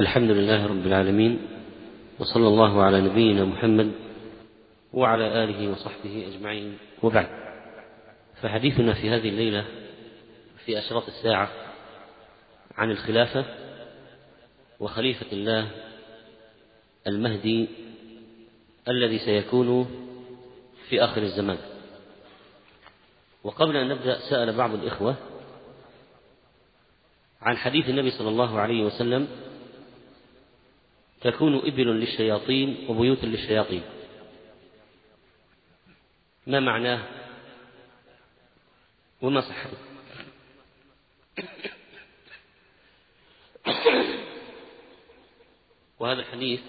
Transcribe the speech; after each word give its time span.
الحمد 0.00 0.30
لله 0.30 0.66
رب 0.66 0.86
العالمين 0.86 1.38
وصلى 2.18 2.48
الله 2.48 2.82
على 2.82 3.00
نبينا 3.00 3.44
محمد 3.44 3.92
وعلى 4.92 5.44
آله 5.44 5.70
وصحبه 5.70 6.26
أجمعين. 6.28 6.78
وبعد 7.02 7.28
فحديثنا 8.42 8.94
في 8.94 9.10
هذه 9.10 9.28
الليلة 9.28 9.64
في 10.64 10.78
أشراط 10.78 11.06
الساعة 11.06 11.50
عن 12.76 12.90
الخلافة 12.90 13.44
وخليفة 14.80 15.26
الله 15.32 15.70
المهدي 17.06 17.68
الذي 18.88 19.18
سيكون 19.18 19.90
في 20.88 21.04
آخر 21.04 21.22
الزمان. 21.22 21.58
وقبل 23.44 23.76
أن 23.76 23.88
نبدأ 23.88 24.18
سأل 24.30 24.56
بعض 24.56 24.74
الإخوة 24.74 25.14
عن 27.42 27.56
حديث 27.56 27.88
النبي 27.88 28.10
صلى 28.10 28.28
الله 28.28 28.60
عليه 28.60 28.84
وسلم 28.84 29.28
تكون 31.20 31.56
إبل 31.56 31.86
للشياطين 31.86 32.86
وبيوت 32.88 33.24
للشياطين. 33.24 33.82
ما 36.46 36.60
معناه 36.60 37.02
وما 39.22 39.40
صحته 39.40 39.78
وهذا 45.98 46.20
الحديث 46.20 46.60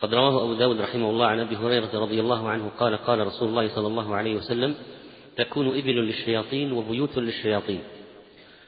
قد 0.00 0.14
رواه 0.14 0.44
أبو 0.44 0.54
داود 0.54 0.80
رحمه 0.80 1.10
الله 1.10 1.26
عن 1.26 1.40
أبي 1.40 1.56
هريرة 1.56 1.98
رضي 1.98 2.20
الله 2.20 2.48
عنه 2.48 2.68
قال 2.78 2.96
قال 2.96 3.26
رسول 3.26 3.48
الله 3.48 3.74
صلى 3.74 3.86
الله 3.86 4.14
عليه 4.14 4.34
وسلم 4.34 4.76
تكون 5.36 5.68
إبل 5.78 5.96
للشياطين 5.96 6.72
وبيوت 6.72 7.18
للشياطين. 7.18 7.82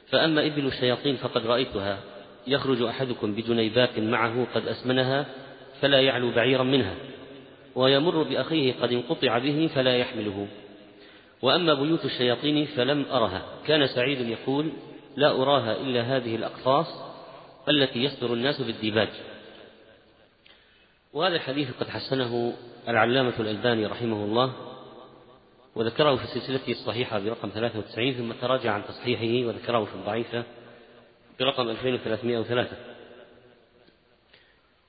فأما 0.09 0.45
إبل 0.45 0.65
الشياطين 0.65 1.17
فقد 1.17 1.45
رأيتها. 1.45 2.14
يخرج 2.47 2.81
أحدكم 2.81 3.35
بجنيبات 3.35 3.99
معه 3.99 4.47
قد 4.53 4.67
أسمنها 4.67 5.25
فلا 5.81 6.01
يعلو 6.01 6.31
بعيرا 6.31 6.63
منها 6.63 6.95
ويمر 7.75 8.23
بأخيه 8.23 8.73
قد 8.81 8.91
انقطع 8.91 9.37
به 9.37 9.69
فلا 9.75 9.97
يحمله. 9.97 10.47
وأما 11.41 11.73
بيوت 11.73 12.05
الشياطين 12.05 12.65
فلم 12.65 13.05
أرها. 13.11 13.41
كان 13.67 13.87
سعيد 13.87 14.21
يقول 14.21 14.71
لا 15.15 15.31
أراها 15.31 15.81
إلا 15.81 16.01
هذه 16.01 16.35
الأقفاص 16.35 16.87
التي 17.69 18.03
يصدر 18.03 18.33
الناس 18.33 18.61
بالديباج. 18.61 19.09
وهذا 21.13 21.35
الحديث 21.35 21.71
قد 21.79 21.89
حسنه 21.89 22.53
العلامة 22.87 23.33
الألباني 23.39 23.85
رحمه 23.85 24.25
الله 24.25 24.53
وذكره 25.75 26.15
في 26.15 26.27
سلسلته 26.27 26.71
الصحيحة 26.71 27.19
برقم 27.19 27.49
93 27.49 28.13
ثم 28.13 28.31
تراجع 28.31 28.71
عن 28.71 28.83
تصحيحه 28.85 29.47
وذكره 29.47 29.85
في 29.85 29.95
الضعيفة. 29.95 30.43
برقم 31.39 31.69
2303 31.69 32.77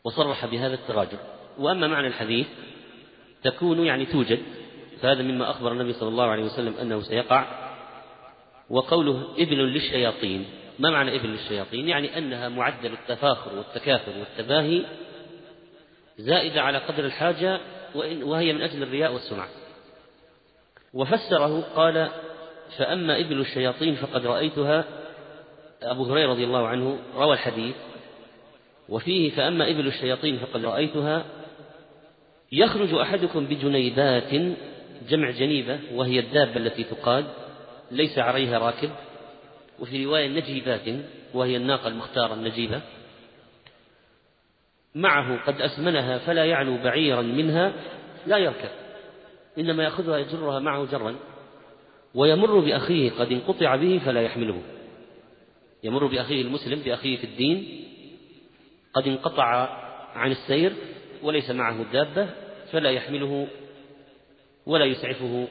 وصرح 0.05 0.47
بهذا 0.47 0.75
التراجع. 0.75 1.19
وأما 1.59 1.87
معنى 1.87 2.07
الحديث 2.07 2.47
تكون 3.43 3.87
يعني 3.87 4.07
توجد 4.07 4.43
فهذا 5.03 5.23
مما 5.23 5.51
أخبر 5.51 5.73
النبي 5.73 5.93
صلى 5.93 6.09
الله 6.09 6.25
عليه 6.25 6.45
وسلم 6.45 6.75
أنه 6.75 7.03
سيقع. 7.03 7.67
وقوله 8.71 9.35
ابن 9.39 9.57
للشياطين 9.57 10.47
ما 10.79 10.91
معنى 10.91 11.17
ابن 11.17 11.29
للشياطين؟ 11.29 11.89
يعني 11.89 12.19
أنها 12.19 12.49
معدل 12.49 12.93
التفاخر 12.93 13.57
والتكاثر 13.57 14.13
والتباهي 14.19 14.85
زائدة 16.19 16.63
على 16.63 16.79
قدر 16.79 17.05
الحاجة 17.05 17.61
وهي 18.23 18.53
من 18.53 18.63
أجل 18.63 18.83
الرياء 18.83 19.13
والسمعة. 19.13 19.49
وفسره 20.95 21.61
قال 21.61 22.11
فأما 22.79 23.21
إبل 23.21 23.41
الشياطين 23.41 23.95
فقد 23.95 24.27
رأيتها 24.27 24.85
أبو 25.87 26.05
هريرة 26.05 26.31
رضي 26.31 26.45
الله 26.45 26.67
عنه 26.67 26.99
روى 27.17 27.35
الحديث 27.35 27.75
وفيه 28.89 29.31
فأما 29.31 29.71
إبل 29.71 29.87
الشياطين 29.87 30.39
فقد 30.39 30.65
رأيتها 30.65 31.25
يخرج 32.53 32.95
أحدكم 32.95 33.47
بجنيبات 33.47 34.57
جمع 35.09 35.31
جنيبة 35.31 35.79
وهي 35.95 36.19
الدابة 36.19 36.57
التي 36.57 36.85
تقاد 36.85 37.25
ليس 37.91 38.19
عليها 38.19 38.59
راكب 38.59 38.91
وفي 39.81 40.05
رواية 40.05 40.29
نجيبات 40.29 40.81
وهي 41.35 41.57
الناقة 41.57 41.89
المختارة 41.89 42.35
النجيبة 42.35 42.81
معه 44.95 45.45
قد 45.47 45.61
أسمنها 45.61 46.19
فلا 46.19 46.45
يعلو 46.45 46.77
بعيرا 46.77 47.23
منها 47.23 47.73
لا 48.27 48.39
يركب 48.39 48.71
إنما 49.59 49.85
يأخذها 49.85 50.19
يجرها 50.19 50.59
معه 50.59 50.85
جرا 50.85 51.17
ويمر 52.15 52.61
بأخيه 52.61 53.11
قد 53.11 53.33
انقطع 53.33 53.77
به 53.77 54.01
فلا 54.05 54.23
يحمله. 54.23 54.63
يمر 55.85 56.07
بأخيه 56.07 56.43
المسلم 56.43 56.79
بأخيه 56.79 57.17
في 57.17 57.25
الدين 57.25 57.85
قد 58.95 59.09
انقطع 59.09 59.45
عن 60.15 60.31
السير 60.31 60.73
وليس 61.23 61.51
معه 61.51 61.93
دابة 61.93 62.29
فلا 62.73 62.91
يحمله 62.91 63.49
ولا 64.67 64.85
يسعفه 64.85 65.49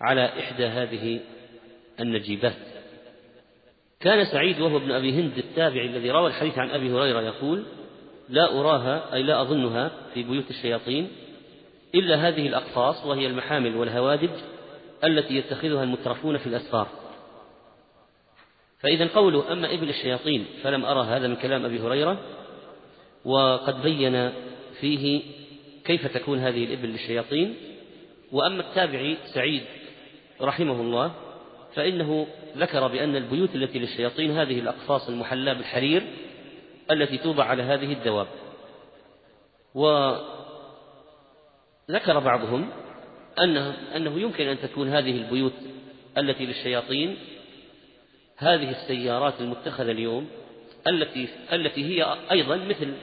على 0.00 0.24
إحدى 0.24 0.66
هذه 0.66 1.20
النجيبات. 2.00 2.56
كان 4.00 4.24
سعيد 4.24 4.60
وهو 4.60 4.76
ابن 4.76 4.92
أبي 4.92 5.12
هند 5.12 5.38
التابعي 5.38 5.86
الذي 5.86 6.10
روى 6.10 6.26
الحديث 6.26 6.58
عن 6.58 6.70
أبي 6.70 6.92
هريرة 6.92 7.20
يقول 7.20 7.64
لا 8.28 8.60
أراها 8.60 9.14
أي 9.14 9.22
لا 9.22 9.42
أظنها 9.42 9.90
في 10.14 10.22
بيوت 10.22 10.50
الشياطين 10.50 11.08
إلا 11.94 12.28
هذه 12.28 12.46
الأقفاص 12.46 13.06
وهي 13.06 13.26
المحامل 13.26 13.76
والهوادج 13.76 14.30
التي 15.04 15.36
يتخذها 15.36 15.82
المترفون 15.82 16.38
في 16.38 16.46
الأسفار. 16.46 16.88
فإذا 18.78 19.06
قوله 19.06 19.52
أما 19.52 19.74
إبل 19.74 19.88
الشياطين 19.88 20.46
فلم 20.62 20.84
أرى 20.84 21.06
هذا 21.06 21.28
من 21.28 21.36
كلام 21.36 21.64
أبي 21.64 21.80
هريرة 21.80 22.18
وقد 23.24 23.82
بين 23.82 24.32
فيه 24.80 25.22
كيف 25.84 26.06
تكون 26.06 26.38
هذه 26.38 26.64
الإبل 26.64 26.88
للشياطين. 26.88 27.54
وأما 28.32 28.60
التابعي 28.60 29.16
سعيد 29.34 29.62
رحمه 30.40 30.80
الله 30.80 31.12
فإنه 31.74 32.26
ذكر 32.56 32.86
بأن 32.86 33.16
البيوت 33.16 33.54
التي 33.54 33.78
للشياطين 33.78 34.30
هذه 34.30 34.58
الأقفاص 34.58 35.08
المحلاة 35.08 35.52
بالحرير 35.52 36.02
التي 36.90 37.18
توضع 37.18 37.44
على 37.44 37.62
هذه 37.62 37.92
الدواب. 37.92 38.26
وذكر 39.74 40.18
بعضهم 42.18 42.68
أنه, 43.40 43.76
أنه 43.96 44.20
يمكن 44.20 44.46
أن 44.46 44.60
تكون 44.60 44.88
هذه 44.88 45.10
البيوت 45.10 45.52
التي 46.18 46.46
للشياطين 46.46 47.16
هذه 48.36 48.70
السيارات 48.70 49.40
المتخذة 49.40 49.90
اليوم 49.90 50.28
التي 50.86 51.28
التي 51.52 51.84
هي 51.84 52.16
أيضا 52.30 52.56
مثل 52.56 52.94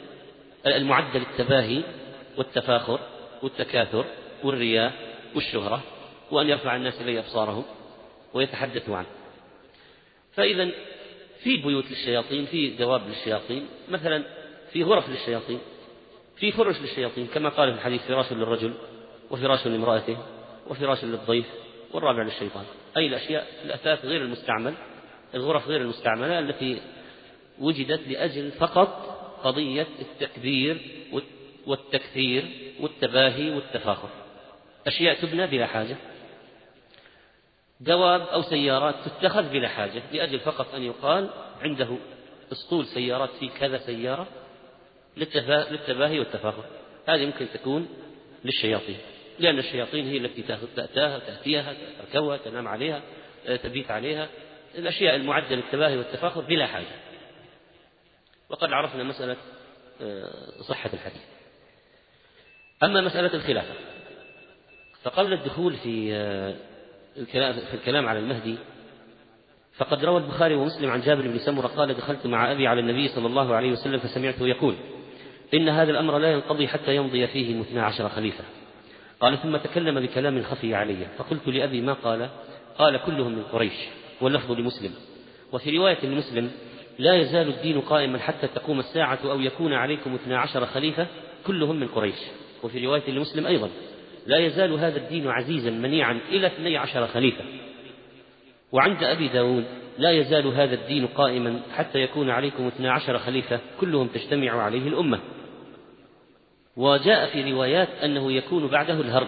المعدل 0.65 1.21
التباهي 1.21 1.83
والتفاخر 2.37 2.99
والتكاثر 3.43 4.05
والرياء 4.43 4.93
والشهرة 5.35 5.83
وأن 6.31 6.49
يرفع 6.49 6.75
الناس 6.75 7.01
إليه 7.01 7.19
أبصارهم 7.19 7.63
ويتحدثوا 8.33 8.97
عنه. 8.97 9.07
فإذا 10.33 10.69
في 11.43 11.57
بيوت 11.57 11.91
للشياطين 11.91 12.45
في 12.45 12.69
دواب 12.69 13.01
للشياطين 13.07 13.67
مثلا 13.89 14.23
في 14.73 14.83
غرف 14.83 15.09
للشياطين 15.09 15.59
في 16.35 16.51
فرش 16.51 16.81
للشياطين 16.81 17.27
كما 17.27 17.49
قال 17.49 17.71
في 17.71 17.77
الحديث 17.77 18.01
فراش 18.01 18.31
للرجل 18.31 18.73
وفراش 19.31 19.67
لامرأته 19.67 20.17
وفراش 20.69 21.03
للضيف 21.03 21.45
والرابع 21.93 22.23
للشيطان. 22.23 22.65
أي 22.97 23.07
الأشياء 23.07 23.47
الأثاث 23.65 24.05
غير 24.05 24.21
المستعمل 24.21 24.73
الغرف 25.35 25.67
غير 25.67 25.81
المستعملة 25.81 26.39
التي 26.39 26.81
وجدت 27.59 28.07
لأجل 28.07 28.51
فقط 28.51 28.89
قضية 29.43 29.87
التكبير 29.99 30.77
والتكثير 31.67 32.45
والتباهي 32.79 33.49
والتفاخر. 33.49 34.09
أشياء 34.87 35.21
تبنى 35.21 35.47
بلا 35.47 35.65
حاجة. 35.65 35.95
دواب 37.79 38.21
أو 38.21 38.41
سيارات 38.41 38.95
تتخذ 39.05 39.49
بلا 39.49 39.67
حاجة 39.67 40.03
لأجل 40.13 40.39
فقط 40.39 40.75
أن 40.75 40.83
يقال 40.83 41.29
عنده 41.61 41.97
أسطول 42.51 42.85
سيارات 42.85 43.29
في 43.39 43.47
كذا 43.47 43.77
سيارة 43.77 44.27
للتباهي 45.17 46.19
والتفاخر. 46.19 46.65
هذه 47.07 47.25
ممكن 47.25 47.47
تكون 47.53 47.87
للشياطين 48.45 48.97
لأن 49.39 49.59
الشياطين 49.59 50.07
هي 50.07 50.17
التي 50.17 50.41
تأتاها 50.75 51.19
تأتيها 51.19 51.73
تركبها 51.99 52.37
تنام 52.37 52.67
عليها 52.67 53.01
تبيت 53.63 53.91
عليها. 53.91 54.29
الأشياء 54.75 55.15
المعدة 55.15 55.55
للتباهي 55.55 55.97
والتفاخر 55.97 56.41
بلا 56.41 56.67
حاجة. 56.67 56.95
وقد 58.49 58.73
عرفنا 58.73 59.03
مسألة 59.03 59.37
آه، 60.01 60.61
صحة 60.61 60.89
الحديث. 60.93 61.21
أما 62.83 63.01
مسألة 63.01 63.33
الخلافة 63.33 63.73
فقبل 65.03 65.33
الدخول 65.33 65.73
في 65.73 66.13
آه، 66.13 66.55
الكلام 67.17 67.53
في 67.53 67.73
الكلام 67.73 68.07
على 68.07 68.19
المهدي 68.19 68.57
فقد 69.77 70.05
روى 70.05 70.17
البخاري 70.17 70.55
ومسلم 70.55 70.89
عن 70.89 71.01
جابر 71.01 71.21
بن 71.21 71.39
سمرة 71.39 71.67
قال 71.67 71.93
دخلت 71.93 72.25
مع 72.25 72.51
أبي 72.51 72.67
على 72.67 72.79
النبي 72.79 73.07
صلى 73.07 73.27
الله 73.27 73.55
عليه 73.55 73.71
وسلم 73.71 73.99
فسمعته 73.99 74.47
يقول 74.47 74.75
إن 75.53 75.69
هذا 75.69 75.91
الأمر 75.91 76.17
لا 76.17 76.31
ينقضي 76.31 76.67
حتى 76.67 76.95
يمضي 76.95 77.27
فيه 77.27 77.61
اثنا 77.61 77.85
عشر 77.85 78.09
خليفة. 78.09 78.43
قال 79.19 79.37
ثم 79.37 79.57
تكلم 79.57 79.99
بكلام 79.99 80.43
خفي 80.43 80.75
علي 80.75 81.07
فقلت 81.17 81.47
لأبي 81.47 81.81
ما 81.81 81.93
قال؟ 81.93 82.29
قال 82.77 82.97
كلهم 83.05 83.31
من 83.31 83.43
قريش. 83.43 83.73
واللفظ 84.23 84.51
لمسلم. 84.51 84.91
وفي 85.53 85.77
رواية 85.77 86.05
لمسلم 86.05 86.51
لا 86.99 87.15
يزال 87.15 87.47
الدين 87.47 87.81
قائما 87.81 88.19
حتى 88.19 88.47
تقوم 88.47 88.79
الساعة 88.79 89.19
أو 89.23 89.39
يكون 89.39 89.73
عليكم 89.73 90.13
اثنا 90.15 90.39
عشر 90.39 90.65
خليفة 90.65 91.07
كلهم 91.47 91.79
من 91.79 91.87
قريش. 91.87 92.19
وفي 92.63 92.85
رواية 92.85 93.11
لمسلم 93.11 93.47
أيضا 93.47 93.69
لا 94.27 94.37
يزال 94.37 94.73
هذا 94.73 94.97
الدين 94.97 95.27
عزيزا 95.27 95.71
منيعا 95.71 96.19
إلى 96.29 96.47
اثني 96.47 96.77
عشر 96.77 97.07
خليفة. 97.07 97.43
وعند 98.71 99.03
أبي 99.03 99.27
داود 99.27 99.65
لا 99.97 100.11
يزال 100.11 100.47
هذا 100.47 100.73
الدين 100.73 101.07
قائما 101.07 101.59
حتى 101.75 101.99
يكون 101.99 102.29
عليكم 102.29 102.67
اثنا 102.67 102.91
عشر 102.91 103.19
خليفة 103.19 103.59
كلهم 103.79 104.07
تجتمع 104.07 104.51
عليه 104.63 104.87
الأمة. 104.87 105.19
وجاء 106.77 107.25
في 107.25 107.51
روايات 107.51 107.89
أنه 108.03 108.31
يكون 108.31 108.67
بعده 108.67 108.93
الهرج. 108.93 109.27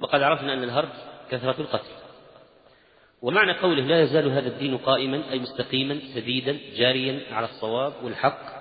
وقد 0.00 0.22
عرفنا 0.22 0.52
أن 0.52 0.62
الهرج 0.62 0.88
كثرة 1.30 1.60
القتل. 1.60 1.95
ومعنى 3.22 3.52
قوله 3.52 3.82
لا 3.82 4.02
يزال 4.02 4.28
هذا 4.28 4.48
الدين 4.48 4.76
قائما 4.76 5.30
أي 5.30 5.38
مستقيما 5.38 6.00
سديدا 6.14 6.58
جاريا 6.76 7.20
على 7.30 7.46
الصواب 7.46 7.92
والحق 8.02 8.56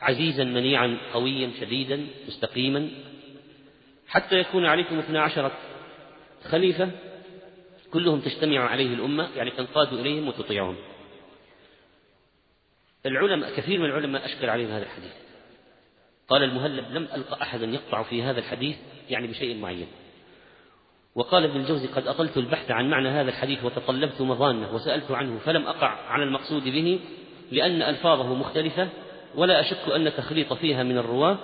عزيزا 0.00 0.44
منيعا 0.44 0.98
قويا 1.12 1.50
شديدا 1.60 2.06
مستقيما. 2.28 2.90
حتى 4.08 4.38
يكون 4.38 4.66
عليكم 4.66 4.98
اثنا 4.98 5.22
عشرة 5.22 5.52
خليفة 6.44 6.90
كلهم 7.92 8.20
تجتمع 8.20 8.60
عليه 8.60 8.94
الأمة 8.94 9.28
يعني 9.36 9.50
تنقاد 9.50 9.92
إليهم 9.92 10.28
وتطيعهم. 10.28 10.76
العلماء 13.06 13.56
كثير 13.56 13.78
من 13.78 13.84
العلماء 13.84 14.24
أشكل 14.24 14.50
عليهم 14.50 14.70
هذا 14.70 14.82
الحديث. 14.84 15.12
قال 16.28 16.42
المهلب 16.42 16.90
لم 16.90 17.08
ألقى 17.14 17.42
أحدا 17.42 17.66
يقطع 17.66 18.02
في 18.02 18.22
هذا 18.22 18.38
الحديث 18.38 18.76
يعني 19.10 19.26
بشيء 19.26 19.56
معين. 19.56 19.86
وقال 21.16 21.44
ابن 21.44 21.60
الجوزي 21.60 21.86
قد 21.86 22.06
أطلت 22.06 22.36
البحث 22.36 22.70
عن 22.70 22.90
معنى 22.90 23.08
هذا 23.08 23.30
الحديث 23.30 23.64
وتطلبت 23.64 24.20
مظانة 24.20 24.74
وسألت 24.74 25.10
عنه 25.10 25.38
فلم 25.38 25.66
أقع 25.66 25.88
على 25.88 26.24
المقصود 26.24 26.64
به 26.64 27.00
لأن 27.52 27.82
ألفاظه 27.82 28.34
مختلفة 28.34 28.88
ولا 29.34 29.60
أشك 29.60 29.88
أن 29.94 30.12
تخليط 30.16 30.52
فيها 30.52 30.82
من 30.82 30.98
الرواة 30.98 31.38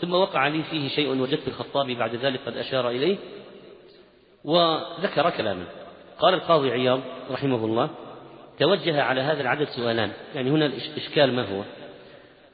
ثم 0.00 0.14
وقع 0.14 0.48
لي 0.48 0.62
فيه 0.62 0.88
شيء 0.88 1.08
وجدت 1.20 1.48
الخطابي 1.48 1.94
بعد 1.94 2.14
ذلك 2.14 2.40
قد 2.46 2.56
أشار 2.56 2.90
إليه 2.90 3.16
وذكر 4.44 5.30
كلاما. 5.30 5.64
قال 6.18 6.34
القاضي 6.34 6.70
عياض 6.70 7.00
رحمه 7.30 7.64
الله 7.64 7.90
توجه 8.58 9.02
على 9.02 9.20
هذا 9.20 9.42
العدد 9.42 9.68
سؤالان 9.68 10.10
يعني 10.34 10.50
هنا 10.50 10.66
الإشكال 10.66 11.32
ما 11.32 11.42
هو؟ 11.42 11.62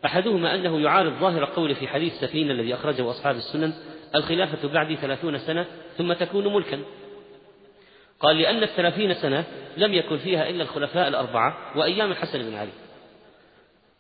أحدهما 0.05 0.55
أنه 0.55 0.81
يعارض 0.81 1.13
ظاهر 1.13 1.45
قول 1.45 1.75
في 1.75 1.89
حديث 1.89 2.13
سفينة 2.21 2.53
الذي 2.53 2.75
أخرجه 2.75 3.11
أصحاب 3.11 3.37
السنن 3.37 3.73
الخلافة 4.15 4.69
بعد 4.69 4.95
ثلاثون 4.95 5.39
سنة 5.39 5.67
ثم 6.01 6.13
تكون 6.13 6.55
ملكا. 6.55 6.81
قال 8.21 8.39
لأن 8.39 8.63
الثلاثين 8.63 9.15
سنة 9.15 9.45
لم 9.77 9.95
يكن 9.95 10.19
فيها 10.19 10.49
إلا 10.49 10.63
الخلفاء 10.63 11.09
الأربعة 11.09 11.79
وأيام 11.79 12.11
الحسن 12.11 12.39
بن 12.39 12.55
علي. 12.55 12.71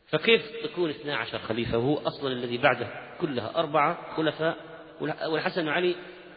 فكيف 0.07 0.51
تكون 0.65 0.91
اثنا 0.91 1.17
عشر 1.17 1.39
خليفة؟ 1.39 1.77
هو 1.77 1.99
أصلا 1.99 2.33
الذي 2.33 2.59
بعده 2.59 2.87
كلها 3.21 3.53
أربعة 3.57 4.17
خلفاء 4.17 4.57
والحسن 5.01 5.63
بن 5.63 5.69
علي 5.69 5.95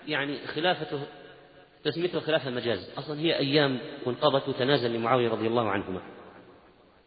يعني 0.07 0.47
خلافته 0.47 0.99
تسميته 1.83 2.19
خلافة 2.19 2.49
مجاز 2.49 2.93
أصلا 2.97 3.19
هي 3.19 3.37
أيام 3.37 3.79
وانقضت 4.05 4.49
وتنازل 4.49 4.93
لمعاوية 4.93 5.29
رضي 5.29 5.47
الله 5.47 5.69
عنهما. 5.69 6.01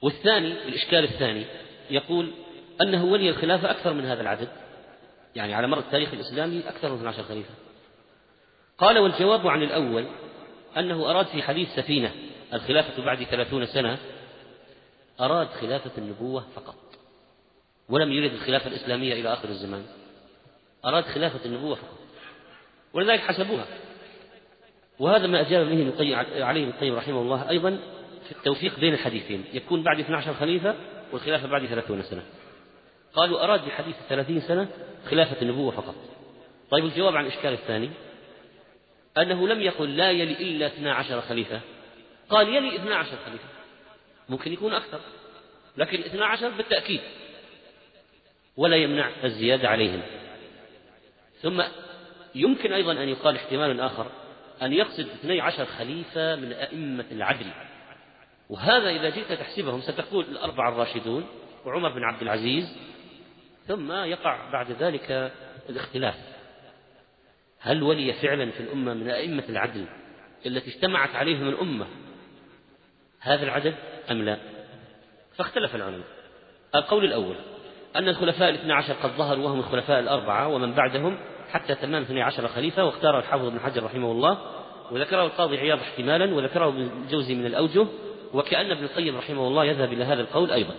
والثاني 0.02 0.52
الإشكال 0.68 1.04
الثاني 1.04 1.44
يقول 1.90 2.30
أنه 2.80 3.04
ولي 3.04 3.30
الخلافة 3.30 3.70
أكثر 3.70 3.92
من 3.92 4.04
هذا 4.04 4.22
العدد. 4.22 4.48
يعني 5.34 5.54
على 5.54 5.66
مر 5.66 5.78
التاريخ 5.78 6.12
الإسلامي 6.12 6.68
أكثر 6.68 6.88
من 6.88 6.96
12 6.96 7.22
خليفة. 7.22 7.65
قال 8.78 8.98
والجواب 8.98 9.46
عن 9.46 9.62
الأول 9.62 10.06
أنه 10.76 11.10
أراد 11.10 11.26
في 11.26 11.42
حديث 11.42 11.68
سفينة 11.76 12.12
الخلافة 12.52 13.04
بعد 13.04 13.22
ثلاثون 13.24 13.66
سنة 13.66 13.98
أراد 15.20 15.48
خلافة 15.48 15.90
النبوة 15.98 16.44
فقط 16.56 16.76
ولم 17.88 18.12
يرد 18.12 18.32
الخلافة 18.32 18.66
الإسلامية 18.66 19.12
إلى 19.12 19.32
آخر 19.32 19.48
الزمان 19.48 19.84
أراد 20.84 21.04
خلافة 21.04 21.44
النبوة 21.44 21.74
فقط 21.74 21.98
ولذلك 22.92 23.20
حسبوها. 23.20 23.66
وهذا 24.98 25.26
ما 25.26 25.40
أجاب 25.40 25.66
به 25.66 26.06
عليه 26.44 26.62
ابن 26.62 26.70
القيم 26.70 26.94
رحمه 26.94 27.20
الله 27.20 27.48
أيضا 27.48 27.78
في 28.24 28.32
التوفيق 28.32 28.80
بين 28.80 28.94
الحديثين 28.94 29.44
يكون 29.52 29.82
بعد 29.82 30.00
12 30.00 30.34
خليفة 30.34 30.74
والخلافة 31.12 31.48
بعد 31.48 31.66
30 31.66 32.02
سنة. 32.02 32.22
قالوا 33.14 33.44
أراد 33.44 33.64
بحديث 33.64 33.96
30 34.08 34.40
سنة 34.40 34.68
خلافة 35.10 35.42
النبوة 35.42 35.70
فقط. 35.70 35.94
طيب 36.70 36.84
الجواب 36.84 37.16
عن 37.16 37.26
الإشكال 37.26 37.52
الثاني 37.52 37.90
أنه 39.18 39.48
لم 39.48 39.62
يقل 39.62 39.96
لا 39.96 40.10
يلي 40.10 40.32
إلا 40.32 40.66
12 40.66 41.20
خليفة. 41.20 41.60
قال 42.30 42.48
يلي 42.48 42.76
12 42.76 43.16
خليفة. 43.26 43.48
ممكن 44.28 44.52
يكون 44.52 44.74
أكثر. 44.74 45.00
لكن 45.76 46.00
12 46.00 46.48
بالتأكيد. 46.50 47.00
ولا 48.56 48.76
يمنع 48.76 49.10
الزيادة 49.24 49.68
عليهم. 49.68 50.02
ثم 51.40 51.62
يمكن 52.34 52.72
أيضا 52.72 52.92
أن 52.92 53.08
يقال 53.08 53.36
احتمال 53.36 53.80
آخر 53.80 54.06
أن 54.62 54.72
يقصد 54.72 55.08
12 55.08 55.64
خليفة 55.64 56.36
من 56.36 56.52
أئمة 56.52 57.04
العدل. 57.12 57.50
وهذا 58.50 58.88
إذا 58.90 59.10
جئت 59.10 59.32
تحسبهم 59.32 59.80
ستقول 59.80 60.24
الأربعة 60.24 60.68
الراشدون 60.68 61.26
وعمر 61.64 61.88
بن 61.88 62.04
عبد 62.04 62.22
العزيز. 62.22 62.76
ثم 63.66 63.92
يقع 63.92 64.50
بعد 64.50 64.70
ذلك 64.70 65.32
الاختلاف. 65.68 66.35
هل 67.66 67.82
ولي 67.82 68.12
فعلا 68.12 68.50
في 68.50 68.60
الأمة 68.60 68.94
من 68.94 69.08
أئمة 69.08 69.44
العدل 69.48 69.86
التي 70.46 70.70
اجتمعت 70.70 71.14
عليهم 71.14 71.48
الأمة 71.48 71.86
هذا 73.20 73.44
العدد 73.44 73.74
أم 74.10 74.22
لا؟ 74.22 74.38
فاختلف 75.36 75.74
العلماء. 75.74 76.06
القول 76.74 77.04
الأول 77.04 77.36
أن 77.96 78.08
الخلفاء 78.08 78.48
الاثنى 78.48 78.72
عشر 78.72 78.92
قد 78.92 79.10
ظهروا 79.10 79.44
وهم 79.44 79.58
الخلفاء 79.58 80.00
الأربعة 80.00 80.48
ومن 80.48 80.74
بعدهم 80.74 81.18
حتى 81.50 81.74
تمام 81.74 82.02
اثني 82.02 82.22
عشر 82.22 82.48
خليفة 82.48 82.84
واختار 82.84 83.18
الحافظ 83.18 83.48
بن 83.48 83.60
حجر 83.60 83.84
رحمه 83.84 84.12
الله 84.12 84.38
وذكره 84.90 85.24
القاضي 85.24 85.58
عياض 85.58 85.78
احتمالا 85.78 86.34
وذكره 86.34 86.68
ابن 86.68 86.90
الجوزي 87.04 87.34
من 87.34 87.46
الأوجه 87.46 87.86
وكأن 88.34 88.70
ابن 88.70 88.84
القيم 88.84 89.16
رحمه 89.16 89.48
الله 89.48 89.64
يذهب 89.64 89.92
إلى 89.92 90.04
هذا 90.04 90.20
القول 90.20 90.50
أيضا. 90.50 90.74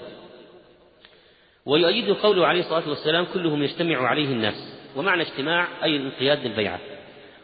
ويؤيد 1.66 2.10
قوله 2.10 2.48
عليه 2.48 2.60
الصلاة 2.60 2.89
والسلام 2.89 3.25
كلهم 3.34 3.63
يجتمع 3.63 4.07
عليه 4.07 4.28
الناس. 4.28 4.76
ومعنى 4.98 5.22
اجتماع 5.22 5.68
أي 5.84 5.96
الانقياد 5.96 6.48
للبيعة. 6.48 6.80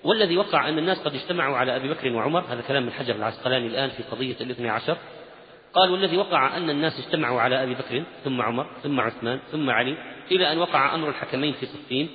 والذي 0.03 0.37
وقع 0.37 0.69
أن 0.69 0.77
الناس 0.77 0.99
قد 0.99 1.15
اجتمعوا 1.15 1.57
على 1.57 1.75
أبي 1.75 1.89
بكر 1.89 2.13
وعمر 2.13 2.39
هذا 2.39 2.61
كلام 2.67 2.83
من 2.83 2.91
حجر 2.91 3.15
العسقلاني 3.15 3.67
الآن 3.67 3.89
في 3.89 4.03
قضية 4.03 4.35
الاثني 4.41 4.69
عشر. 4.69 4.97
قال 5.73 5.91
والذي 5.91 6.17
وقع 6.17 6.57
أن 6.57 6.69
الناس 6.69 6.99
اجتمعوا 6.99 7.41
على 7.41 7.63
أبي 7.63 7.73
بكر 7.73 8.03
ثم 8.23 8.41
عمر 8.41 8.67
ثم 8.83 8.99
عثمان 8.99 9.39
ثم 9.51 9.69
علي 9.69 9.97
إلى 10.31 10.51
أن 10.51 10.57
وقع 10.57 10.95
أمر 10.95 11.09
الحكمين 11.09 11.53
في 11.53 11.65
صفين 11.65 12.09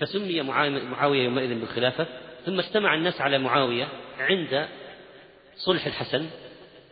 فسمي 0.00 0.42
معاوية 0.90 1.24
يومئذ 1.24 1.60
بالخلافة. 1.60 2.06
ثم 2.46 2.58
اجتمع 2.58 2.94
الناس 2.94 3.20
على 3.20 3.38
معاوية 3.38 3.88
عند 4.18 4.68
صلح 5.56 5.86
الحسن. 5.86 6.26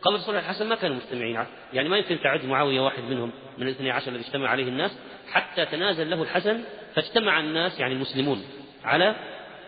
قبل 0.01 0.19
صلح 0.19 0.37
الحسن 0.37 0.69
ما 0.69 0.75
كانوا 0.75 0.95
مجتمعين 0.95 1.45
يعني 1.73 1.89
ما 1.89 1.97
يمكن 1.97 2.19
تعد 2.23 2.45
معاوية 2.45 2.79
واحد 2.79 3.03
منهم 3.03 3.31
من 3.57 3.67
الاثني 3.67 3.91
عشر 3.91 4.11
الذي 4.11 4.23
اجتمع 4.23 4.49
عليه 4.49 4.67
الناس 4.67 4.91
حتى 5.31 5.65
تنازل 5.65 6.09
له 6.09 6.21
الحسن 6.21 6.63
فاجتمع 6.95 7.39
الناس 7.39 7.79
يعني 7.79 7.93
المسلمون 7.93 8.43
على 8.83 9.15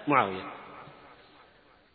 معاوية. 0.08 0.55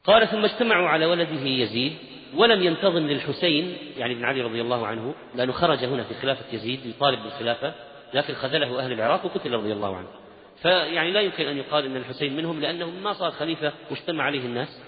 قال 0.04 0.28
ثم 0.28 0.44
اجتمعوا 0.44 0.88
على 0.88 1.06
ولده 1.06 1.46
يزيد 1.46 1.96
ولم 2.34 2.62
ينتظم 2.62 3.06
للحسين 3.06 3.76
يعني 3.96 4.14
بن 4.14 4.25
علي 4.25 4.40
رضي 4.40 4.60
الله 4.60 4.87
عنه 4.87 5.14
لأنه 5.34 5.52
خرج 5.52 5.84
هنا 5.84 6.04
في 6.04 6.14
خلافة 6.14 6.44
يزيد 6.52 6.87
يطالب 6.87 7.22
بالخلافة 7.22 7.75
لكن 8.14 8.34
خذله 8.34 8.80
أهل 8.80 8.92
العراق 8.92 9.25
وقتل 9.25 9.52
رضي 9.52 9.72
الله 9.72 9.96
عنه. 9.96 10.08
فيعني 10.62 11.10
لا 11.10 11.20
يمكن 11.20 11.46
أن 11.46 11.56
يقال 11.56 11.84
أن 11.84 11.96
الحسين 11.96 12.37
منهم 12.37 12.60
لأنه 12.60 12.90
ما 12.90 13.12
صار 13.12 13.30
خليفة 13.30 13.72
واجتمع 13.90 14.25
عليه 14.25 14.40
الناس 14.40 14.82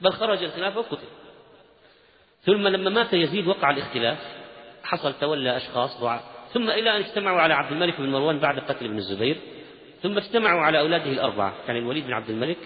بل 0.00 0.12
خرج 0.12 0.42
الخلافة 0.42 0.80
وقتل. 0.80 1.06
ثم 2.42 2.68
لما 2.68 2.90
مات 2.90 3.12
يزيد 3.12 3.46
وقع 3.46 3.70
الاختلاف 3.70 4.18
حصل 4.84 5.12
تولى 5.20 5.56
أشخاص 5.56 6.00
ضعف. 6.00 6.22
ثم 6.52 6.70
إلى 6.70 6.96
أن 6.96 7.00
اجتمعوا 7.00 7.40
على 7.40 7.54
عبد 7.54 7.72
الملك 7.72 8.00
بن 8.00 8.12
مروان 8.12 8.38
بعد 8.38 8.58
قتل 8.58 8.84
ابن 8.84 8.98
الزبير 8.98 9.36
ثم 10.02 10.16
اجتمعوا 10.16 10.60
على 10.60 10.80
أولاده 10.80 11.10
الأربعة. 11.10 11.54
يعني 11.66 11.78
الوليد 11.78 12.06
بن 12.06 12.12
عبد 12.12 12.30
الملك 12.30 12.58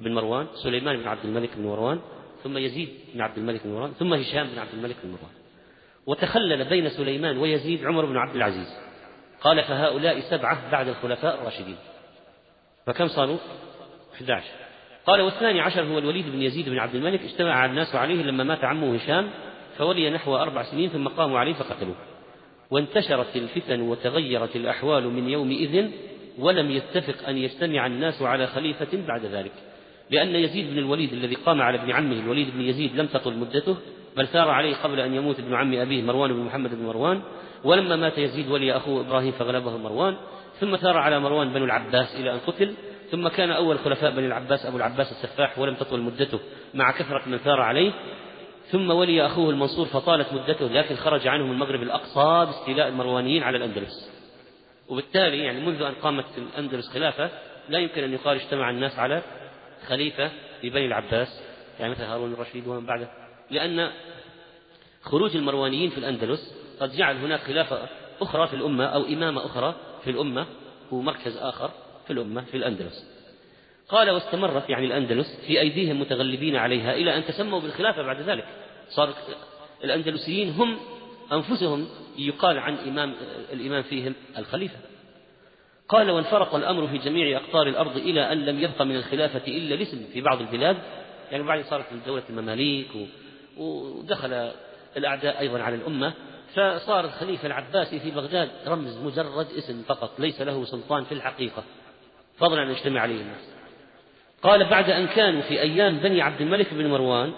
بن 0.00 0.14
مروان 0.14 0.46
سليمان 0.54 0.96
بن 0.96 1.08
عبد 1.08 1.24
الملك 1.24 1.50
بن 1.56 1.66
مروان 1.66 2.00
ثم 2.44 2.58
يزيد 2.58 2.88
بن 3.14 3.20
عبد 3.20 3.38
الملك 3.38 3.60
بن 3.64 3.72
مروان 3.72 3.92
ثم 3.92 4.14
هشام 4.14 4.46
بن 4.46 4.58
عبد 4.58 4.74
الملك 4.74 4.96
بن 5.04 5.10
مروان. 5.10 5.32
وتخلل 6.06 6.64
بين 6.64 6.88
سليمان 6.88 7.38
ويزيد 7.38 7.86
عمر 7.86 8.04
بن 8.04 8.16
عبد 8.16 8.36
العزيز. 8.36 8.76
قال 9.40 9.62
فهؤلاء 9.62 10.20
سبعة 10.20 10.70
بعد 10.70 10.88
الخلفاء 10.88 11.40
الراشدين. 11.40 11.76
فكم 12.86 13.08
صاروا 13.08 13.36
11 14.14 14.44
قال 15.06 15.20
والثاني 15.20 15.60
عشر 15.60 15.82
هو 15.82 15.98
الوليد 15.98 16.26
بن 16.26 16.42
يزيد 16.42 16.68
بن 16.68 16.78
عبد 16.78 16.94
الملك. 16.94 17.20
اجتمع 17.22 17.64
الناس 17.64 17.94
عليه 17.94 18.22
لما 18.22 18.44
مات 18.44 18.64
عمه 18.64 18.94
هشام 18.94 19.30
فولي 19.78 20.10
نحو 20.10 20.36
أربع 20.36 20.62
سنين 20.62 20.90
ثم 20.90 21.08
قاموا 21.08 21.38
عليه 21.38 21.52
فقتلوه. 21.52 21.96
وانتشرت 22.70 23.36
الفتن 23.36 23.80
وتغيرت 23.80 24.56
الأحوال 24.56 25.08
من 25.08 25.28
يومئذ 25.28 25.90
ولم 26.38 26.70
يتفق 26.70 27.28
أن 27.28 27.38
يجتمع 27.38 27.86
الناس 27.86 28.22
على 28.22 28.46
خليفة 28.46 29.06
بعد 29.08 29.24
ذلك 29.24 29.52
لأن 30.10 30.34
يزيد 30.34 30.70
بن 30.70 30.78
الوليد 30.78 31.12
الذي 31.12 31.34
قام 31.34 31.62
على 31.62 31.78
ابن 31.82 31.90
عمه 31.90 32.20
الوليد 32.20 32.50
بن 32.50 32.60
يزيد 32.60 32.96
لم 32.96 33.06
تطل 33.06 33.34
مدته 33.34 33.76
بل 34.16 34.26
ثار 34.26 34.50
عليه 34.50 34.76
قبل 34.76 35.00
أن 35.00 35.14
يموت 35.14 35.38
ابن 35.38 35.54
عم 35.54 35.74
أبيه 35.74 36.02
مروان 36.02 36.32
بن 36.32 36.40
محمد 36.40 36.74
بن 36.74 36.84
مروان 36.84 37.22
ولما 37.64 37.96
مات 37.96 38.18
يزيد 38.18 38.50
ولي 38.50 38.76
أخوه 38.76 39.00
إبراهيم 39.00 39.32
فغلبه 39.32 39.76
مروان 39.76 40.16
ثم 40.60 40.76
ثار 40.76 40.96
على 40.96 41.20
مروان 41.20 41.52
بن 41.52 41.62
العباس 41.62 42.16
إلى 42.16 42.32
أن 42.32 42.38
قتل 42.38 42.74
ثم 43.10 43.28
كان 43.28 43.50
أول 43.50 43.78
خلفاء 43.78 44.10
بني 44.10 44.26
العباس 44.26 44.66
أبو 44.66 44.76
العباس 44.76 45.12
السفاح 45.12 45.58
ولم 45.58 45.74
تطول 45.74 46.00
مدته 46.00 46.40
مع 46.74 46.90
كثرة 46.90 47.22
من 47.26 47.38
ثار 47.38 47.60
عليه 47.60 47.92
ثم 48.70 48.90
ولي 48.90 49.26
أخوه 49.26 49.50
المنصور 49.50 49.86
فطالت 49.86 50.32
مدته 50.32 50.68
لكن 50.68 50.94
خرج 50.96 51.26
عنهم 51.26 51.52
المغرب 51.52 51.82
الأقصى 51.82 52.46
باستيلاء 52.46 52.88
المروانيين 52.88 53.42
على 53.42 53.56
الأندلس. 53.56 54.07
وبالتالي 54.88 55.38
يعني 55.38 55.60
منذ 55.60 55.82
أن 55.82 55.94
قامت 55.94 56.24
الأندلس 56.38 56.88
خلافة 56.88 57.30
لا 57.68 57.78
يمكن 57.78 58.04
أن 58.04 58.12
يقال 58.12 58.40
اجتمع 58.40 58.70
الناس 58.70 58.98
على 58.98 59.22
خليفة 59.86 60.30
في 60.60 60.70
بني 60.70 60.86
العباس 60.86 61.42
يعني 61.80 61.92
مثل 61.92 62.02
هارون 62.02 62.32
الرشيد 62.32 62.66
ومن 62.66 62.86
بعده. 62.86 63.08
لأن 63.50 63.90
خروج 65.02 65.36
المروانيين 65.36 65.90
في 65.90 65.98
الأندلس 65.98 66.54
قد 66.80 66.92
جعل 66.92 67.16
هناك 67.16 67.40
خلافة 67.40 67.88
أخرى 68.20 68.46
في 68.46 68.54
الأمة 68.54 68.84
أو 68.84 69.04
إمامة 69.04 69.46
أخرى 69.46 69.74
في 70.04 70.10
الأمة 70.10 70.46
ومركز 70.90 71.36
آخر 71.36 71.70
في 72.06 72.12
الأمة 72.12 72.40
في 72.40 72.56
الأندلس. 72.56 73.18
قال 73.88 74.10
واستمرت 74.10 74.70
يعني 74.70 74.86
الأندلس 74.86 75.40
في 75.46 75.60
أيديهم 75.60 76.00
متغلبين 76.00 76.56
عليها 76.56 76.94
إلى 76.94 77.16
أن 77.16 77.24
تسموا 77.24 77.60
بالخلافة 77.60 78.02
بعد 78.02 78.20
ذلك. 78.20 78.44
صار 78.88 79.14
الأندلسيين 79.84 80.50
هم 80.50 80.76
أنفسهم 81.32 81.88
يقال 82.18 82.58
عن 82.58 82.74
إمام 82.74 83.14
الإمام 83.52 83.82
فيهم 83.82 84.14
الخليفة. 84.38 84.76
قال 85.88 86.10
وانفرق 86.10 86.54
الأمر 86.54 86.86
في 86.86 86.98
جميع 86.98 87.38
أقطار 87.38 87.66
الأرض 87.66 87.96
إلى 87.96 88.32
أن 88.32 88.46
لم 88.46 88.60
يبق 88.60 88.82
من 88.82 88.96
الخلافة 88.96 89.46
إلا 89.46 89.74
الاسم 89.74 90.04
في 90.12 90.20
بعض 90.20 90.40
البلاد. 90.40 90.76
يعني 91.30 91.42
بعد 91.42 91.64
صارت 91.64 91.84
دولة 92.06 92.22
المماليك 92.30 92.88
ودخل 93.56 94.52
الأعداء 94.96 95.40
أيضا 95.40 95.62
على 95.62 95.74
الأمة. 95.76 96.12
فصار 96.54 97.04
الخليفة 97.04 97.46
العباسي 97.46 98.00
في 98.00 98.10
بغداد 98.10 98.50
رمز 98.66 98.96
مجرد 98.96 99.46
اسم 99.58 99.82
فقط 99.82 100.20
ليس 100.20 100.40
له 100.40 100.64
سلطان 100.64 101.04
في 101.04 101.12
الحقيقة. 101.12 101.64
فضلا 102.38 102.62
أن 102.62 102.70
يجتمع 102.70 103.00
عليه 103.00 103.20
الناس. 103.20 103.48
قال 104.42 104.64
بعد 104.64 104.90
أن 104.90 105.06
كانوا 105.06 105.42
في 105.42 105.60
أيام 105.60 105.98
بني 105.98 106.22
عبد 106.22 106.40
الملك 106.40 106.74
بن 106.74 106.86
مروان 106.86 107.32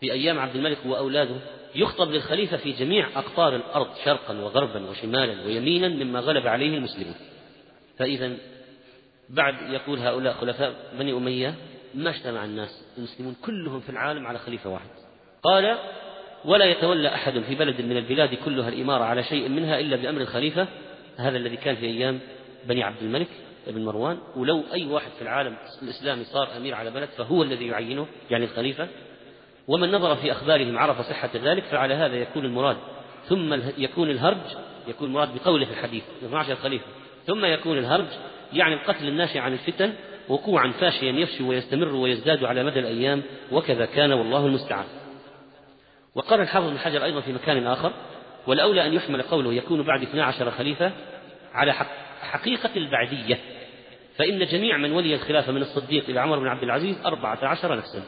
في 0.00 0.12
أيام 0.12 0.38
عبد 0.38 0.56
الملك 0.56 0.78
وأولاده 0.86 1.36
يخطب 1.74 2.10
للخليفة 2.10 2.56
في 2.56 2.72
جميع 2.72 3.08
أقطار 3.18 3.56
الأرض 3.56 3.88
شرقا 4.04 4.38
وغربا 4.38 4.90
وشمالا 4.90 5.46
ويمينا 5.46 5.88
مما 5.88 6.20
غلب 6.20 6.46
عليه 6.46 6.76
المسلمون. 6.76 7.14
فإذا 7.98 8.36
بعد 9.30 9.54
يقول 9.70 9.98
هؤلاء 9.98 10.34
خلفاء 10.34 10.74
بني 10.98 11.12
أمية 11.12 11.54
ما 11.94 12.10
اجتمع 12.10 12.44
الناس 12.44 12.84
المسلمون 12.98 13.36
كلهم 13.44 13.80
في 13.80 13.90
العالم 13.90 14.26
على 14.26 14.38
خليفة 14.38 14.70
واحد. 14.70 14.88
قال 15.42 15.78
ولا 16.44 16.64
يتولى 16.64 17.08
أحد 17.08 17.40
في 17.40 17.54
بلد 17.54 17.80
من 17.80 17.96
البلاد 17.96 18.34
كلها 18.34 18.68
الإمارة 18.68 19.04
على 19.04 19.22
شيء 19.22 19.48
منها 19.48 19.80
إلا 19.80 19.96
بأمر 19.96 20.20
الخليفة. 20.20 20.68
هذا 21.16 21.36
الذي 21.36 21.56
كان 21.56 21.76
في 21.76 21.86
أيام 21.86 22.20
بني 22.64 22.82
عبد 22.82 23.02
الملك 23.02 23.28
بن 23.66 23.84
مروان. 23.84 24.18
ولو 24.36 24.62
أي 24.72 24.86
واحد 24.86 25.10
في 25.10 25.22
العالم 25.22 25.56
الإسلامي 25.82 26.24
صار 26.24 26.56
أمير 26.56 26.74
على 26.74 26.90
بلد 26.90 27.08
فهو 27.08 27.42
الذي 27.42 27.66
يعينه 27.66 28.06
يعني 28.30 28.44
الخليفة. 28.44 28.88
ومن 29.68 29.92
نظر 29.92 30.16
في 30.16 30.32
أخبارهم 30.32 30.78
عرف 30.78 31.00
صحة 31.00 31.30
ذلك 31.34 31.62
فعلى 31.62 31.94
هذا 31.94 32.16
يكون 32.16 32.44
المراد. 32.44 32.76
ثم 33.28 33.54
يكون 33.78 34.10
الهرج 34.10 34.56
يكون 34.88 35.08
المراد 35.08 35.34
بقوله 35.34 35.64
في 35.64 35.72
الحديث 35.72 36.02
12 36.24 36.56
خليفة 36.56 36.84
ثم 37.26 37.44
يكون 37.44 37.78
الهرج 37.78 38.06
يعني 38.52 38.74
القتل 38.74 39.08
الناشئ 39.08 39.38
عن 39.38 39.52
الفتن 39.52 39.92
وقوعا 40.28 40.72
فاشيا 40.80 41.12
يفشي 41.12 41.42
ويستمر 41.42 41.94
ويزداد 41.94 42.44
على 42.44 42.64
مدى 42.64 42.80
الأيام 42.80 43.22
وكذا 43.52 43.86
كان 43.86 44.12
والله 44.12 44.46
المستعان. 44.46 44.84
وقال 46.14 46.40
الحافظ 46.40 46.70
بن 46.70 46.78
حجر 46.78 47.04
أيضا 47.04 47.20
في 47.20 47.32
مكان 47.32 47.66
آخر 47.66 47.92
والأولى 48.46 48.86
أن 48.86 48.92
يحمل 48.92 49.22
قوله 49.22 49.54
يكون 49.54 49.82
بعد 49.82 50.02
12 50.02 50.50
خليفة 50.50 50.92
على 51.54 51.72
حقيقة 52.20 52.70
البعدية. 52.76 53.38
فإن 54.16 54.46
جميع 54.46 54.76
من 54.76 54.92
ولي 54.92 55.14
الخلافة 55.14 55.52
من 55.52 55.62
الصديق 55.62 56.04
إلى 56.08 56.20
عمر 56.20 56.38
بن 56.38 56.46
عبد 56.46 56.62
العزيز 56.62 56.96
أربعة 57.06 57.38
عشر 57.42 57.76
نفسا. 57.76 58.02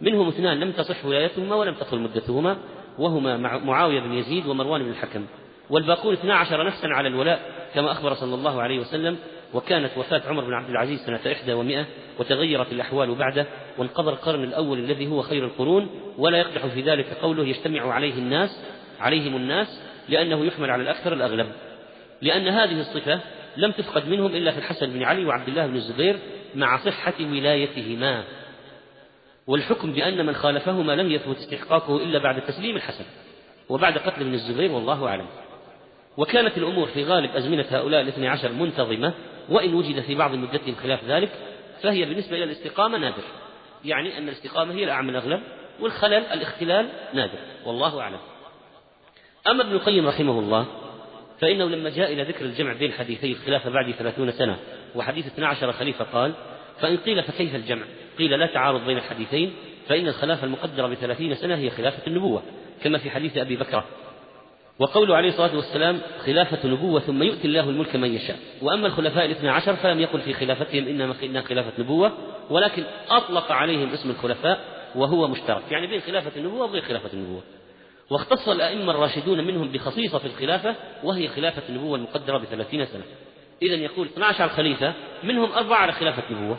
منهم 0.00 0.28
اثنان 0.28 0.60
لم 0.60 0.72
تصح 0.72 1.04
ولايتهما 1.04 1.54
ولم 1.54 1.74
تطل 1.74 1.98
مدتهما 1.98 2.56
وهما 2.98 3.36
معاوية 3.58 4.00
بن 4.00 4.12
يزيد 4.12 4.46
ومروان 4.46 4.82
بن 4.82 4.90
الحكم. 4.90 5.26
والباقون 5.70 6.12
اثنا 6.12 6.34
عشر 6.34 6.66
نفسا 6.66 6.86
على 6.86 7.08
الولاء 7.08 7.40
كما 7.74 7.92
أخبر 7.92 8.14
صلى 8.14 8.34
الله 8.34 8.62
عليه 8.62 8.80
وسلم 8.80 9.16
وكانت 9.54 9.90
وفاة 9.98 10.22
عمر 10.26 10.44
بن 10.44 10.54
عبد 10.54 10.70
العزيز 10.70 11.00
سنة 11.00 11.20
إحدى 11.32 11.52
ومائة 11.52 11.86
وتغيرت 12.18 12.72
الأحوال 12.72 13.14
بعده 13.14 13.46
وانقضى 13.78 14.10
القرن 14.10 14.44
الأول 14.44 14.78
الذي 14.78 15.06
هو 15.06 15.22
خير 15.22 15.44
القرون 15.44 15.88
ولا 16.18 16.38
يقدح 16.38 16.66
في 16.66 16.80
ذلك 16.80 17.06
قوله 17.22 17.44
يجتمع 17.44 17.92
عليه 17.92 18.14
الناس 18.14 18.62
عليهم 19.00 19.36
الناس 19.36 19.82
لأنه 20.08 20.44
يحمل 20.44 20.70
على 20.70 20.82
الأكثر 20.82 21.12
الأغلب. 21.12 21.46
لأن 22.22 22.48
هذه 22.48 22.80
الصفة 22.80 23.20
لم 23.56 23.70
تفقد 23.70 24.08
منهم 24.08 24.26
إلا 24.26 24.50
في 24.50 24.58
الحسن 24.58 24.86
بن 24.86 25.02
علي 25.02 25.24
وعبد 25.24 25.48
الله 25.48 25.66
بن 25.66 25.74
الزبير 25.74 26.16
مع 26.54 26.78
صحة 26.84 27.14
ولايتهما. 27.20 28.24
والحكم 29.46 29.92
بأن 29.92 30.26
من 30.26 30.34
خالفهما 30.34 30.92
لم 30.92 31.10
يثبت 31.10 31.36
استحقاقه 31.36 31.96
إلا 31.96 32.18
بعد 32.18 32.40
تسليم 32.40 32.76
الحسن 32.76 33.04
وبعد 33.68 33.98
قتل 33.98 34.20
ابن 34.20 34.34
الزبير 34.34 34.72
والله 34.72 35.06
أعلم. 35.06 35.26
وكانت 36.16 36.58
الأمور 36.58 36.86
في 36.86 37.04
غالب 37.04 37.30
أزمنة 37.36 37.66
هؤلاء 37.70 38.00
الاثني 38.00 38.28
عشر 38.28 38.52
منتظمة 38.52 39.12
وإن 39.48 39.74
وجد 39.74 40.00
في 40.00 40.14
بعض 40.14 40.34
مدتهم 40.34 40.74
خلاف 40.74 41.04
ذلك 41.04 41.30
فهي 41.82 42.04
بالنسبة 42.04 42.36
إلى 42.36 42.44
الاستقامة 42.44 42.98
نادر. 42.98 43.22
يعني 43.84 44.18
أن 44.18 44.28
الاستقامة 44.28 44.74
هي 44.74 44.84
الأعم 44.84 45.08
الأغلب 45.08 45.40
والخلل 45.80 46.24
الاختلال 46.24 46.88
نادر 47.14 47.38
والله 47.66 48.00
أعلم. 48.00 48.18
أما 49.50 49.62
ابن 49.62 49.72
القيم 49.72 50.06
رحمه 50.06 50.38
الله 50.38 50.66
فإنه 51.40 51.64
لما 51.64 51.90
جاء 51.90 52.12
إلى 52.12 52.22
ذكر 52.22 52.44
الجمع 52.44 52.72
بين 52.72 52.92
حديثي 52.92 53.32
الخلافة 53.32 53.70
بعد 53.70 53.90
ثلاثون 53.90 54.30
سنة 54.30 54.58
وحديث 54.94 55.26
12 55.26 55.72
خليفة 55.72 56.04
قال 56.04 56.34
فإن 56.80 56.96
قيل 56.96 57.22
فكيف 57.22 57.54
الجمع؟ 57.54 57.84
قيل 58.18 58.30
لا 58.38 58.46
تعارض 58.46 58.86
بين 58.86 58.96
الحديثين 58.96 59.52
فإن 59.88 60.08
الخلافة 60.08 60.44
المقدرة 60.44 60.86
بثلاثين 60.86 61.34
سنة 61.34 61.56
هي 61.56 61.70
خلافة 61.70 62.06
النبوة 62.06 62.42
كما 62.82 62.98
في 62.98 63.10
حديث 63.10 63.36
أبي 63.36 63.56
بكرة 63.56 63.84
وقوله 64.78 65.16
عليه 65.16 65.28
الصلاة 65.28 65.56
والسلام 65.56 66.00
خلافة 66.26 66.68
نبوة 66.68 67.00
ثم 67.00 67.22
يؤتي 67.22 67.46
الله 67.46 67.70
الملك 67.70 67.96
من 67.96 68.14
يشاء. 68.14 68.36
وأما 68.62 68.86
الخلفاء 68.86 69.24
الاثنى 69.24 69.48
عشر 69.48 69.76
فلم 69.76 70.00
يقل 70.00 70.20
في 70.20 70.32
خلافتهم 70.32 70.88
إنما 70.88 71.14
إنها 71.22 71.42
خلافة 71.42 71.72
نبوة 71.78 72.12
ولكن 72.50 72.84
أطلق 73.08 73.52
عليهم 73.52 73.88
اسم 73.88 74.10
الخلفاء 74.10 74.60
وهو 74.94 75.28
مشترك. 75.28 75.62
يعني 75.70 75.86
بين 75.86 76.00
خلافة 76.00 76.32
النبوة 76.36 76.66
وغير 76.66 76.82
خلافة 76.82 77.12
النبوة. 77.12 77.42
واختص 78.10 78.48
الأئمة 78.48 78.92
الراشدون 78.92 79.46
منهم 79.46 79.72
بخصيصة 79.72 80.18
في 80.18 80.26
الخلافة 80.26 80.74
وهي 81.04 81.28
خلافة 81.28 81.62
النبوة 81.68 81.96
المقدرة 81.96 82.38
بثلاثين 82.38 82.84
سنة. 82.84 83.04
إذا 83.62 83.74
يقول 83.74 84.06
12 84.06 84.48
خليفة 84.48 84.94
منهم 85.24 85.52
أربعة 85.52 85.78
على 85.78 85.92
خلافة 85.92 86.22
النبوة. 86.30 86.56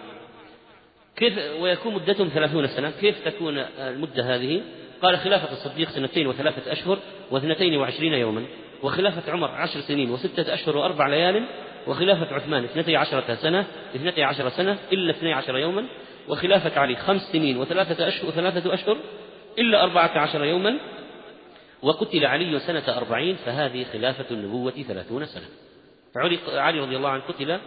كيف 1.17 1.39
ويكون 1.59 1.93
مدتهم 1.93 2.27
ثلاثون 2.27 2.67
سنة؟ 2.67 2.91
كيف 3.01 3.27
تكون 3.27 3.57
المدة 3.57 4.35
هذه؟ 4.35 4.61
قال 5.01 5.17
خلافة 5.17 5.51
الصديق 5.51 5.89
سنتين 5.89 6.27
وثلاثة 6.27 6.71
أشهر 6.71 6.99
واثنتين 7.31 7.77
وعشرين 7.77 8.13
يوما 8.13 8.45
وخلافة 8.83 9.31
عمر 9.31 9.51
عشر 9.51 9.79
سنين 9.79 10.09
وستة 10.09 10.53
أشهر 10.53 10.77
وأربع 10.77 11.07
ليال 11.07 11.45
وخلافة 11.87 12.35
عثمان 12.35 12.63
اثنتي 12.63 12.95
عشرة 12.95 13.35
سنة 13.35 13.65
اثنتي 13.95 14.23
عشر 14.23 14.49
سنة 14.49 14.77
إلا 14.93 15.11
اثني 15.11 15.33
عشر 15.33 15.57
يوما 15.57 15.85
وخلافة 16.27 16.79
علي 16.79 16.95
خمس 16.95 17.21
سنين 17.21 17.57
وثلاثة 17.57 18.07
أشهر 18.07 18.27
وثلاثة 18.27 18.73
أشهر 18.73 18.97
إلا 19.59 19.83
أربعة 19.83 20.17
عشر 20.17 20.45
يوما 20.45 20.79
وقتل 21.81 22.25
علي 22.25 22.59
سنة 22.59 22.97
أربعين 22.97 23.35
فهذه 23.35 23.83
خلافة 23.93 24.25
النبوة 24.31 24.71
ثلاثون 24.71 25.25
سنة. 25.25 25.45
علي 26.47 26.79
رضي 26.79 26.97
الله 26.97 27.09
عنه 27.09 27.23
قتل 27.23 27.59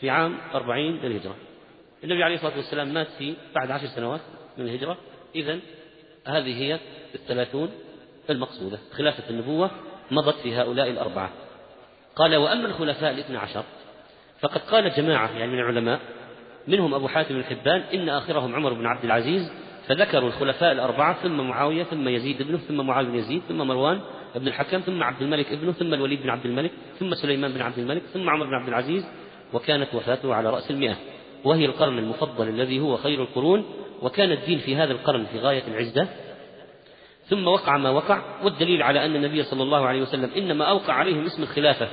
في 0.00 0.10
عام 0.10 0.38
أربعين 0.54 0.96
للهجرة. 1.02 1.36
النبي 2.04 2.22
عليه 2.24 2.34
الصلاة 2.34 2.56
والسلام 2.56 2.94
مات 2.94 3.08
في 3.18 3.34
بعد 3.54 3.70
عشر 3.70 3.86
سنوات 3.86 4.20
من 4.58 4.64
الهجرة. 4.64 4.96
إذا 5.34 5.58
هذه 6.26 6.62
هي 6.62 6.78
الثلاثون 7.14 7.70
المقصودة. 8.30 8.78
خلافة 8.92 9.30
النبوة 9.30 9.70
مضت 10.10 10.36
في 10.36 10.56
هؤلاء 10.56 10.90
الأربعة. 10.90 11.30
قال 12.16 12.36
وأما 12.36 12.66
الخلفاء 12.66 13.10
الاثنى 13.10 13.36
عشر 13.36 13.64
فقد 14.40 14.60
قال 14.60 14.92
جماعة 14.96 15.38
يعني 15.38 15.52
من 15.52 15.58
العلماء 15.58 16.00
منهم 16.68 16.94
أبو 16.94 17.08
حاتم 17.08 17.36
الحبان 17.36 17.80
إن 17.80 18.08
آخرهم 18.08 18.54
عمر 18.54 18.72
بن 18.72 18.86
عبد 18.86 19.04
العزيز 19.04 19.52
فذكروا 19.88 20.28
الخلفاء 20.28 20.72
الأربعة 20.72 21.22
ثم 21.22 21.48
معاوية 21.48 21.84
ثم 21.84 22.08
يزيد 22.08 22.40
ابنه 22.40 22.58
ثم 22.58 22.86
معاوية 22.86 23.08
بن 23.08 23.14
يزيد 23.14 23.42
ثم 23.48 23.58
مروان 23.58 24.00
بن 24.34 24.48
الحكم 24.48 24.80
ثم 24.80 25.02
عبد 25.02 25.22
الملك 25.22 25.52
ابنه 25.52 25.72
ثم 25.72 25.94
الوليد 25.94 26.22
بن 26.22 26.30
عبد 26.30 26.46
الملك 26.46 26.70
ثم 26.98 27.14
سليمان 27.14 27.52
بن 27.52 27.60
عبد 27.60 27.78
الملك 27.78 28.02
ثم 28.02 28.30
عمر 28.30 28.46
بن 28.46 28.54
عبد 28.54 28.68
العزيز 28.68 29.04
وكانت 29.52 29.94
وفاته 29.94 30.34
على 30.34 30.50
رأس 30.50 30.70
المئة. 30.70 30.96
وهي 31.44 31.64
القرن 31.64 31.98
المفضل 31.98 32.48
الذي 32.48 32.80
هو 32.80 32.96
خير 32.96 33.22
القرون 33.22 33.64
وكان 34.02 34.32
الدين 34.32 34.58
في 34.58 34.76
هذا 34.76 34.92
القرن 34.92 35.24
في 35.24 35.38
غاية 35.38 35.62
العزة. 35.68 36.08
ثم 37.26 37.46
وقع 37.46 37.76
ما 37.76 37.90
وقع 37.90 38.22
والدليل 38.44 38.82
على 38.82 39.06
أن 39.06 39.16
النبي 39.16 39.42
صلى 39.42 39.62
الله 39.62 39.86
عليه 39.86 40.02
وسلم 40.02 40.30
إنما 40.36 40.64
أوقع 40.64 40.92
عليهم 40.92 41.24
اسم 41.24 41.42
الخلافة 41.42 41.88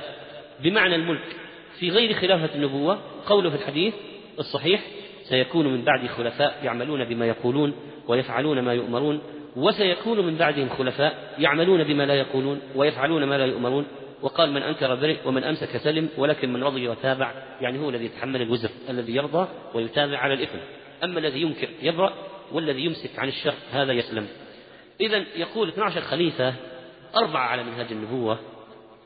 بمعنى 0.62 0.94
الملك 0.94 1.36
في 1.78 1.90
غير 1.90 2.14
خلافة 2.14 2.54
النبوة. 2.54 2.98
قوله 3.26 3.50
في 3.50 3.56
الحديث 3.56 3.94
الصحيح 4.38 4.82
سيكون 5.22 5.66
من 5.66 5.84
بعد 5.84 6.06
خلفاء 6.06 6.60
يعملون 6.62 7.04
بما 7.04 7.26
يقولون 7.26 7.74
ويفعلون 8.08 8.60
ما 8.60 8.74
يؤمرون 8.74 9.20
وسيكون 9.56 10.26
من 10.26 10.36
بعدهم 10.36 10.68
خلفاء 10.68 11.34
يعملون 11.38 11.84
بما 11.84 12.06
لا 12.06 12.14
يقولون 12.14 12.60
ويفعلون 12.76 13.24
ما 13.24 13.38
لا 13.38 13.46
يؤمرون. 13.46 13.86
وقال 14.22 14.52
من 14.52 14.62
أنكر 14.62 14.94
برئ 14.94 15.16
ومن 15.24 15.44
أمسك 15.44 15.76
سلم 15.76 16.08
ولكن 16.16 16.52
من 16.52 16.62
رضي 16.62 16.88
وتابع 16.88 17.32
يعني 17.60 17.78
هو 17.78 17.90
الذي 17.90 18.04
يتحمل 18.04 18.42
الوزر 18.42 18.70
الذي 18.88 19.14
يرضى 19.14 19.48
ويتابع 19.74 20.18
على 20.18 20.34
الإثم. 20.34 20.58
أما 21.04 21.18
الذي 21.18 21.42
ينكر 21.42 21.68
يبرأ 21.82 22.12
والذي 22.52 22.84
يمسك 22.84 23.18
عن 23.18 23.28
الشر 23.28 23.54
هذا 23.72 23.92
يسلم. 23.92 24.26
إذا 25.00 25.24
يقول 25.36 25.68
12 25.68 26.00
خليفة 26.00 26.54
أربعة 27.16 27.46
على 27.46 27.64
منهاج 27.64 27.86
النبوة 27.90 28.38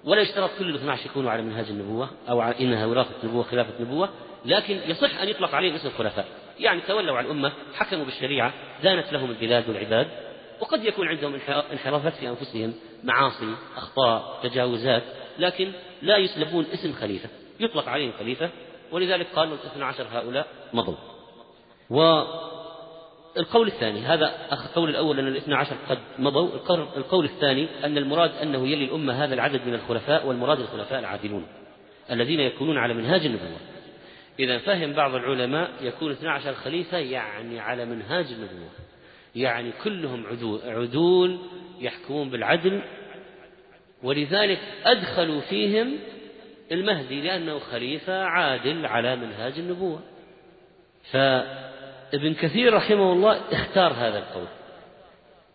ولا 0.05 0.21
يشترط 0.21 0.51
كل 0.59 0.69
ال 0.69 0.75
12 0.75 1.07
يكونوا 1.07 1.31
على 1.31 1.43
منهاج 1.43 1.67
النبوة 1.71 2.11
أو 2.29 2.43
إنها 2.43 2.87
وراثة 2.87 3.11
نبوة 3.25 3.43
خلافة 3.43 3.73
نبوة 3.81 4.09
لكن 4.45 4.79
يصح 4.87 5.21
أن 5.23 5.29
يطلق 5.29 5.55
عليهم 5.55 5.75
اسم 5.75 5.89
الخلفاء. 5.89 6.27
يعني 6.61 6.81
تولوا 6.81 7.17
على 7.17 7.27
الأمة 7.27 7.53
حكموا 7.75 8.05
بالشريعة 8.05 8.53
دانت 8.83 9.13
لهم 9.13 9.31
البلاد 9.31 9.69
والعباد 9.69 10.07
وقد 10.61 10.85
يكون 10.85 11.09
عندهم 11.09 11.35
انحرافات 11.73 12.13
في 12.15 12.29
أنفسهم. 12.29 12.75
معاصي 13.05 13.55
أخطاء 13.77 14.41
تجاوزات 14.43 15.03
لكن 15.39 15.73
لا 16.03 16.17
يسلبون 16.17 16.67
اسم 16.73 16.93
خليفة 16.93 17.29
يطلق 17.61 17.89
عليهم 17.89 18.13
خليفة 18.19 18.51
ولذلك 18.93 19.27
قال 19.35 19.49
الاثنى 19.49 19.85
عشر 19.85 20.07
هؤلاء 20.13 20.47
مضوا 20.73 20.95
والقول 21.91 23.67
الثاني 23.67 24.01
هذا 24.01 24.35
القول 24.53 24.91
الأول 24.91 25.19
أن 25.19 25.27
الاثنى 25.27 25.55
عشر 25.55 25.77
قد 25.89 25.99
مضوا 26.19 26.49
القول 26.97 27.25
الثاني 27.25 27.69
أن 27.85 27.99
المراد 27.99 28.31
أنه 28.31 28.69
يلي 28.69 28.85
الأمة 28.85 29.25
هذا 29.25 29.35
العدد 29.35 29.61
من 29.67 29.75
الخلفاء 29.75 30.27
والمراد 30.27 30.61
الخلفاء 30.61 30.99
العادلون 30.99 31.47
الذين 32.11 32.41
يكونون 32.41 32.79
على 32.79 32.95
منهاج 32.95 33.27
النبوة. 33.27 33.59
إذا 34.39 34.59
فهم 34.59 34.93
بعض 34.93 35.15
العلماء 35.15 35.71
يكون 35.81 36.13
12 36.13 36.55
خليفة 36.55 36.99
يعني 36.99 37.61
على 37.61 37.85
منهاج 37.85 38.27
النبوة 38.27 38.69
يعني 39.35 39.73
كلهم 39.85 40.27
عدول, 40.27 40.61
عدول 40.65 41.39
يحكمون 41.81 42.31
بالعدل 42.31 42.83
ولذلك 44.03 44.61
أدخلوا 44.85 45.41
فيهم 45.41 45.99
المهدي 46.73 47.21
لأنه 47.21 47.59
خليفة 47.59 48.23
عادل 48.23 48.87
على 48.87 49.17
منهاج 49.17 49.59
النبوة. 49.59 50.01
فابن 51.11 52.35
كثير 52.35 52.75
رحمه 52.75 53.13
الله 53.13 53.41
اختار 53.53 53.93
هذا 53.93 54.19
القول. 54.19 54.47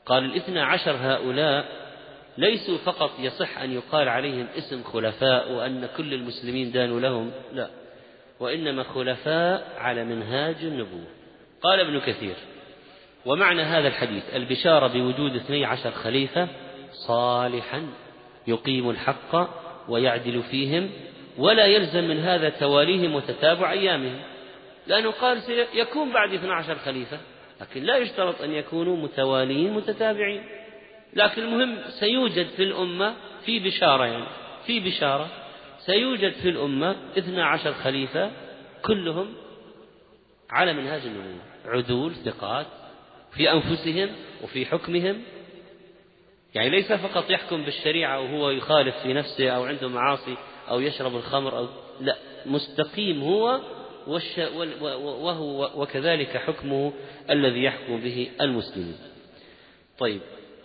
قال 0.05 0.25
الاثنى 0.25 0.59
عشر 0.59 0.95
هؤلاء 0.99 1.65
ليسوا 2.37 2.77
فقط 2.77 3.11
يصح 3.19 3.57
أن 3.57 3.71
يقال 3.71 4.09
عليهم 4.09 4.47
اسم 4.57 4.83
خلفاء 4.83 5.51
وأن 5.51 5.89
كل 5.97 6.13
المسلمين 6.13 6.71
دانوا 6.71 6.99
لهم 6.99 7.31
لا 7.53 7.69
وإنما 8.39 8.83
خلفاء 8.83 9.73
على 9.77 10.03
منهاج 10.03 10.55
النبوة. 10.61 11.07
قال 11.61 11.79
ابن 11.79 11.99
كثير 11.99 12.35
ومعنى 13.29 13.61
هذا 13.61 13.87
الحديث 13.87 14.23
البشارة 14.35 14.87
بوجود 14.87 15.35
اثني 15.35 15.65
عشر 15.65 15.91
خليفة 15.91 16.47
صالحا 16.91 17.87
يقيم 18.47 18.89
الحق 18.89 19.49
ويعدل 19.89 20.43
فيهم 20.43 20.89
ولا 21.37 21.65
يلزم 21.65 22.03
من 22.03 22.19
هذا 22.19 22.49
تواليهم 22.49 23.15
وتتابع 23.15 23.71
أيامهم. 23.71 24.19
لأنه 24.87 25.11
قال 25.11 25.41
سيكون 25.41 26.13
بعد 26.13 26.33
12 26.33 26.75
خليفة 26.75 27.19
لكن 27.61 27.83
لا 27.83 27.97
يشترط 27.97 28.41
أن 28.41 28.51
يكونوا 28.51 28.97
متوالين 28.97 29.73
متتابعين. 29.73 30.43
لكن 31.13 31.41
المهم 31.41 31.77
سيوجد 31.99 32.47
في 32.47 32.63
الأمة 32.63 33.13
في 33.45 33.59
بشارة 33.59 34.05
يعني 34.05 34.25
في 34.65 34.79
بشارة 34.79 35.27
سيوجد 35.79 36.31
في 36.31 36.49
الأمة 36.49 36.95
12 37.17 37.73
خليفة 37.73 38.31
كلهم 38.85 39.33
على 40.49 40.73
منهاج 40.73 41.01
النبوة 41.05 41.41
عدول 41.65 42.15
ثقات 42.15 42.78
في 43.31 43.51
أنفسهم 43.51 44.09
وفي 44.43 44.65
حكمهم. 44.65 45.21
يعني 46.55 46.69
ليس 46.69 46.91
فقط 46.91 47.29
يحكم 47.29 47.63
بالشريعة 47.63 48.19
وهو 48.19 48.49
يخالف 48.49 48.95
في 49.03 49.13
نفسه 49.13 49.49
أو 49.49 49.63
عنده 49.63 49.87
معاصي 49.87 50.37
أو 50.69 50.79
يشرب 50.79 51.15
الخمر 51.15 51.57
أو 51.57 51.67
لا 52.01 52.15
مستقيم 52.45 53.21
هو 53.21 53.61
وهو 55.03 55.71
وكذلك 55.75 56.37
حكمه 56.37 56.93
الذي 57.29 57.63
يحكم 57.63 57.99
به 57.99 58.29
المسلمين. 58.41 58.97
طيب 59.99 60.21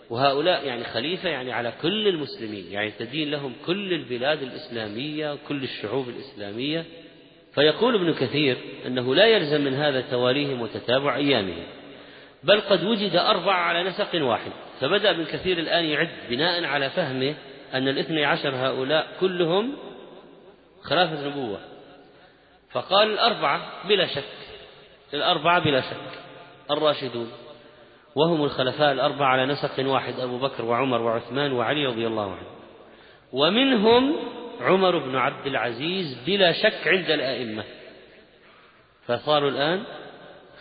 وهؤلاء 0.09 0.65
يعني 0.65 0.83
خليفة 0.83 1.29
يعني 1.29 1.51
على 1.51 1.73
كل 1.81 2.07
المسلمين 2.07 2.71
يعني 2.71 2.91
تدين 2.91 3.31
لهم 3.31 3.53
كل 3.65 3.93
البلاد 3.93 4.41
الإسلامية 4.43 5.33
وكل 5.33 5.63
الشعوب 5.63 6.09
الإسلامية. 6.09 6.85
فيقول 7.53 7.95
ابن 7.95 8.13
كثير 8.13 8.57
أنه 8.85 9.15
لا 9.15 9.25
يلزم 9.25 9.61
من 9.61 9.73
هذا 9.73 10.01
تواليهم 10.01 10.61
وتتابع 10.61 11.15
أيامهم. 11.15 11.65
بل 12.45 12.61
قد 12.61 12.83
وجد 12.83 13.15
أربعة 13.15 13.59
على 13.59 13.83
نسق 13.83 14.09
واحد. 14.13 14.51
فبدأ 14.79 15.09
ابن 15.09 15.25
كثير 15.25 15.59
الآن 15.59 15.85
يعد 15.85 16.09
بناء 16.29 16.63
على 16.63 16.89
فهمه 16.89 17.35
أن 17.73 17.87
الاثني 17.87 18.25
عشر 18.25 18.55
هؤلاء 18.55 19.07
كلهم 19.19 19.77
خلافة 20.83 21.27
نبوة 21.27 21.59
فقال 22.71 23.13
الأربعة 23.13 23.87
بلا 23.87 24.07
شك 24.07 24.23
الأربعة 25.13 25.59
بلا 25.59 25.81
شك 25.81 26.19
الراشدون 26.71 27.31
وهم 28.15 28.43
الخلفاء 28.43 28.91
الأربعة 28.91 29.27
على 29.27 29.45
نسق 29.45 29.89
واحد 29.89 30.19
أبو 30.19 30.37
بكر 30.37 30.65
وعمر 30.65 31.01
وعثمان 31.01 31.51
وعلي 31.51 31.85
رضي 31.85 32.07
الله 32.07 32.31
عنه. 32.31 32.47
ومنهم 33.31 34.15
عمر 34.61 34.97
بن 34.97 35.15
عبد 35.15 35.47
العزيز 35.47 36.17
بلا 36.25 36.51
شك 36.51 36.87
عند 36.87 37.11
الأئمة. 37.11 37.63
فصاروا 39.07 39.49
الآن 39.49 39.83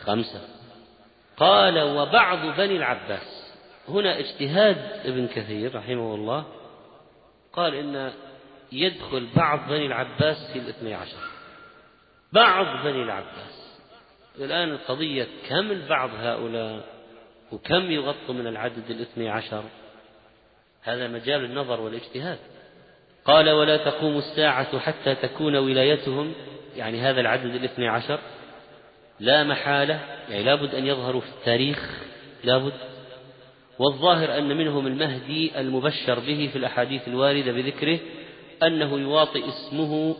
خمسة. 0.04 0.53
قال 1.36 1.82
وبعض 1.82 2.56
بني 2.56 2.76
العباس. 2.76 3.54
هنا 3.88 4.18
اجتهاد 4.18 4.76
ابن 5.04 5.26
كثير 5.26 5.74
رحمه 5.74 6.14
الله. 6.14 6.44
قال 7.52 7.74
إن 7.74 8.12
يدخل 8.72 9.28
بعض 9.36 9.68
بني 9.68 9.86
العباس 9.86 10.52
في 10.52 10.58
الاثني 10.58 10.94
عشر. 10.94 11.18
بعض 12.32 12.84
بني 12.84 13.02
العباس. 13.02 13.78
الآن 14.38 14.70
القضية 14.70 15.26
كم 15.48 15.70
البعض 15.70 16.10
هؤلاء 16.14 16.84
وكم 17.52 17.90
يغطوا 17.90 18.34
من 18.34 18.46
العدد 18.46 18.90
الاثني 18.90 19.28
عشر؟ 19.28 19.64
هذا 20.82 21.08
مجال 21.08 21.44
النظر 21.44 21.80
والاجتهاد. 21.80 22.38
قال 23.24 23.50
ولا 23.50 23.76
تقوم 23.76 24.18
الساعة 24.18 24.78
حتى 24.78 25.14
تكون 25.14 25.56
ولايتهم 25.56 26.34
يعني 26.76 27.00
هذا 27.00 27.20
العدد 27.20 27.54
الاثني 27.54 27.88
عشر 27.88 28.18
لا 29.20 29.44
محالة 29.44 30.00
يعني 30.28 30.44
لابد 30.44 30.74
أن 30.74 30.86
يظهروا 30.86 31.20
في 31.20 31.28
التاريخ 31.28 31.90
لابد 32.44 32.72
والظاهر 33.78 34.38
أن 34.38 34.56
منهم 34.56 34.86
المهدي 34.86 35.60
المبشر 35.60 36.18
به 36.18 36.48
في 36.52 36.58
الأحاديث 36.58 37.08
الواردة 37.08 37.52
بذكره 37.52 37.98
أنه 38.62 38.98
يواطئ 38.98 39.48
اسمه 39.48 40.16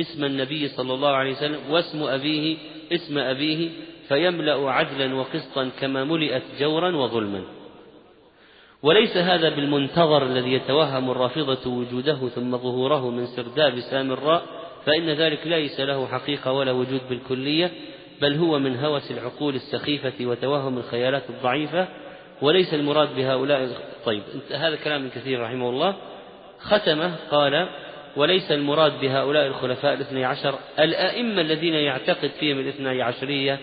اسم 0.00 0.24
النبي 0.24 0.68
صلى 0.68 0.94
الله 0.94 1.08
عليه 1.08 1.32
وسلم 1.32 1.58
واسم 1.70 2.02
أبيه 2.02 2.56
اسم 2.92 3.18
أبيه 3.18 3.70
فيملأ 4.08 4.70
عدلا 4.70 5.14
وقسطا 5.14 5.70
كما 5.80 6.04
ملئت 6.04 6.42
جورا 6.60 6.96
وظلما. 6.96 7.42
وليس 8.82 9.16
هذا 9.16 9.48
بالمنتظر 9.48 10.22
الذي 10.22 10.52
يتوهم 10.52 11.10
الرافضة 11.10 11.70
وجوده 11.70 12.28
ثم 12.28 12.56
ظهوره 12.56 13.10
من 13.10 13.26
سرداب 13.26 13.80
سامراء 13.80 14.42
فإن 14.86 15.10
ذلك 15.10 15.46
ليس 15.46 15.80
له 15.80 16.06
حقيقة 16.06 16.52
ولا 16.52 16.72
وجود 16.72 17.00
بالكلية. 17.08 17.70
بل 18.20 18.34
هو 18.34 18.58
من 18.58 18.76
هوس 18.76 19.10
العقول 19.10 19.54
السخيفة 19.54 20.26
وتوهم 20.26 20.78
الخيالات 20.78 21.30
الضعيفة 21.30 21.88
وليس 22.42 22.74
المراد 22.74 23.14
بهؤلاء 23.16 23.68
طيب 24.04 24.22
هذا 24.50 24.76
كلام 24.76 25.02
من 25.02 25.10
كثير 25.10 25.42
رحمه 25.42 25.70
الله. 25.70 25.96
ختمه 26.60 27.16
قال 27.30 27.68
وليس 28.16 28.52
المراد 28.52 29.00
بهؤلاء 29.00 29.46
الخلفاء 29.46 29.94
الاثني 29.94 30.24
عشر 30.24 30.58
الأئمة 30.78 31.40
الذين 31.40 31.74
يعتقد 31.74 32.30
فيهم 32.40 32.58
الاثني 32.58 33.02
عشرية 33.02 33.58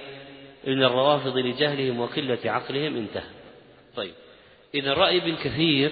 من 0.67 0.83
الروافض 0.83 1.37
لجهلهم 1.37 1.99
وقلة 1.99 2.39
عقلهم 2.45 2.97
انتهى. 2.97 3.29
طيب 3.95 4.13
إذا 4.75 4.93
رأي 4.93 5.17
ابن 5.17 5.35
كثير 5.35 5.91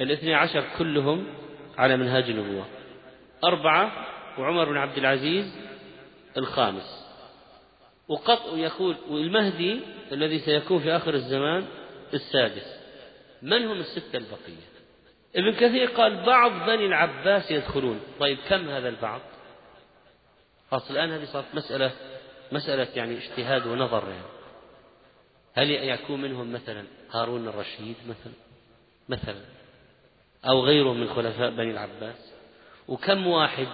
الاثني 0.00 0.34
عشر 0.34 0.64
كلهم 0.78 1.26
على 1.78 1.96
منهاج 1.96 2.24
النبوة. 2.24 2.64
أربعة 3.44 3.92
وعمر 4.38 4.70
بن 4.70 4.76
عبد 4.76 4.98
العزيز 4.98 5.54
الخامس. 6.36 7.01
وقط 8.12 8.54
يقول 8.54 8.96
والمهدي 9.08 9.80
الذي 10.12 10.38
سيكون 10.38 10.80
في 10.80 10.96
آخر 10.96 11.14
الزمان 11.14 11.66
السادس. 12.14 12.76
من 13.42 13.64
هم 13.66 13.80
الستة 13.80 14.16
البقية؟ 14.16 14.72
ابن 15.36 15.52
كثير 15.52 15.90
قال 15.90 16.26
بعض 16.26 16.50
بني 16.50 16.86
العباس 16.86 17.50
يدخلون. 17.50 18.00
طيب 18.20 18.38
كم 18.48 18.68
هذا 18.68 18.88
البعض؟ 18.88 19.20
خلاص 20.70 20.90
الآن 20.90 21.10
هذه 21.10 21.24
صارت 21.24 21.54
مسألة 21.54 21.92
مسألة 22.52 22.88
يعني 22.96 23.18
اجتهاد 23.18 23.66
ونظر 23.66 24.08
يعني. 24.08 24.32
هل 25.54 25.70
يكون 25.70 26.20
منهم 26.20 26.52
مثلا 26.52 26.84
هارون 27.10 27.48
الرشيد 27.48 27.96
مثلا؟ 28.08 28.32
مثلا. 29.08 29.40
أو 30.44 30.64
غيره 30.64 30.92
من 30.92 31.08
خلفاء 31.08 31.50
بني 31.50 31.70
العباس؟ 31.70 32.32
وكم 32.88 33.26
واحد؟ 33.26 33.68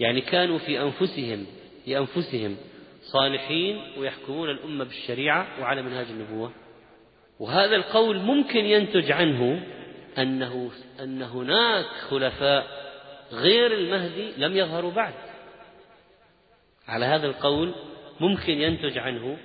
يعني 0.00 0.20
كانوا 0.20 0.58
في 0.58 0.82
أنفسهم 0.82 1.46
في 1.84 1.98
أنفسهم 1.98 2.56
صالحين 3.00 3.82
ويحكمون 3.98 4.50
الأمة 4.50 4.84
بالشريعة 4.84 5.60
وعلى 5.60 5.82
منهاج 5.82 6.06
النبوة. 6.06 6.52
وهذا 7.40 7.76
القول 7.76 8.18
ممكن 8.18 8.64
ينتج 8.64 9.12
عنه 9.12 9.66
أنه 10.18 10.70
أن 11.00 11.22
هناك 11.22 11.86
خلفاء 11.86 12.66
غير 13.32 13.72
المهدي 13.72 14.32
لم 14.36 14.56
يظهروا 14.56 14.90
بعد. 14.90 15.14
على 16.88 17.04
هذا 17.04 17.26
القول 17.26 17.74
ممكن 18.20 18.52
ينتج 18.52 18.98
عنه 18.98 19.38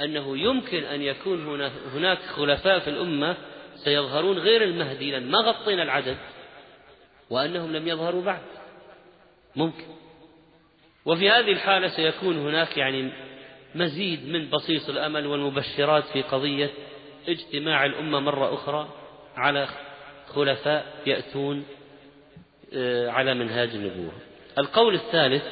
أنه 0.00 0.38
يمكن 0.38 0.84
أن 0.84 1.02
يكون 1.02 1.70
هناك 1.94 2.18
خلفاء 2.18 2.78
في 2.78 2.90
الأمة 2.90 3.36
سيظهرون 3.84 4.38
غير 4.38 4.64
المهدي 4.64 5.10
لأن 5.10 5.30
ما 5.30 5.38
غطينا 5.38 5.82
العدد 5.82 6.16
وأنهم 7.30 7.72
لم 7.72 7.88
يظهروا 7.88 8.22
بعد. 8.22 8.42
ممكن. 9.56 10.01
وفي 11.06 11.30
هذه 11.30 11.52
الحالة 11.52 11.88
سيكون 11.88 12.38
هناك 12.38 12.76
يعني 12.76 13.12
مزيد 13.74 14.28
من 14.28 14.50
بصيص 14.50 14.88
الأمل 14.88 15.26
والمبشرات 15.26 16.04
في 16.04 16.22
قضية 16.22 16.70
اجتماع 17.28 17.84
الأمة 17.84 18.20
مرة 18.20 18.54
أخرى 18.54 18.88
على 19.36 19.68
خلفاء 20.26 20.86
يأتون 21.06 21.64
آه، 22.74 23.08
على 23.08 23.34
منهاج 23.34 23.68
النبوة. 23.68 24.12
القول 24.58 24.94
الثالث 24.94 25.44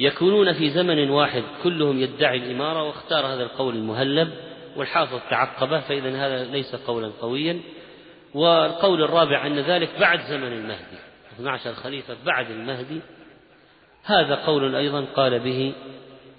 يكونون 0.00 0.52
في 0.52 0.70
زمن 0.70 1.10
واحد 1.10 1.42
كلهم 1.62 2.00
يدعي 2.00 2.36
الإمارة 2.36 2.82
واختار 2.82 3.26
هذا 3.26 3.42
القول 3.42 3.76
المهلب 3.76 4.34
والحافظ 4.76 5.20
تعقبه 5.30 5.80
فإذا 5.80 6.26
هذا 6.26 6.44
ليس 6.44 6.74
قولا 6.74 7.12
قويا. 7.20 7.60
والقول 8.34 9.02
الرابع 9.02 9.46
أن 9.46 9.58
ذلك 9.58 9.90
بعد 10.00 10.20
زمن 10.20 10.52
المهدي 10.52 10.98
12 11.34 11.74
خليفة 11.74 12.16
بعد 12.24 12.50
المهدي. 12.50 13.00
هذا 14.06 14.34
قول 14.34 14.76
أيضا 14.76 15.04
قال 15.04 15.38
به 15.38 15.74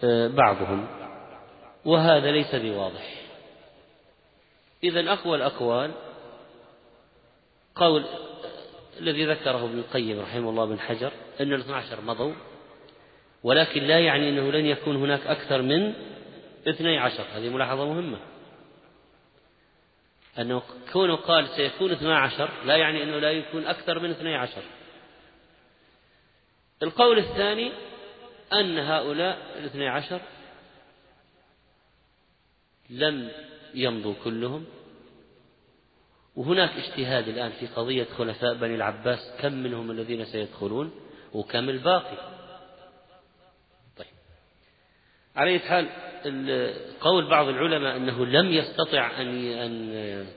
آه، 0.04 0.28
بعضهم 0.28 0.88
وهذا 1.86 2.32
ليس 2.32 2.56
بواضح. 2.56 3.22
إذا 4.84 5.14
أقوى 5.14 5.38
الأقوال 5.38 5.92
قول 7.76 8.06
الذي 9.00 9.26
ذكره 9.26 9.66
ابن 9.66 9.80
القيم 9.80 10.20
رحمه 10.20 10.50
الله 10.50 10.66
بن 10.66 10.80
حجر 10.80 11.12
أن 11.42 11.54
الاثنى 11.54 11.76
عشر 11.76 12.02
مضوا 12.02 12.34
ولكن 13.44 13.84
لا 13.84 14.00
يعني 14.00 14.30
أنه 14.30 14.52
لن 14.52 14.66
يكون 14.66 14.96
هناك 14.96 15.28
أكثر 15.28 15.62
من 15.62 15.94
اثني 16.68 16.98
عشر. 16.98 17.26
هذه 17.34 17.50
ملاحظة 17.50 17.86
مهمة. 17.86 18.18
أنه 20.40 20.62
كونه 20.94 21.16
قال 21.16 21.48
سيكون 21.48 21.92
اثنى 21.92 22.14
عشر 22.14 22.50
لا 22.66 22.76
يعني 22.76 23.04
أنه 23.04 23.20
لا 23.20 23.32
يكون 23.32 23.66
أكثر 23.66 24.00
من 24.00 24.10
اثني 24.10 24.36
عشر. 24.36 24.62
القول 26.84 27.18
الثاني 27.18 27.72
أن 28.54 28.80
هؤلاء 28.80 29.60
الاثني 29.60 29.88
عشر 29.88 30.22
لم 32.90 33.32
يمضوا 33.74 34.14
كلهم. 34.24 34.66
وهناك 36.36 36.70
اجتهاد 36.70 37.28
الآن 37.28 37.52
في 37.52 37.68
قضية 37.68 38.04
خلفاء 38.04 38.54
بني 38.54 38.76
العباس 38.76 39.34
كم 39.40 39.54
منهم 39.54 39.92
الذين 39.92 40.26
سيدخلون 40.26 40.92
وكم 41.34 41.70
الباقي؟ 41.70 42.18
طيب. 43.98 44.08
على 45.36 45.60
حال 45.60 45.90
قول 47.02 47.30
بعض 47.30 47.48
العلماء 47.48 47.98
أنه 47.98 48.26
لم 48.26 48.52
يستطع 48.52 49.22
أن 49.22 50.28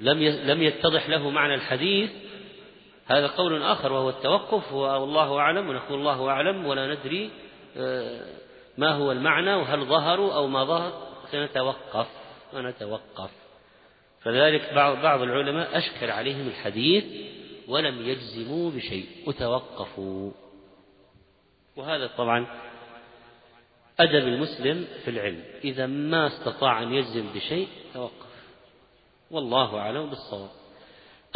لم 0.00 0.22
لم 0.22 0.62
يتضح 0.62 1.08
له 1.08 1.30
معنى 1.30 1.54
الحديث 1.54 2.10
هذا 3.08 3.26
قول 3.26 3.62
آخر 3.62 3.92
وهو 3.92 4.08
التوقف 4.08 4.72
والله 4.72 5.38
أعلم 5.38 5.68
ونقول 5.68 5.98
الله 5.98 6.28
أعلم 6.28 6.66
ولا 6.66 6.94
ندري 6.94 7.30
آه، 7.76 8.20
ما 8.78 8.92
هو 8.92 9.12
المعنى 9.12 9.54
وهل 9.54 9.84
ظهروا 9.84 10.34
أو 10.34 10.46
ما 10.46 10.64
ظهر. 10.64 11.08
سنتوقف 11.32 12.06
ونتوقف 12.52 13.30
فذلك 14.20 14.74
بعض 14.74 15.22
العلماء 15.22 15.78
أشكل 15.78 16.10
عليهم 16.10 16.48
الحديث 16.48 17.04
ولم 17.68 18.08
يجزموا 18.08 18.70
بشيء 18.70 19.06
وتوقفوا. 19.26 20.32
وهذا 21.76 22.06
طبعا 22.06 22.46
أدب 24.00 24.28
المسلم 24.28 24.86
في 25.04 25.10
العلم. 25.10 25.44
إذا 25.64 25.86
ما 25.86 26.26
استطاع 26.26 26.82
أن 26.82 26.92
يجزم 26.92 27.26
بشيء 27.34 27.68
توقف. 27.94 28.28
والله 29.30 29.78
أعلم 29.78 30.10
بالصواب. 30.10 30.57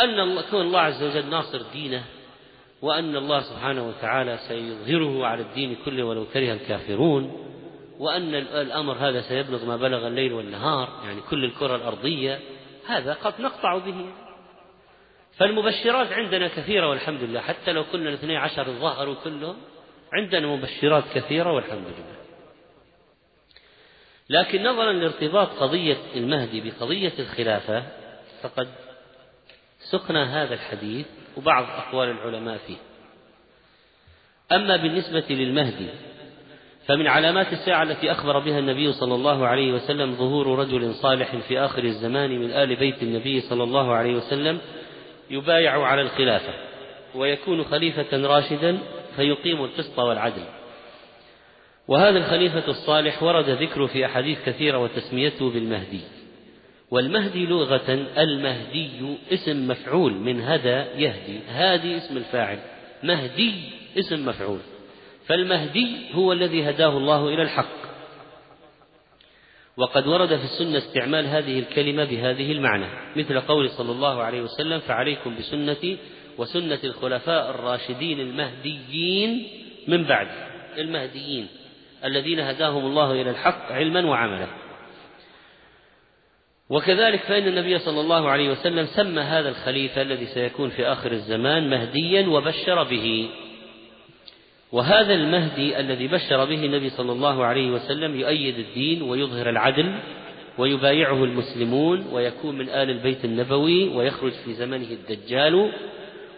أن 0.00 0.20
الله 0.20 0.42
كون 0.50 0.60
الله 0.60 0.80
عز 0.80 1.02
وجل 1.02 1.30
ناصر 1.30 1.62
دينه 1.72 2.04
وأن 2.82 3.16
الله 3.16 3.40
سبحانه 3.40 3.88
وتعالى 3.88 4.38
سيظهره 4.48 5.26
على 5.26 5.42
الدين 5.42 5.76
كله 5.84 6.04
ولو 6.04 6.26
كره 6.26 6.52
الكافرون 6.52 7.52
وأن 7.98 8.34
الأمر 8.34 8.92
هذا 8.92 9.20
سيبلغ 9.20 9.64
ما 9.64 9.76
بلغ 9.76 10.06
الليل 10.06 10.32
والنهار 10.32 10.88
يعني 11.04 11.20
كل 11.20 11.44
الكرة 11.44 11.76
الأرضية 11.76 12.40
هذا 12.86 13.12
قد 13.12 13.40
نقطع 13.40 13.78
به. 13.78 14.06
فالمبشرات 15.36 16.12
عندنا 16.12 16.48
كثيرة 16.48 16.88
والحمد 16.88 17.22
لله 17.22 17.40
حتى 17.40 17.72
لو 17.72 17.84
كنا 17.84 18.08
الاثني 18.08 18.36
عشر 18.36 18.64
ظهروا 18.64 19.14
كلهم 19.24 19.56
عندنا 20.12 20.46
مبشرات 20.46 21.04
كثيرة 21.14 21.52
والحمد 21.52 21.84
لله. 21.84 22.22
لكن 24.28 24.62
نظرا 24.62 24.92
لارتباط 24.92 25.48
قضية 25.48 25.96
المهدي 26.16 26.60
بقضية 26.60 27.12
الخلافة 27.18 27.84
فقد 28.42 28.68
سقنا 29.92 30.42
هذا 30.42 30.54
الحديث 30.54 31.06
وبعض 31.36 31.64
أقوال 31.64 32.08
العلماء 32.10 32.58
فيه. 32.66 32.76
أما 34.52 34.76
بالنسبة 34.76 35.24
للمهدي 35.30 35.88
فمن 36.86 37.06
علامات 37.06 37.52
الساعة 37.52 37.82
التي 37.82 38.12
أخبر 38.12 38.38
بها 38.38 38.58
النبي 38.58 38.92
صلى 38.92 39.14
الله 39.14 39.46
عليه 39.46 39.72
وسلم 39.72 40.12
ظهور 40.12 40.58
رجل 40.58 40.94
صالح 40.94 41.36
في 41.36 41.58
آخر 41.58 41.84
الزمان 41.84 42.40
من 42.40 42.50
آل 42.50 42.76
بيت 42.76 43.02
النبي 43.02 43.40
صلى 43.40 43.62
الله 43.62 43.92
عليه 43.92 44.14
وسلم 44.14 44.58
يبايع 45.30 45.82
على 45.82 46.02
الخلافة 46.02 46.54
ويكون 47.14 47.64
خليفة 47.64 48.26
راشدا 48.26 48.78
فيقيم 49.16 49.64
القسط 49.64 49.98
والعدل. 49.98 50.44
وهذا 51.88 52.18
الخليفة 52.18 52.68
الصالح 52.68 53.22
ورد 53.22 53.48
ذكره 53.48 53.86
في 53.86 54.06
أحاديث 54.06 54.38
كثيرة 54.46 54.78
وتسميته 54.78 55.50
بالمهدي. 55.50 56.00
والمهدي 56.92 57.46
لغة 57.46 58.06
المهدي 58.18 59.16
اسم 59.32 59.68
مفعول 59.68 60.12
من 60.12 60.40
هدى 60.40 60.84
يهدي. 61.04 61.40
هادي 61.48 61.96
اسم 61.96 62.16
الفاعل. 62.16 62.58
مهدي 63.02 63.54
اسم 63.98 64.26
مفعول. 64.26 64.58
فالمهدي 65.26 65.96
هو 66.12 66.32
الذي 66.32 66.70
هداه 66.70 66.96
الله 66.96 67.28
إلى 67.28 67.42
الحق. 67.42 67.82
وقد 69.76 70.06
ورد 70.06 70.36
في 70.36 70.44
السنة 70.44 70.78
استعمال 70.78 71.26
هذه 71.26 71.58
الكلمة 71.58 72.04
بهذه 72.04 72.52
المعنى 72.52 72.86
مثل 73.16 73.40
قول 73.40 73.70
صلى 73.70 73.92
الله 73.92 74.22
عليه 74.22 74.42
وسلم 74.42 74.80
فعليكم 74.80 75.36
بسنتي 75.36 75.98
وسنة 76.38 76.78
الخلفاء 76.84 77.50
الراشدين 77.50 78.20
المهديين 78.20 79.48
من 79.88 80.04
بعد. 80.04 80.28
المهديين 80.78 81.46
الذين 82.04 82.40
هداهم 82.40 82.86
الله 82.86 83.12
إلى 83.12 83.30
الحق 83.30 83.72
علما 83.72 84.06
وعملا. 84.06 84.61
وكذلك 86.72 87.20
فإن 87.20 87.48
النبي 87.48 87.78
صلى 87.78 88.00
الله 88.00 88.30
عليه 88.30 88.50
وسلم 88.50 88.86
سمى 88.86 89.20
هذا 89.20 89.48
الخليفة 89.48 90.02
الذي 90.02 90.26
سيكون 90.26 90.70
في 90.70 90.86
آخر 90.86 91.12
الزمان 91.12 91.70
مهديا 91.70 92.28
وبشر 92.28 92.82
به. 92.82 93.28
وهذا 94.72 95.14
المهدي 95.14 95.80
الذي 95.80 96.08
بشر 96.08 96.44
به 96.44 96.64
النبي 96.64 96.90
صلى 96.90 97.12
الله 97.12 97.44
عليه 97.44 97.70
وسلم 97.70 98.20
يؤيد 98.20 98.58
الدين 98.58 99.02
ويظهر 99.02 99.50
العدل 99.50 99.94
ويبايعه 100.58 101.24
المسلمون 101.24 102.06
ويكون 102.12 102.58
من 102.58 102.68
آل 102.68 102.90
البيت 102.90 103.24
النبوي 103.24 103.88
ويخرج 103.88 104.32
في 104.32 104.52
زمنه 104.52 104.88
الدجال 104.90 105.72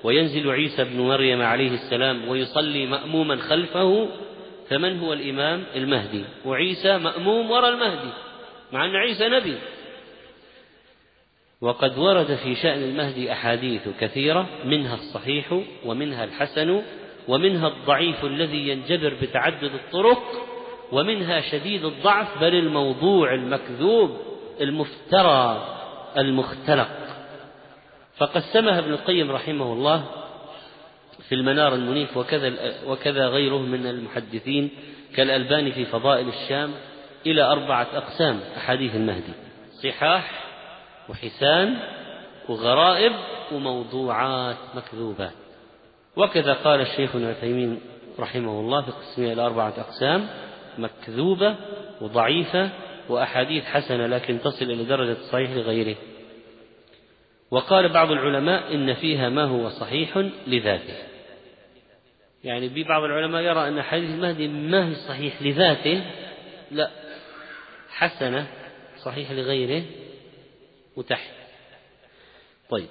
وينزل 0.05 0.51
عيسى 0.51 0.85
بن 0.85 1.01
مريم 1.01 1.43
عليه 1.43 1.71
السلام 1.71 2.29
ويصلي 2.29 2.87
مأموما 2.87 3.37
خلفه. 3.37 4.09
فمن 4.69 4.99
هو 4.99 5.13
الإمام؟ 5.13 5.65
المهدي. 5.77 6.25
وعيسى 6.45 6.99
مأموم 6.99 7.51
وراء 7.51 7.71
المهدي 7.71 8.11
مع 8.73 8.85
أن 8.85 8.97
عيسى 8.97 9.29
نبي. 9.29 9.55
وقد 11.61 11.99
ورد 11.99 12.35
في 12.35 12.55
شأن 12.55 12.83
المهدي 12.83 13.33
أحاديث 13.33 13.83
كثيرة 14.01 14.47
منها 14.65 14.95
الصحيح 14.95 15.61
ومنها 15.85 16.25
الحسن 16.25 16.83
ومنها 17.29 17.69
الضعيف 17.69 18.25
الذي 18.25 18.69
ينجبر 18.69 19.15
بتعدد 19.23 19.71
الطرق 19.75 20.23
ومنها 20.93 21.41
شديد 21.41 21.85
الضعف 21.85 22.41
بل 22.41 22.55
الموضوع 22.55 23.35
المكذوب 23.35 24.17
المفترى 24.61 25.69
المختلق. 26.19 26.89
فقسمها 28.17 28.79
ابن 28.79 28.93
القيم 28.93 29.31
رحمه 29.31 29.73
الله 29.73 30.05
في 31.29 31.35
المنار 31.35 31.75
المنيف 31.75 32.17
وكذا 32.17 32.53
وكذا 32.87 33.27
غيره 33.27 33.59
من 33.59 33.87
المحدثين 33.87 34.71
كالألباني 35.17 35.73
في 35.73 35.85
فضائل 35.85 36.29
الشام 36.29 36.71
إلى 37.27 37.43
أربعة 37.43 37.87
أقسام 37.95 38.41
أحاديث 38.57 38.95
المهدي 38.97 39.33
صحاح 39.83 40.44
وحسان 41.09 41.77
وغرائب 42.49 43.13
وموضوعات 43.53 44.57
مكذوبات 44.75 45.33
وكذا 46.17 46.53
قال 46.53 46.81
الشيخ 46.81 47.17
ابن 47.17 47.79
رحمه 48.19 48.61
الله 48.61 48.83
في 48.83 48.91
قسمها 48.91 49.33
إلى 49.33 49.43
أربعة 49.43 49.75
أقسام 49.79 50.29
مكذوبة 50.79 51.57
وضعيفة 52.01 52.71
وأحاديث 53.09 53.65
حسنة 53.65 54.07
لكن 54.07 54.41
تصل 54.41 54.65
إلى 54.65 54.85
درجة 54.85 55.13
الصحيح 55.13 55.51
لغيره. 55.51 55.97
وقال 57.51 57.93
بعض 57.93 58.11
العلماء 58.11 58.75
إن 58.75 58.95
فيها 58.95 59.29
ما 59.29 59.45
هو 59.45 59.69
صحيح 59.69 60.19
لذاته. 60.47 60.97
يعني 62.45 62.85
بعض 62.85 63.03
العلماء 63.03 63.43
يرى 63.43 63.69
أن 63.69 63.83
حديث 63.83 64.11
المهدي 64.11 64.49
ما 64.49 64.89
هي 64.89 64.95
صحيح 64.95 65.43
لذاته 65.43 66.05
لا 66.71 66.91
حسنة 67.91 68.47
صحيح 69.05 69.31
لغيره 69.31 69.85
وتحت. 70.97 71.35
طيب. 72.71 72.89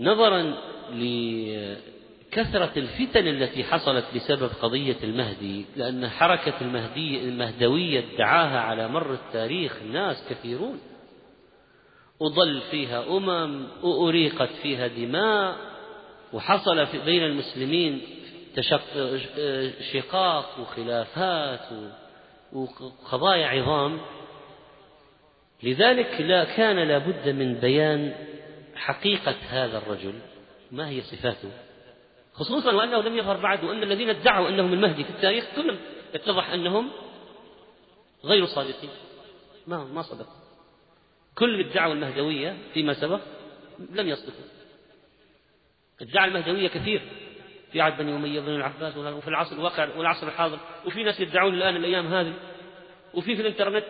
نظرا 0.00 0.54
لكثرة 0.90 2.72
الفتن 2.76 3.26
التي 3.28 3.64
حصلت 3.64 4.04
بسبب 4.14 4.50
قضية 4.62 4.96
المهدي 5.04 5.64
لأن 5.76 6.08
حركة 6.08 6.54
المهدي 6.60 7.20
المهدوية 7.20 8.04
ادعاها 8.14 8.60
على 8.60 8.88
مر 8.88 9.12
التاريخ 9.12 9.82
ناس 9.82 10.24
كثيرون. 10.30 10.80
أضل 12.22 12.60
فيها 12.70 13.16
أمم 13.16 13.66
وأريقت 13.82 14.50
فيها 14.62 14.86
دماء 14.86 15.56
وحصل 16.32 16.86
في 16.86 16.98
بين 16.98 17.22
المسلمين 17.22 18.02
شقاق 19.92 20.60
وخلافات 20.60 21.68
وقضايا 22.52 23.46
عظام. 23.46 24.00
لذلك 25.62 26.20
لا 26.20 26.44
كان 26.44 26.88
لابد 26.88 27.28
من 27.28 27.54
بيان 27.54 28.14
حقيقة 28.74 29.34
هذا 29.48 29.78
الرجل. 29.78 30.14
ما 30.72 30.88
هي 30.88 31.00
صفاته؟ 31.00 31.50
خصوصا 32.32 32.72
وأنه 32.72 33.02
لم 33.02 33.18
يظهر 33.18 33.36
بعد 33.36 33.64
وأن 33.64 33.82
الذين 33.82 34.10
ادعوا 34.10 34.48
أنهم 34.48 34.72
المهدي 34.72 35.04
في 35.04 35.10
التاريخ 35.10 35.44
كلهم 35.56 35.78
اتضح 36.14 36.50
أنهم 36.50 36.90
غير 38.24 38.46
صادقين. 38.46 38.90
ما 39.66 39.84
ما 39.84 40.02
صدق. 40.02 40.28
كل 41.34 41.60
الدعوة 41.60 41.92
المهدوية 41.92 42.56
فيما 42.74 42.94
سبق 42.94 43.20
لم 43.92 44.08
يصدقوا. 44.08 44.44
ادعى 46.00 46.28
المهدوية 46.28 46.68
كثير. 46.68 47.02
في 47.72 47.80
عهد 47.80 47.98
بني 47.98 48.16
أمية 48.16 48.40
بن 48.40 48.48
العباس 48.48 48.96
وفي 48.96 49.28
العصر 49.28 49.56
الواقع 49.56 49.96
والعصر 49.96 50.26
الحاضر 50.26 50.58
وفي 50.86 51.02
ناس 51.02 51.20
يدعون 51.20 51.54
الآن 51.54 51.76
الأيام 51.76 52.06
هذه 52.06 52.34
وفي 53.14 53.36
في 53.36 53.42
الإنترنت. 53.42 53.84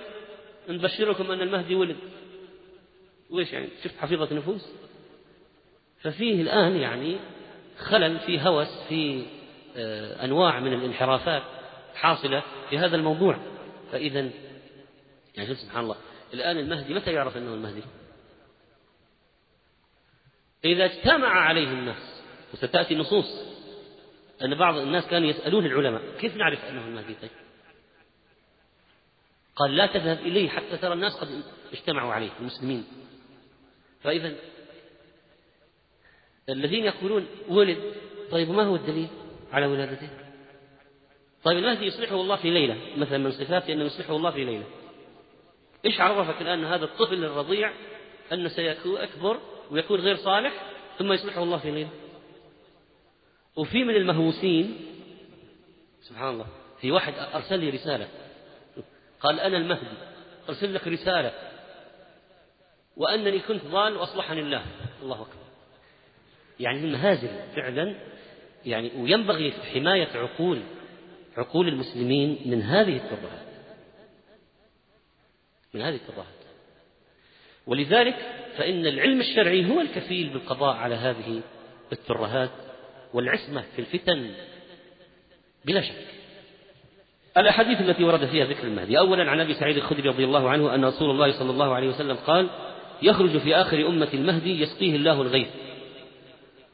نبشركم 0.69 1.33
أن 1.33 1.41
المهدي 1.41 1.75
ولد. 1.75 1.97
وإيش 3.31 3.53
يعني؟ 3.53 3.69
شفت 3.85 3.99
حفيظة 3.99 4.35
نفوس 4.35 4.69
ففيه 6.01 6.43
الآن 6.43 6.77
يعني 6.77 7.17
خلل 7.79 8.19
في 8.19 8.41
هوس 8.41 8.69
في 8.89 9.27
آه، 9.77 10.25
أنواع 10.25 10.61
من 10.61 10.73
الانحرافات 10.73 11.43
حاصلة 11.95 12.43
في 12.71 12.79
هذا 12.79 12.97
الموضوع. 12.97 13.39
فإذا 13.93 14.31
يعني 15.35 15.49
شوف 15.49 15.59
سبحان 15.59 15.85
الله 15.85 15.97
الآن 16.35 16.59
المهدي 16.59 16.95
متى 16.95 17.13
يعرف 17.13 17.37
أنه 17.37 17.55
المهدي؟ 17.55 17.83
إذا 20.65 20.85
اجتمع 20.85 21.29
عليه 21.29 21.69
الناس 21.69 22.23
وستأتي 22.53 22.95
نصوص 22.95 23.57
أن 24.43 24.55
بعض 24.55 24.77
الناس 24.77 25.07
كانوا 25.07 25.29
يسألون 25.29 25.67
العلماء 25.67 26.03
كيف 26.21 26.37
نعرف 26.37 26.65
أنه 26.65 26.87
المهدي؟ 26.87 27.15
طيب 27.15 27.31
قال 29.57 29.77
لا 29.77 29.87
تذهب 29.87 30.19
إليه 30.19 30.49
حتى 30.49 30.77
ترى 30.77 30.93
الناس 30.93 31.17
قد 31.17 31.43
اجتمعوا 31.73 32.13
عليه 32.13 32.31
المسلمين. 32.41 32.85
فإذا 34.01 34.35
الذين 36.49 36.85
يقولون 36.85 37.27
ولد 37.49 37.79
طيب 38.31 38.51
ما 38.51 38.63
هو 38.63 38.77
الدليل 38.77 39.09
على 39.53 39.67
ولادته؟ 39.67 40.09
طيب 41.45 41.59
المهدي 41.59 41.87
يصلحه 41.87 42.15
الله 42.15 42.37
في 42.37 42.51
ليلة 42.51 42.77
مثلا 42.97 43.19
من 43.19 43.31
صفاته 43.31 43.73
أنه 43.73 43.85
يصلحه 43.85 44.17
الله 44.17 44.31
في 44.31 44.45
ليلة. 44.45 44.65
إيش 45.85 46.01
عرفك 46.01 46.43
الآن 46.43 46.65
هذا 46.65 46.85
الطفل 46.85 47.25
الرضيع 47.25 47.73
أنه 48.33 48.49
سيكون 48.49 48.97
أكبر 48.97 49.39
ويكون 49.71 50.01
غير 50.01 50.17
صالح 50.17 50.53
ثم 50.99 51.13
يصلحه 51.13 51.43
الله 51.43 51.59
في 51.59 51.71
ليلة؟ 51.71 51.91
وفي 53.57 53.85
من 53.85 53.97
المهووسين 53.97 54.81
سبحان 56.01 56.29
الله 56.29 56.47
في 56.81 56.91
واحد 56.91 57.15
أرسل 57.35 57.59
لي 57.59 57.71
رسالة. 57.71 58.09
قال 59.27 59.41
أنا 59.41 59.57
المهدي. 59.57 59.97
أرسل 60.49 60.75
لك 60.75 60.89
رسالة. 60.89 61.33
وأنني 62.97 63.39
كنت 63.39 63.65
ضال 63.65 63.97
وأصلحني 63.97 64.41
الله. 64.41 64.63
الله 65.03 65.23
أكبر. 65.23 65.47
يعني 66.61 66.79
المهازل 66.79 67.29
فعلا. 67.57 67.95
يعني 68.67 68.91
وينبغي 68.97 69.53
حماية 69.53 70.09
عقول 70.15 70.63
عقول 71.37 71.69
المسلمين 71.69 72.39
من 72.47 72.63
هذه 72.63 72.97
الترهات 72.97 73.47
من 75.75 75.83
هذه 75.83 75.95
الترهات 75.95 76.27
ولذلك 77.67 78.17
فإن 78.57 78.87
العلم 78.87 79.21
الشرعي 79.21 79.71
هو 79.71 79.81
الكفيل 79.81 80.29
بالقضاء 80.29 80.77
على 80.77 80.95
هذه 80.95 81.43
الترهات 81.93 82.51
والعصمة 83.15 83.65
في 83.77 83.79
الفتن. 83.79 84.35
بلا 85.65 85.81
شك. 85.81 86.16
الأحاديث 87.37 87.81
التي 87.81 88.05
ورد 88.05 88.27
فيها 88.27 88.45
ذكر 88.45 88.67
المهدي. 88.67 88.99
أولا 88.99 89.31
عن 89.31 89.41
أبي 89.41 89.55
سعيد 89.55 89.77
الخدري 89.77 90.09
رضي 90.09 90.25
الله 90.25 90.51
عنه 90.51 90.75
أن 90.75 90.85
رسول 90.85 91.11
الله 91.11 91.33
صلى 91.33 91.51
الله 91.51 91.75
عليه 91.75 91.89
وسلم 91.89 92.17
قال 92.17 92.49
يخرج 93.03 93.39
في 93.39 93.57
آخر 93.57 93.87
أمة 93.89 94.09
المهدي 94.15 94.63
يسقيه 94.63 94.97
الله 94.97 95.23
الغيث 95.23 95.49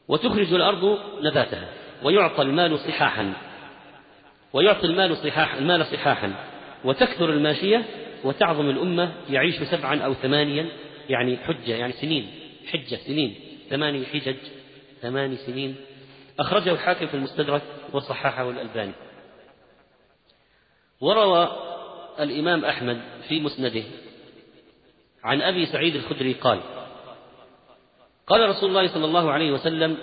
وتخرج 0.07 0.53
الأرض 0.53 0.99
نباتها 1.21 1.67
ويعطى 2.03 2.41
المال 2.41 2.79
صحاحا 2.79 3.33
ويعطي 4.53 4.87
المال 4.87 5.17
صحاح 5.17 5.53
المال 5.53 5.85
صحاحا 5.85 6.33
وتكثر 6.83 7.29
الماشية 7.29 7.85
وتعظم 8.23 8.69
الأمة 8.69 9.11
يعيش 9.29 9.63
سبعا 9.63 9.99
أو 10.01 10.13
ثمانيا 10.13 10.65
يعني 11.09 11.37
حجة 11.37 11.75
يعني 11.75 11.93
سنين 11.93 12.27
حجة 12.71 12.95
سنين 12.95 13.35
ثماني 13.69 14.05
حجج 14.05 14.35
ثماني 15.01 15.35
سنين. 15.35 15.75
أخرجه 16.39 16.71
الحاكم 16.71 17.07
في 17.07 17.13
المستدرك 17.13 17.61
وصححه 17.93 18.49
الألباني. 18.49 18.91
وروى 21.03 21.49
الإمام 22.19 22.65
أحمد 22.65 23.01
في 23.27 23.39
مسنده. 23.39 23.83
عن 25.23 25.41
أبي 25.41 25.65
سعيد 25.65 25.95
الخدري 25.95 26.33
قال 26.33 26.59
قال 28.27 28.49
رسول 28.49 28.69
الله 28.69 28.87
صلى 28.93 29.05
الله 29.05 29.31
عليه 29.31 29.51
وسلم 29.51 29.97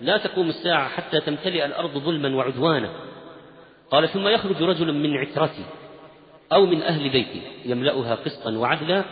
لا 0.00 0.16
تقوم 0.16 0.48
الساعة 0.48 0.88
حتى 0.88 1.20
تمتلئ 1.20 1.64
الأرض 1.64 1.98
ظلما 1.98 2.36
وعدوانا. 2.36 2.90
قال 3.90 4.08
ثم 4.08 4.28
يخرج 4.28 4.62
رجل 4.62 4.92
من 4.92 5.16
عترتي 5.16 5.64
أو 6.52 6.66
من 6.66 6.82
أهل 6.82 7.10
بيتي 7.10 7.42
يملأها 7.64 8.14
قسطا 8.14 8.50
وعدلا 8.50 9.04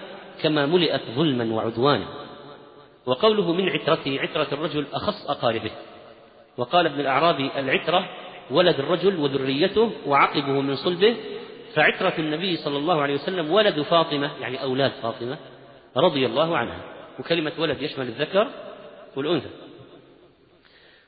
كما 0.42 0.66
ملئت 0.66 1.02
ظلما 1.16 1.54
وعدوانا. 1.54 2.06
وقوله 3.06 3.52
من 3.52 3.68
عترتي 3.68 4.18
عترة 4.18 4.48
الرجل 4.52 4.86
أخص 4.92 5.26
أقاربه. 5.30 5.70
وقال 6.56 6.86
ابن 6.86 7.00
الأعرابي 7.00 7.50
العترة 7.56 8.08
ولد 8.50 8.78
الرجل 8.78 9.16
وذريته 9.16 9.90
وعقبه 10.06 10.60
من 10.60 10.76
صلبه 10.76 11.16
فعترة 11.74 12.14
النبي 12.18 12.56
صلى 12.56 12.76
الله 12.76 13.02
عليه 13.02 13.14
وسلم 13.14 13.50
ولد 13.50 13.82
فاطمة 13.82 14.30
يعني 14.40 14.62
أولاد 14.62 14.92
فاطمة 15.02 15.36
رضي 15.96 16.26
الله 16.26 16.56
عنها 16.56 16.80
وكلمة 17.18 17.52
ولد 17.58 17.82
يشمل 17.82 18.06
الذكر 18.06 18.48
والأنثى. 19.16 19.48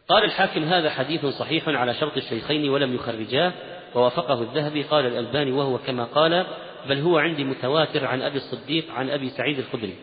قال 0.09 0.25
الحاكم 0.25 0.63
هذا 0.65 0.91
حديث 0.91 1.27
صحيح 1.27 1.69
على 1.69 1.95
شرط 1.95 2.17
الشيخين 2.17 2.71
ولم 2.71 2.95
يخرجاه 2.95 3.53
ووافقه 3.95 4.43
الذهبي 4.43 4.83
قال 4.83 5.07
الألباني 5.07 5.53
وهو 5.53 5.79
كما 5.79 6.05
قال 6.05 6.47
بل 6.89 7.01
هو 7.01 7.19
عندي 7.19 7.45
متواتر 7.45 8.05
عن 8.05 8.23
أبي 8.23 8.37
الصديق 8.37 8.91
عن 8.91 9.11
أبي 9.11 9.31
سعيد 9.31 9.59
الخدري 9.59 9.95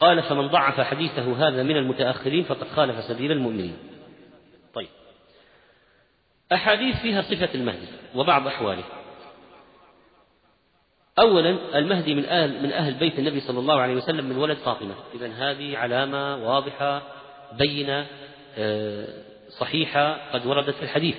قال 0.00 0.22
فمن 0.22 0.46
ضعف 0.46 0.80
حديثه 0.80 1.48
هذا 1.48 1.62
من 1.62 1.76
المتأخرين 1.76 2.44
فقد 2.44 2.66
خالف 2.76 3.04
سبيل 3.04 3.32
المؤمنين 3.32 3.76
أحاديث 6.52 6.96
فيها 6.96 7.22
صفة 7.22 7.48
المهدي 7.54 7.86
وبعض 8.14 8.46
أحواله. 8.46 8.84
أولا 11.18 11.78
المهدي 11.78 12.14
من 12.14 12.24
أهل 12.24 12.62
من 12.62 12.72
أهل 12.72 12.94
بيت 12.94 13.18
النبي 13.18 13.40
صلى 13.40 13.58
الله 13.58 13.80
عليه 13.80 13.94
وسلم 13.94 14.24
من 14.24 14.36
ولد 14.36 14.56
فاطمة. 14.56 14.94
إذا 15.14 15.32
هذه 15.32 15.76
علامة 15.76 16.36
واضحة 16.36 17.02
بينة 17.58 18.06
آه، 18.58 19.06
صحيحة 19.60 20.30
قد 20.32 20.46
وردت 20.46 20.74
في 20.74 20.82
الحديث. 20.82 21.16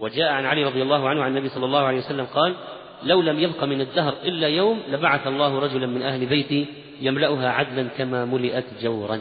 وجاء 0.00 0.32
عن 0.32 0.46
علي 0.46 0.64
رضي 0.64 0.82
الله 0.82 1.08
عنه 1.08 1.22
عن 1.22 1.30
النبي 1.30 1.48
صلى 1.48 1.64
الله 1.64 1.80
عليه 1.80 1.98
وسلم 1.98 2.24
قال 2.24 2.54
لو 3.02 3.22
لم 3.22 3.40
يبق 3.40 3.64
من 3.64 3.80
الدهر 3.80 4.14
إلا 4.24 4.48
يوم 4.48 4.82
لبعث 4.88 5.26
الله 5.26 5.58
رجلا 5.58 5.86
من 5.86 6.02
أهل 6.02 6.26
بيتي 6.26 6.66
يملأها 7.00 7.50
عدلا 7.50 7.88
كما 7.88 8.24
ملئت 8.24 8.64
جورا. 8.82 9.20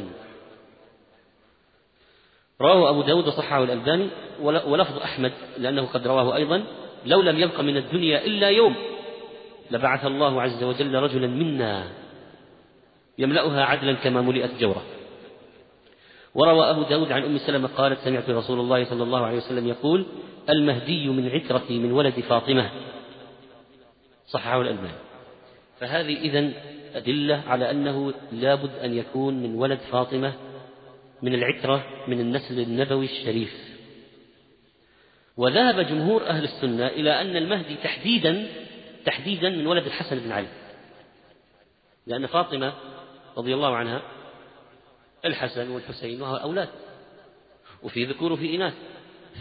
رواه 2.63 2.89
أبو 2.89 3.01
داود 3.01 3.27
وصححه 3.27 3.63
الألباني 3.63 4.07
ولفظ 4.41 4.97
أحمد 4.97 5.31
لأنه 5.57 5.85
قد 5.85 6.07
رواه 6.07 6.35
أيضا 6.35 6.63
لو 7.05 7.21
لم 7.21 7.39
يبق 7.39 7.59
من 7.61 7.77
الدنيا 7.77 8.25
إلا 8.25 8.49
يوم 8.49 8.75
لبعث 9.71 10.05
الله 10.05 10.41
عز 10.41 10.63
وجل 10.63 10.95
رجلا 10.95 11.27
منا 11.27 11.83
يملأها 13.17 13.63
عدلا 13.63 13.93
كما 13.93 14.21
ملئت 14.21 14.51
جورا 14.59 14.81
وروى 16.35 16.69
أبو 16.69 16.83
داود 16.83 17.11
عن 17.11 17.23
أم 17.23 17.37
سلمة 17.37 17.69
قالت 17.77 17.99
سمعت 17.99 18.29
رسول 18.29 18.59
الله 18.59 18.85
صلى 18.85 19.03
الله 19.03 19.25
عليه 19.25 19.37
وسلم 19.37 19.67
يقول 19.67 20.05
المهدي 20.49 21.07
من 21.07 21.29
عترتي 21.29 21.79
من 21.79 21.91
ولد 21.91 22.13
فاطمة. 22.13 22.69
صححه 24.27 24.61
الألباني. 24.61 24.93
فهذه 25.79 26.17
إذن 26.17 26.53
أدلة 26.95 27.43
على 27.47 27.71
أنه 27.71 28.13
لابد 28.31 28.71
أن 28.83 28.93
يكون 28.93 29.33
من 29.33 29.55
ولد 29.55 29.79
فاطمة 29.91 30.33
من 31.23 31.33
العترة 31.33 32.05
من 32.07 32.19
النسل 32.19 32.59
النبوي 32.59 33.05
الشريف. 33.05 33.53
وذهب 35.37 35.79
جمهور 35.79 36.27
أهل 36.27 36.43
السنة 36.43 36.87
إلى 36.87 37.21
أن 37.21 37.35
المهدي 37.35 37.75
تحديدا 37.75 38.47
تحديدا 39.05 39.49
من 39.49 39.67
ولد 39.67 39.85
الحسن 39.85 40.19
بن 40.19 40.31
علي. 40.31 40.47
لأن 42.07 42.27
فاطمة 42.27 42.73
رضي 43.37 43.53
الله 43.53 43.75
عنها 43.75 44.01
الحسن 45.25 45.69
والحسين 45.69 46.21
أولاد. 46.21 46.69
وفي 47.83 48.05
ذكور 48.05 48.33
وفي 48.33 48.55
إناث. 48.55 48.73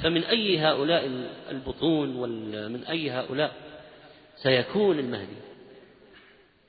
فمن 0.02 0.24
أي 0.24 0.58
هؤلاء 0.58 1.10
البطون 1.50 2.16
ومن 2.16 2.84
أي 2.84 3.10
هؤلاء 3.10 3.52
سيكون 4.36 4.98
المهدي؟ 4.98 5.51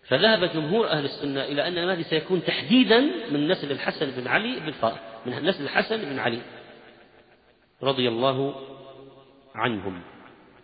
فذهب 0.08 0.44
جمهور 0.44 0.88
أهل 0.88 1.06
السنة 1.06 1.44
إلى 1.44 1.68
أن 1.68 1.78
المهدي 1.78 2.04
سيكون 2.04 2.44
تحديدا 2.44 3.00
من 3.32 3.48
نسل 3.48 3.72
الحسن 3.72 4.12
بن 4.12 4.28
علي 4.28 4.60
بن 4.60 4.74
من 5.26 5.44
نسل 5.44 5.64
الحسن 5.64 5.98
بن 5.98 6.20
علي 6.20 6.42
رضي 7.84 8.08
الله 8.08 8.56
عنهم. 9.56 10.02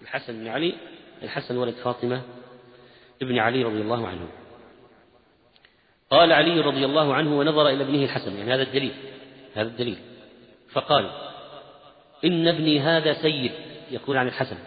الحسن 0.02 0.40
بن 0.40 0.48
علي 0.48 0.74
الحسن 1.24 1.58
ولد 1.58 1.74
فاطمة 1.74 2.22
ابن 3.22 3.40
علي 3.40 3.64
رضي 3.64 3.82
الله 3.82 4.08
عنه. 4.08 4.28
قال 6.10 6.32
علي 6.32 6.62
رضي 6.62 6.86
الله 6.86 7.14
عنه 7.14 7.40
ونظر 7.40 7.70
إلى 7.70 7.84
ابنه 7.84 8.04
الحسن 8.04 8.38
يعني 8.38 8.54
هذا 8.54 8.64
الدليل 8.64 8.94
هذا 9.56 9.68
الدليل. 9.68 9.98
فقال 10.72 11.12
إن 12.26 12.48
ابني 12.48 12.80
هذا 12.80 13.14
سيد. 13.14 13.52
يقول 13.92 14.18
عن 14.18 14.28
الحسن 14.28 14.58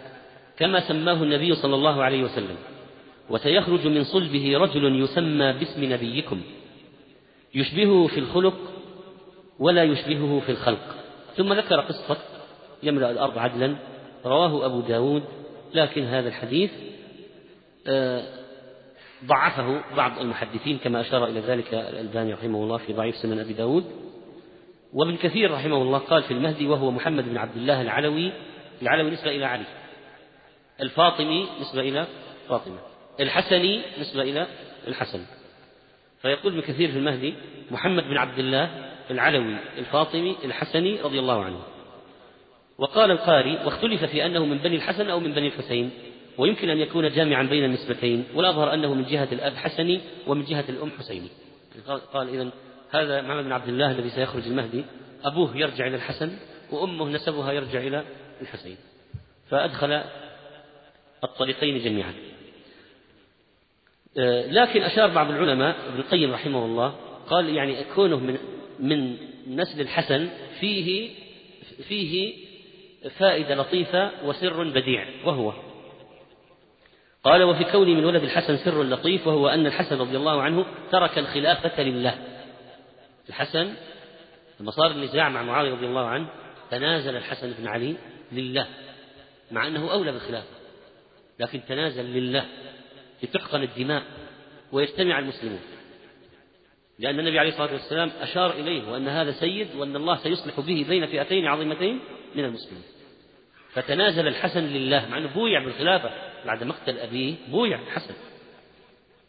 كما 0.57 0.87
سماه 0.87 1.23
النبي 1.23 1.55
صلى 1.55 1.75
الله 1.75 2.03
عليه 2.03 2.23
وسلم. 2.23 2.57
وسيخرج 3.29 3.87
من 3.87 4.03
صلبه 4.03 4.57
رجل 4.57 5.03
يسمى 5.03 5.53
باسم 5.53 5.83
نبيكم. 5.83 6.41
يشبهه 7.55 8.07
في 8.07 8.19
الخلق 8.19 8.57
ولا 9.59 9.83
يشبهه 9.83 10.39
في 10.39 10.51
الخلق. 10.51 10.95
ثم 11.37 11.53
ذكر 11.53 11.79
قصة 11.79 12.17
يملأ 12.83 13.11
الأرض 13.11 13.37
عدلا. 13.37 13.75
رواه 14.25 14.65
أبو 14.65 14.81
داود 14.81 15.23
لكن 15.73 16.03
هذا 16.03 16.27
الحديث 16.27 16.71
آه، 17.87 18.23
ضعفه 19.25 19.95
بعض 19.95 20.19
المحدثين 20.19 20.77
كما 20.77 21.01
أشار 21.01 21.25
إلى 21.25 21.39
ذلك 21.39 21.73
الألباني 21.73 22.33
رحمه 22.33 22.63
الله 22.63 22.77
في 22.77 22.93
ضعيف 22.93 23.15
سنن 23.15 23.39
أبي 23.39 23.53
داود. 23.53 23.83
وابن 24.93 25.15
كثير 25.15 25.51
رحمه 25.51 25.81
الله 25.81 25.97
قال 25.97 26.23
في 26.23 26.31
المهدي 26.31 26.67
وهو 26.67 26.91
محمد 26.91 27.29
بن 27.29 27.37
عبد 27.37 27.57
الله 27.57 27.81
العلوي 27.81 28.31
العلوي 28.81 29.11
نسبة 29.11 29.31
إلى 29.31 29.45
علي. 29.45 29.65
الفاطمي 30.81 31.47
نسبة 31.61 31.81
إلى 31.81 32.07
فاطمة. 32.49 32.92
الحسني 33.19 33.81
نسبة 33.99 34.21
إلى 34.21 34.47
الحسن. 34.87 35.25
فيقول 36.21 36.53
ابن 36.53 36.61
كثير 36.61 36.91
في 36.91 36.97
المهدي 36.97 37.33
محمد 37.71 38.03
بن 38.03 38.17
عبد 38.17 38.39
الله 38.39 38.93
العلوي 39.11 39.55
الفاطمي 39.77 40.35
الحسني 40.45 41.01
رضي 41.01 41.19
الله 41.19 41.43
عنه. 41.43 41.59
وقال 42.77 43.11
القاري 43.11 43.59
واختلف 43.65 44.03
في 44.03 44.25
أنه 44.25 44.45
من 44.45 44.57
بني 44.57 44.75
الحسن 44.75 45.09
أو 45.09 45.19
من 45.19 45.33
بني 45.33 45.47
الحسين 45.47 45.91
ويمكن 46.37 46.69
أن 46.69 46.77
يكون 46.77 47.09
جامعا 47.09 47.43
بين 47.43 47.63
النسبتين 47.63 48.25
والأظهر 48.35 48.73
أنه 48.73 48.93
من 48.93 49.03
جهة 49.03 49.27
الأب 49.31 49.55
حسني 49.55 50.01
ومن 50.27 50.43
جهة 50.43 50.65
الأم 50.69 50.91
حسيني. 50.99 51.29
قال 52.13 52.29
إذا 52.29 52.49
هذا 52.91 53.21
محمد 53.21 53.43
بن 53.43 53.51
عبد 53.51 53.67
الله 53.67 53.91
الذي 53.91 54.09
سيخرج 54.09 54.47
المهدي 54.47 54.85
أبوه 55.23 55.57
يرجع 55.57 55.87
إلى 55.87 55.95
الحسن 55.95 56.37
وأمه 56.71 57.09
نسبها 57.09 57.51
يرجع 57.51 57.79
إلى 57.79 58.03
الحسين. 58.41 58.77
فأدخل 59.49 60.03
الطريقين 61.23 61.83
جميعا. 61.83 62.13
لكن 64.47 64.81
أشار 64.81 65.09
بعض 65.09 65.29
العلماء 65.29 65.75
ابن 65.87 65.99
القيم 65.99 66.33
رحمه 66.33 66.65
الله 66.65 66.95
قال 67.27 67.49
يعني 67.49 67.83
كونه 67.95 68.17
من 68.17 68.37
من 68.79 69.17
نسل 69.47 69.81
الحسن 69.81 70.29
فيه 70.59 71.09
فيه 71.87 72.33
فائدة 73.19 73.55
لطيفة 73.55 74.11
وسر 74.25 74.63
بديع 74.63 75.07
وهو. 75.25 75.53
قال 77.23 77.43
وفي 77.43 77.63
كوني 77.63 77.95
من 77.95 78.05
ولد 78.05 78.23
الحسن 78.23 78.57
سر 78.57 78.83
لطيف 78.83 79.27
وهو 79.27 79.47
أن 79.47 79.65
الحسن 79.65 79.97
رضي 79.99 80.17
الله 80.17 80.41
عنه 80.41 80.65
ترك 80.91 81.17
الخلافة 81.17 81.83
لله. 81.83 82.17
الحسن 83.29 83.73
لما 84.59 84.71
صار 84.71 84.91
النزاع 84.91 85.29
مع 85.29 85.43
معاوية 85.43 85.71
رضي 85.71 85.85
الله 85.85 86.05
عنه 86.05 86.27
تنازل 86.71 87.15
الحسن 87.15 87.53
بن 87.59 87.67
علي 87.67 87.95
لله 88.31 88.67
مع 89.51 89.67
أنه 89.67 89.91
أولى 89.91 90.11
بالخلافة 90.11 90.47
لكن 91.39 91.61
تنازل 91.67 92.05
لله. 92.05 92.45
لتحقن 93.23 93.63
الدماء 93.63 94.03
ويجتمع 94.71 95.19
المسلمون. 95.19 95.59
لأن 96.99 97.19
النبي 97.19 97.39
عليه 97.39 97.49
الصلاة 97.49 97.73
والسلام 97.73 98.11
أشار 98.21 98.51
إليه 98.51 98.91
وأن 98.91 99.07
هذا 99.07 99.31
سيد 99.31 99.75
وأن 99.75 99.95
الله 99.95 100.15
سيصلح 100.15 100.59
به 100.59 100.85
بين 100.89 101.05
فئتين 101.05 101.47
عظيمتين 101.47 101.99
من 102.35 102.45
المسلمين. 102.45 102.83
فتنازل 103.73 104.27
الحسن 104.27 104.63
لله 104.63 105.09
مع 105.09 105.17
أنه 105.17 105.27
بويع 105.27 105.63
بالخلافة 105.63 106.09
بعد 106.45 106.63
مقتل 106.63 106.99
أبيه 106.99 107.35
بويع 107.47 107.79
الحسن 107.81 108.13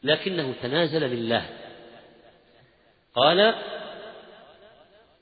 لكنه 0.03 0.55
تنازل 0.63 1.01
لله. 1.01 1.47
قال 3.15 3.55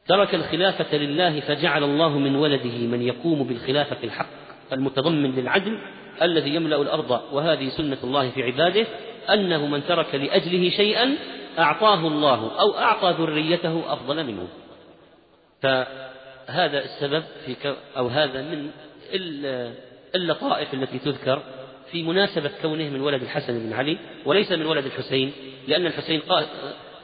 ترك 0.07 0.35
الخلافة 0.35 0.97
لله 0.97 1.41
فجعل 1.41 1.85
الله 1.85 2.19
من 2.19 2.37
ولده 2.37 2.79
من 2.79 3.03
يقوم 3.03 3.45
بالخلافة 3.45 4.05
الحق 4.05 4.27
المتضمن 4.73 5.35
للعدل 5.35 5.79
الذي 6.23 6.55
يملأ 6.55 6.83
الأرض 6.83 7.21
وهذه 7.33 7.69
سنة 7.69 7.99
الله 8.05 8.31
في 8.31 8.43
عباده 8.43 8.87
أنه 9.31 9.67
من 9.67 9.87
ترك 9.87 10.15
لأجله 10.15 10.71
شيئا 10.71 11.17
أعطاه 11.59 12.07
الله 12.07 12.61
أو 12.61 12.79
أعطى 12.79 13.15
ذريته 13.19 13.93
أفضل 13.93 14.25
منه. 14.25 14.49
فهذا 15.63 16.85
السبب 16.85 17.25
في 17.47 17.75
أو 17.97 18.09
هذا 18.09 18.43
من 18.43 18.71
اللطائف 20.15 20.75
التي 20.75 20.99
تذكر 20.99 21.43
في 21.91 22.03
مناسبة 22.03 22.51
كونه 22.63 22.89
من 22.89 23.01
ولد 23.01 23.23
الحسن 23.23 23.59
بن 23.59 23.73
علي 23.73 23.99
وليس 24.25 24.53
من 24.53 24.67
ولد 24.67 24.85
الحسين 24.85 25.33
لأن 25.69 25.87
الحسين 25.87 26.23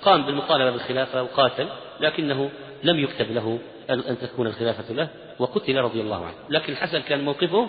قام 0.03 0.23
بالمطالبة 0.27 0.71
بالخلافة 0.71 1.23
وقاتل 1.23 1.69
لكنه 2.01 2.51
لم 2.83 2.99
يكتب 2.99 3.31
له 3.33 3.59
أن 3.91 4.19
تكون 4.19 4.47
الخلافة 4.47 4.95
له 4.95 5.09
وقتل 5.39 5.77
رضي 5.77 6.01
الله 6.01 6.27
عنه. 6.27 6.37
لكن 6.51 6.73
الحسن 6.73 7.01
كان 7.01 7.25
موقفه 7.25 7.69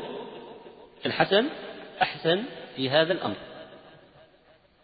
الحسن 1.06 1.46
أحسن 2.02 2.44
في 2.76 2.90
هذا 2.90 3.14
الأمر. 3.14 3.36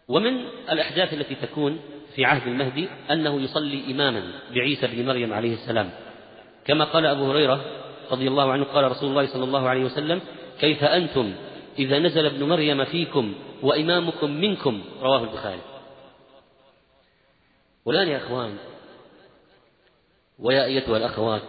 ومن 0.08 0.46
الأحداث 0.70 1.14
التي 1.14 1.34
تكون 1.34 1.80
في 2.14 2.24
عهد 2.24 2.46
المهدي 2.46 2.88
أنه 3.10 3.40
يصلي 3.40 3.90
إماما 3.90 4.32
بعيسى 4.54 4.86
بن 4.86 5.06
مريم 5.06 5.32
عليه 5.32 5.54
السلام. 5.54 5.90
كما 6.64 6.84
قال 6.84 7.06
أبو 7.06 7.30
هريرة 7.30 7.64
رضي 8.10 8.28
الله 8.28 8.52
عنه 8.52 8.64
قال 8.64 8.90
رسول 8.90 9.10
الله 9.10 9.26
صلى 9.26 9.44
الله 9.44 9.68
عليه 9.68 9.84
وسلم 9.84 10.20
كيف 10.60 10.84
أنتم 10.84 11.34
إذا 11.78 11.98
نزل 11.98 12.26
ابن 12.26 12.42
مريم 12.42 12.84
فيكم 12.84 13.34
وإمامكم 13.62 14.30
منكم؟ 14.30 14.84
رواه 15.00 15.22
البخاري. 15.22 15.60
والآن 17.84 18.08
يا 18.08 18.16
أخوان 18.16 18.56
ويا 20.38 20.64
أيتها 20.64 20.96
الأخوات 20.96 21.42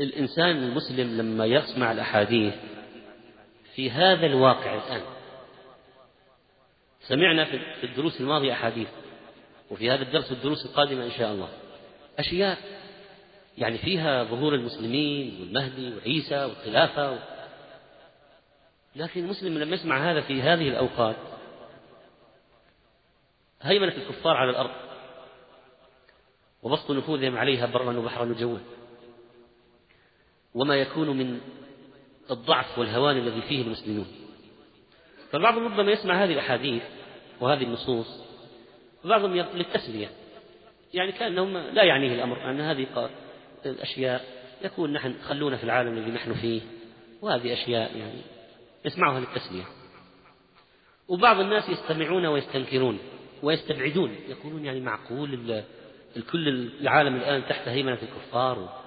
الإنسان 0.00 0.56
المسلم 0.56 1.18
لما 1.18 1.46
يسمع 1.46 1.92
الأحاديث 1.92 2.54
في 3.74 3.90
هذا 3.90 4.26
الواقع 4.26 4.74
الآن. 4.74 5.02
سمعنا 7.00 7.44
في 7.44 7.84
الدروس 7.84 8.20
الماضية 8.20 8.52
أحاديث 8.52 8.88
وفي 9.70 9.90
هذا 9.90 10.02
الدرس 10.02 10.32
الدروس 10.32 10.66
القادمة 10.66 11.04
إن 11.04 11.10
شاء 11.10 11.32
الله. 11.32 11.48
أشياء 12.18 12.58
يعني 13.58 13.78
فيها 13.78 14.24
ظهور 14.24 14.54
المسلمين 14.54 15.40
والمهدي 15.40 15.94
وعيسى 15.94 16.44
والخلافة 16.44 17.12
و... 17.12 17.18
لكن 18.96 19.24
المسلم 19.24 19.58
لما 19.58 19.74
يسمع 19.74 20.10
هذا 20.10 20.20
في 20.20 20.42
هذه 20.42 20.68
الأوقات. 20.68 21.16
هيمنة 23.62 23.92
الكفار 23.92 24.36
على 24.36 24.50
الأرض. 24.50 24.70
وبسط 26.62 26.90
نفوذهم 26.90 27.36
عليها 27.36 27.66
برا 27.66 27.98
وبحرا 27.98 28.24
وجوا. 28.24 28.58
وما 30.54 30.76
يكون 30.76 31.10
من 31.10 31.40
الضعف 32.30 32.78
والهوان 32.78 33.16
الذي 33.16 33.42
فيه 33.42 33.62
المسلمون. 33.62 34.06
فالبعض 35.30 35.58
ربما 35.58 35.92
يسمع 35.92 36.24
هذه 36.24 36.32
الأحاديث 36.32 36.82
وهذه 37.40 37.62
النصوص 37.62 38.24
وبعضهم 39.04 39.34
للتسلية 39.34 40.10
يعني 40.94 41.12
كأنهم 41.12 41.56
لا 41.56 41.82
يعنيه 41.82 42.14
الأمر 42.14 42.50
أن 42.50 42.60
هذه 42.60 43.10
الأشياء 43.66 44.24
يكون 44.62 44.92
نحن 44.92 45.14
خلونا 45.22 45.56
في 45.56 45.64
العالم 45.64 45.98
الذي 45.98 46.10
نحن 46.10 46.34
فيه 46.34 46.60
وهذه 47.22 47.52
أشياء 47.52 47.96
يعني 47.96 48.20
يسمعها 48.84 49.20
للتسلية 49.20 49.64
وبعض 51.08 51.40
الناس 51.40 51.68
يستمعون 51.68 52.26
ويستنكرون 52.26 52.98
ويستبعدون 53.42 54.16
يقولون 54.28 54.64
يعني 54.64 54.80
معقول 54.80 55.62
الكل 56.16 56.48
العالم 56.80 57.16
الآن 57.16 57.46
تحت 57.48 57.68
هيمنة 57.68 57.98
الكفار 58.02 58.82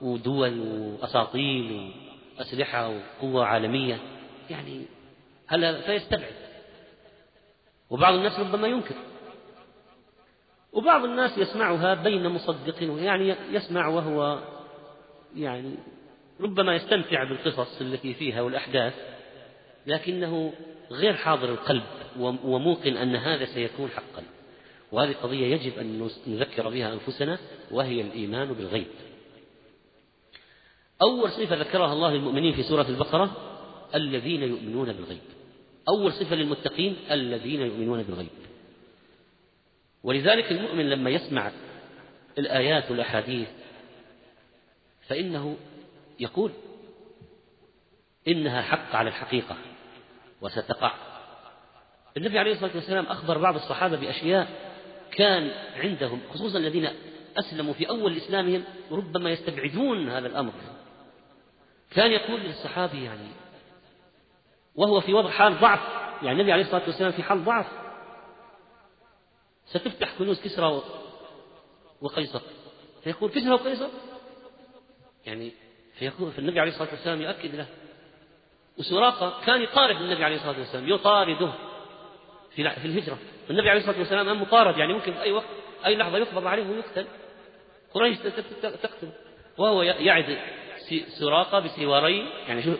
ودول 0.00 0.60
وأساطيل 0.60 1.92
وأسلحة 2.38 2.88
وقوة 2.88 3.44
عالمية 3.44 3.98
يعني 4.50 4.82
هل 5.46 5.82
فيستبعد؟ 5.82 6.34
وبعض 7.90 8.14
الناس 8.14 8.40
ربما 8.40 8.68
ينكر. 8.68 8.94
وبعض 10.72 11.04
الناس 11.04 11.38
يسمعها 11.38 11.94
بين 11.94 12.28
مصدق 12.28 12.82
يعني 12.82 13.34
يسمع 13.50 13.88
وهو 13.88 14.38
يعني 15.36 15.74
ربما 16.40 16.74
يستمتع 16.74 17.24
بالقصص 17.24 17.80
التي 17.80 18.14
فيها 18.14 18.42
والأحداث 18.42 18.94
لكنه 19.86 20.52
غير 20.90 21.14
حاضر 21.14 21.48
القلب 21.48 21.82
وموقن 22.20 22.96
أن 22.96 23.16
هذا 23.16 23.44
سيكون 23.44 23.88
حقا. 23.88 24.22
وهذه 24.92 25.12
قضية 25.22 25.46
يجب 25.54 25.78
أن 25.78 26.10
نذكر 26.26 26.68
بها 26.68 26.92
أنفسنا 26.92 27.38
وهي 27.70 28.00
الإيمان 28.00 28.52
بالغيب. 28.52 28.86
أول 31.02 31.30
صفة 31.30 31.56
ذكرها 31.56 31.92
الله 31.92 32.10
للمؤمنين 32.10 32.54
في 32.54 32.62
سورة 32.62 32.86
البقرة 32.88 33.36
الذين 33.94 34.42
يؤمنون 34.42 34.92
بالغيب. 34.92 35.22
أول 35.88 36.12
صفة 36.12 36.36
للمتقين 36.36 36.96
الذين 37.10 37.60
يؤمنون 37.60 38.02
بالغيب. 38.02 38.28
ولذلك 40.02 40.52
المؤمن 40.52 40.90
لما 40.90 41.10
يسمع 41.10 41.50
الآيات 42.38 42.90
والأحاديث 42.90 43.48
فإنه 45.08 45.56
يقول 46.20 46.50
إنها 48.28 48.62
حق 48.62 48.94
على 48.94 49.08
الحقيقة 49.08 49.56
وستقع. 50.40 50.92
النبي 52.16 52.38
عليه 52.38 52.52
الصلاة 52.52 52.70
والسلام 52.74 53.06
أخبر 53.06 53.38
بعض 53.38 53.54
الصحابة 53.54 53.96
بأشياء 53.96 54.48
كان 55.10 55.50
عندهم 55.76 56.20
خصوصا 56.34 56.58
الذين 56.58 56.88
أسلموا 57.36 57.74
في 57.74 57.88
أول 57.88 58.16
إسلامهم 58.16 58.64
ربما 58.90 59.30
يستبعدون 59.30 60.08
هذا 60.08 60.26
الأمر. 60.26 60.52
كان 61.96 62.12
يقول 62.12 62.40
للصحابي 62.40 63.04
يعني 63.04 63.28
وهو 64.74 65.00
في 65.00 65.14
وضع 65.14 65.30
حال 65.30 65.60
ضعف 65.60 65.80
يعني 66.22 66.32
النبي 66.32 66.52
عليه 66.52 66.62
الصلاة 66.62 66.82
والسلام 66.86 67.12
في 67.12 67.22
حال 67.22 67.44
ضعف. 67.44 67.66
ستفتح 69.66 70.18
كنوز 70.18 70.42
كسرى 70.42 70.82
وقيصر. 72.00 72.40
فيقول 73.04 73.30
كسرى 73.30 73.52
وقيصر؟ 73.52 73.88
يعني 75.26 75.52
فيقول 75.98 76.32
فالنبي 76.32 76.60
عليه 76.60 76.70
الصلاة 76.70 76.90
والسلام 76.90 77.22
يؤكد 77.22 77.54
له. 77.54 77.66
وسراقة 78.78 79.44
كان 79.46 79.62
يطارد 79.62 79.96
النبي 79.96 80.24
عليه 80.24 80.36
الصلاة 80.36 80.58
والسلام 80.58 80.88
يطارده 80.88 81.52
في 82.50 82.70
في 82.70 82.84
الهجرة. 82.84 83.18
النبي 83.50 83.70
عليه 83.70 83.80
الصلاة 83.80 83.98
والسلام 83.98 84.42
مطارد 84.42 84.78
يعني 84.78 84.92
ممكن 84.92 85.12
في 85.12 85.22
أي 85.22 85.32
وقت 85.32 85.46
أي 85.86 85.96
لحظة 85.96 86.18
يقبض 86.18 86.46
عليه 86.46 86.70
ويقتل. 86.70 87.06
قريش 87.94 88.18
تقتل 88.62 89.10
وهو 89.58 89.82
يعد 89.82 90.38
سراقة 91.08 91.58
بسواري 91.58 92.18
يعني 92.48 92.62
شوف 92.62 92.74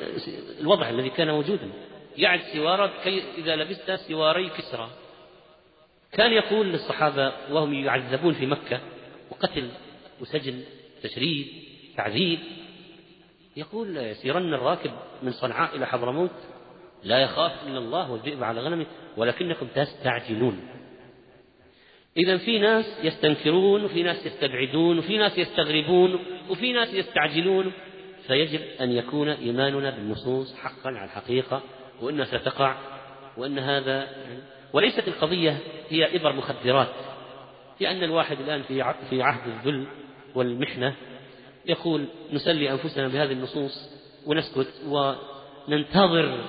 الوضع 0.60 0.88
الذي 0.88 1.10
كان 1.10 1.30
موجودا. 1.30 1.70
يعد 2.16 2.40
سوارة 2.40 2.92
كي 3.04 3.22
إذا 3.38 3.56
لبست 3.56 3.90
سواري 3.90 4.48
كسرى. 4.48 4.90
كان 6.12 6.32
يقول 6.32 6.66
للصحابة 6.66 7.32
وهم 7.50 7.74
يعذبون 7.74 8.34
في 8.34 8.46
مكة 8.46 8.80
وقتل 9.30 9.68
وسجن 10.20 10.60
تشريد 11.02 11.46
تعذيب. 11.96 12.38
يقول 13.56 13.96
يسيرن 13.96 14.54
الراكب 14.54 14.90
من 15.22 15.32
صنعاء 15.32 15.76
إلى 15.76 15.86
حضرموت 15.86 16.30
لا 17.04 17.18
يخاف 17.18 17.52
إلا 17.66 17.78
الله 17.78 18.10
والذئب 18.12 18.44
على 18.44 18.60
غنمه 18.60 18.86
ولكنكم 19.16 19.66
تستعجلون. 19.66 20.68
إذا 22.16 22.36
في 22.36 22.58
ناس 22.58 22.98
يستنكرون 23.02 23.84
وفي 23.84 24.02
ناس 24.02 24.26
يستبعدون 24.26 24.98
وفي 24.98 25.18
ناس 25.18 25.38
يستغربون 25.38 26.24
وفي 26.50 26.72
ناس 26.72 26.94
يستعجلون. 26.94 27.72
فيجب 28.26 28.60
أن 28.80 28.92
يكون 28.92 29.28
إيماننا 29.28 29.90
بالنصوص 29.90 30.54
حقا 30.54 30.90
على 30.90 31.04
الحقيقة 31.04 31.62
وأنها 32.00 32.24
ستقع 32.24 32.76
وأن 33.36 33.58
هذا 33.58 34.08
وليست 34.72 35.08
القضية 35.08 35.58
هي 35.88 36.16
إبر 36.16 36.32
مخدرات 36.32 36.88
لأن 37.80 38.02
الواحد 38.02 38.40
الآن 38.40 38.62
في 38.62 38.94
في 39.10 39.22
عهد 39.22 39.52
الذل 39.52 39.86
والمحنة 40.34 40.94
يقول 41.66 42.04
نسلي 42.32 42.72
أنفسنا 42.72 43.08
بهذه 43.08 43.32
النصوص 43.32 43.90
ونسكت 44.26 44.68
وننتظر 44.86 46.44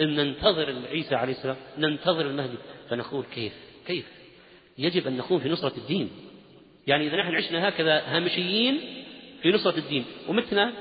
إن 0.00 0.16
ننتظر 0.16 0.74
عيسى 0.90 1.14
عليه 1.14 1.32
السلام 1.32 1.56
ننتظر 1.78 2.26
المهدي 2.26 2.56
فنقول 2.88 3.24
كيف؟ 3.34 3.52
كيف؟ 3.86 4.06
يجب 4.78 5.06
أن 5.06 5.16
نكون 5.16 5.40
في 5.40 5.48
نصرة 5.48 5.72
الدين. 5.76 6.10
يعني 6.86 7.06
إذا 7.06 7.16
نحن 7.16 7.34
عشنا 7.34 7.68
هكذا 7.68 8.02
هامشيين 8.06 8.80
في 9.42 9.52
نصرة 9.52 9.78
الدين 9.78 10.04
ومتنا 10.28 10.72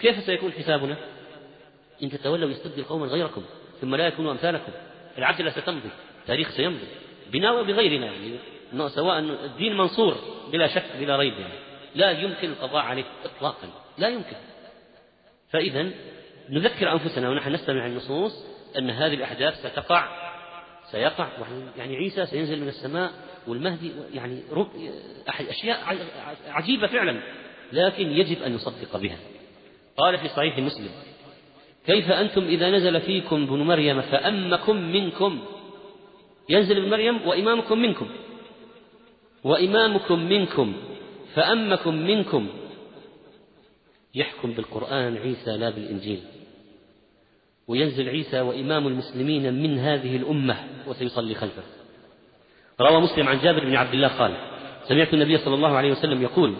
كيف 0.00 0.24
سيكون 0.24 0.52
حسابنا؟ 0.52 0.96
إن 2.02 2.10
تتولوا 2.10 2.50
يستبدل 2.50 2.84
قوما 2.84 3.06
غيركم 3.06 3.42
ثم 3.80 3.94
لا 3.94 4.06
يكونوا 4.06 4.32
أمثالكم. 4.32 4.72
العجلة 5.18 5.50
ستمضي 5.50 5.90
التاريخ 6.20 6.50
سيمضي. 6.50 6.86
بنا 7.32 7.52
وبغيرنا 7.52 8.06
يعني 8.06 8.38
سواء 8.88 9.18
الدين 9.18 9.76
منصور 9.76 10.16
بلا 10.52 10.66
شك 10.66 10.84
بلا 11.00 11.16
ريب 11.16 11.32
يعني. 11.32 11.54
لا 11.94 12.10
يمكن 12.10 12.50
القضاء 12.50 12.82
عليه 12.82 13.04
إطلاقا 13.24 13.68
لا 13.98 14.08
يمكن. 14.08 14.36
فإذا 15.50 15.90
نذكر 16.50 16.92
أنفسنا 16.92 17.30
ونحن 17.30 17.52
نستمع 17.52 17.86
النصوص 17.86 18.44
أن 18.78 18.90
هذه 18.90 19.14
الأحداث 19.14 19.66
ستقع 19.66 20.30
سيقع 20.90 21.28
يعني 21.78 21.96
عيسى 21.96 22.26
سينزل 22.26 22.60
من 22.60 22.68
السماء 22.68 23.10
والمهدي 23.46 23.92
يعني 24.14 24.42
أشياء 25.28 25.98
عجيبة 26.48 26.86
فعلا 26.86 27.20
لكن 27.72 28.10
يجب 28.10 28.42
أن 28.42 28.54
نصدق 28.54 28.96
بها. 28.96 29.16
قال 29.96 30.18
في 30.18 30.28
صحيح 30.28 30.58
مسلم 30.58 30.90
كيف 31.86 32.10
أنتم 32.10 32.44
إذا 32.44 32.70
نزل 32.70 33.00
فيكم 33.00 33.42
ابن 33.42 33.62
مريم 33.62 34.00
فأمكم 34.00 34.76
منكم؟ 34.76 35.40
ينزل 36.48 36.76
ابن 36.76 36.90
مريم 36.90 37.26
وإمامكم 37.26 37.78
منكم 37.78 38.08
وإمامكم 39.44 40.18
منكم 40.18 40.76
فأمكم 41.34 41.94
منكم. 41.94 42.48
يحكم 44.14 44.52
بالقرآن 44.52 45.16
عيسى 45.16 45.56
لا 45.56 45.70
بالإنجيل 45.70 46.20
وينزل 47.68 48.08
عيسى 48.08 48.40
وإمام 48.40 48.86
المسلمين 48.86 49.54
من 49.62 49.78
هذه 49.78 50.16
الأمة 50.16 50.56
وسيصلي 50.86 51.34
خلفه. 51.34 51.62
روى 52.80 53.00
مسلم 53.00 53.28
عن 53.28 53.38
جابر 53.38 53.64
بن 53.64 53.76
عبد 53.76 53.94
الله 53.94 54.08
قال 54.08 54.36
سمعت 54.88 55.14
النبي 55.14 55.38
صلى 55.38 55.54
الله 55.54 55.76
عليه 55.76 55.90
وسلم 55.90 56.22
يقول 56.22 56.54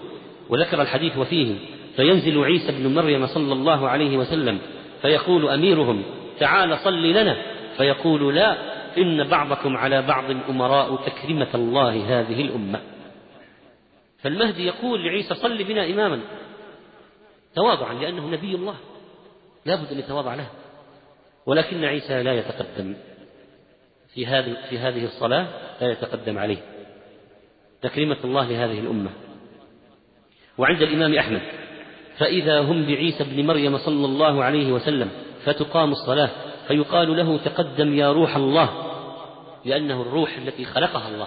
وذكر 0.48 0.82
الحديث 0.82 1.16
وفيه 1.16 1.56
فينزل 2.00 2.44
عيسى 2.44 2.72
بن 2.72 2.94
مريم 2.94 3.26
صلى 3.26 3.52
الله 3.52 3.88
عليه 3.88 4.16
وسلم 4.16 4.58
فيقول 5.02 5.48
أميرهم 5.48 6.04
تعال 6.38 6.78
صل 6.78 7.02
لنا. 7.02 7.36
فيقول 7.76 8.34
لا 8.34 8.56
إن 8.98 9.28
بعضكم 9.28 9.76
على 9.76 10.02
بعض 10.02 10.24
أمراء 10.30 10.96
تكرمة 10.96 11.48
الله 11.54 12.20
هذه 12.20 12.40
الأمة. 12.40 12.80
فالمهدي 14.18 14.66
يقول 14.66 15.06
لعيسى 15.06 15.34
صل 15.34 15.64
بنا 15.64 15.86
إماما. 15.86 16.20
تواضعا 17.54 17.94
لأنه 17.94 18.30
نبي 18.30 18.54
الله. 18.54 18.76
لا 19.66 19.74
بد 19.74 19.92
أن 19.92 19.98
يتواضع 19.98 20.34
له. 20.34 20.46
ولكن 21.46 21.84
عيسى 21.84 22.22
لا 22.22 22.34
يتقدم. 22.34 22.94
في 24.14 24.26
هذه 24.26 24.56
في 24.70 24.78
هذه 24.78 25.04
الصلاة 25.04 25.46
لا 25.80 25.92
يتقدم 25.92 26.38
عليه. 26.38 26.62
تكريمة 27.82 28.18
الله 28.24 28.48
لهذه 28.48 28.80
الأمة. 28.80 29.10
وعند 30.58 30.82
الإمام 30.82 31.14
أحمد 31.14 31.59
فإذا 32.20 32.60
هم 32.60 32.86
بعيسى 32.86 33.24
بن 33.24 33.46
مريم 33.46 33.78
صلى 33.78 34.06
الله 34.06 34.44
عليه 34.44 34.72
وسلم 34.72 35.10
فتقام 35.44 35.92
الصلاة 35.92 36.30
فيقال 36.68 37.16
له 37.16 37.38
تقدم 37.38 37.94
يا 37.94 38.12
روح 38.12 38.36
الله 38.36 38.70
لأنه 39.64 40.02
الروح 40.02 40.36
التي 40.36 40.64
خلقها 40.64 41.08
الله 41.08 41.26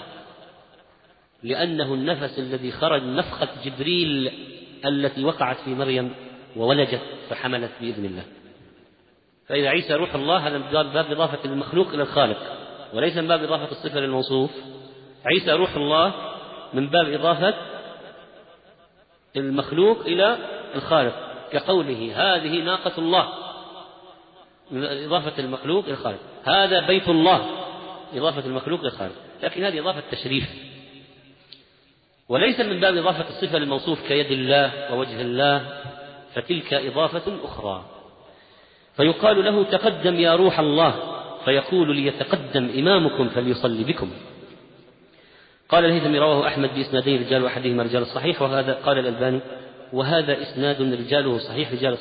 لأنه 1.43 1.93
النفس 1.93 2.39
الذي 2.39 2.71
خرج 2.71 3.03
نفخة 3.03 3.47
جبريل 3.65 4.31
التي 4.85 5.23
وقعت 5.23 5.57
في 5.65 5.69
مريم 5.75 6.13
وولجت 6.55 7.01
فحملت 7.29 7.71
بإذن 7.81 8.05
الله. 8.05 8.23
فإذا 9.47 9.69
عيسى 9.69 9.93
روح 9.93 10.15
الله 10.15 10.47
هذا 10.47 10.57
باب 10.83 11.11
إضافة 11.11 11.45
المخلوق 11.45 11.87
إلى 11.87 12.03
الخالق 12.03 12.37
وليس 12.93 13.17
من 13.17 13.27
باب 13.27 13.43
إضافة 13.43 13.71
الصفة 13.71 13.99
للموصوف 13.99 14.51
عيسى 15.25 15.51
روح 15.51 15.75
الله 15.75 16.13
من 16.73 16.89
باب 16.89 17.13
إضافة 17.13 17.53
المخلوق 19.35 19.99
إلى 20.05 20.37
الخالق 20.75 21.13
كقوله 21.51 22.11
هذه 22.15 22.61
ناقة 22.61 22.91
الله. 22.97 23.29
إضافة 24.71 25.43
المخلوق 25.43 25.83
إلى 25.85 25.93
الخالق. 25.93 26.19
هذا 26.43 26.87
بيت 26.87 27.09
الله. 27.09 27.45
إضافة 28.13 28.45
المخلوق 28.45 28.79
إلى 28.79 28.89
الخالق. 28.89 29.15
لكن 29.43 29.63
هذه 29.63 29.79
إضافة 29.79 30.03
تشريف. 30.11 30.49
وليس 32.29 32.59
من 32.59 32.79
باب 32.79 32.97
إضافة 32.97 33.25
الصفة 33.29 33.57
للموصوف 33.57 34.07
كيد 34.07 34.31
الله 34.31 34.93
ووجه 34.93 35.21
الله 35.21 35.81
فتلك 36.33 36.73
إضافة 36.73 37.37
أخرى. 37.43 37.85
فيقال 38.97 39.45
له 39.45 39.63
تقدم 39.63 40.15
يا 40.15 40.35
روح 40.35 40.59
الله 40.59 40.95
فيقول 41.45 41.95
ليتقدم 41.95 42.69
إمامكم 42.77 43.29
فليصلي 43.29 43.83
بكم. 43.83 44.11
قال 45.69 45.85
الهيثمي 45.85 46.19
رواه 46.19 46.47
أحمد 46.47 46.73
بإسنادين 46.73 47.21
رجال 47.21 47.45
أحدهما 47.45 47.83
رجال 47.83 48.01
الصحيح 48.01 48.41
وهذا 48.41 48.73
قال 48.73 48.99
الألباني. 48.99 49.39
وهذا 49.93 50.41
إسناد 50.41 50.81
رجاله 50.81 51.37
صحيح 51.37 51.71
رجال 51.71 51.97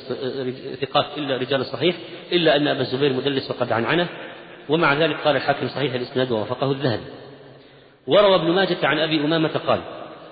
ثقات 0.81 1.05
إلا 1.17 1.37
رجال 1.37 1.61
الصحيح 1.61 1.95
إلا 2.31 2.55
أن 2.55 2.67
أبا 2.67 2.81
الزبير 2.81 3.13
مدلس 3.13 3.51
وقد 3.51 3.71
عنعنه 3.71 4.07
ومع 4.69 4.93
ذلك 4.93 5.15
قال 5.15 5.35
الحاكم 5.35 5.67
صحيح 5.67 5.93
الإسناد 5.93 6.31
ووافقه 6.31 6.71
الذهبي 6.71 7.03
وروى 8.07 8.35
ابن 8.35 8.51
ماجة 8.51 8.77
عن 8.83 8.99
أبي 8.99 9.25
أمامة 9.25 9.49
قال 9.67 9.79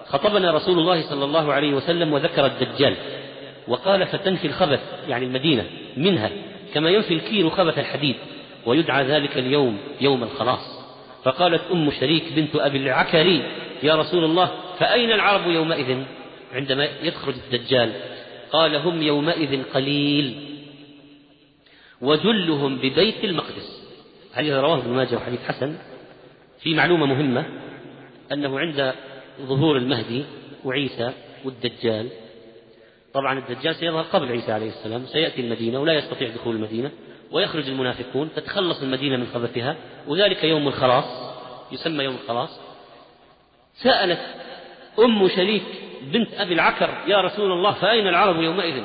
خطبنا 0.08 0.52
رسول 0.52 0.80
الله 0.80 1.02
صلى 1.02 1.26
الله 1.26 1.54
عليه 1.54 1.74
وسلم 1.74 2.14
وذكر 2.14 2.46
الدجال 2.46 2.96
وقال 3.68 4.08
فتنفي 4.08 4.48
الخبث 4.48 4.80
يعني 5.08 5.26
المدينة 5.26 5.66
منها 5.98 6.30
كما 6.74 6.90
ينفي 6.90 7.14
الكير 7.14 7.50
خبث 7.50 7.80
الحديد 7.80 8.16
ويدعى 8.66 9.04
ذلك 9.04 9.38
اليوم 9.38 9.78
يوم 10.02 10.24
الخلاص. 10.24 10.82
فقالت 11.24 11.62
أم 11.72 11.92
شريك 11.92 12.24
بنت 12.36 12.56
أبي 12.56 12.78
العكري 12.78 13.44
يا 13.84 13.96
رسول 13.96 14.24
الله 14.24 14.52
فأين 14.80 15.12
العرب 15.12 15.48
يومئذ؟ 15.48 16.04
عندما 16.54 16.86
يخرج 16.86 17.34
الدجال 17.34 17.94
قال 18.52 18.76
هم 18.76 19.02
يومئذ 19.02 19.64
قليل 19.64 20.58
وجلهم 22.02 22.78
ببيت 22.78 23.24
المقدس. 23.24 23.82
حديث 24.34 24.54
رواه 24.54 24.78
ابن 24.78 24.90
ماجه 24.90 25.16
وحديث 25.16 25.40
حسن؟ 25.40 25.78
في 26.60 26.74
معلومة 26.74 27.06
مهمة 27.06 27.46
أنه 28.32 28.60
عند 28.60 28.94
ظهور 29.42 29.78
المهدي 29.78 30.24
وعيسى 30.66 31.12
والدجال 31.46 32.10
طبعا 33.14 33.40
الدجال 33.40 33.76
سيظهر 33.76 34.04
قبل 34.04 34.32
عيسى 34.32 34.52
عليه 34.52 34.70
السلام 34.70 35.06
سيأتي 35.06 35.42
المدينة 35.42 35.80
ولا 35.80 35.94
يستطيع 35.94 36.30
دخول 36.30 36.56
المدينة 36.56 36.92
ويخرج 37.32 37.70
المنافقون 37.70 38.30
تتخلص 38.36 38.82
المدينة 38.82 39.18
من 39.18 39.28
خبثها 39.34 39.76
وذلك 40.08 40.44
يوم 40.44 40.68
الخلاص 40.68 41.06
يسمى 41.72 42.04
يوم 42.04 42.16
الخلاص. 42.16 42.60
سألت 43.76 44.22
أم 45.00 45.28
شريك 45.28 45.64
بنت 46.02 46.34
أبي 46.34 46.54
العكر 46.54 46.90
يا 47.08 47.22
رسول 47.22 47.52
الله 47.52 47.72
فأين 47.72 48.08
العرب 48.08 48.42
يومئذ؟ 48.42 48.84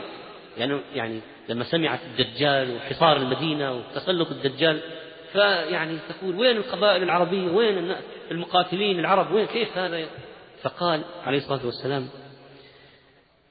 يعني 0.59 0.81
يعني 0.95 1.21
لما 1.49 1.65
سمعت 1.65 2.01
الدجال 2.05 2.77
وحصار 2.77 3.17
المدينة 3.17 3.73
وتسلط 3.73 4.31
الدجال 4.31 4.81
فيعني 5.33 5.99
تقول 6.09 6.37
وين 6.37 6.57
القبائل 6.57 7.03
العربية؟ 7.03 7.51
وين 7.51 7.95
المقاتلين 8.31 8.99
العرب؟ 8.99 9.33
وين 9.33 9.47
كيف 9.47 9.79
هذا؟ 9.79 10.07
فقال 10.63 11.03
عليه 11.25 11.39
الصلاة 11.39 11.67
والسلام 11.67 12.09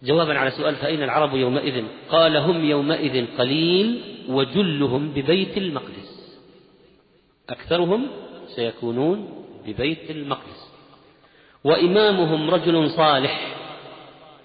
جوابا 0.03 0.39
على 0.39 0.51
سؤال 0.51 0.75
فأين 0.75 1.03
العرب 1.03 1.35
يومئذ؟ 1.35 1.83
قال 2.09 2.37
هم 2.37 2.65
يومئذ 2.65 3.25
قليل 3.37 4.01
وجلهم 4.29 5.09
ببيت 5.09 5.57
المقدس. 5.57 6.39
أكثرهم 7.49 8.07
سيكونون 8.47 9.45
ببيت 9.65 10.11
المقدس. 10.11 10.64
وإمامهم 11.65 12.49
رجل 12.49 12.89
صالح 12.89 13.55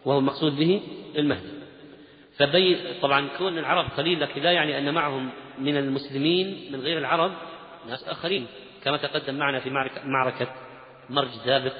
وهو 0.05 0.19
المقصود 0.19 0.57
به 0.57 0.81
المهدي. 1.17 1.49
فبين 2.37 2.79
طبعا 3.03 3.29
كون 3.39 3.59
العرب 3.59 3.91
قليل 3.97 4.21
لكن 4.21 4.43
لا 4.43 4.53
يعني 4.53 4.79
أن 4.79 4.95
معهم 4.95 5.31
من 5.59 5.77
المسلمين 5.77 6.73
من 6.73 6.81
غير 6.81 6.99
العرب 6.99 7.33
ناس 7.89 8.09
آخرين. 8.09 8.47
كما 8.85 8.97
تقدم 8.97 9.35
معنا 9.35 9.61
في 9.61 9.71
معركة 10.05 10.55
مرج 11.11 11.29
دابق 11.47 11.75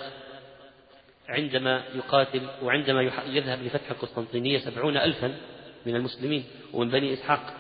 عندما 1.29 1.83
يقاتل 1.95 2.43
وعندما 2.63 3.03
يذهب 3.27 3.63
لفتح 3.63 3.91
القسطنطينية 3.91 4.59
سبعون 4.59 4.97
ألفا 4.97 5.35
من 5.87 5.97
المسلمين 5.97 6.45
ومن 6.73 6.91
بني 6.91 7.13
إسحاق. 7.13 7.55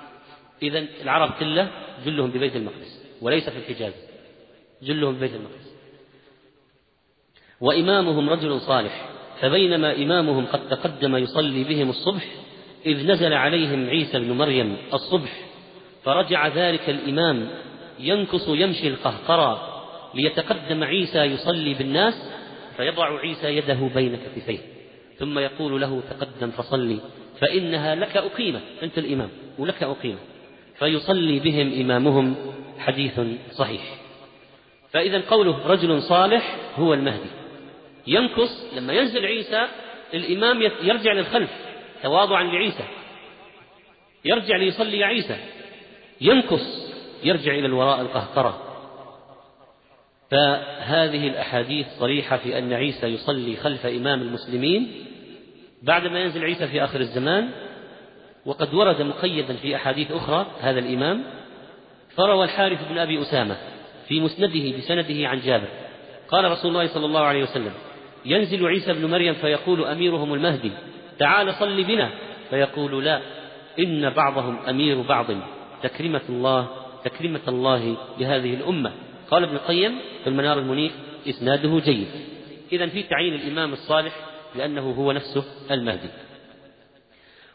إذا 0.62 0.86
العرب 1.02 1.32
كله 1.38 1.70
جلهم 2.04 2.30
ببيت 2.30 2.56
المقدس 2.56 3.06
وليس 3.22 3.50
في 3.50 3.58
الحجاز 3.58 3.92
جلهم 4.82 5.14
ببيت 5.14 5.34
المقدس. 5.34 5.79
وإمامهم 7.60 8.30
رجل 8.30 8.60
صالح 8.60 9.08
فبينما 9.40 9.96
إمامهم 9.96 10.46
قد 10.46 10.68
تقدم 10.68 11.16
يصلي 11.16 11.64
بهم 11.64 11.90
الصبح 11.90 12.24
إذ 12.86 13.06
نزل 13.06 13.32
عليهم 13.32 13.88
عيسى 13.88 14.18
بن 14.18 14.32
مريم 14.32 14.76
الصبح 14.94 15.30
فرجع 16.04 16.48
ذلك 16.48 16.90
الإمام 16.90 17.48
ينكص 17.98 18.48
يمشي 18.48 18.88
القهقرى 18.88 19.82
ليتقدم 20.14 20.84
عيسى 20.84 21.18
يصلي 21.18 21.74
بالناس 21.74 22.32
فيضع 22.76 23.18
عيسى 23.18 23.56
يده 23.56 23.90
بين 23.94 24.16
كتفيه 24.16 24.58
ثم 25.18 25.38
يقول 25.38 25.80
له 25.80 26.02
تقدم 26.10 26.50
فصلي 26.50 26.98
فإنها 27.40 27.94
لك 27.94 28.16
أقيمة 28.16 28.60
أنت 28.82 28.98
الإمام 28.98 29.28
ولك 29.58 29.82
أقيمة 29.82 30.18
فيصلي 30.78 31.38
بهم 31.38 31.80
إمامهم 31.80 32.36
حديث 32.78 33.20
صحيح. 33.52 33.82
فإذا 34.90 35.22
قوله 35.30 35.66
رجل 35.66 36.02
صالح 36.02 36.56
هو 36.76 36.94
المهدي. 36.94 37.39
ينكص 38.06 38.74
لما 38.76 38.92
ينزل 38.92 39.26
عيسى 39.26 39.68
الإمام 40.14 40.62
يرجع 40.62 41.12
للخلف 41.12 41.50
تواضعا 42.02 42.42
لعيسى. 42.42 42.84
يرجع 44.24 44.56
ليصلي 44.56 45.04
عيسى. 45.04 45.36
ينكص 46.20 46.90
يرجع 47.24 47.52
إلى 47.52 47.66
الوراء 47.66 48.00
القهقرة 48.00 48.66
فهذه 50.30 51.28
الأحاديث 51.28 51.86
صريحة 51.98 52.36
في 52.36 52.58
أن 52.58 52.72
عيسى 52.72 53.06
يصلي 53.06 53.56
خلف 53.56 53.86
إمام 53.86 54.22
المسلمين 54.22 55.04
بعدما 55.82 56.20
ينزل 56.20 56.44
عيسى 56.44 56.66
في 56.66 56.84
آخر 56.84 57.00
الزمان 57.00 57.50
وقد 58.46 58.74
ورد 58.74 59.02
مقيدا 59.02 59.56
في 59.56 59.76
أحاديث 59.76 60.12
أخرى 60.12 60.46
هذا 60.60 60.78
الإمام. 60.78 61.24
فروى 62.16 62.44
الحارث 62.44 62.88
بن 62.88 62.98
أبي 62.98 63.22
أسامة 63.22 63.56
في 64.08 64.20
مسنده 64.20 64.78
بسنده 64.78 65.28
عن 65.28 65.40
جابر. 65.40 65.68
قال 66.28 66.50
رسول 66.50 66.70
الله 66.70 66.86
صلى 66.86 67.06
الله 67.06 67.20
عليه 67.20 67.42
وسلم 67.42 67.72
ينزل 68.24 68.66
عيسى 68.66 68.92
بن 68.92 69.10
مريم 69.10 69.34
فيقول 69.34 69.84
أميرهم 69.84 70.34
المهدي 70.34 70.72
تعال 71.18 71.54
صل 71.54 71.84
بنا. 71.84 72.10
فيقول 72.50 73.04
لا 73.04 73.20
إن 73.78 74.10
بعضهم 74.10 74.58
أمير 74.68 75.02
بعض. 75.02 75.26
تكرمة 75.82 76.20
الله 76.28 76.68
تكرمة 77.04 77.40
الله 77.48 77.96
لهذه 78.18 78.54
الأمة. 78.54 78.92
قال 79.30 79.42
ابن 79.42 79.56
القيم 79.56 79.98
في 80.24 80.30
المنار 80.30 80.58
المنيف 80.58 80.92
إسناده 81.28 81.80
جيد. 81.84 82.08
إذا 82.72 82.86
في 82.86 83.02
تعيين 83.02 83.34
الإمام 83.34 83.72
الصالح 83.72 84.12
لأنه 84.56 84.90
هو 84.90 85.12
نفسه 85.12 85.44
المهدي. 85.70 86.08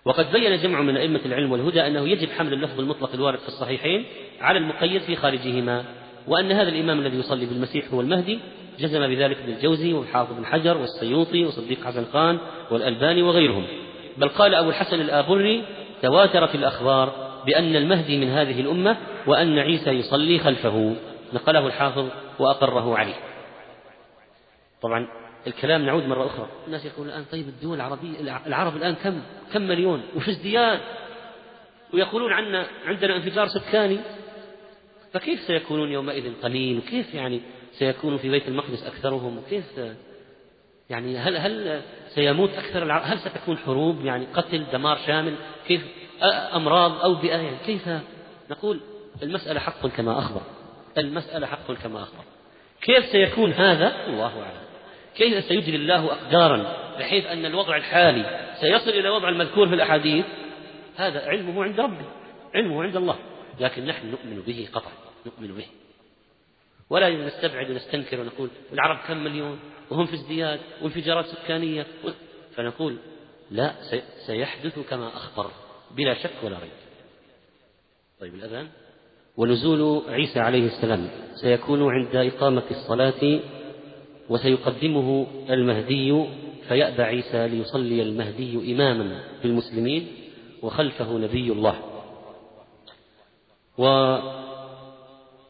وقد 0.06 0.32
بين 0.32 0.58
جمع 0.58 0.82
من 0.82 0.98
أئمة 0.98 1.22
العلم 1.26 1.52
والهدى 1.52 1.88
أنه 1.88 2.10
يجب 2.10 2.30
حمل 2.30 2.54
اللفظ 2.54 2.80
المطلق 2.80 3.14
الوارد 3.14 3.40
في 3.40 3.48
الصحيحين 3.48 4.06
على 4.42 4.60
المقيد 4.60 5.02
في 5.02 5.16
خارجهما 5.16 5.86
وأن 6.28 6.52
هذا 6.52 6.70
الإمام 6.70 7.00
الذي 7.00 7.18
يصلي 7.18 7.46
بالمسيح 7.46 7.94
هو 7.94 8.02
المهدي 8.02 8.40
جزم 8.80 9.08
بذلك 9.08 9.38
ابن 9.38 9.54
الجوزي 9.54 9.94
والحافظ 9.94 10.34
بن 10.34 10.46
حجر 10.46 10.78
والسيوطي 10.78 11.46
وصديق 11.46 11.86
حسن 11.86 12.06
خان 12.14 12.38
والألباني 12.72 13.22
وغيرهم. 13.22 13.68
بل 14.18 14.30
قال 14.30 14.56
أبو 14.56 14.70
الحسن 14.70 15.02
الآبري 15.02 15.64
تواترت 16.02 16.56
الأخبار 16.56 17.26
بأن 17.46 17.76
المهدي 17.76 18.18
من 18.18 18.30
هذه 18.30 18.62
الأمة 18.62 18.98
وأن 19.28 19.60
عيسى 19.60 19.90
يصلي 19.90 20.40
خلفه. 20.40 20.96
نقله 21.34 21.68
الحافظ 21.68 22.10
وأقره 22.40 22.98
عليه. 22.98 23.16
طبعا 24.82 25.08
الكلام 25.48 25.86
نعود 25.86 26.08
مرة 26.08 26.26
أخرى. 26.26 26.48
الناس 26.68 26.86
يقولون 26.86 27.14
الآن 27.14 27.26
طيب 27.32 27.48
الدول 27.48 27.76
العربية 27.76 28.40
العرب 28.48 28.76
الآن 28.76 28.96
كم 28.96 29.22
كم 29.54 29.62
مليون؟ 29.62 30.02
وفي 30.16 30.32
ازدياد؟ 30.32 30.80
ويقولون 31.94 32.34
عنا 32.34 32.66
عندنا 32.86 33.16
انفجار 33.16 33.48
سكاني. 33.48 33.98
فكيف 35.14 35.40
سيكونون 35.40 35.92
يومئذ 35.92 36.34
قليل؟ 36.44 36.78
وكيف 36.78 37.14
يعني 37.14 37.42
سيكون 37.80 38.18
في 38.18 38.30
بيت 38.30 38.48
المقدس 38.48 38.84
أكثرهم 38.84 39.38
وكيف 39.38 39.66
يعني 40.90 41.18
هل 41.18 41.38
هل 41.38 41.82
سيموت 42.08 42.50
أكثر 42.50 42.92
هل 42.92 43.20
ستكون 43.20 43.58
حروب؟ 43.58 44.06
يعني 44.06 44.26
قتل 44.34 44.66
دمار 44.74 44.98
شامل؟ 45.08 45.36
كيف؟ 45.68 45.82
أمراض 46.56 47.02
أو 47.02 47.16
بيئة؟ 47.16 47.38
يعني 47.38 47.58
كيف؟ 47.66 47.90
نقول 48.52 48.80
المسألة 49.24 49.60
حق 49.60 49.88
كما 49.88 50.20
أخبر. 50.20 50.42
المسألة 50.98 51.48
حق 51.48 51.72
كما 51.72 52.04
أخبر. 52.04 52.24
كيف 52.82 53.06
سيكون 53.06 53.52
هذا؟ 53.52 54.06
الله 54.08 54.44
أعلم. 54.44 54.66
كيف 55.16 55.44
سيجري 55.44 55.76
الله 55.76 56.14
أقدارا 56.14 56.76
بحيث 57.00 57.26
أن 57.26 57.46
الوضع 57.46 57.76
الحالي 57.76 58.50
سيصل 58.62 58.90
إلى 58.90 59.10
وضع 59.10 59.30
المذكور 59.30 59.68
في 59.68 59.76
الأحاديث؟ 59.76 60.26
هذا 60.96 61.28
علمه 61.28 61.64
عند 61.64 61.80
ربه 61.80 62.06
علمه 62.56 62.84
عند 62.84 62.96
الله. 62.96 63.16
لكن 63.60 63.86
نحن 63.86 64.12
نؤمن 64.12 64.42
به 64.42 64.68
قطعا 64.74 64.92
نؤمن 65.26 65.56
به. 65.56 65.66
ولا 66.90 67.10
نستبعد 67.10 67.72
ونستنكر 67.72 68.20
ونقول 68.20 68.50
العرب 68.74 68.98
كم 69.08 69.24
مليون 69.24 69.60
وهم 69.92 70.06
في 70.06 70.14
ازدياد 70.14 70.60
وانفجارات 70.82 71.26
سكانية 71.26 71.86
فنقول 72.56 72.98
لا 73.52 73.76
سيحدث 74.28 74.80
كما 74.90 75.08
أخبر 75.08 75.52
بلا 75.92 76.14
شك 76.14 76.44
ولا 76.44 76.60
ريب. 76.60 76.72
طيب 78.20 78.36
الأذان. 78.36 78.68
ونزول 79.38 80.04
عيسى 80.10 80.40
عليه 80.40 80.66
السلام 80.66 81.10
سيكون 81.42 81.94
عند 81.94 82.16
إقامة 82.16 82.64
الصلاة 82.72 83.40
وسيقدمه 84.30 85.28
المهدي 85.50 86.26
فيأبى 86.68 87.04
عيسى 87.04 87.48
ليصلي 87.48 88.02
المهدي 88.02 88.74
إماما 88.74 89.24
بالمسلمين 89.44 90.08
وخلفه 90.62 91.18
نبي 91.18 91.52
الله. 91.52 91.76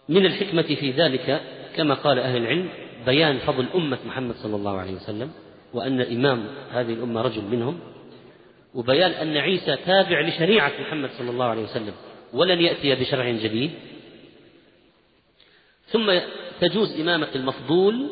ومن 0.10 0.26
الحكمة 0.26 0.62
في 0.62 0.91
ذلك 0.91 1.41
كما 1.76 1.93
قال 1.93 2.20
أهل 2.20 2.38
العلم 2.38 2.70
بيان 3.06 3.38
فضل 3.38 3.66
أمة 3.76 3.97
محمد 4.06 4.36
صلى 4.36 4.56
الله 4.56 4.80
عليه 4.80 4.93
وسلم 4.93 5.32
وأن 5.74 6.01
إمام 6.01 6.47
هذه 6.72 6.93
الأمة 6.93 7.22
رجل 7.22 7.41
منهم 7.41 7.80
وبيان 8.74 9.12
أن 9.12 9.38
عيسى 9.38 9.76
تابع 9.76 10.22
لشريعة 10.22 10.72
محمد 10.82 11.10
صلى 11.18 11.30
الله 11.30 11.45
عليه 11.45 11.64
وسلم 11.64 11.93
ولن 12.34 12.62
يأتي 12.62 12.95
بشرع 12.95 13.30
جديد. 13.30 13.72
ثم 15.88 16.20
تجوز 16.62 16.99
إمامة 16.99 17.28
المفضول 17.36 18.10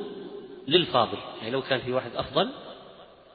للفاضل 0.67 1.17
يعني 1.39 1.51
لو 1.51 1.61
كان 1.61 1.79
في 1.79 1.91
واحد 1.91 2.11
أفضل 2.15 2.49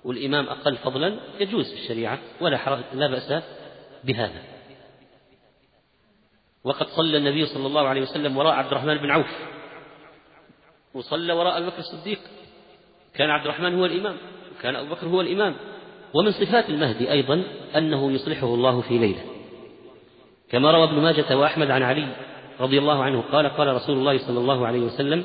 والإمام 0.05 0.47
أقل 0.47 0.77
فضلا 0.77 1.17
يجوز 1.41 1.73
في 1.75 1.81
الشريعة 1.83 2.19
ولا 2.41 2.83
لا 2.95 3.07
بأس 3.07 3.43
بهذا. 4.05 4.43
وقد 6.65 6.87
صلى 6.87 7.17
النبي 7.17 7.47
صلى 7.47 7.67
الله 7.67 7.89
عليه 7.89 8.01
وسلم 8.01 8.37
وراء 8.37 8.53
عبد 8.53 8.73
الرحمن 8.73 8.99
بن 8.99 9.11
عوف. 9.11 9.31
وصلى 10.95 11.33
وراء 11.33 11.59
أبي 11.59 11.67
بكر 11.67 11.79
الصديق. 11.79 12.19
كان 13.15 13.31
عبد 13.31 13.45
الرحمن 13.45 13.75
هو 13.79 13.87
الإمام. 13.87 14.17
وكان 14.59 14.77
أبو 14.77 14.95
بكر 14.95 15.07
هو 15.07 15.21
الإمام. 15.21 15.57
ومن 16.15 16.33
صفات 16.33 16.69
المهدي 16.69 17.13
أيضا 17.13 17.43
أنه 17.77 18.13
يصلحه 18.13 18.47
الله 18.47 18.81
في 18.81 18.99
ليلة. 18.99 19.25
كما 20.51 20.71
روى 20.71 20.85
ابن 20.85 20.95
ماجة 20.95 21.37
وأحمد 21.37 21.71
عن 21.71 21.83
علي 21.83 22.17
رضي 22.61 22.79
الله 22.79 23.03
عنه 23.03 23.21
قال 23.33 23.49
قال 23.49 23.75
رسول 23.75 23.97
الله 23.99 24.19
صلى 24.19 24.39
الله 24.39 24.67
عليه 24.67 24.81
وسلم 24.81 25.25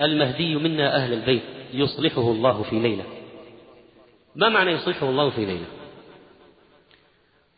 المهدي 0.00 0.56
منا 0.56 0.96
أهل 0.96 1.12
البيت 1.12 1.42
يصلحه 1.72 2.30
الله 2.30 2.62
في 2.62 2.78
ليلة. 2.78 3.04
ما 4.36 4.48
معنى 4.48 4.70
يصلحه 4.70 5.10
الله 5.10 5.30
في 5.30 5.44
ليلة؟ 5.44 5.66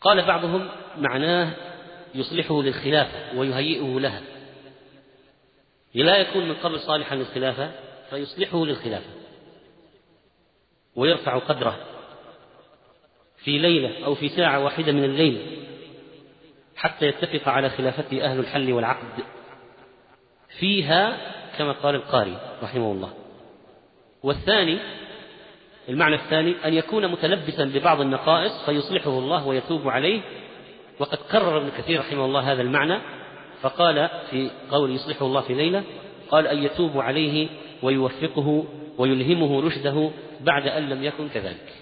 قال 0.01 0.27
بعضهم 0.27 0.69
معناه 0.99 1.55
يصلحه 2.15 2.63
للخلافة 2.63 3.39
ويهيئه 3.39 4.01
لها. 4.01 4.21
لا 5.95 6.17
يكون 6.17 6.49
من 6.49 6.55
قبل 6.55 6.81
صالحا 6.81 7.17
للخلافة 7.17 7.71
فيصلحه 8.11 8.65
للخلافة. 8.65 9.11
ويرفع 10.97 11.39
قدره 11.39 11.77
في 13.37 13.59
ليلة 13.59 14.05
أو 14.05 14.15
في 14.15 14.29
ساعة 14.29 14.65
واحدة 14.65 14.93
من 14.93 15.05
الليل 15.05 15.65
حتى 16.77 17.07
يتفق 17.07 17.49
على 17.49 17.71
خلافته 17.71 18.25
أهل 18.25 18.39
الحل 18.39 18.73
والعقد 18.73 19.25
فيها 20.59 21.17
كما 21.59 21.73
قال 21.73 21.95
القاري 21.95 22.57
رحمه 22.63 22.93
الله. 22.93 23.13
والثاني 24.23 24.79
المعنى 25.89 26.15
الثاني 26.15 26.55
أن 26.65 26.75
يكون 26.75 27.09
متلبسا 27.13 27.65
ببعض 27.65 28.01
النقائص 28.01 28.65
فيصلحه 28.67 29.11
الله 29.11 29.47
ويتوب 29.47 29.89
عليه 29.89 30.23
وقد 30.99 31.19
كرر 31.33 31.57
ابن 31.57 31.71
كثير 31.79 32.01
رحمه 32.01 32.25
الله 32.25 32.53
هذا 32.53 32.63
المعنى 32.63 32.99
فقال 33.63 34.09
في 34.31 34.51
قول 34.71 34.95
يصلحه 34.95 35.27
الله 35.27 35.41
في 35.41 35.55
ليلة 35.55 35.85
قال 36.31 36.47
أن 36.47 36.63
يتوب 36.63 36.99
عليه 36.99 37.49
ويوفقه 37.83 38.65
ويلهمه 38.99 39.61
رشده 39.61 40.11
بعد 40.41 40.67
أن 40.67 40.89
لم 40.89 41.05
يكن 41.05 41.29
كذلك. 41.29 41.73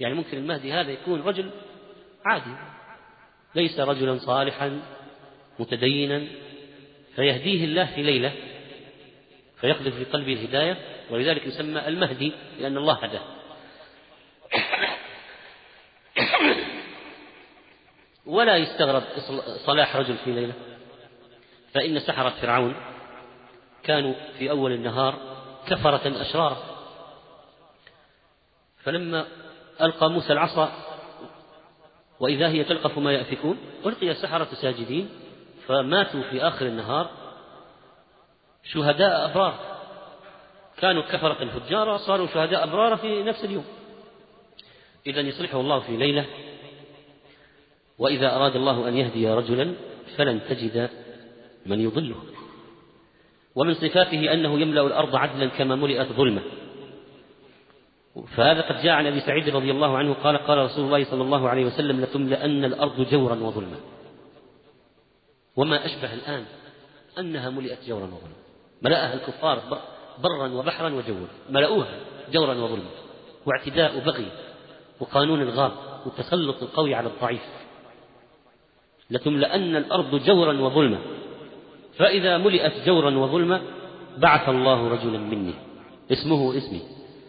يعني 0.00 0.14
ممكن 0.14 0.38
المهدي 0.38 0.72
هذا 0.72 0.90
يكون 0.90 1.20
رجل 1.20 1.50
عادي 2.24 2.56
ليس 3.54 3.80
رجلا 3.80 4.18
صالحا 4.18 4.80
متدينا 5.58 6.22
فيهديه 7.16 7.64
الله 7.64 7.84
في 7.94 8.02
ليلة 8.02 8.32
فيقذف 9.60 9.94
في 9.94 10.04
قلبه 10.04 10.32
الهداية 10.32 10.76
ولذلك 11.10 11.46
يسمى 11.46 11.88
المهدي 11.88 12.32
لأن 12.60 12.76
الله 12.76 12.94
هداه. 12.94 13.37
ولا 18.28 18.56
يستغرب 18.56 19.02
صلاح 19.66 19.96
رجل 19.96 20.16
في 20.16 20.32
ليلة. 20.32 20.52
فإن 21.74 22.00
سحرة 22.00 22.30
فرعون 22.30 22.74
كانوا 23.82 24.14
في 24.38 24.50
أول 24.50 24.72
النهار 24.72 25.14
كفرة 25.66 26.22
أشرارا. 26.22 26.56
فلما 28.84 29.26
ألقى 29.80 30.10
موسى 30.10 30.32
العصا 30.32 30.72
وإذا 32.20 32.48
هي 32.48 32.64
تلقف 32.64 32.98
ما 32.98 33.12
يأفكون 33.12 33.58
ألقي 33.86 34.10
السحرة 34.10 34.48
ساجدين 34.54 35.08
فماتوا 35.66 36.22
في 36.22 36.42
آخر 36.42 36.66
النهار 36.66 37.10
شهداء 38.64 39.30
أبرار. 39.30 39.54
كانوا 40.76 41.02
كفرة 41.02 41.58
فجارا 41.58 41.96
صاروا 41.96 42.26
شهداء 42.26 42.64
أبرار 42.64 42.96
في 42.96 43.22
نفس 43.22 43.44
اليوم. 43.44 43.64
إذا 45.06 45.20
يصلحه 45.20 45.60
الله 45.60 45.80
في 45.80 45.96
ليلة 45.96 46.26
وإذا 47.98 48.36
أراد 48.36 48.56
الله 48.56 48.88
أن 48.88 48.96
يهدي 48.96 49.28
رجلا 49.28 49.74
فلن 50.16 50.40
تجد 50.48 50.90
من 51.66 51.80
يضله. 51.80 52.16
ومن 53.54 53.74
صفاته 53.74 54.32
أنه 54.32 54.60
يملأ 54.60 54.86
الأرض 54.86 55.16
عدلا 55.16 55.46
كما 55.46 55.76
ملئت 55.76 56.12
ظلمة. 56.12 56.42
فهذا 58.36 58.60
قد 58.60 58.82
جاء 58.82 58.92
عن 58.92 59.06
أبي 59.06 59.20
سعيد 59.20 59.48
رضي 59.48 59.70
الله 59.70 59.98
عنه 59.98 60.12
قال 60.12 60.38
قال 60.38 60.58
رسول 60.58 60.84
الله 60.84 61.04
صلى 61.04 61.22
الله 61.22 61.48
عليه 61.48 61.64
وسلم 61.64 62.00
لتملأن 62.00 62.64
الأرض 62.64 63.06
جورا 63.10 63.34
وظلما. 63.34 63.76
وما 65.56 65.86
أشبه 65.86 66.14
الآن 66.14 66.44
أنها 67.18 67.50
ملئت 67.50 67.78
جورا 67.86 68.04
وظلما. 68.04 68.38
ملأها 68.82 69.14
الكفار 69.14 69.62
برا 70.18 70.48
وبحرا 70.48 70.94
وجوا 70.94 71.26
ملأوها 71.50 72.00
جورا 72.32 72.54
وظلما. 72.54 72.90
واعتداء 73.46 73.96
وبغي 73.96 74.26
وقانون 75.00 75.42
الغاب 75.42 75.72
والتسلط 76.06 76.62
القوي 76.62 76.94
على 76.94 77.08
الضعيف. 77.08 77.40
لتملأن 79.10 79.76
الأرض 79.76 80.24
جورا 80.24 80.60
وظلما. 80.60 80.98
فإذا 81.98 82.38
ملئت 82.38 82.72
جورا 82.86 83.18
وظلما 83.18 83.62
بعث 84.18 84.48
الله 84.48 84.88
رجلا 84.88 85.18
مني 85.18 85.54
اسمه 86.12 86.56
اسمي 86.56 86.80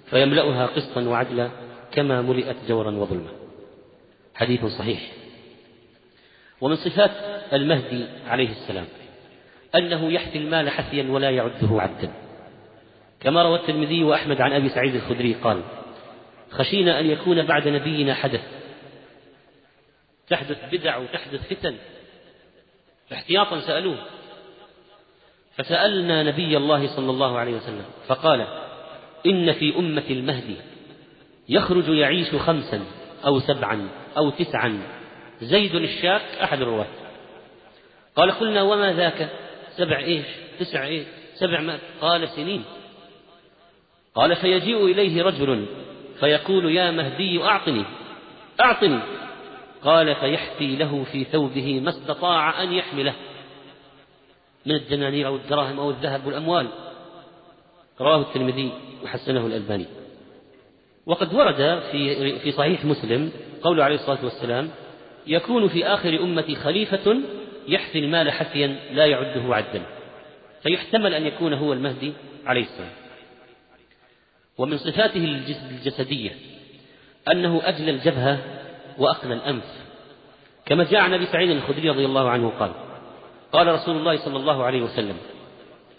فيملأها 0.09 0.65
قسطا 0.65 1.01
وعدلا 1.01 1.49
كما 1.91 2.21
ملئت 2.21 2.55
جورا 2.67 2.91
وظلما. 2.91 3.29
حديث 4.35 4.65
صحيح. 4.65 5.11
ومن 6.61 6.75
صفات 6.75 7.11
المهدي 7.53 8.05
عليه 8.27 8.49
السلام 8.49 8.85
أنه 9.75 10.11
يحثي 10.11 10.37
المال 10.37 10.69
حثيا 10.69 11.11
ولا 11.11 11.29
يعده 11.29 11.81
عدا. 11.81 12.11
كما 13.19 13.43
روى 13.43 13.59
الترمذي 13.59 14.03
وأحمد 14.03 14.41
عن 14.41 14.51
أبي 14.51 14.69
سعيد 14.69 14.95
الخدري 14.95 15.33
قال 15.33 15.61
خشينا 16.51 16.99
أن 16.99 17.05
يكون 17.05 17.45
بعد 17.45 17.67
نبينا 17.67 18.13
حدث 18.13 18.41
تحدث 20.29 20.57
بدع 20.71 20.97
وتحدث 20.97 21.53
فتن 21.53 21.75
احتياطا 23.13 23.59
سألوه. 23.59 23.97
فسألنا 25.55 26.23
نبي 26.23 26.57
الله 26.57 26.95
صلى 26.95 27.11
الله 27.11 27.37
عليه 27.37 27.55
وسلم 27.55 27.85
فقال 28.07 28.47
إن 29.25 29.51
في 29.51 29.75
أمة 29.75 30.03
المهدي 30.09 30.55
يخرج 31.49 31.87
يعيش 31.87 32.35
خمسا 32.35 32.85
أو 33.25 33.39
سبعا 33.39 33.89
أو 34.17 34.29
تسعا 34.29 34.79
زيد 35.41 35.75
الشاك 35.75 36.21
أحد 36.43 36.61
الرواة. 36.61 36.87
قال 38.15 38.31
قلنا 38.31 38.61
وما 38.61 38.93
ذاك؟ 38.93 39.29
سبع 39.77 39.99
إيش؟ 39.99 40.25
تسع 40.59 40.85
إيش 40.85 41.07
سبع 41.35 41.61
ما؟ 41.61 41.79
قال 42.01 42.29
سنين. 42.29 42.63
قال 44.15 44.35
فيجيء 44.35 44.85
إليه 44.85 45.23
رجل 45.23 45.65
فيقول 46.19 46.75
يا 46.75 46.91
مهدي 46.91 47.43
أعطني 47.43 47.85
أعطني. 48.61 48.99
قال 49.83 50.15
فيحفي 50.15 50.75
له 50.75 51.03
في 51.03 51.23
ثوبه 51.23 51.79
ما 51.79 51.89
استطاع 51.89 52.63
أن 52.63 52.73
يحمله 52.73 53.13
من 54.65 54.75
الدنانير 54.75 55.27
أو 55.27 55.35
الدراهم 55.35 55.79
أو 55.79 55.89
الذهب 55.89 56.25
والأموال. 56.25 56.67
رواه 58.01 58.21
الترمذي 58.21 58.71
وحسنه 59.03 59.45
الألباني. 59.45 59.85
وقد 61.05 61.33
ورد 61.33 61.83
في 61.91 62.39
في 62.39 62.51
صحيح 62.51 62.85
مسلم 62.85 63.31
قوله 63.61 63.83
عليه 63.83 63.95
الصلاة 63.95 64.23
والسلام 64.23 64.69
يكون 65.27 65.67
في 65.67 65.85
آخر 65.85 66.19
أمتي 66.19 66.55
خليفة 66.55 67.21
يحفي 67.67 67.99
المال 67.99 68.31
حفيا 68.31 68.67
لا 68.91 69.05
يعده 69.05 69.55
عدا. 69.55 69.81
فيحتمل 70.63 71.13
أن 71.13 71.25
يكون 71.25 71.53
هو 71.53 71.73
المهدي 71.73 72.13
عليه 72.45 72.63
السلام. 72.63 72.91
ومن 74.57 74.77
صفاته 74.77 75.23
الجسدية 75.71 76.31
أنه 77.31 77.61
أجل 77.63 77.89
الجبهة 77.89 78.39
وأقنى 78.99 79.33
الأنف 79.33 79.63
كما 80.65 80.83
جاء 80.83 81.01
عن 81.01 81.13
أبي 81.13 81.25
سعيد 81.25 81.49
الخدري 81.49 81.89
رضي 81.89 82.05
الله 82.05 82.29
عنه 82.29 82.53
قال 82.59 82.71
قال 83.51 83.67
رسول 83.67 83.97
الله 83.97 84.17
صلى 84.25 84.37
الله 84.37 84.63
عليه 84.63 84.81
وسلم 84.81 85.17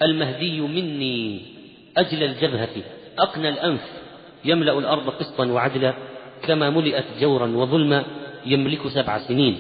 المهدي 0.02 0.60
مني 0.60 1.42
أجل 1.96 2.22
الجبهة 2.22 2.82
أقنى 3.18 3.48
الأنف 3.48 3.80
يملأ 4.44 4.78
الأرض 4.78 5.10
قسطا 5.10 5.46
وعدلا 5.46 5.94
كما 6.42 6.70
ملئت 6.70 7.04
جورا 7.20 7.46
وظلما 7.46 8.04
يملك 8.46 8.88
سبع 8.88 9.18
سنين. 9.18 9.58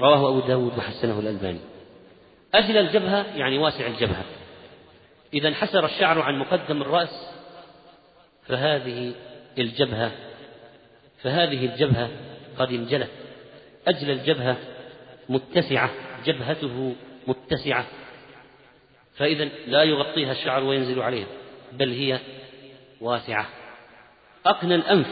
رواه 0.00 0.28
أبو 0.28 0.40
داود 0.40 0.78
وحسنه 0.78 1.18
الألباني. 1.18 1.58
أجل 2.54 2.76
الجبهة 2.76 3.26
يعني 3.36 3.58
واسع 3.58 3.86
الجبهة. 3.86 4.24
إذا 5.34 5.48
انحسر 5.48 5.84
الشعر 5.84 6.20
عن 6.22 6.38
مقدم 6.38 6.82
الرأس 6.82 7.30
فهذه 8.46 9.12
الجبهة 9.58 10.12
فهذه 11.22 11.66
الجبهة 11.66 12.08
قد 12.58 12.72
انجلت 12.72 13.10
أجل 13.88 14.10
الجبهة 14.10 14.56
متسعة 15.28 15.90
جبهته 16.24 16.94
متسعة. 17.26 17.86
فإذا 19.16 19.44
لا 19.66 19.82
يغطيها 19.82 20.32
الشعر 20.32 20.64
وينزل 20.64 21.02
عليها 21.02 21.26
بل 21.72 21.90
هي 21.90 22.20
واسعة. 23.00 23.46
أقنى 24.46 24.74
الأنف. 24.74 25.06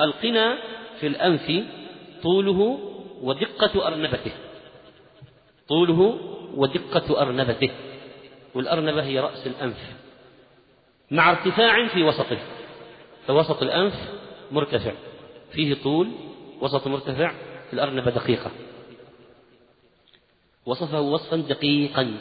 القنا 0.00 0.58
في 1.00 1.06
الأنف 1.06 1.64
طوله 2.22 2.78
ودقة 3.22 3.86
أرنبته. 3.86 4.32
طوله 5.68 6.20
ودقة 6.54 7.22
أرنبته. 7.22 7.70
والأرنبة 8.54 9.02
هي 9.02 9.20
رأس 9.20 9.46
الأنف. 9.46 9.96
مع 11.10 11.30
ارتفاع 11.30 11.88
في 11.88 12.02
وسطه. 12.02 12.38
فوسط 13.26 13.62
الأنف 13.62 13.94
مرتفع. 14.50 14.92
فيه 15.56 15.74
طول 15.74 16.08
وسط 16.60 16.86
مرتفع 16.86 17.34
الأرنبة 17.72 18.10
دقيقة. 18.10 18.50
وصفه 20.66 21.00
وصفا 21.00 21.36
دقيقا. 21.36 22.16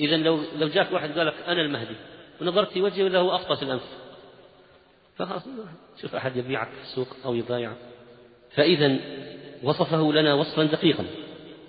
إذا 0.00 0.16
لو 0.16 0.40
لو 0.58 0.68
جاك 0.68 0.92
واحد 0.92 1.18
قال 1.18 1.26
لك 1.26 1.34
أنا 1.46 1.60
المهدي 1.62 1.96
ونظرت 2.40 2.72
في 2.72 2.82
وجهه 2.82 3.06
إذا 3.06 3.18
هو 3.18 3.36
أفطس 3.36 3.62
الأنف. 3.62 3.82
فخلاص 5.16 5.42
شوف 6.00 6.14
أحد 6.14 6.36
يبيعك 6.36 6.68
في 6.68 6.82
السوق 6.82 7.08
أو 7.24 7.34
يبايعك 7.34 7.76
فإذا 8.54 8.96
وصفه 9.62 10.12
لنا 10.12 10.34
وصفا 10.34 10.64
دقيقا. 10.64 11.04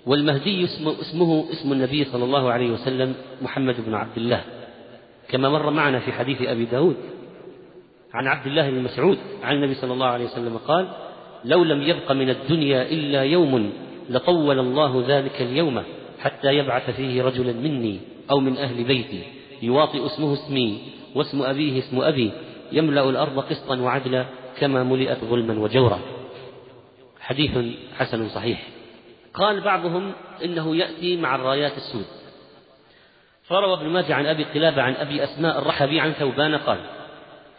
والمهدي 0.06 0.64
اسمه, 0.64 1.00
اسمه 1.00 1.50
اسم 1.52 1.72
النبي 1.72 2.04
صلى 2.04 2.24
الله 2.24 2.52
عليه 2.52 2.70
وسلم 2.70 3.14
محمد 3.42 3.80
بن 3.86 3.94
عبد 3.94 4.16
الله. 4.16 4.44
كما 5.28 5.48
مر 5.48 5.70
معنا 5.70 6.00
في 6.00 6.12
حديث 6.12 6.42
أبي 6.42 6.64
داود. 6.64 6.96
عن 8.14 8.26
عبد 8.26 8.46
الله 8.46 8.70
بن 8.70 8.82
مسعود 8.82 9.18
عن 9.42 9.56
النبي 9.56 9.74
صلى 9.74 9.92
الله 9.92 10.06
عليه 10.06 10.24
وسلم 10.24 10.56
قال 10.56 10.88
لو 11.44 11.64
لم 11.64 11.82
يبق 11.82 12.12
من 12.12 12.30
الدنيا 12.30 12.82
إلا 12.82 13.22
يوم 13.22 13.72
لطول 14.10 14.58
الله 14.58 15.04
ذلك 15.08 15.42
اليوم 15.42 15.82
حتى 16.20 16.48
يبعث 16.48 16.90
فيه 16.90 17.22
رجلا 17.22 17.52
مني 17.52 18.00
أو 18.30 18.40
من 18.40 18.56
أهل 18.56 18.84
بيتي 18.84 19.22
يواطئ 19.62 20.06
اسمه 20.06 20.32
اسمي 20.32 20.82
واسم 21.14 21.42
أبيه 21.42 21.78
اسم 21.78 22.00
أبي 22.00 22.32
يملأ 22.72 23.10
الأرض 23.10 23.38
قسطا 23.38 23.76
وعدلا 23.76 24.26
كما 24.58 24.82
ملئت 24.82 25.18
ظلما 25.24 25.58
وجورا. 25.58 25.98
حديث 27.20 27.50
حسن 27.98 28.28
صحيح. 28.28 28.62
قال 29.34 29.60
بعضهم 29.60 30.12
إنه 30.44 30.76
يأتي 30.76 31.16
مع 31.16 31.34
الرايات 31.34 31.72
السود. 31.76 32.04
فروى 33.42 33.74
ابن 33.74 33.88
ماجه 33.88 34.14
عن 34.14 34.26
أبي 34.26 34.44
قلابة 34.44 34.82
عن 34.82 34.94
أبي 34.94 35.24
أسماء 35.24 35.58
الرحبي 35.58 36.00
عن 36.00 36.12
ثوبان 36.12 36.54
قال 36.54 36.78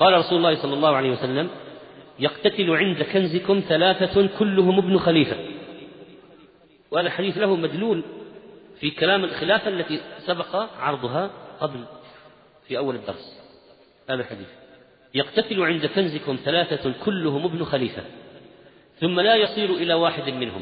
قال 0.03 0.13
رسول 0.13 0.37
الله 0.37 0.61
صلى 0.61 0.73
الله 0.73 0.95
عليه 0.95 1.11
وسلم 1.11 1.49
يقتتل 2.19 2.71
عند 2.71 3.03
كنزكم 3.03 3.63
ثلاثة 3.69 4.29
كلهم 4.39 4.77
ابن 4.77 4.97
خليفة. 4.97 5.37
وهذا 6.91 7.07
الحديث 7.07 7.37
له 7.37 7.55
مدلول 7.55 8.03
في 8.79 8.91
كلام 8.91 9.23
الخلافة 9.23 9.69
التي 9.69 10.01
سبق 10.19 10.55
عرضها 10.79 11.31
قبل 11.59 11.83
في 12.67 12.77
أول 12.77 12.95
الدرس. 12.95 13.39
هذا 14.09 14.21
الحديث. 14.21 14.47
يقتتل 15.13 15.61
عند 15.61 15.85
كنزكم 15.85 16.39
ثلاثة 16.45 16.93
كلهم 17.05 17.45
ابن 17.45 17.63
خليفة 17.63 18.03
ثم 18.99 19.19
لا 19.19 19.35
يصير 19.35 19.69
إلى 19.69 19.93
واحد 19.93 20.33
منهم. 20.33 20.61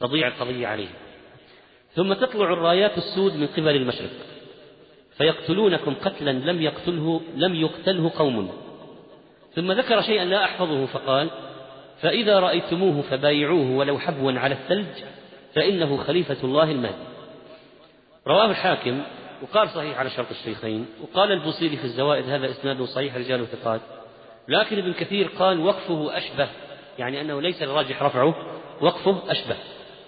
تضيع 0.00 0.28
القضية 0.28 0.66
عليهم 0.66 0.94
ثم 1.94 2.12
تطلع 2.12 2.52
الرايات 2.52 2.98
السود 2.98 3.36
من 3.36 3.46
قبل 3.46 3.76
المشرق. 3.76 4.10
فيقتلونكم 5.22 5.94
قتلا 5.94 6.30
لم 6.30 6.62
يقتله 6.62 7.20
لم 7.36 7.54
يقتله 7.54 8.10
قوم. 8.16 8.50
ثم 9.54 9.72
ذكر 9.72 10.02
شيئا 10.02 10.24
لا 10.24 10.44
أحفظه 10.44 10.86
فقال 10.86 11.30
فإذا 12.00 12.40
رأيتموه 12.40 13.02
فبايعوه 13.02 13.70
ولو 13.76 13.98
حبوا 13.98 14.32
على 14.32 14.54
الثلج 14.54 15.04
فإنه 15.54 15.96
خليفة 15.96 16.36
الله 16.44 16.70
المهدي. 16.70 17.04
رواه 18.26 18.50
الحاكم 18.50 19.02
وقال 19.42 19.68
صحيح 19.68 19.98
على 19.98 20.10
شرط 20.10 20.30
الشيخين 20.30 20.86
وقال 21.02 21.32
البوصيري 21.32 21.76
في 21.76 21.84
الزوائد 21.84 22.28
هذا 22.28 22.50
اسناده 22.50 22.86
صحيح 22.86 23.16
رجال 23.16 23.46
ثقات 23.46 23.80
لكن 24.48 24.78
ابن 24.78 24.92
كثير 24.92 25.28
قال 25.38 25.60
وقفه 25.60 26.16
أشبه 26.16 26.48
يعني 26.98 27.20
أنه 27.20 27.40
ليس 27.40 27.62
الراجح 27.62 28.02
رفعه 28.02 28.34
وقفه 28.80 29.22
أشبه. 29.28 29.56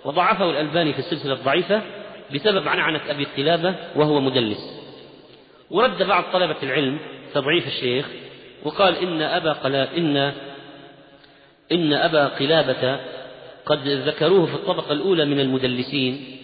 وضعفه 0.04 0.50
الألباني 0.50 0.92
في 0.92 0.98
السلسلة 0.98 1.32
الضعيفة 1.32 1.82
بسبب 2.34 2.68
عنعنة 2.68 3.00
أبي 3.10 3.24
قلابة 3.24 3.74
وهو 3.96 4.20
مدلس. 4.20 4.73
ورد 5.74 6.02
بعض 6.02 6.24
طلبة 6.32 6.56
العلم 6.62 6.98
تضعيف 7.34 7.66
الشيخ 7.66 8.06
وقال 8.64 8.96
إن 8.96 9.22
أبا 9.22 9.52
قلا 9.52 9.96
إن 9.96 10.16
إن 11.72 11.92
أبا 11.92 12.28
قلابة 12.28 13.00
قد 13.66 13.88
ذكروه 13.88 14.46
في 14.46 14.54
الطبقة 14.54 14.92
الأولى 14.92 15.24
من 15.24 15.40
المدلسين 15.40 16.38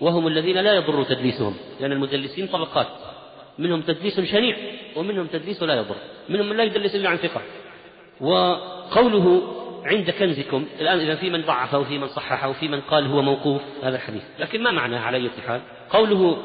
وهم 0.00 0.26
الذين 0.26 0.56
لا 0.56 0.74
يضر 0.74 1.04
تدليسهم 1.04 1.54
لأن 1.80 1.92
المدلسين 1.92 2.46
طبقات 2.46 2.86
منهم 3.58 3.80
تدليس 3.80 4.20
شنيع 4.20 4.56
ومنهم 4.96 5.26
تدليس 5.26 5.62
لا 5.62 5.74
يضر 5.74 5.96
منهم 6.28 6.48
من 6.48 6.56
لا 6.56 6.64
يدلس 6.64 6.94
إلا 6.94 7.08
عن 7.08 7.16
ثقة. 7.16 7.40
وقوله 8.20 9.42
عند 9.84 10.10
كنزكم 10.10 10.66
الآن 10.80 10.98
إذا 10.98 11.14
في 11.14 11.30
من 11.30 11.42
ضعفه 11.42 11.78
وفي 11.78 11.98
من 11.98 12.08
صححه 12.08 12.48
وفي 12.48 12.68
من 12.68 12.80
قال 12.80 13.06
هو 13.06 13.22
موقوف 13.22 13.62
هذا 13.82 13.96
الحديث 13.96 14.22
لكن 14.38 14.62
ما 14.62 14.70
معناه 14.70 15.00
على 15.00 15.16
أي 15.16 15.30
حال؟ 15.46 15.60
قوله 15.90 16.42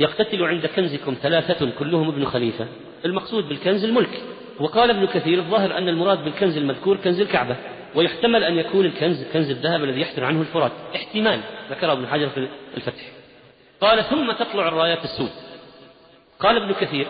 يقتتل 0.00 0.42
عند 0.42 0.66
كنزكم 0.66 1.16
ثلاثة 1.22 1.70
كلهم 1.78 2.08
ابن 2.08 2.24
خليفة. 2.24 2.66
المقصود 3.04 3.48
بالكنز 3.48 3.84
الملك. 3.84 4.22
وقال 4.60 4.90
ابن 4.90 5.06
كثير 5.06 5.38
الظاهر 5.38 5.78
أن 5.78 5.88
المراد 5.88 6.24
بالكنز 6.24 6.56
المذكور 6.56 6.96
كنز 6.96 7.20
الكعبة. 7.20 7.56
ويحتمل 7.94 8.44
أن 8.44 8.58
يكون 8.58 8.86
الكنز 8.86 9.24
كنز 9.32 9.50
الذهب 9.50 9.84
الذي 9.84 10.00
يحسن 10.00 10.22
عنه 10.22 10.40
الفرات. 10.40 10.72
احتمال 10.96 11.40
ذكره 11.70 11.92
ابن 11.92 12.06
حجر 12.06 12.28
في 12.28 12.48
الفتح. 12.76 13.02
قال 13.80 14.04
ثم 14.04 14.32
تطلع 14.32 14.68
الرايات 14.68 15.04
السود. 15.04 15.30
قال 16.40 16.56
ابن 16.56 16.72
كثير 16.72 17.06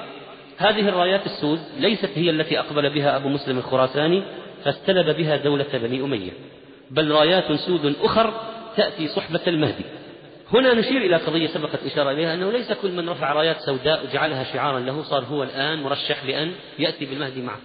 هذه 0.58 0.88
الرايات 0.88 1.26
السود 1.26 1.58
ليست 1.78 2.10
هي 2.14 2.30
التي 2.30 2.58
أقبل 2.58 2.90
بها 2.90 3.16
أبو 3.16 3.28
مسلم 3.28 3.58
الخراساني 3.58 4.22
فاستلب 4.64 5.16
بها 5.16 5.36
دولة 5.36 5.66
بني 5.72 6.00
أمية. 6.00 6.30
بل 6.90 7.10
رايات 7.10 7.52
سود 7.52 7.94
أخر 8.02 8.34
تأتي 8.76 9.08
صحبة 9.08 9.40
المهدي. 9.46 9.84
هنا 10.54 10.74
نشير 10.74 10.96
إلى 10.96 11.16
قضية 11.16 11.46
سبقت 11.46 11.82
إشارة 11.82 12.10
إليها 12.10 12.34
أنه 12.34 12.52
ليس 12.52 12.72
كل 12.72 12.92
من 12.92 13.08
رفع 13.08 13.32
رايات 13.32 13.60
سوداء 13.60 14.04
وجعلها 14.04 14.44
شعارا 14.44 14.80
له 14.80 15.02
صار 15.02 15.24
هو 15.24 15.42
الآن 15.42 15.82
مرشح 15.82 16.24
لأن 16.24 16.54
يأتي 16.78 17.04
بالمهدي 17.04 17.42
معه. 17.42 17.58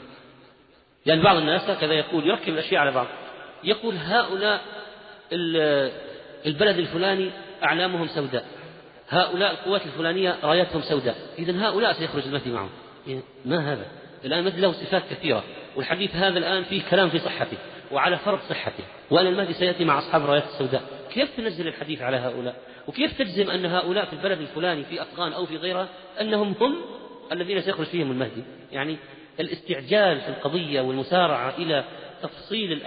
لأن 1.06 1.24
بعض 1.24 1.38
الناس 1.38 1.70
هكذا 1.70 1.94
يقول 1.94 2.28
يركب 2.28 2.54
الأشياء 2.54 2.82
على 2.82 2.92
بعض. 2.92 3.08
يقول 3.64 3.96
هؤلاء 3.96 4.62
البلد 6.46 6.78
الفلاني 6.78 7.32
أعلامهم 7.64 8.08
سوداء. 8.08 8.46
هؤلاء 9.10 9.52
القوات 9.52 9.86
الفلانية 9.86 10.36
راياتهم 10.44 10.82
سوداء. 10.82 11.16
إذا 11.40 11.68
هؤلاء 11.68 11.94
سيخرج 11.94 12.24
المهدي 12.26 12.50
معهم. 12.50 12.70
ما 13.46 13.74
هذا؟ 13.74 13.86
الآن 14.26 14.40
المهدي 14.40 14.62
له 14.62 14.72
صفات 14.72 15.04
كثيرة. 15.10 15.44
والحديث 15.76 16.16
هذا 16.16 16.38
الآن 16.38 16.64
فيه 16.64 16.82
كلام 16.92 17.10
في 17.10 17.20
صحته 17.20 17.58
وعلى 17.92 18.18
فرض 18.18 18.40
صحته. 18.50 18.84
وأن 19.12 19.28
المهدي 19.28 19.54
سيأتي 19.54 19.86
مع 19.86 20.00
أصحاب 20.00 20.22
الرايات 20.22 20.44
السوداء 20.44 20.82
كيف 21.14 21.38
تنزل 21.38 21.68
الحديث 21.68 22.02
على 22.02 22.18
هؤلاء؟ 22.18 22.56
وكيف 22.90 23.18
تجزم 23.18 23.50
أن 23.50 23.66
هؤلاء 23.66 24.06
في 24.06 24.14
البلد 24.14 24.42
الفلاني 24.42 24.84
في 24.84 25.02
أفغان 25.02 25.34
أو 25.34 25.46
في 25.46 25.58
غيرها 25.58 25.90
أنهم 26.22 26.56
هم 26.60 26.76
الذين 27.32 27.62
سيخرج 27.62 27.86
فيهم 27.86 28.12
المهدي؟ 28.12 28.44
يعني 28.72 28.98
الاستعجال 29.40 30.22
في 30.22 30.30
القضية 30.30 30.82
والمسارعة 30.82 31.58
إلى 31.58 31.84
تفصيل 32.22 32.82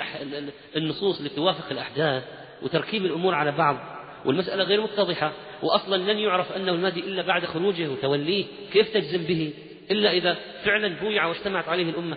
النصوص 0.76 1.20
لتوافق 1.22 1.70
الأحداث 1.70 2.22
وتركيب 2.62 3.04
الأمور 3.04 3.34
على 3.34 3.52
بعض 3.52 3.76
والمسألة 4.24 4.64
غير 4.64 4.80
متضحة 4.80 5.32
وأصلا 5.62 6.12
لن 6.12 6.18
يعرف 6.18 6.52
أنه 6.52 6.72
المهدي 6.72 7.00
إلا 7.00 7.22
بعد 7.22 7.44
خروجه 7.44 7.88
وتوليه 7.88 8.44
كيف 8.72 8.94
تجزم 8.94 9.24
به؟ 9.24 9.52
إلا 9.90 10.12
إذا 10.12 10.36
فعلا 10.64 10.88
بويع 10.88 11.26
واجتمعت 11.26 11.68
عليه 11.68 11.90
الأمة. 11.90 12.16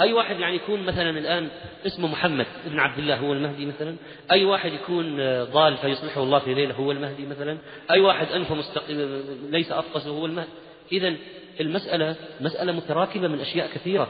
أي 0.00 0.12
واحد 0.12 0.40
يعني 0.40 0.56
يكون 0.56 0.82
مثلا 0.82 1.10
الآن 1.10 1.48
اسمه 1.86 2.08
محمد 2.08 2.46
ابن 2.66 2.78
عبد 2.78 2.98
الله 2.98 3.16
هو 3.16 3.32
المهدي 3.32 3.66
مثلا. 3.66 3.96
أي 4.30 4.44
واحد 4.44 4.72
يكون 4.72 5.16
ضال 5.44 5.76
فيصلحه 5.76 6.22
الله 6.22 6.38
في 6.38 6.54
ليلة 6.54 6.74
هو 6.74 6.92
المهدي 6.92 7.26
مثلا. 7.26 7.58
أي 7.90 8.00
واحد 8.00 8.26
أنفه 8.26 8.54
مستقيم 8.54 9.24
ليس 9.50 9.72
أفقس 9.72 10.06
هو 10.06 10.26
المهدي. 10.26 10.48
إذا 10.92 11.14
المسألة 11.60 12.16
مسألة 12.40 12.72
متراكبة 12.72 13.28
من 13.28 13.40
أشياء 13.40 13.66
كثيرة 13.74 14.08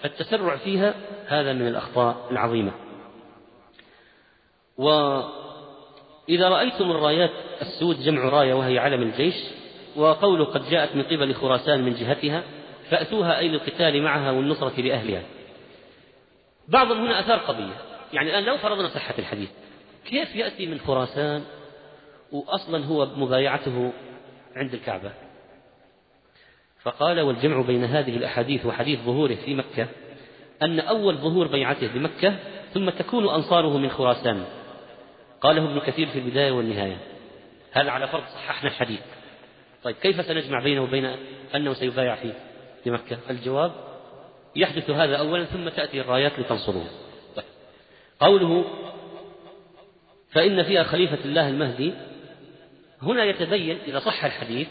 فالتسرع 0.00 0.56
فيها 0.56 0.94
هذا 1.26 1.52
من 1.52 1.68
الأخطاء 1.68 2.28
العظيمة. 2.30 2.72
وإذا 4.78 6.48
رأيتم 6.48 6.90
الرايات 6.90 7.30
السود 7.62 8.00
جمع 8.00 8.28
راية 8.28 8.54
وهي 8.54 8.78
علم 8.78 9.02
الجيش 9.02 9.34
وقوله 9.96 10.44
قد 10.44 10.70
جاءت 10.70 10.96
من 10.96 11.02
قبل 11.02 11.34
خراسان 11.34 11.82
من 11.84 11.94
جهتها 11.94 12.42
فأتوها 12.90 13.38
أي 13.38 13.48
للقتال 13.48 14.02
معها 14.02 14.30
والنصرة 14.30 14.80
لأهلها. 14.80 15.22
بعضهم 16.68 17.04
هنا 17.06 17.20
أثار 17.20 17.38
قضية. 17.38 17.74
يعني 18.12 18.30
الآن 18.30 18.44
لو 18.44 18.56
فرضنا 18.56 18.88
صحة 18.88 19.14
الحديث 19.18 19.50
كيف 20.04 20.36
يأتي 20.36 20.66
من 20.66 20.78
خراسان 20.78 21.44
وأصلا 22.32 22.84
هو 22.84 23.06
مبايعته 23.06 23.92
عند 24.56 24.74
الكعبة؟ 24.74 25.12
فقال 26.82 27.20
والجمع 27.20 27.60
بين 27.60 27.84
هذه 27.84 28.16
الأحاديث 28.16 28.66
وحديث 28.66 29.00
ظهوره 29.00 29.34
في 29.34 29.54
مكة 29.54 29.86
أن 30.62 30.80
أول 30.80 31.16
ظهور 31.16 31.46
بيعته 31.46 31.86
بمكة 31.86 32.36
ثم 32.74 32.90
تكون 32.90 33.28
أنصاره 33.28 33.78
من 33.78 33.90
خراسان. 33.90 34.44
قاله 35.40 35.64
ابن 35.64 35.80
كثير 35.80 36.06
في 36.06 36.18
البداية 36.18 36.52
والنهاية. 36.52 36.96
هذا 37.72 37.90
على 37.90 38.08
فرض 38.08 38.22
صححنا 38.22 38.70
الحديث؟ 38.70 39.00
طيب 39.82 39.96
كيف 39.96 40.26
سنجمع 40.26 40.62
بينه 40.62 40.82
وبين 40.82 41.16
أنه 41.54 41.72
سيبايع 41.72 42.14
فيه؟ 42.14 42.32
في 42.84 42.90
مكة؟ 42.90 43.18
الجواب 43.30 43.72
يحدث 44.56 44.90
هذا 44.90 45.16
أولا 45.16 45.44
ثم 45.44 45.68
تأتي 45.68 46.00
الرايات 46.00 46.38
لتنصره 46.38 46.86
طيب. 47.36 47.44
قوله 48.20 48.64
فإن 50.30 50.62
فيها 50.62 50.82
خليفة 50.82 51.24
الله 51.24 51.48
المهدي 51.48 51.92
هنا 53.02 53.24
يتبين 53.24 53.78
إذا 53.86 53.98
صح 53.98 54.24
الحديث 54.24 54.68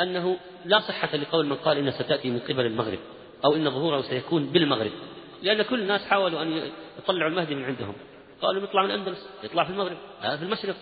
أنه 0.00 0.36
لا 0.64 0.78
صحة 0.78 1.16
لقول 1.16 1.46
من 1.46 1.56
قال 1.56 1.78
إنها 1.78 1.90
ستأتي 1.90 2.30
من 2.30 2.38
قبل 2.38 2.66
المغرب 2.66 2.98
أو 3.44 3.56
إن 3.56 3.70
ظهوره 3.70 4.00
سيكون 4.00 4.46
بالمغرب. 4.46 4.92
لأن 5.42 5.62
كل 5.62 5.80
الناس 5.80 6.00
حاولوا 6.00 6.42
أن 6.42 6.70
يطلعوا 6.98 7.30
المهدي 7.30 7.54
من 7.54 7.64
عندهم. 7.64 7.94
قالوا 8.42 8.62
يطلع 8.62 8.82
من 8.82 8.90
الأندلس 8.90 9.28
يطلع 9.44 9.64
في 9.64 9.70
المغرب 9.70 9.96
هذا 10.20 10.36
في 10.36 10.42
المشرق. 10.42 10.76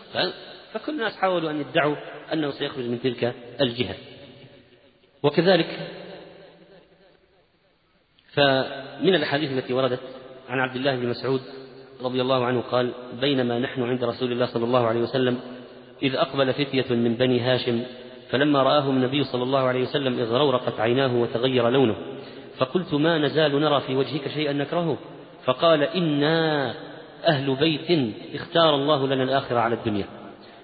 فكل 0.72 0.92
الناس 0.92 1.16
حاولوا 1.16 1.50
أن 1.50 1.60
يدعوا 1.60 1.96
أنه 2.32 2.50
سيخرج 2.50 2.84
من 2.84 3.00
تلك 3.02 3.34
الجهة. 3.60 3.94
وكذلك 5.22 5.99
فمن 8.40 9.14
الأحاديث 9.14 9.52
التي 9.52 9.72
وردت 9.72 10.00
عن 10.48 10.58
عبد 10.58 10.76
الله 10.76 10.96
بن 10.96 11.08
مسعود 11.08 11.40
رضي 12.02 12.20
الله 12.22 12.44
عنه 12.44 12.60
قال 12.60 12.92
بينما 13.20 13.58
نحن 13.58 13.82
عند 13.82 14.04
رسول 14.04 14.32
الله 14.32 14.46
صلى 14.46 14.64
الله 14.64 14.86
عليه 14.86 15.00
وسلم 15.00 15.38
إذ 16.02 16.14
أقبل 16.14 16.52
فتية 16.52 16.94
من 16.94 17.14
بني 17.14 17.40
هاشم 17.40 17.82
فلما 18.30 18.62
رآهم 18.62 18.96
النبي 18.96 19.24
صلى 19.24 19.42
الله 19.42 19.58
عليه 19.60 19.82
وسلم 19.82 20.18
اغرورقت 20.18 20.80
عيناه 20.80 21.16
وتغير 21.16 21.68
لونه 21.68 21.96
فقلت 22.58 22.94
ما 22.94 23.18
نزال 23.18 23.60
نرى 23.60 23.80
في 23.80 23.96
وجهك 23.96 24.28
شيئا 24.28 24.52
نكرهه؟ 24.52 24.98
فقال 25.44 25.82
إنا 25.82 26.74
أهل 27.26 27.56
بيت 27.56 28.14
اختار 28.34 28.74
الله 28.74 29.06
لنا 29.06 29.22
الآخرة 29.22 29.58
على 29.58 29.74
الدنيا 29.74 30.04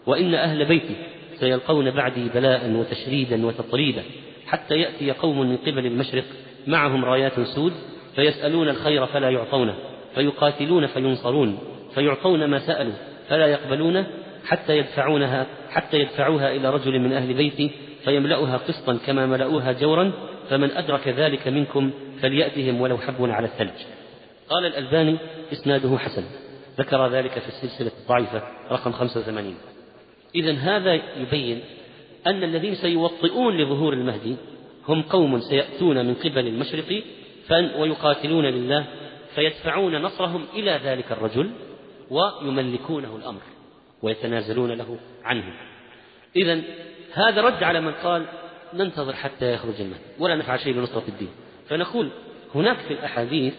وإن 0.06 0.34
أهل 0.34 0.64
بيتي 0.64 0.96
سيلقون 1.40 1.90
بعدي 1.90 2.28
بلاء 2.34 2.70
وتشريدا 2.70 3.46
وتطريدا 3.46 4.02
حتى 4.46 4.74
يأتي 4.74 5.10
قوم 5.10 5.40
من 5.40 5.56
قبل 5.56 5.86
المشرق 5.86 6.24
معهم 6.66 7.04
رايات 7.04 7.40
سود 7.40 7.72
فيسألون 8.14 8.68
الخير 8.68 9.06
فلا 9.06 9.30
يعطونه 9.30 9.74
فيقاتلون 10.14 10.86
فينصرون 10.86 11.58
فيعطون 11.94 12.44
ما 12.44 12.58
سألوا 12.58 12.92
فلا 13.28 13.46
يقبلونه 13.46 14.06
حتى 14.44 14.78
يدفعونها 14.78 15.46
حتى 15.70 15.96
يدفعوها 15.96 16.52
إلى 16.52 16.70
رجل 16.70 16.98
من 16.98 17.12
أهل 17.12 17.34
بيتي 17.34 17.70
فيملأها 18.04 18.56
قسطا 18.56 18.98
كما 19.06 19.26
ملأوها 19.26 19.72
جورا 19.72 20.12
فمن 20.50 20.70
أدرك 20.70 21.08
ذلك 21.08 21.48
منكم 21.48 21.90
فليأتهم 22.22 22.80
ولو 22.80 22.98
حب 22.98 23.30
على 23.30 23.46
الثلج. 23.46 23.86
قال 24.48 24.66
الألباني 24.66 25.18
إسناده 25.52 25.98
حسن 25.98 26.24
ذكر 26.78 27.06
ذلك 27.08 27.38
في 27.38 27.48
السلسلة 27.48 27.90
الضعيفة 28.02 28.42
رقم 28.70 28.92
85 28.92 29.54
إذا 30.34 30.52
هذا 30.52 30.94
يبين 30.94 31.60
أن 32.26 32.42
الذين 32.42 32.74
سيوطئون 32.74 33.56
لظهور 33.56 33.92
المهدي 33.92 34.36
هم 34.88 35.02
قوم 35.02 35.40
سيأتون 35.40 36.06
من 36.06 36.14
قبل 36.14 36.46
المشرق 36.46 37.02
ويقاتلون 37.78 38.44
لله 38.44 38.86
فيدفعون 39.34 40.02
نصرهم 40.02 40.44
إلى 40.54 40.80
ذلك 40.84 41.12
الرجل 41.12 41.50
ويملكونه 42.10 43.16
الأمر 43.16 43.40
ويتنازلون 44.02 44.72
له 44.72 44.98
عنه. 45.24 45.44
إذا 46.36 46.62
هذا 47.12 47.42
رد 47.42 47.62
على 47.62 47.80
من 47.80 47.92
قال 47.92 48.26
ننتظر 48.74 49.12
حتى 49.12 49.54
يخرج 49.54 49.80
المهدي 49.80 50.02
ولا 50.18 50.36
نفعل 50.36 50.60
شيء 50.60 50.74
لنصرة 50.74 51.04
الدين. 51.08 51.30
فنقول 51.68 52.10
هناك 52.54 52.76
في 52.76 52.92
الأحاديث 52.92 53.54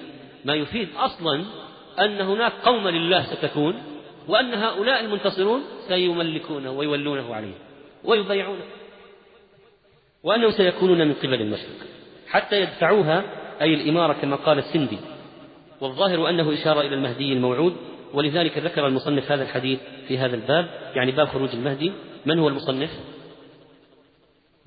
ما 0.45 0.55
يفيد 0.55 0.87
أصلا 0.97 1.45
أن 1.99 2.21
هناك 2.21 2.53
قوم 2.63 2.87
لله 2.87 3.23
ستكون 3.23 3.83
وأن 4.27 4.53
هؤلاء 4.53 5.05
المنتصرون 5.05 5.61
سيملكونه 5.87 6.71
ويولونه 6.71 7.35
عليه 7.35 7.53
ويبايعونه. 8.03 8.63
وأنهم 10.27 10.51
سيكونون 10.51 11.07
من 11.07 11.13
قبل 11.13 11.41
المشرق. 11.41 11.75
حتى 12.27 12.61
يدفعوها 12.61 13.23
أي 13.61 13.73
الإمارة 13.73 14.13
كما 14.13 14.35
قال 14.35 14.57
السندي. 14.57 14.97
والظاهر 15.81 16.29
أنه 16.29 16.53
إشارة 16.53 16.81
إلى 16.81 16.95
المهدي 16.95 17.33
الموعود 17.33 17.75
ولذلك 18.13 18.57
ذكر 18.57 18.87
المصنف 18.87 19.31
هذا 19.31 19.43
الحديث 19.43 19.79
في 20.07 20.17
هذا 20.17 20.35
الباب 20.35 20.69
يعني 20.95 21.11
باب 21.11 21.27
خروج 21.27 21.49
المهدي. 21.53 21.91
من 22.25 22.39
هو 22.39 22.47
المصنف؟ 22.47 22.89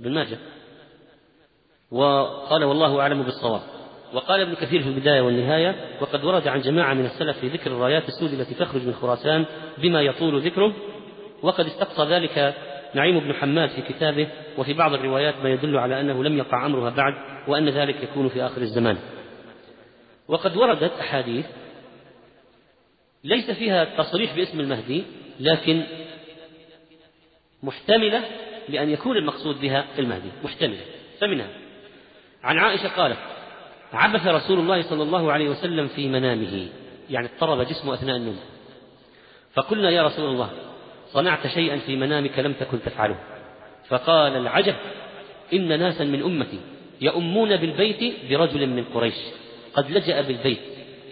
ابن 0.01 0.15
ماجه. 0.15 0.39
وقال 1.91 2.65
والله 2.65 3.01
أعلم 3.01 3.23
بالصواب. 3.23 3.63
وقال 4.15 4.41
ابن 4.41 4.55
كثير 4.55 4.83
في 4.83 4.89
البداية 4.89 5.21
والنهاية 5.21 5.77
وقد 6.01 6.25
ورد 6.25 6.49
عن 6.49 6.61
جماعة 6.61 6.95
من 6.95 7.05
السلف 7.05 7.39
في 7.39 7.49
ذكر 7.49 7.71
الرايات 7.71 8.09
السود 8.09 8.33
التي 8.33 8.55
تخرج 8.55 8.87
من 8.87 8.95
خراسان 8.95 9.45
بما 9.79 10.03
يطول 10.03 10.41
ذكره 10.41 10.73
وقد 11.43 11.67
استقصى 11.67 12.03
ذلك 12.03 12.55
نعيم 12.95 13.21
بن 13.21 13.35
حماد 13.35 13.69
في 13.69 13.83
كتابه 13.83 14.29
وفي 14.59 14.73
بعض 14.73 14.95
الروايات 14.95 15.35
ما 15.43 15.49
يدل 15.49 15.79
على 15.79 16.01
أنه 16.01 16.25
لم 16.25 16.39
يقع 16.39 16.67
أمرها 16.67 16.91
بعد 16.91 17.15
وأن 17.49 17.69
ذلك 17.69 18.03
يكون 18.03 18.29
في 18.29 18.43
آخر 18.43 18.63
الزمان. 18.63 18.99
وقد 20.29 20.57
وردت 20.57 20.93
أحاديث 21.01 21.47
ليس 23.25 23.51
فيها 23.51 23.85
تصريح 23.85 24.37
باسم 24.37 24.61
المهدي 24.61 25.05
لكن 25.41 25.83
محتملة 27.63 28.25
لأن 28.69 28.91
يكون 28.91 29.17
المقصود 29.17 29.61
بها 29.61 29.85
المهدي 29.99 30.29
محتملة. 30.45 30.81
فمنها 31.21 31.49
عن 32.43 32.59
عائشة 32.59 32.89
قالت 32.89 33.19
عبث 33.93 34.27
رسول 34.27 34.59
الله 34.59 34.83
صلى 34.83 35.03
الله 35.03 35.33
عليه 35.33 35.49
وسلم 35.49 35.89
في 35.89 36.09
منامه 36.09 36.69
يعني 37.11 37.29
اضطرب 37.35 37.61
جسمه 37.61 37.95
أثناء 37.95 38.17
النوم. 38.17 38.41
فقلنا 39.55 39.91
يا 39.91 40.03
رسول 40.03 40.31
الله 40.31 40.51
صنعت 41.13 41.47
شيئا 41.47 41.77
في 41.77 41.97
منامك 41.97 42.39
لم 42.39 42.53
تكن 42.53 42.83
تفعله. 42.83 43.17
فقال 43.89 44.37
العجب 44.37 44.75
إن 45.53 45.79
ناسا 45.79 46.05
من 46.05 46.23
أمتي 46.23 46.61
يؤمون 47.01 47.57
بالبيت 47.57 48.15
برجل 48.31 48.67
من 48.67 48.85
قريش. 48.85 49.15
قد 49.75 49.91
لجأ 49.91 50.21
بالبيت 50.21 50.59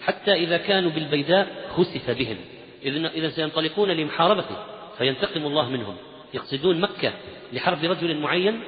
حتى 0.01 0.32
إذا 0.32 0.57
كانوا 0.57 0.90
بالبيداء 0.90 1.46
خسف 1.76 2.11
بهم. 2.11 2.36
إذا 2.84 3.28
سينطلقون 3.28 3.90
لمحاربته 3.90 4.57
فينتقم 4.99 5.46
الله 5.46 5.68
منهم. 5.68 5.96
يقصدون 6.34 6.80
مكة 6.80 7.12
لحرب 7.53 7.84
رجل 7.84 8.20
معين 8.20 8.61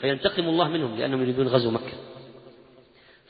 فينتقم 0.00 0.48
الله 0.48 0.68
منهم 0.68 0.98
لأنهم 0.98 1.22
يريدون 1.22 1.48
غزو 1.48 1.70
مكة. 1.70 1.92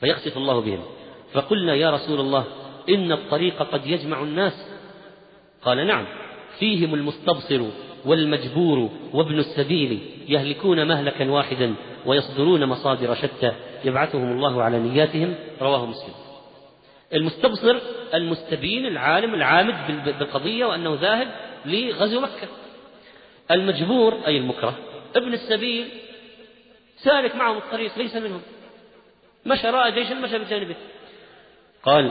فيخسف 0.00 0.36
الله 0.36 0.60
بهم. 0.60 0.84
فقلنا 1.32 1.74
يا 1.74 1.90
رسول 1.90 2.20
الله 2.20 2.44
إن 2.88 3.12
الطريق 3.12 3.62
قد 3.62 3.86
يجمع 3.86 4.22
الناس. 4.22 4.68
قال 5.62 5.86
نعم. 5.86 6.06
فيهم 6.58 6.94
المستبصر 6.94 7.62
والمجبور 8.04 8.90
وابن 9.12 9.38
السبيل 9.38 10.00
يهلكون 10.28 10.88
مهلكا 10.88 11.30
واحدا 11.30 11.74
ويصدرون 12.06 12.64
مصادر 12.64 13.14
شتى 13.14 13.52
يبعثهم 13.84 14.32
الله 14.32 14.62
على 14.62 14.78
نياتهم 14.78 15.34
رواه 15.60 15.86
مسلم. 15.86 16.14
المستبصر 17.14 17.78
المستبين 18.14 18.86
العالم 18.86 19.34
العامد 19.34 20.04
بالقضية 20.04 20.64
وأنه 20.64 20.94
ذاهب 20.94 21.28
لغزو 21.66 22.20
مكة. 22.20 22.48
المجبور 23.50 24.18
أي 24.26 24.36
المكره 24.36 24.74
ابن 25.16 25.32
السبيل 25.32 25.88
سالك 26.96 27.36
معهم 27.36 27.56
الطريق 27.56 27.98
ليس 27.98 28.16
منهم. 28.16 28.40
مشى 29.46 29.66
رأى 29.66 29.92
جيشا 29.92 30.14
مشى 30.14 30.38
بجانبه. 30.38 30.74
قال 31.82 32.10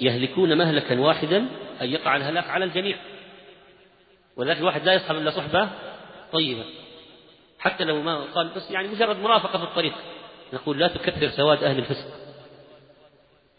يهلكون 0.00 0.58
مهلكا 0.58 1.00
واحدا 1.00 1.46
أن 1.82 1.88
يقع 1.88 2.16
الهلاك 2.16 2.50
على 2.50 2.64
الجميع. 2.64 2.96
ولذلك 4.36 4.58
الواحد 4.58 4.84
لا 4.84 4.94
يصحب 4.94 5.16
إلا 5.16 5.30
صحبة 5.30 5.68
طيبة. 6.32 6.64
حتى 7.58 7.84
لو 7.84 8.02
ما 8.02 8.24
قال 8.24 8.48
بس 8.56 8.70
يعني 8.70 8.88
مجرد 8.88 9.16
مرافقة 9.16 9.58
في 9.58 9.64
الطريق. 9.64 9.94
نقول 10.52 10.78
لا 10.78 10.88
تكثر 10.88 11.28
سواد 11.28 11.64
أهل 11.64 11.78
الفسق. 11.78 12.08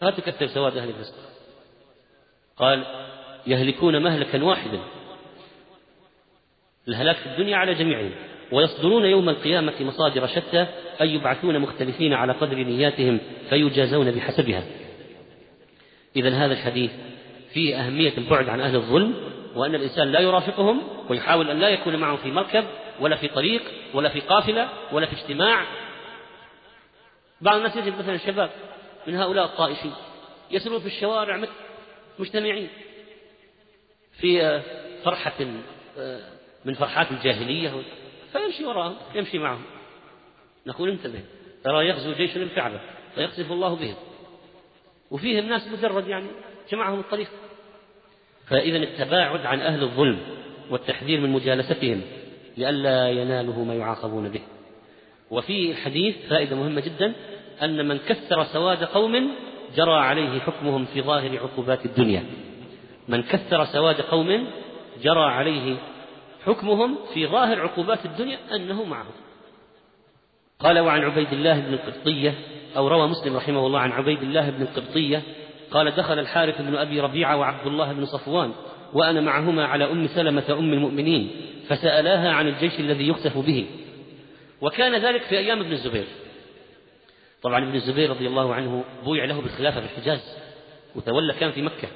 لا 0.02 0.10
تكثر 0.10 0.46
سواد 0.46 0.76
أهل 0.76 0.88
الفسق. 0.88 1.14
قال 2.56 2.84
يهلكون 3.46 4.02
مهلكا 4.02 4.44
واحدا. 4.44 4.80
الهلاك 6.88 7.16
في 7.16 7.26
الدنيا 7.26 7.56
على 7.56 7.74
جميعهم. 7.74 8.10
ويصدرون 8.52 9.04
يوم 9.04 9.28
القيامة 9.28 9.74
مصادر 9.80 10.26
شتى 10.26 10.66
أي 11.00 11.14
يبعثون 11.14 11.58
مختلفين 11.58 12.12
على 12.12 12.32
قدر 12.32 12.56
نياتهم 12.56 13.20
فيجازون 13.48 14.10
بحسبها. 14.10 14.64
إذا 16.16 16.30
هذا 16.30 16.52
الحديث 16.52 16.90
فيه 17.52 17.86
أهمية 17.86 18.18
البعد 18.18 18.48
عن 18.48 18.60
أهل 18.60 18.76
الظلم 18.76 19.14
وأن 19.56 19.74
الإنسان 19.74 20.12
لا 20.12 20.20
يرافقهم 20.20 20.82
ويحاول 21.10 21.50
أن 21.50 21.58
لا 21.58 21.68
يكون 21.68 21.96
معهم 21.96 22.16
في 22.16 22.30
مركب 22.30 22.64
ولا 23.00 23.16
في 23.16 23.28
طريق 23.28 23.62
ولا 23.94 24.08
في 24.08 24.20
قافلة 24.20 24.68
ولا 24.92 25.06
في 25.06 25.12
اجتماع. 25.12 25.66
بعض 27.40 27.56
الناس 27.56 27.76
يجد 27.76 27.98
مثلا 27.98 28.16
شباب 28.16 28.50
من 29.06 29.14
هؤلاء 29.14 29.44
الطائشين 29.44 29.92
يسيرون 30.50 30.80
في 30.80 30.86
الشوارع 30.86 31.44
مجتمعين. 32.18 32.68
في 34.20 34.62
فرحة 35.04 35.44
من 36.64 36.74
فرحات 36.74 37.10
الجاهلية. 37.10 37.82
فيمشي 38.32 38.64
وراهم 38.64 38.96
يمشي 39.14 39.38
معهم. 39.38 39.62
نقول 40.66 40.90
انتبه 40.90 41.20
ترى 41.64 41.88
يغزو 41.88 42.12
جيش 42.12 42.36
الكعبة 42.36 42.80
فيقذف 43.14 43.52
الله 43.52 43.76
بهم. 43.76 43.96
وفيهم 45.10 45.44
ناس 45.44 45.68
مجرد 45.68 46.08
يعني 46.08 46.26
جمعهم 46.70 47.00
الطريق. 47.00 47.28
فإذا 48.46 48.76
التباعد 48.76 49.46
عن 49.46 49.60
أهل 49.60 49.82
الظلم 49.82 50.18
والتحذير 50.70 51.20
من 51.20 51.30
مجالستهم 51.30 52.00
لئلا 52.56 53.08
يناله 53.10 53.64
ما 53.64 53.74
يعاقبون 53.74 54.28
به. 54.28 54.40
وفي 55.30 55.70
الحديث 55.70 56.16
فائدة 56.28 56.56
مهمة 56.56 56.80
جدا 56.80 57.12
أن 57.62 57.88
من 57.88 57.98
كثر 57.98 58.44
سواد 58.44 58.84
قوم 58.84 59.30
جرى 59.76 59.94
عليه 59.94 60.40
حكمهم 60.40 60.84
في 60.84 61.02
ظاهر 61.02 61.38
عقوبات 61.38 61.86
الدنيا. 61.86 62.24
من 63.08 63.22
كثر 63.22 63.64
سواد 63.64 64.00
قوم 64.00 64.46
جرى 65.02 65.24
عليه 65.24 65.76
حكمهم 66.46 66.96
في 67.14 67.26
ظاهر 67.26 67.60
عقوبات 67.60 68.04
الدنيا 68.04 68.38
أنه 68.54 68.84
معهم 68.84 69.12
قال 70.60 70.78
وعن 70.78 71.04
عبيد 71.04 71.32
الله 71.32 71.60
بن 71.60 71.74
القبطية 71.74 72.34
أو 72.76 72.88
روى 72.88 73.08
مسلم 73.08 73.36
رحمه 73.36 73.66
الله 73.66 73.80
عن 73.80 73.92
عبيد 73.92 74.22
الله 74.22 74.50
بن 74.50 74.62
القبطية 74.62 75.22
قال 75.70 75.90
دخل 75.90 76.18
الحارث 76.18 76.60
بن 76.62 76.76
أبي 76.76 77.00
ربيعة 77.00 77.36
وعبد 77.36 77.66
الله 77.66 77.92
بن 77.92 78.04
صفوان 78.04 78.52
وأنا 78.92 79.20
معهما 79.20 79.66
على 79.66 79.84
أم 79.84 80.06
سلمة 80.06 80.44
أم 80.50 80.72
المؤمنين 80.72 81.30
فسألاها 81.68 82.32
عن 82.32 82.48
الجيش 82.48 82.80
الذي 82.80 83.08
يخسف 83.08 83.38
به. 83.38 83.66
وكان 84.60 84.94
ذلك 84.94 85.22
في 85.22 85.38
أيام 85.38 85.60
ابن 85.60 85.72
الزبير. 85.72 86.06
طبعا 87.42 87.64
ابن 87.64 87.74
الزبير 87.74 88.10
رضي 88.10 88.26
الله 88.26 88.54
عنه 88.54 88.84
بويع 89.04 89.24
له 89.24 89.40
بالخلافة 89.40 89.80
في 89.80 89.86
الحجاز 89.86 90.36
وتولى 90.94 91.34
كان 91.34 91.50
في 91.50 91.62
مكة. 91.62 91.88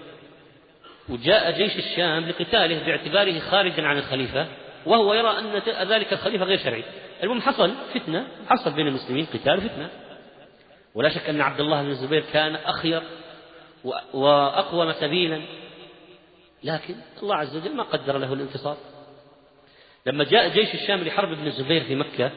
وجاء 1.08 1.58
جيش 1.58 1.76
الشام 1.76 2.28
لقتاله 2.28 2.86
باعتباره 2.86 3.38
خارجا 3.38 3.82
عن 3.82 3.98
الخليفة 3.98 4.46
وهو 4.86 5.14
يرى 5.14 5.38
أن 5.38 5.62
ذلك 5.88 6.12
الخليفة 6.12 6.44
غير 6.44 6.58
شرعي. 6.58 6.84
المهم 7.22 7.40
حصل 7.40 7.72
فتنة 7.94 8.26
حصل 8.48 8.72
بين 8.72 8.86
المسلمين 8.86 9.26
قتال 9.26 9.60
فتنة 9.60 9.88
ولا 10.94 11.08
شك 11.08 11.28
أن 11.28 11.40
عبد 11.40 11.60
الله 11.60 11.82
بن 11.82 11.88
الزبير 11.88 12.24
كان 12.32 12.54
أخير 12.54 13.02
وأقوم 14.14 14.92
سبيلا. 14.92 15.42
لكن 16.64 16.94
الله 17.22 17.36
عز 17.36 17.56
وجل 17.56 17.76
ما 17.76 17.82
قدر 17.82 18.18
له 18.18 18.32
الانتصار. 18.32 18.76
لما 20.06 20.24
جاء 20.24 20.48
جيش 20.48 20.74
الشام 20.74 21.00
لحرب 21.00 21.32
ابن 21.32 21.46
الزبير 21.46 21.84
في 21.84 21.94
مكة 21.94 22.30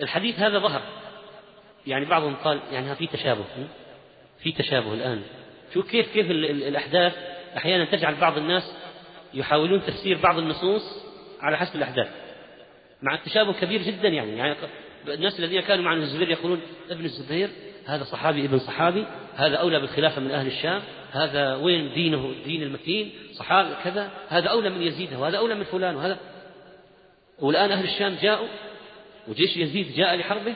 الحديث 0.00 0.38
هذا 0.38 0.58
ظهر. 0.58 0.82
يعني 1.86 2.04
بعضهم 2.04 2.34
قال 2.36 2.60
يعني 2.72 2.94
في 2.94 3.06
تشابه 3.06 3.44
في 4.42 4.52
تشابه 4.52 4.94
الآن. 4.94 5.22
شو 5.74 5.82
كيف 5.82 6.12
كيف 6.12 6.30
الأحداث. 6.30 7.16
أحيانا 7.56 7.84
تجعل 7.84 8.14
بعض 8.14 8.38
الناس 8.38 8.74
يحاولون 9.34 9.82
تفسير 9.82 10.18
بعض 10.18 10.38
النصوص 10.38 10.82
على 11.40 11.56
حسب 11.56 11.76
الأحداث. 11.76 12.08
مع 13.02 13.14
التشابه 13.14 13.52
كبير 13.52 13.82
جدا 13.82 14.08
يعني, 14.08 14.38
يعني 14.38 14.56
الناس 15.08 15.38
الذين 15.40 15.60
كانوا 15.60 15.84
مع 15.84 15.92
ابن 15.92 16.02
الزبير 16.02 16.30
يقولون 16.30 16.60
ابن 16.90 17.04
الزبير 17.04 17.50
هذا 17.88 18.04
صحابي 18.04 18.44
ابن 18.44 18.58
صحابي 18.58 19.06
هذا 19.34 19.56
أولى 19.56 19.80
بالخلافة 19.80 20.20
من 20.20 20.30
أهل 20.30 20.46
الشام 20.46 20.82
هذا 21.12 21.54
وين 21.54 21.94
دينه 21.94 22.26
الدين 22.26 22.62
المتين 22.62 23.12
صحابي 23.32 23.74
كذا 23.84 24.10
هذا 24.28 24.48
أولى 24.48 24.70
من 24.70 24.82
يزيد 24.82 25.14
وهذا 25.14 25.38
أولى 25.38 25.54
من 25.54 25.64
فلان 25.64 25.96
وهذا. 25.96 26.18
والآن 27.38 27.70
أهل 27.70 27.84
الشام 27.84 28.14
جاءوا 28.22 28.48
وجيش 29.28 29.56
يزيد 29.56 29.94
جاء 29.94 30.16
لحربه 30.16 30.54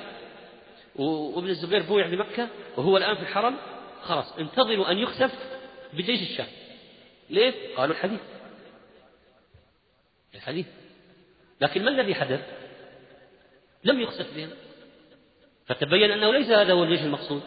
وابن 0.97 1.49
الزبير 1.49 1.83
بويع 1.83 2.07
بمكة 2.07 2.49
وهو 2.77 2.97
الآن 2.97 3.15
في 3.15 3.23
الحرم 3.23 3.57
خلاص 4.03 4.33
انتظروا 4.39 4.91
أن 4.91 4.99
يخسف 4.99 5.33
بجيش 5.93 6.23
الشام. 6.23 6.47
ليه؟ 7.31 7.53
قالوا 7.77 7.95
الحديث. 7.95 8.21
الحديث. 10.35 10.67
لكن 11.61 11.85
ما 11.85 11.91
الذي 11.91 12.15
حدث؟ 12.15 12.41
لم 13.85 14.01
يخسف 14.01 14.37
بهم. 14.37 14.51
فتبين 15.73 16.11
أنه 16.11 16.33
ليس 16.33 16.51
هذا 16.51 16.73
هو 16.73 16.85
الجيش 16.85 17.01
المقصود. 17.01 17.43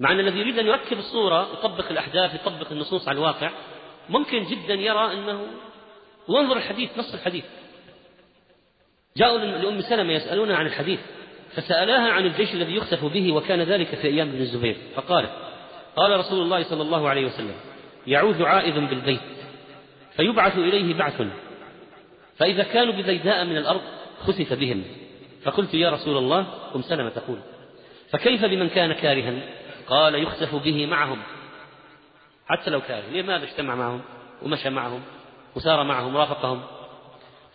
مع 0.00 0.12
أن 0.12 0.20
الذي 0.20 0.38
يريد 0.38 0.58
أن 0.58 0.66
يركب 0.66 0.98
الصورة 0.98 1.52
يطبق 1.52 1.90
الأحداث 1.90 2.34
يطبق 2.34 2.72
النصوص 2.72 3.08
على 3.08 3.18
الواقع 3.18 3.50
ممكن 4.08 4.42
جدا 4.42 4.74
يرى 4.74 5.12
أنه 5.12 5.46
وانظر 6.28 6.56
الحديث 6.56 6.98
نص 6.98 7.14
الحديث. 7.14 7.44
جاءوا 9.16 9.38
لأم 9.38 9.80
سلمة 9.80 10.12
يسألونها 10.12 10.56
عن 10.56 10.66
الحديث 10.66 11.00
فسألاها 11.54 12.12
عن 12.12 12.26
الجيش 12.26 12.54
الذي 12.54 12.76
يخسف 12.76 13.04
به 13.04 13.32
وكان 13.32 13.62
ذلك 13.62 13.94
في 13.94 14.06
أيام 14.06 14.28
ابن 14.28 14.40
الزبير. 14.40 14.76
فقالت 14.94 15.30
قال 15.96 16.18
رسول 16.18 16.42
الله 16.42 16.62
صلى 16.62 16.82
الله 16.82 17.08
عليه 17.08 17.26
وسلم 17.26 17.54
يعوذ 18.06 18.42
عائذ 18.42 18.74
بالبيت 18.74 19.20
فيبعث 20.16 20.58
إليه 20.58 20.94
بعث. 20.94 21.22
فإذا 22.36 22.62
كانوا 22.62 22.92
ببيداء 22.92 23.44
من 23.44 23.56
الأرض 23.56 23.80
خسف 24.26 24.52
بهم. 24.52 24.84
فقلت 25.44 25.74
يا 25.74 25.90
رسول 25.90 26.16
الله 26.16 26.46
أم 26.74 26.82
سلمة 26.82 27.08
تقول. 27.08 27.38
فكيف 28.10 28.44
بمن 28.44 28.68
كان 28.68 28.92
كارها؟ 28.92 29.32
قال 29.86 30.14
يخسف 30.14 30.54
به 30.54 30.86
معهم. 30.86 31.18
حتى 32.46 32.70
لو 32.70 32.80
كاره. 32.80 33.04
لماذا 33.12 33.44
اجتمع 33.44 33.74
معهم؟ 33.74 34.00
ومشى 34.42 34.70
معهم 34.70 35.02
وسار 35.56 35.84
معهم 35.84 36.16
رافقهم. 36.16 36.62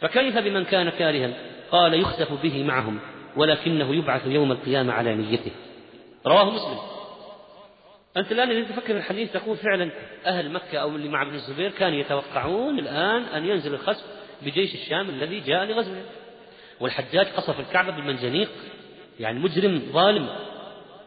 فكيف 0.02 0.38
بمن 0.38 0.64
كان 0.64 0.90
كارها؟ 0.90 1.34
قال 1.72 1.94
يخسف 1.94 2.42
به 2.44 2.64
معهم 2.64 3.00
ولكنه 3.36 3.96
يبعث 3.96 4.28
يوم 4.28 4.52
القيامة 4.52 4.94
على 4.94 5.16
نيته. 5.16 5.52
رواه 6.28 6.50
مسلم. 6.50 6.78
أنت 8.18 8.32
الآن 8.32 8.52
إذا 8.52 8.64
تفكر 8.64 8.98
الحديث 8.98 9.34
تقول 9.34 9.58
فعلا 9.58 9.90
أهل 10.26 10.52
مكة 10.52 10.78
أو 10.78 10.90
اللي 10.90 11.10
مع 11.10 11.22
ابن 11.22 11.34
الزبير 11.34 11.72
كانوا 11.72 12.00
يتوقعون 12.00 12.80
الآن 12.80 13.24
أن 13.24 13.46
ينزل 13.46 13.74
الخسف 13.74 14.06
بجيش 14.42 14.74
الشام 14.74 15.10
الذي 15.10 15.40
جاء 15.40 15.66
لغزوه. 15.66 16.04
والحجاج 16.80 17.28
قصف 17.28 17.60
الكعبة 17.60 17.92
بالمنجنيق 17.92 18.50
يعني 19.20 19.40
مجرم 19.40 19.82
ظالم. 19.92 20.30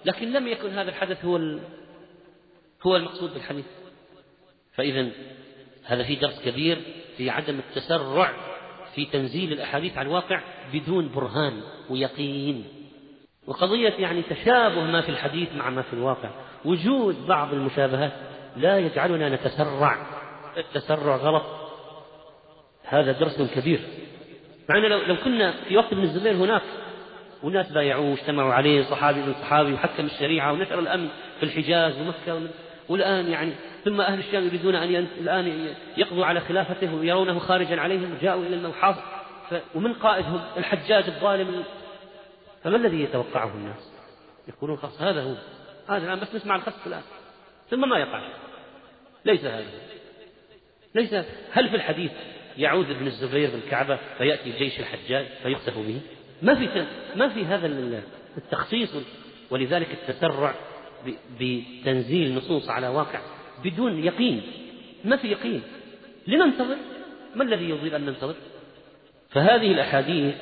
لكن 0.05 0.33
لم 0.33 0.49
يكن 0.49 0.71
هذا 0.71 0.91
الحدث 0.91 1.25
هو 1.25 1.37
هو 2.83 2.97
المقصود 2.97 3.35
بالحديث. 3.35 3.65
فإذا 4.75 5.09
هذا 5.85 6.03
في 6.03 6.15
درس 6.15 6.43
كبير 6.45 6.79
في 7.17 7.31
عدم 7.31 7.59
التسرع 7.59 8.33
في 8.95 9.05
تنزيل 9.05 9.53
الأحاديث 9.53 9.99
على 9.99 10.09
الواقع 10.09 10.41
بدون 10.73 11.09
برهان 11.09 11.61
ويقين. 11.91 12.65
وقضية 13.47 13.95
يعني 13.99 14.23
تشابه 14.23 14.81
ما 14.81 15.01
في 15.01 15.09
الحديث 15.09 15.53
مع 15.55 15.71
ما 15.71 15.83
في 15.83 15.93
الواقع. 15.93 16.31
وجود 16.65 17.27
بعض 17.27 17.53
المشابهات 17.53 18.13
لا 18.57 18.79
يجعلنا 18.79 19.29
نتسرع. 19.29 20.07
التسرع 20.57 21.17
غلط. 21.17 21.45
هذا 22.85 23.13
درس 23.13 23.43
كبير. 23.43 23.81
مع 24.69 24.79
لو, 24.79 25.03
لو 25.03 25.17
كنا 25.17 25.55
في 25.69 25.77
وقت 25.77 25.93
ابن 25.93 26.03
الزبير 26.03 26.33
هناك 26.33 26.63
والناس 27.43 27.73
بايعوه 27.73 28.11
واجتمعوا 28.11 28.55
عليه 28.55 28.83
صحابي 28.83 29.21
من 29.21 29.35
صحابي 29.35 29.73
وحكم 29.73 30.07
الشريعة 30.07 30.53
ونشر 30.53 30.79
الأمن 30.79 31.09
في 31.41 31.43
الحجاز 31.43 32.01
ومكة 32.01 32.49
والآن 32.89 33.29
يعني 33.29 33.53
ثم 33.85 34.01
أهل 34.01 34.19
الشام 34.19 34.47
يريدون 34.47 34.75
أن 34.75 35.07
الآن 35.21 35.75
يقضوا 35.97 36.27
على 36.27 36.41
خلافته 36.41 36.95
ويرونه 36.95 37.39
خارجا 37.39 37.81
عليهم 37.81 38.19
جاءوا 38.23 38.43
إلى 38.43 38.57
الموحاض 38.57 38.97
ومن 39.75 39.93
قائدهم؟ 39.93 40.41
الحجاج 40.57 41.05
الظالم. 41.05 41.65
فما 42.65 42.77
الذي 42.77 43.01
يتوقعه 43.03 43.55
الناس؟ 43.55 43.93
يقولون 44.49 44.77
خلاص 44.77 45.03
هذا 45.03 45.23
هو. 45.23 45.35
هذا 45.89 46.07
الآن 46.07 46.21
بس 46.21 46.35
نسمع 46.35 46.57
الخسف 46.57 46.87
الآن. 46.87 47.03
ثم 47.71 47.89
ما 47.89 47.99
يقع؟ 47.99 48.23
ليس 49.25 49.45
هذا. 49.45 49.65
ليس. 50.95 51.15
هل 51.53 51.69
في 51.69 51.77
الحديث 51.77 52.13
يعود 52.59 52.91
ابن 52.91 53.07
الزبير 53.07 53.51
بالكعبة 53.51 53.99
فيأتي 54.19 54.53
جيش 54.59 54.81
الحجاج 54.81 55.27
فيخسف 55.43 55.79
به. 55.79 56.01
ما 56.43 56.55
في 56.55 56.87
ما 57.17 57.29
في 57.29 57.45
هذا 57.45 57.67
التخصيص 58.37 58.95
ولذلك 59.51 59.89
التسرع 59.93 60.55
بتنزيل 61.41 62.35
نصوص 62.35 62.69
على 62.69 62.89
واقع 62.89 63.21
بدون 63.65 64.05
يقين. 64.05 64.43
ما 65.05 65.17
في 65.17 65.29
يقين. 65.29 65.63
لننتظر. 66.27 66.77
ما 67.35 67.45
الذي 67.45 67.71
يضيل 67.71 67.95
أن 67.95 68.07
ننتظر؟ 68.07 68.35
فهذه 69.31 69.73
الأحاديث 69.73 70.35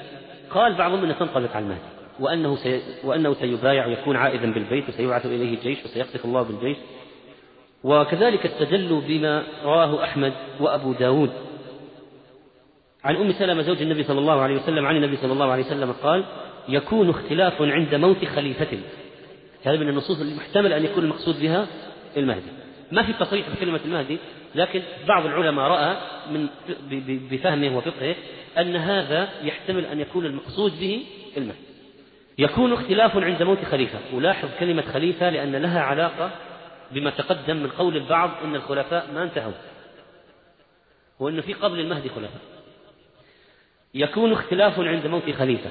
قال 0.51 0.75
بعضهم 0.75 1.05
أنها 1.05 1.15
تنطبق 1.15 1.57
على 1.57 1.65
المهدي 1.65 1.81
وأنه, 2.21 2.57
سي... 2.57 2.83
وأنه 3.05 3.35
سيبايع 3.35 3.87
ويكون 3.87 4.17
عائدا 4.17 4.53
بالبيت 4.53 4.89
وسيبعث 4.89 5.27
إليه 5.27 5.55
الجيش 5.55 5.85
وسيقذف 5.85 6.25
الله 6.25 6.43
بالجيش. 6.43 6.77
وكذلك 7.85 8.47
استدلوا 8.47 9.01
بما 9.01 9.45
رواه 9.65 10.05
أحمد 10.05 10.33
وأبو 10.61 10.93
داود. 10.93 11.33
عن 13.05 13.17
أم 13.17 13.33
سلمة 13.33 13.63
زوج 13.63 13.83
النبي 13.83 14.05
صلى 14.05 14.19
الله 14.19 14.41
عليه 14.41 14.55
وسلم 14.55 14.87
عن 14.87 14.97
النبي 14.97 15.17
صلى 15.17 15.33
الله 15.33 15.53
عليه 15.53 15.65
وسلم 15.65 15.93
قال 15.93 16.25
يكون 16.69 17.11
اختلاف 17.11 17.63
عند 17.63 17.95
موت 17.95 18.25
خليفة. 18.25 18.79
هذا 19.65 19.77
من 19.77 19.89
النصوص 19.89 20.21
اللي 20.21 20.35
محتمل 20.35 20.73
أن 20.73 20.85
يكون 20.85 21.05
المقصود 21.05 21.41
بها 21.41 21.67
المهدي. 22.17 22.51
ما 22.93 23.03
في 23.03 23.13
تصريح 23.13 23.47
بكلمة 23.49 23.81
المهدي 23.85 24.19
لكن 24.55 24.83
بعض 25.09 25.27
العلماء 25.27 25.65
رأى 25.65 25.97
من 26.31 26.49
بفهمه 27.31 27.77
وفقهه 27.77 28.15
أن 28.59 28.77
هذا 28.77 29.29
يحتمل 29.43 29.85
أن 29.85 30.01
يكون 30.01 30.27
المقصود 30.27 30.81
به 30.81 31.03
المهدي. 31.37 31.59
يكون 32.39 32.73
اختلاف 32.73 33.17
عند 33.17 33.43
موت 33.43 33.65
خليفة. 33.65 33.99
ولاحظ 34.13 34.49
كلمة 34.61 34.83
خليفة 34.83 35.31
لأن 35.31 35.57
لها 35.57 35.81
علاقة 35.81 36.31
بما 36.93 37.11
تقدم 37.11 37.57
من 37.57 37.71
قول 37.71 37.97
البعض 37.97 38.31
أن 38.45 38.55
الخلفاء 38.55 39.07
ما 39.15 39.23
انتهوا 39.23 39.53
وأن 41.21 41.41
في 41.41 41.53
قبل 41.53 41.81
المهدي 41.81 42.09
خلفاء. 42.09 42.54
يكون 43.95 44.33
اختلاف 44.33 44.81
عند 44.81 45.07
موت 45.07 45.31
خليفة. 45.31 45.71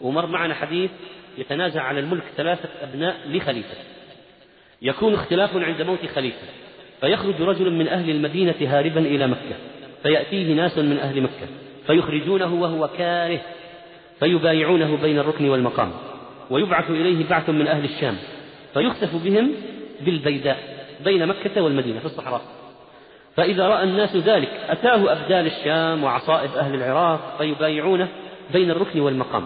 ومر 0.00 0.26
معنا 0.26 0.54
حديث 0.54 0.90
يتنازع 1.38 1.82
على 1.82 2.00
الملك 2.00 2.22
ثلاثة 2.36 2.68
أبناء 2.82 3.16
لخليفة. 3.28 3.74
يكون 4.82 5.14
اختلاف 5.14 5.56
عند 5.56 5.82
موت 5.82 6.06
خليفة. 6.14 6.46
فيخرج 7.00 7.42
رجل 7.42 7.70
من 7.70 7.88
أهل 7.88 8.10
المدينة 8.10 8.54
هاربا 8.60 9.00
إلى 9.00 9.26
مكة. 9.26 9.56
فيأتيه 10.02 10.54
ناس 10.54 10.78
من 10.78 10.98
أهل 10.98 11.20
مكة. 11.20 11.46
فيخرجونه 11.86 12.54
وهو 12.54 12.88
كاره. 12.98 13.40
فيبايعونه 14.20 14.96
بين 15.02 15.18
الركن 15.18 15.48
والمقام. 15.48 15.92
ويبعث 16.50 16.90
إليه 16.90 17.28
بعث 17.28 17.50
من 17.50 17.66
أهل 17.66 17.84
الشام. 17.84 18.16
فيخسف 18.74 19.24
بهم 19.24 19.50
بالبيداء 20.00 20.86
بين 21.04 21.26
مكة 21.26 21.62
والمدينة 21.62 21.98
في 21.98 22.06
الصحراء. 22.06 22.42
فإذا 23.38 23.68
رأى 23.68 23.84
الناس 23.84 24.16
ذلك 24.16 24.48
أتاه 24.68 25.12
أبدال 25.12 25.46
الشام 25.46 26.04
وعصائب 26.04 26.50
أهل 26.50 26.74
العراق 26.74 27.34
فيبايعونه 27.38 28.08
بين 28.52 28.70
الركن 28.70 29.00
والمقام. 29.00 29.44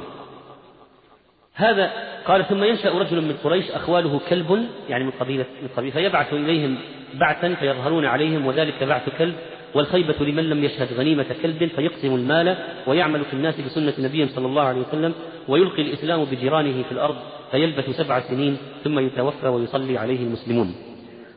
هذا 1.55 1.91
قال 2.27 2.45
ثم 2.45 2.65
ينشأ 2.65 2.99
رجل 2.99 3.21
من 3.21 3.37
قريش 3.45 3.71
أخواله 3.71 4.21
كلب 4.31 4.67
يعني 4.89 5.05
من 5.05 5.11
قبيلة 5.11 5.45
من 5.63 5.69
قبيلة 5.77 5.93
فيبعث 5.93 6.33
إليهم 6.33 6.79
بعثا 7.15 7.55
فيظهرون 7.55 8.05
عليهم 8.07 8.47
وذلك 8.47 8.85
بعث 8.85 9.09
كلب 9.19 9.35
والخيبة 9.75 10.15
لمن 10.21 10.51
لم 10.51 10.65
يشهد 10.65 10.93
غنيمة 10.93 11.27
كلب 11.43 11.67
فيقسم 11.67 12.15
المال 12.15 12.57
ويعمل 12.87 13.25
في 13.25 13.35
الناس 13.35 13.61
بسنة 13.61 13.95
نبيهم 13.99 14.29
صلى 14.29 14.47
الله 14.47 14.63
عليه 14.63 14.81
وسلم 14.81 15.15
ويلقي 15.49 15.83
الإسلام 15.83 16.25
بجيرانه 16.25 16.83
في 16.83 16.93
الأرض 16.93 17.17
فيلبث 17.51 17.91
سبع 17.91 18.21
سنين 18.21 18.57
ثم 18.85 18.99
يتوفى 18.99 19.49
ويصلي 19.49 19.99
عليه 19.99 20.21
المسلمون. 20.23 20.92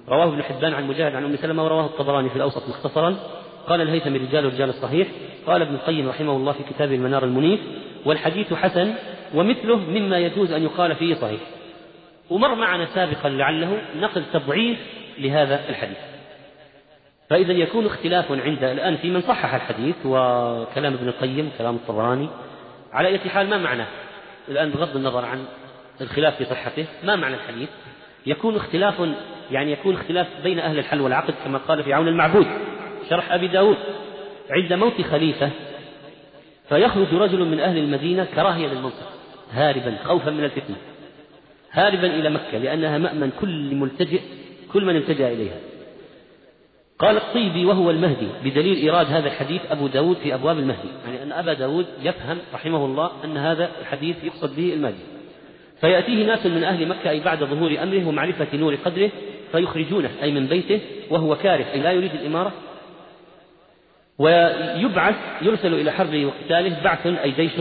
رواه 0.10 0.28
ابن 0.28 0.44
حبان 0.44 0.74
عن 0.74 0.88
مجاهد 0.88 1.16
عن 1.16 1.26
أم 1.26 1.36
سلمة 1.36 1.64
ورواه 1.64 1.86
الطبراني 1.86 2.30
في 2.30 2.36
الأوسط 2.36 2.70
مختصرا. 2.70 3.16
قال 3.68 3.82
الهيثم 3.82 4.16
رجال 4.16 4.46
رجال 4.46 4.70
الصحيح. 4.70 5.08
قال 5.48 5.62
ابن 5.62 5.76
القيم 5.76 6.10
رحمه 6.10 6.36
الله 6.36 6.52
في 6.52 6.64
كتاب 6.64 6.92
المنار 6.92 7.24
المنيف 7.24 7.60
والحديث 8.06 8.54
حسن 8.54 8.94
ومثله 9.34 9.76
مما 9.76 10.18
يجوز 10.18 10.52
أن 10.52 10.64
يقال 10.64 10.96
فيه 10.96 11.16
صحيح. 11.16 11.42
ومر 12.30 12.56
معنا 12.56 12.86
سابقا 12.86 13.30
لعله 13.30 13.82
نقل 14.00 14.24
تضعيف 14.34 14.78
لهذا 15.18 15.70
الحديث. 15.70 15.98
فإذا 17.30 17.54
يكون 17.54 17.86
اختلاف 17.86 18.32
عند 18.32 18.64
الآن 18.64 18.98
في 18.98 19.10
من 19.10 19.22
صحح 19.22 19.54
الحديث 19.54 19.96
وكلام 20.06 20.94
ابن 20.94 21.08
القيم 21.08 21.52
كلام 21.58 21.76
الطبراني 21.76 22.30
على 22.94 23.08
أي 23.08 23.20
حال 23.20 23.50
ما 23.50 23.58
معناه 23.58 23.88
الآن 24.50 24.70
بغض 24.70 24.96
النظر 24.96 25.26
عن 25.26 25.46
الخلاف 26.02 26.36
في 26.36 26.46
صحته 26.46 26.86
ما 27.04 27.16
معنى 27.16 27.36
الحديث؟ 27.36 27.70
يكون 28.26 28.56
اختلاف 28.56 29.10
يعني 29.52 29.72
يكون 29.72 29.96
اختلاف 29.96 30.28
بين 30.44 30.60
أهل 30.60 30.80
الحل 30.80 31.02
والعقد 31.02 31.34
كما 31.46 31.58
قال 31.58 31.84
في 31.84 31.94
عون 31.94 32.08
المعبود 32.08 32.48
شرح 33.10 33.32
أبي 33.32 33.48
داود. 33.48 33.78
عند 34.50 34.74
موت 34.74 35.02
خليفة 35.02 35.50
فيخرج 36.70 37.14
رجل 37.14 37.46
من 37.46 37.60
أهل 37.60 37.78
المدينة 37.78 38.28
كراهية 38.36 38.68
للمنصب 38.68 39.06
هاربا 39.52 39.98
خوفا 40.04 40.32
من 40.32 40.44
الفتنة. 40.44 40.76
هاربا 41.72 42.08
إلى 42.08 42.30
مكة 42.30 42.58
لأنها 42.58 42.98
مأمن 42.98 43.32
كل 43.42 43.76
ملتجئ 43.76 44.22
كل 44.74 44.86
من 44.86 44.96
التجأ 44.96 45.28
إليها. 45.28 45.58
قال 47.00 47.18
الطيبي 47.18 47.66
وهو 47.66 47.92
المهدي 47.92 48.28
بدليل 48.44 48.78
إيراد 48.78 49.08
هذا 49.08 49.28
الحديث 49.28 49.62
أبو 49.72 49.88
داود 49.88 50.18
في 50.18 50.34
أبواب 50.34 50.60
المهدي 50.60 50.90
يعني 51.06 51.24
أن 51.24 51.32
أبا 51.32 51.54
داود 51.54 51.86
يفهم 52.04 52.38
رحمه 52.54 52.86
الله 52.86 53.12
أن 53.24 53.38
هذا 53.38 53.72
الحديث 53.82 54.24
يقصد 54.24 54.56
به 54.56 54.74
المهدي. 54.74 55.04
فيأتيه 55.82 56.26
ناس 56.26 56.46
من 56.46 56.64
أهل 56.64 56.88
مكة 56.88 57.10
أي 57.10 57.20
بعد 57.20 57.44
ظهور 57.44 57.84
أمره 57.84 58.08
ومعرفة 58.08 58.48
نور 58.54 58.76
قدره 58.76 59.10
فيخرجونه 59.56 60.10
أي 60.24 60.32
من 60.32 60.46
بيته 60.46 60.80
وهو 61.10 61.36
كاره 61.36 61.66
أي 61.74 61.80
لا 61.80 61.92
يريد 61.92 62.14
الإمارة. 62.14 62.52
ويبعث 64.20 65.16
يرسل 65.42 65.74
إلى 65.74 65.92
حربه 65.92 66.26
وقتاله 66.26 66.84
بعث 66.84 67.08
أي 67.08 67.32
جيش 67.32 67.52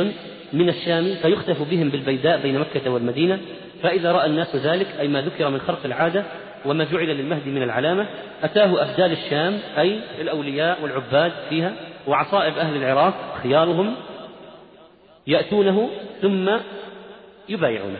من 0.52 0.68
الشام 0.68 1.14
فيختف 1.14 1.70
بهم 1.70 1.88
بالبيداء 1.88 2.40
بين 2.42 2.58
مكة 2.58 2.90
والمدينة. 2.90 3.40
فإذا 3.82 4.12
رأى 4.12 4.26
الناس 4.26 4.56
ذلك 4.56 4.86
أي 5.00 5.08
ما 5.08 5.20
ذكر 5.20 5.50
من 5.50 5.60
خرق 5.60 5.84
العادة 5.84 6.24
وما 6.64 6.84
جعل 6.84 7.06
للمهدي 7.06 7.50
من 7.50 7.62
العلامة 7.62 8.06
أتاه 8.42 8.82
أبدال 8.82 9.12
الشام 9.12 9.58
أي 9.78 10.00
الأولياء 10.20 10.82
والعباد 10.82 11.32
فيها 11.48 11.72
وعصائب 12.06 12.58
أهل 12.58 12.76
العراق 12.76 13.38
خيارهم 13.42 13.94
يأتونه 15.26 15.90
ثم 16.22 16.50
يبايعونه. 17.48 17.98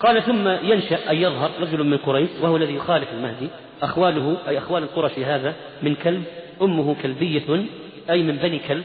قال 0.00 0.22
ثم 0.22 0.48
ينشأ 0.48 1.10
أن 1.10 1.16
يظهر 1.16 1.50
رجل 1.60 1.84
من 1.84 1.96
قريش 1.96 2.30
وهو 2.40 2.56
الذي 2.56 2.74
يخالف 2.74 3.08
المهدي. 3.12 3.48
أخواله 3.82 4.36
أي 4.48 4.58
أخوال 4.58 4.82
القرشي 4.82 5.24
هذا 5.24 5.54
من 5.82 5.94
كلب. 5.94 6.24
أمه 6.62 6.96
كلبية 7.02 7.64
أي 8.10 8.22
من 8.22 8.36
بني 8.36 8.58
كلب. 8.58 8.84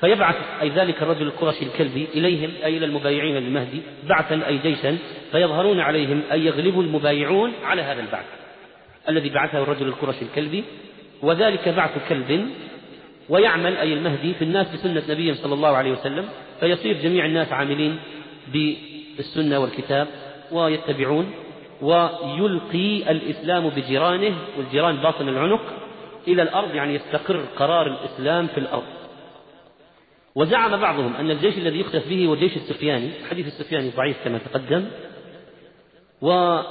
فيبعث 0.00 0.36
أي 0.62 0.68
ذلك 0.68 1.02
الرجل 1.02 1.26
القرشي 1.26 1.64
الكلبي 1.64 2.06
إليهم 2.14 2.50
أي 2.64 2.76
إلى 2.76 2.86
المبايعين 2.86 3.36
للمهدي 3.36 3.82
بعثا 4.08 4.46
أي 4.46 4.58
جيشا. 4.58 4.98
فيظهرون 5.32 5.80
عليهم 5.80 6.22
أي 6.32 6.44
يغلب 6.44 6.80
المبايعون 6.80 7.52
على 7.64 7.82
هذا 7.82 8.00
البعث 8.00 8.26
الذي 9.08 9.28
بعثه 9.28 9.62
الرجل 9.62 9.86
القرشي 9.86 10.24
الكلبي. 10.24 10.64
وذلك 11.22 11.68
بعث 11.68 12.08
كلب 12.08 12.48
ويعمل 13.28 13.76
أي 13.76 13.92
المهدي 13.92 14.34
في 14.34 14.44
الناس 14.44 14.66
بسنة 14.74 15.02
نبيه 15.08 15.32
صلى 15.32 15.54
الله 15.54 15.76
عليه 15.76 15.92
وسلم. 15.92 16.28
فيصير 16.60 16.96
جميع 17.02 17.26
الناس 17.26 17.52
عاملين 17.52 17.98
بالسنة 19.16 19.58
والكتاب 19.58 20.08
ويتبعون 20.52 21.34
ويلقي 21.82 23.10
الإسلام 23.10 23.68
بجيرانه 23.68 24.34
والجيران 24.58 24.96
باطن 24.96 25.28
العنق 25.28 25.60
إلى 26.28 26.42
الأرض 26.42 26.74
يعني 26.74 26.94
يستقر 26.94 27.44
قرار 27.56 27.86
الإسلام 27.86 28.46
في 28.46 28.58
الأرض. 28.58 28.84
وزعم 30.34 30.76
بعضهم 30.76 31.16
أن 31.16 31.30
الجيش 31.30 31.58
الذي 31.58 31.80
يختف 31.80 32.08
به 32.08 32.26
هو 32.26 32.34
الجيش 32.34 32.56
السفياني 32.56 33.10
حديث 33.30 33.46
السفياني 33.46 33.90
ضعيف 33.90 34.16
كما 34.24 34.38
تقدم. 34.38 34.84
ومهما 36.22 36.66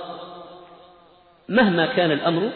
كان 1.86 2.12
الأمر 2.12 2.50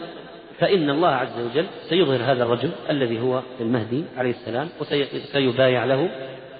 فإن 0.58 0.90
الله 0.90 1.08
عز 1.08 1.40
وجل 1.40 1.66
سيظهر 1.88 2.32
هذا 2.32 2.44
الرجل 2.44 2.70
الذي 2.90 3.20
هو 3.20 3.42
المهدي 3.60 4.04
عليه 4.16 4.30
السلام 4.30 4.68
وسيبايع 4.80 5.84
له 5.84 6.10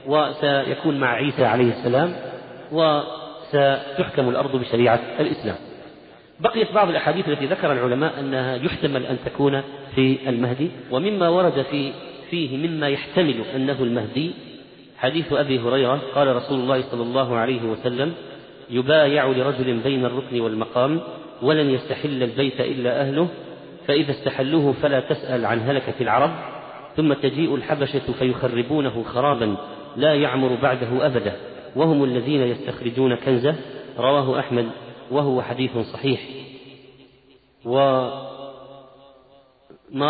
وسيكون 0.07 1.01
مع 1.01 1.15
عيسى 1.15 1.45
عليه 1.45 1.73
السلام. 1.79 2.17
وستحكم 2.73 4.29
الأرض 4.29 4.57
بشريعة 4.57 5.01
الإسلام. 5.21 5.57
بقيت 6.41 6.73
بعض 6.73 6.89
الأحاديث 6.89 7.29
التي 7.29 7.47
ذكر 7.47 7.73
العلماء 7.73 8.21
أنها 8.21 8.57
يحتمل 8.57 9.07
أن 9.07 9.17
تكون 9.25 9.63
في 9.95 10.29
المهدي 10.29 10.71
ومما 10.91 11.29
ورد 11.29 11.63
في 11.71 11.93
فيه 12.31 12.69
مما 12.69 12.89
يحتمل 12.89 13.45
أنه 13.57 13.77
المهدي. 13.81 14.31
حديث 14.99 15.33
أبي 15.33 15.61
هريرة 15.61 16.01
قال 16.15 16.37
رسول 16.37 16.61
الله 16.61 16.83
صلى 16.83 17.03
الله 17.03 17.37
عليه 17.37 17.63
وسلم 17.63 18.15
يبايع 18.71 19.27
لرجل 19.27 19.77
بين 19.77 20.05
الركن 20.05 20.41
والمقام 20.41 21.01
ولن 21.43 21.71
يستحل 21.71 22.23
البيت 22.23 22.61
إلا 22.61 23.01
أهله 23.01 23.29
فإذا 23.87 24.11
استحلوه 24.11 24.73
فلا 24.73 25.01
تسأل 25.01 25.47
عن 25.47 25.61
هلكة 25.61 25.95
العرب 26.01 26.31
ثم 26.97 27.13
تجيء 27.13 27.55
الحبشة 27.55 28.13
فيخربونه 28.19 29.03
خرابا 29.03 29.57
لا 29.97 30.15
يعمر 30.15 30.59
بعده 30.63 31.07
أبدا. 31.07 31.37
وهم 31.77 32.05
الذين 32.05 32.43
يستخرجون 32.43 33.15
كنزه 33.15 33.55
رواه 33.99 34.39
أحمد 34.39 34.67
وهو 35.11 35.43
حديث 35.43 35.79
صحيح. 35.93 36.21
وما 37.65 38.29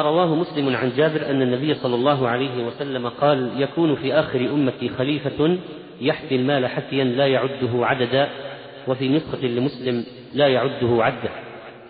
رواه 0.03 0.35
مسلم 0.35 0.77
عن 0.77 0.93
جابر 0.97 1.31
أن 1.31 1.43
النبي 1.43 1.75
صلى 1.75 1.95
الله 1.95 2.29
عليه 2.29 2.67
وسلم 2.67 3.09
قال 3.09 3.63
يكون 3.63 3.97
في 3.97 4.15
آخر 4.15 4.41
أمتي 4.41 4.89
خليفة 4.89 5.59
يحفي 6.01 6.35
المال 6.35 6.67
حفيا 6.67 7.05
لا 7.05 7.27
يعده 7.27 7.87
عددا 7.87 8.29
وفي 8.89 9.09
نسخة 9.09 9.47
لمسلم 9.47 10.05
لا 10.35 10.49
يعده 10.49 11.05
عدا 11.05 11.31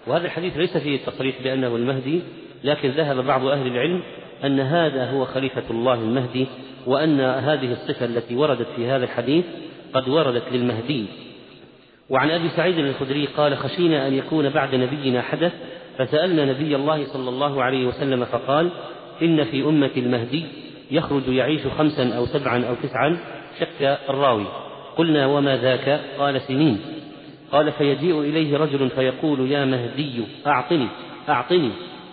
وهذا 0.06 0.24
الحديث 0.24 0.56
ليس 0.56 0.76
فيه 0.76 0.98
تصريح 1.06 1.42
بأنه 1.42 1.76
المهدي 1.76 2.20
لكن 2.64 2.90
ذهب 2.90 3.24
بعض 3.24 3.46
أهل 3.46 3.66
العلم 3.66 4.02
أن 4.44 4.60
هذا 4.60 5.10
هو 5.10 5.24
خليفة 5.24 5.70
الله 5.70 5.94
المهدي 5.94 6.46
وأن 6.86 7.20
هذه 7.20 7.72
الصفة 7.72 8.06
التي 8.06 8.36
وردت 8.36 8.66
في 8.76 8.86
هذا 8.86 9.04
الحديث 9.04 9.44
قد 9.94 10.08
وردت 10.08 10.52
للمهدي. 10.52 11.04
وعن 12.10 12.30
أبي 12.30 12.48
سعيد 12.48 12.78
الخدري 12.78 13.26
قال 13.26 13.56
خشينا 13.56 14.08
أن 14.08 14.14
يكون 14.14 14.48
بعد 14.48 14.74
نبينا 14.74 15.22
حدث 15.22 15.52
فسألنا 15.98 16.44
نبي 16.44 16.76
الله 16.76 17.04
صلى 17.04 17.28
الله 17.28 17.62
عليه 17.62 17.86
وسلم 17.86 18.24
فقال 18.24 18.70
إن 19.22 19.44
في 19.44 19.62
أمة 19.62 19.90
المهدي 19.96 20.44
يخرج 20.90 21.28
يعيش 21.28 21.66
خمسا 21.66 22.16
أو 22.16 22.26
سبعا 22.26 22.64
أو 22.64 22.74
تسعا 22.74 23.18
شك 23.60 23.98
الراوي. 24.08 24.46
قلنا 24.96 25.26
وما 25.26 25.56
ذاك؟ 25.56 26.00
قال 26.18 26.40
سنين. 26.40 26.80
قال 27.52 27.72
فيجيء 27.72 28.20
إليه 28.20 28.56
رجل 28.56 28.90
فيقول 28.90 29.50
يا 29.50 29.64
مهدي 29.64 30.22
أعطني 30.46 30.88
أعطني. 31.28 31.70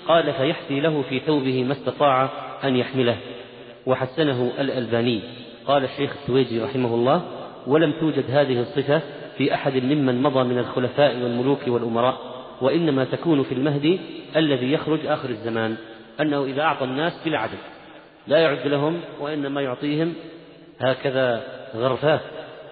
قال 0.08 0.34
فيحثي 0.34 0.80
له 0.80 1.04
في 1.10 1.20
ثوبه 1.20 1.64
ما 1.64 1.74
استطاع 1.74 2.30
أن 2.64 2.76
يحمله. 2.76 3.18
وحسنه 3.86 4.52
الألباني. 4.60 5.22
قال 5.68 5.84
الشيخ 5.84 6.14
السويجي 6.22 6.62
رحمه 6.62 6.96
الله 6.96 7.22
ولم 7.68 7.94
توجد 8.00 8.26
هذه 8.30 8.62
الصفة 8.62 9.02
في 9.38 9.54
أحد 9.54 9.76
ممن 9.76 10.22
مضى 10.22 10.44
من 10.44 10.58
الخلفاء 10.58 11.16
والملوك 11.16 11.68
والأمراء 11.68 12.18
وإنما 12.62 13.06
تكون 13.06 13.44
في 13.44 13.54
المهدي 13.54 14.00
الذي 14.36 14.72
يخرج 14.72 15.06
آخر 15.06 15.30
الزمان 15.30 15.76
أنه 16.22 16.44
إذا 16.44 16.62
أعطى 16.62 16.84
الناس 16.84 17.14
بلا 17.26 17.40
عدد 17.40 17.58
لا 18.28 18.38
يعد 18.38 18.68
لهم 18.68 19.02
وإنما 19.20 19.62
يعطيهم 19.62 20.14
هكذا 20.80 21.44
غرفات 21.76 22.22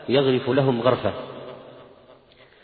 يغرف 0.09 0.49
لهم 0.49 0.81
غرفة. 0.81 1.13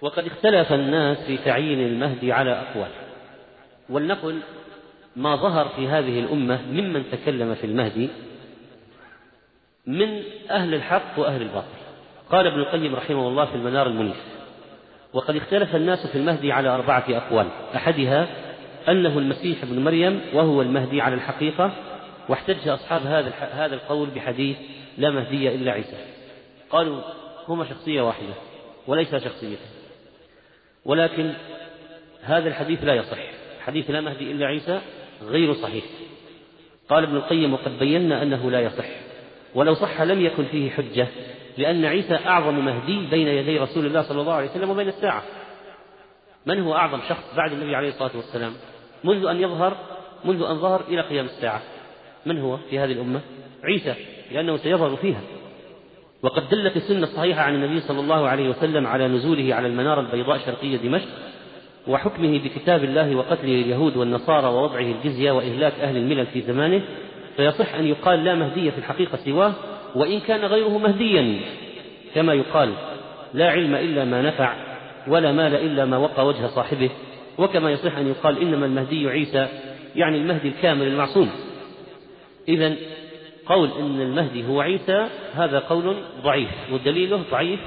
وقد 0.02 0.26
اختلف 0.26 0.74
الناس 0.74 1.18
في 1.18 1.38
تعيين 1.38 1.80
المهدي 1.80 2.32
على 2.32 2.52
أقوال. 2.52 2.90
ولنقل 3.90 4.40
ما 5.16 5.36
ظهر 5.36 5.68
في 5.68 5.88
هذه 5.88 6.20
الأمة 6.20 6.60
ممن 6.72 7.04
تكلم 7.12 7.56
في 7.56 7.64
المهدي 7.64 8.10
من 9.88 10.22
أهل 10.50 10.74
الحق 10.74 11.20
وأهل 11.20 11.42
الباطل. 11.42 11.79
قال 12.32 12.48
ابن 12.48 12.60
القيم 12.60 12.96
رحمه 12.96 13.28
الله 13.28 13.46
في 13.46 13.56
المنار 13.56 13.88
المنيف 13.88 14.16
وقد 15.14 15.36
اختلف 15.36 15.76
الناس 15.76 16.08
في 16.08 16.18
المهدي 16.18 16.52
على 16.52 16.70
أربعة 16.70 17.06
أقوال 17.10 17.48
أحدها 17.76 18.28
أنه 18.90 19.18
المسيح 19.18 19.64
ابن 19.64 19.84
مريم 19.84 20.22
وهو 20.34 20.62
المهدي 20.62 21.02
على 21.02 21.16
الحقيقة 21.16 21.72
واحتج 22.30 22.68
أصحاب 22.68 23.02
هذا 23.02 23.30
هذا 23.52 23.76
القول 23.76 24.10
بحديث 24.10 24.58
لا 24.98 25.12
مهدي 25.12 25.56
إلا 25.56 25.72
عيسى. 25.72 25.98
قالوا 26.70 27.02
هما 27.48 27.66
شخصية 27.66 28.02
واحدة 28.02 28.34
وليس 28.88 29.16
شخصية 29.16 29.58
ولكن 30.86 31.34
هذا 32.22 32.48
الحديث 32.48 32.84
لا 32.84 32.94
يصح 32.94 33.18
حديث 33.66 33.90
لا 33.90 34.02
مهدي 34.02 34.32
إلا 34.32 34.46
عيسى 34.46 34.82
غير 35.24 35.54
صحيح. 35.54 35.84
قال 36.90 37.04
ابن 37.04 37.16
القيم 37.16 37.54
وقد 37.54 37.80
بينا 37.80 38.24
أنه 38.24 38.52
لا 38.52 38.60
يصح 38.60 38.86
ولو 39.56 39.74
صح 39.74 40.02
لم 40.02 40.26
يكن 40.26 40.46
فيه 40.46 40.70
حجة 40.72 41.08
لأن 41.60 41.86
عيسى 41.86 42.16
أعظم 42.16 42.66
مهدي 42.66 43.08
بين 43.12 43.28
يدي 43.28 43.58
رسول 43.58 43.86
الله 43.86 44.02
صلى 44.02 44.22
الله 44.22 44.34
عليه 44.34 44.50
وسلم 44.50 44.70
وبين 44.70 44.88
الساعة. 44.88 45.24
من 46.46 46.62
هو 46.62 46.76
أعظم 46.76 47.00
شخص 47.10 47.36
بعد 47.38 47.52
النبي 47.52 47.76
عليه 47.76 47.90
الصلاة 47.90 48.12
والسلام؟ 48.16 48.54
منذ 49.04 49.26
أن 49.26 49.40
يظهر 49.40 49.78
منذ 50.26 50.44
أن 50.44 50.60
ظهر 50.60 50.82
إلى 50.88 51.02
قيام 51.02 51.26
الساعة. 51.26 51.62
من 52.26 52.40
هو 52.40 52.58
في 52.58 52.80
هذه 52.80 52.92
الأمة؟ 52.92 53.22
عيسى 53.64 53.96
لأنه 54.32 54.58
سيظهر 54.58 54.96
فيها. 54.96 55.22
وقد 56.24 56.50
دلت 56.50 56.76
السنة 56.76 57.04
الصحيحة 57.04 57.42
عن 57.42 57.56
النبي 57.56 57.80
صلى 57.80 58.00
الله 58.00 58.28
عليه 58.28 58.50
وسلم 58.50 58.88
على 58.88 59.08
نزوله 59.08 59.56
على 59.56 59.68
المنارة 59.68 60.02
البيضاء 60.02 60.38
شرقية 60.38 60.78
دمشق 60.78 61.08
وحكمه 61.88 62.40
بكتاب 62.40 62.84
الله 62.84 63.16
وقتل 63.16 63.46
اليهود 63.46 63.98
والنصارى 63.98 64.48
ووضعه 64.48 64.80
الجزية 64.80 65.32
وإهلاك 65.32 65.74
أهل 65.80 65.98
الملل 65.98 66.26
في 66.26 66.42
زمانه 66.42 66.82
فيصح 67.38 67.76
أن 67.76 67.86
يقال 67.86 68.24
لا 68.24 68.36
مهدي 68.36 68.72
في 68.72 68.78
الحقيقة 68.78 69.18
سواه 69.18 69.54
وإن 69.96 70.20
كان 70.20 70.46
غيره 70.46 70.78
مهديا 70.78 71.40
كما 72.16 72.34
يقال 72.34 72.74
لا 73.34 73.50
علم 73.50 73.76
إلا 73.76 74.06
ما 74.06 74.22
نفع 74.22 74.54
ولا 75.08 75.32
مال 75.32 75.56
إلا 75.56 75.86
ما 75.86 75.98
وقى 75.98 76.26
وجه 76.26 76.48
صاحبه. 76.48 76.90
وكما 77.38 77.72
يصح 77.72 77.98
أن 77.98 78.08
يقال 78.08 78.42
إنما 78.42 78.66
المهدي 78.66 79.10
عيسى 79.10 79.48
يعني 79.96 80.18
المهدي 80.18 80.48
الكامل 80.48 80.88
المعصوم. 80.88 81.30
إذا 82.48 82.76
قول 83.46 83.70
إن 83.80 84.02
المهدي 84.02 84.48
هو 84.48 84.62
عيسى 84.62 85.08
هذا 85.34 85.60
قول 85.60 85.96
ضعيف 86.24 86.50
ودليله 86.72 87.22
ضعيف. 87.32 87.60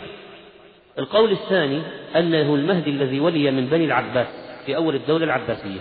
القول 0.99 1.31
الثاني 1.31 1.83
أنه 2.17 2.55
المهدي 2.55 2.91
الذي 2.91 3.21
ولي 3.21 3.51
من 3.51 3.67
بني 3.67 3.85
العباس 3.85 4.27
في 4.67 4.77
أول 4.77 4.95
الدولة 4.95 5.25
العباسية. 5.25 5.81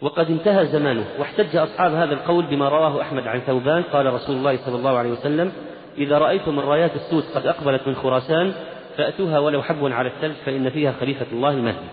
وقد 0.00 0.30
انتهى 0.30 0.66
زمانه. 0.66 1.06
واحتج 1.18 1.56
أصحاب 1.56 1.92
هذا 1.92 2.14
القول 2.14 2.46
بما 2.46 2.68
رواه 2.68 3.02
أحمد 3.02 3.26
عن 3.26 3.40
ثوبان. 3.40 3.82
قال 3.82 4.14
رسول 4.14 4.36
الله 4.36 4.56
صلى 4.56 4.76
الله 4.76 4.98
عليه 4.98 5.10
وسلم 5.10 5.52
إذا 5.98 6.18
رأيتم 6.18 6.58
الرايات 6.58 6.90
السود 6.96 7.24
قد 7.34 7.46
أقبلت 7.46 7.88
من 7.88 7.94
خراسان 7.94 8.52
فأتوها 8.96 9.38
ولو 9.38 9.62
حبوا 9.62 9.90
على 9.90 10.08
الثلج 10.08 10.34
فإن 10.46 10.70
فيها 10.70 10.92
خليفة 10.92 11.26
الله 11.32 11.50
المهدي. 11.50 11.86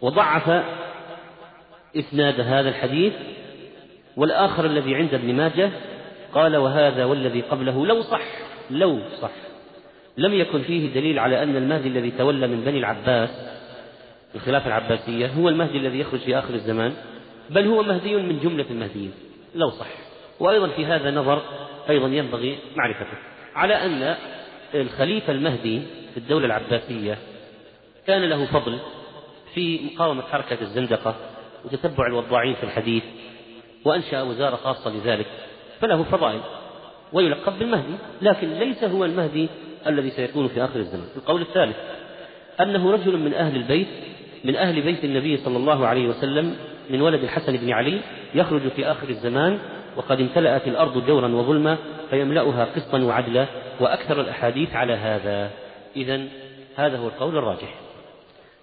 وضعف 0.00 0.64
إسناد 1.96 2.40
هذا 2.40 2.68
الحديث 2.68 3.12
والآخر 4.16 4.64
الذي 4.64 4.94
عند 4.94 5.14
ابن 5.14 5.34
ماجه 5.34 5.70
قال 6.34 6.56
وهذا 6.56 7.04
والذي 7.04 7.40
قبله 7.40 7.86
لو 7.86 8.02
صح 8.02 8.26
لو 8.70 8.98
صح. 9.20 9.30
لم 10.16 10.34
يكن 10.34 10.62
فيه 10.62 10.94
دليل 10.94 11.18
على 11.18 11.42
أن 11.42 11.56
المهدي 11.56 11.88
الذي 11.88 12.10
تولى 12.10 12.46
من 12.46 12.60
بني 12.60 12.78
العباس 12.78 13.30
الخلافة 14.34 14.66
العباسية 14.66 15.26
هو 15.26 15.48
المهدي 15.48 15.78
الذي 15.78 16.00
يخرج 16.00 16.20
في 16.20 16.38
آخر 16.38 16.54
الزمان 16.54 16.92
بل 17.50 17.66
هو 17.66 17.82
مهدي 17.82 18.16
من 18.16 18.40
جملة 18.40 18.66
المهديين 18.70 19.12
لو 19.54 19.70
صح. 19.70 19.86
وأيضا 20.40 20.68
في 20.68 20.86
هذا 20.86 21.10
نظر 21.10 21.42
أيضا 21.90 22.08
ينبغي 22.08 22.58
معرفته 22.76 23.18
على 23.54 23.74
أن 23.74 24.16
الخليفة 24.74 25.32
المهدي 25.32 25.82
في 26.14 26.16
الدولة 26.16 26.46
العباسية 26.46 27.18
كان 28.06 28.24
له 28.24 28.44
فضل 28.44 28.78
في 29.54 29.80
مقاومة 29.94 30.22
حركة 30.22 30.60
الزندقة 30.60 31.14
وتتبع 31.64 32.06
الوضاعين 32.06 32.54
في 32.54 32.64
الحديث 32.64 33.02
وأنشأ 33.84 34.22
وزارة 34.22 34.56
خاصة 34.56 34.90
لذلك 34.90 35.26
فله 35.80 36.02
فضائل 36.02 36.40
ويلقب 37.12 37.58
بالمهدي 37.58 37.94
لكن 38.22 38.48
ليس 38.48 38.84
هو 38.84 39.04
المهدي 39.04 39.48
الذي 39.86 40.10
سيكون 40.10 40.48
في 40.48 40.64
آخر 40.64 40.80
الزمان. 40.80 41.06
القول 41.16 41.42
الثالث 41.42 41.76
أنه 42.60 42.90
رجل 42.90 43.18
من 43.18 43.34
أهل 43.34 43.56
البيت 43.56 43.86
من 44.44 44.56
أهل 44.56 44.82
بيت 44.82 45.04
النبي 45.04 45.36
صلى 45.36 45.56
الله 45.56 45.86
عليه 45.86 46.08
وسلم 46.08 46.56
من 46.90 47.00
ولد 47.00 47.22
الحسن 47.22 47.56
بن 47.56 47.70
علي 47.70 48.00
يخرج 48.34 48.68
في 48.68 48.86
آخر 48.86 49.08
الزمان 49.08 49.58
وقد 49.96 50.20
امتلأت 50.20 50.68
الأرض 50.68 51.06
جورا 51.06 51.28
وظلما 51.28 51.78
فيملأها 52.10 52.64
قسطا 52.64 53.02
وعدلا 53.02 53.46
وأكثر 53.80 54.20
الأحاديث 54.20 54.74
على 54.74 54.92
هذا. 54.92 55.50
إذا 55.96 56.24
هذا 56.76 56.98
هو 56.98 57.06
القول 57.06 57.36
الراجح. 57.36 57.74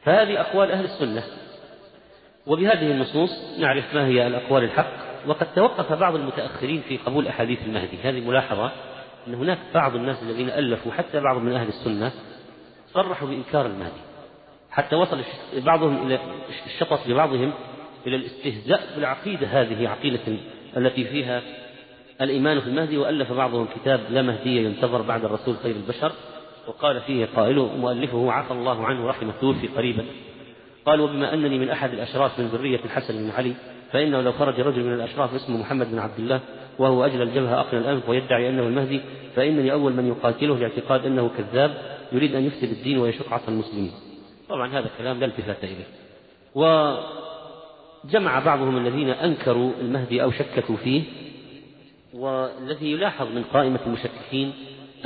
فهذه 0.04 0.42
أقوال 0.42 0.72
أهل 0.72 0.86
السنة. 0.86 1.24
وبهذه 2.48 2.92
النصوص 2.92 3.60
نعرف 3.60 3.96
ما 3.96 4.06
هي 4.06 4.28
الأقوال 4.28 4.64
الحق 4.64 4.92
وقد 5.28 5.48
توقف 5.56 5.94
بعض 5.94 6.16
المتأخرين 6.16 6.82
في 6.88 6.98
قبول 6.98 7.28
أحاديث 7.28 7.60
المهدي. 7.66 7.98
هذه 8.04 8.28
ملاحظة 8.28 8.72
أن 9.28 9.34
هناك 9.34 9.58
بعض 9.74 9.96
الناس 9.96 10.24
الذين 10.24 10.50
ألفوا 10.50 10.92
حتى 10.92 11.20
بعض 11.20 11.38
من 11.38 11.54
أهل 11.54 11.68
السنة 11.68 12.12
صرحوا 12.94 13.28
بإنكار 13.28 13.66
المهدي. 13.66 14.11
حتى 14.72 14.96
وصل 14.96 15.22
بعضهم 15.58 16.08
إلى 16.08 16.20
الشطط 16.66 17.08
ببعضهم 17.08 17.52
إلى 18.08 18.16
الاستهزاء 18.16 18.82
بالعقيدة 18.96 19.48
هذه 19.48 19.90
عقيدة 19.90 20.20
التي 20.78 21.06
فيها 21.06 21.42
الإيمان 22.22 22.60
في 22.60 22.68
المهدي 22.68 22.98
وألف 22.98 23.34
بعضهم 23.34 23.68
كتاب 23.76 24.00
لا 24.10 24.22
مهدي 24.22 24.64
ينتظر 24.64 25.02
بعد 25.02 25.26
الرسول 25.26 25.56
خير 25.64 25.76
البشر 25.76 26.12
وقال 26.68 27.02
فيه 27.02 27.28
قائله 27.36 27.78
مؤلفه 27.78 28.32
عفى 28.32 28.52
الله 28.52 28.86
عنه 28.86 29.08
رحمه 29.08 29.34
توفي 29.42 29.68
قريبا 29.68 30.06
قال 30.86 31.02
وبما 31.02 31.34
أنني 31.34 31.60
من 31.60 31.70
أحد 31.70 31.94
الأشراف 31.94 32.40
من 32.40 32.46
ذرية 32.46 32.80
الحسن 32.86 33.18
بن 33.18 33.30
علي 33.30 33.54
فإنه 33.92 34.22
لو 34.22 34.32
خرج 34.32 34.60
رجل 34.60 34.84
من 34.84 34.94
الأشراف 34.94 35.36
اسمه 35.36 35.58
محمد 35.58 35.92
بن 35.92 36.00
عبد 36.00 36.20
الله 36.20 36.40
وهو 36.80 37.06
أجل 37.06 37.22
الجبهة 37.22 37.60
أقل 37.60 37.78
الأنف 37.78 38.10
ويدعي 38.10 38.50
أنه 38.50 38.64
المهدي 38.64 39.02
فإنني 39.36 39.72
أول 39.72 39.94
من 39.94 40.08
يقاتله 40.08 40.58
لاعتقاد 40.58 41.06
أنه 41.06 41.30
كذاب 41.38 41.72
يريد 42.12 42.36
أن 42.36 42.46
يفسد 42.46 42.70
الدين 42.70 42.98
ويشق 42.98 43.34
عصا 43.34 43.52
المسلمين. 43.52 43.92
طبعا 44.52 44.80
هذا 44.80 44.90
كلام 44.98 45.20
لا 45.20 45.26
التفات 45.26 45.64
إليه. 45.64 45.86
وجمع 46.56 48.40
بعضهم 48.40 48.78
الذين 48.78 49.10
أنكروا 49.10 49.72
المهدي 49.82 50.24
أو 50.24 50.32
شككوا 50.32 50.78
فيه 50.78 51.04
والذي 52.14 52.92
يلاحظ 52.92 53.28
من 53.28 53.44
قائمة 53.44 53.80
المشككين 53.86 54.54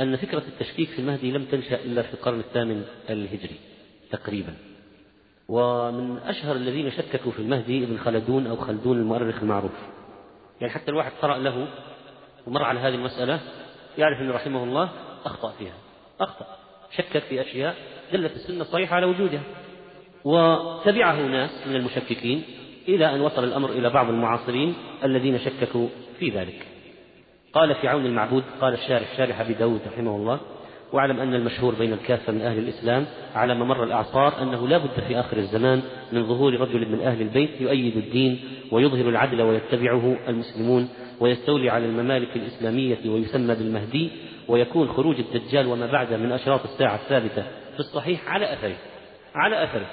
أن 0.00 0.16
فكرة 0.16 0.42
التشكيك 0.48 0.88
في 0.88 0.98
المهدي 0.98 1.30
لم 1.30 1.44
تنشأ 1.44 1.84
إلا 1.84 2.02
في 2.02 2.14
القرن 2.14 2.40
الثامن 2.40 2.84
الهجري 3.10 3.56
تقريبا. 4.10 4.54
ومن 5.48 6.18
أشهر 6.18 6.56
الذين 6.56 6.90
شككوا 6.90 7.32
في 7.32 7.38
المهدي 7.38 7.84
ابن 7.84 7.98
خلدون 7.98 8.46
أو 8.46 8.56
خلدون 8.56 8.98
المؤرخ 8.98 9.42
المعروف. 9.42 9.72
يعني 10.60 10.72
حتى 10.72 10.90
الواحد 10.90 11.12
قرأ 11.22 11.38
له 11.38 11.68
ومر 12.46 12.62
على 12.62 12.80
هذه 12.80 12.94
المسألة 12.94 13.40
يعرف 13.98 14.20
أن 14.20 14.30
رحمه 14.30 14.64
الله 14.64 14.88
أخطأ 15.24 15.52
فيها 15.58 15.74
أخطأ 16.20 16.46
شكك 16.96 17.18
في 17.18 17.40
أشياء 17.40 17.76
دلت 18.12 18.32
السنة 18.36 18.60
الصحيحة 18.60 18.96
على 18.96 19.06
وجودها. 19.06 19.42
وتبعه 20.24 21.26
ناس 21.26 21.66
من 21.66 21.76
المشككين 21.76 22.42
إلى 22.88 23.14
أن 23.14 23.20
وصل 23.20 23.44
الأمر 23.44 23.70
إلى 23.70 23.90
بعض 23.90 24.08
المعاصرين 24.08 24.74
الذين 25.04 25.38
شككوا 25.38 25.88
في 26.18 26.30
ذلك. 26.30 26.66
قال 27.52 27.74
في 27.74 27.88
عون 27.88 28.06
المعبود 28.06 28.44
قال 28.60 28.74
الشارح 28.74 29.16
شارح 29.16 29.40
أبي 29.40 29.54
داود 29.54 29.80
رحمه 29.92 30.16
الله 30.16 30.40
واعلم 30.92 31.20
أن 31.20 31.34
المشهور 31.34 31.74
بين 31.74 31.92
الكافة 31.92 32.32
من 32.32 32.40
أهل 32.40 32.58
الإسلام 32.58 33.06
على 33.34 33.54
ممر 33.54 33.84
الأعصار 33.84 34.42
أنه 34.42 34.68
لا 34.68 34.78
بد 34.78 35.00
في 35.08 35.20
آخر 35.20 35.36
الزمان 35.36 35.82
من 36.12 36.26
ظهور 36.26 36.60
رجل 36.60 36.88
من 36.88 37.00
أهل 37.00 37.22
البيت 37.22 37.60
يؤيد 37.60 37.96
الدين 37.96 38.40
ويظهر 38.72 39.08
العدل 39.08 39.42
ويتبعه 39.42 40.16
المسلمون 40.28 40.88
ويستولي 41.20 41.70
على 41.70 41.86
الممالك 41.86 42.36
الإسلامية 42.36 42.98
ويسمى 43.06 43.54
بالمهدي 43.54 44.10
ويكون 44.48 44.88
خروج 44.88 45.16
الدجال 45.18 45.66
وما 45.66 45.86
بعده 45.86 46.16
من 46.16 46.32
أشراط 46.32 46.60
الساعة 46.64 46.94
الثابتة 46.94 47.44
في 47.76 47.80
الصحيح 47.80 48.28
على 48.28 48.52
أثره 48.52 48.76
على 49.34 49.64
أثره 49.64 49.86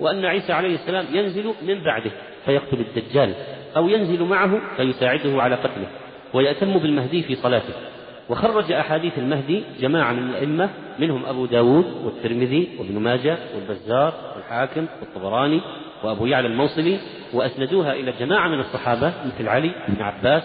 وأن 0.00 0.24
عيسى 0.24 0.52
عليه 0.52 0.74
السلام 0.74 1.06
ينزل 1.12 1.54
من 1.62 1.84
بعده 1.84 2.10
فيقتل 2.44 2.80
الدجال 2.80 3.34
أو 3.76 3.88
ينزل 3.88 4.22
معه 4.22 4.60
فيساعده 4.76 5.42
على 5.42 5.54
قتله 5.54 5.86
ويأتم 6.34 6.78
بالمهدي 6.78 7.22
في 7.22 7.34
صلاته 7.34 7.74
وخرج 8.28 8.72
أحاديث 8.72 9.18
المهدي 9.18 9.62
جماعة 9.80 10.12
من 10.12 10.30
الأئمة 10.30 10.70
منهم 10.98 11.26
أبو 11.26 11.46
داود 11.46 11.84
والترمذي 12.04 12.68
وابن 12.78 12.98
ماجه 12.98 13.38
والبزار 13.54 14.14
والحاكم 14.36 14.86
والطبراني 15.00 15.60
وأبو 16.04 16.26
يعلى 16.26 16.48
الموصلي 16.48 16.98
وأسندوها 17.32 17.92
إلى 17.92 18.12
جماعة 18.20 18.48
من 18.48 18.60
الصحابة 18.60 19.12
مثل 19.26 19.48
علي 19.48 19.70
بن 19.88 20.02
عباس 20.02 20.42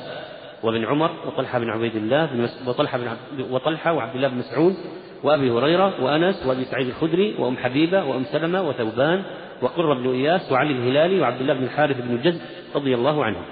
وابن 0.64 0.86
عمر 0.86 1.12
وطلحة 1.26 1.60
بن 1.60 1.70
عبيد 1.70 1.96
الله. 1.96 2.50
وطلحة 2.68 2.98
بن. 2.98 3.08
وطلحة 3.52 3.94
وعبد 3.94 4.16
الله 4.16 4.28
بن 4.28 4.38
مسعود 4.38 4.76
وأبي 5.24 5.52
هريرة 5.52 6.04
وأنس 6.04 6.46
وأبي 6.46 6.66
سعيد 6.66 6.88
الخدري 6.88 7.36
وأم 7.40 7.58
حبيبة 7.58 8.04
وأم 8.04 8.24
سلمة 8.24 8.70
وثوبان 8.70 9.24
وقرة 9.62 9.94
بن 9.94 10.14
إياس 10.14 10.52
وعلي 10.52 10.72
الهلالي 10.72 11.22
وعبد 11.22 11.42
الله 11.42 11.54
بن 11.54 11.64
الحارث 11.64 12.02
بن 12.02 12.16
الجز 12.16 12.42
رضي 12.76 12.96
الله 12.96 13.26
عنهم. 13.26 13.46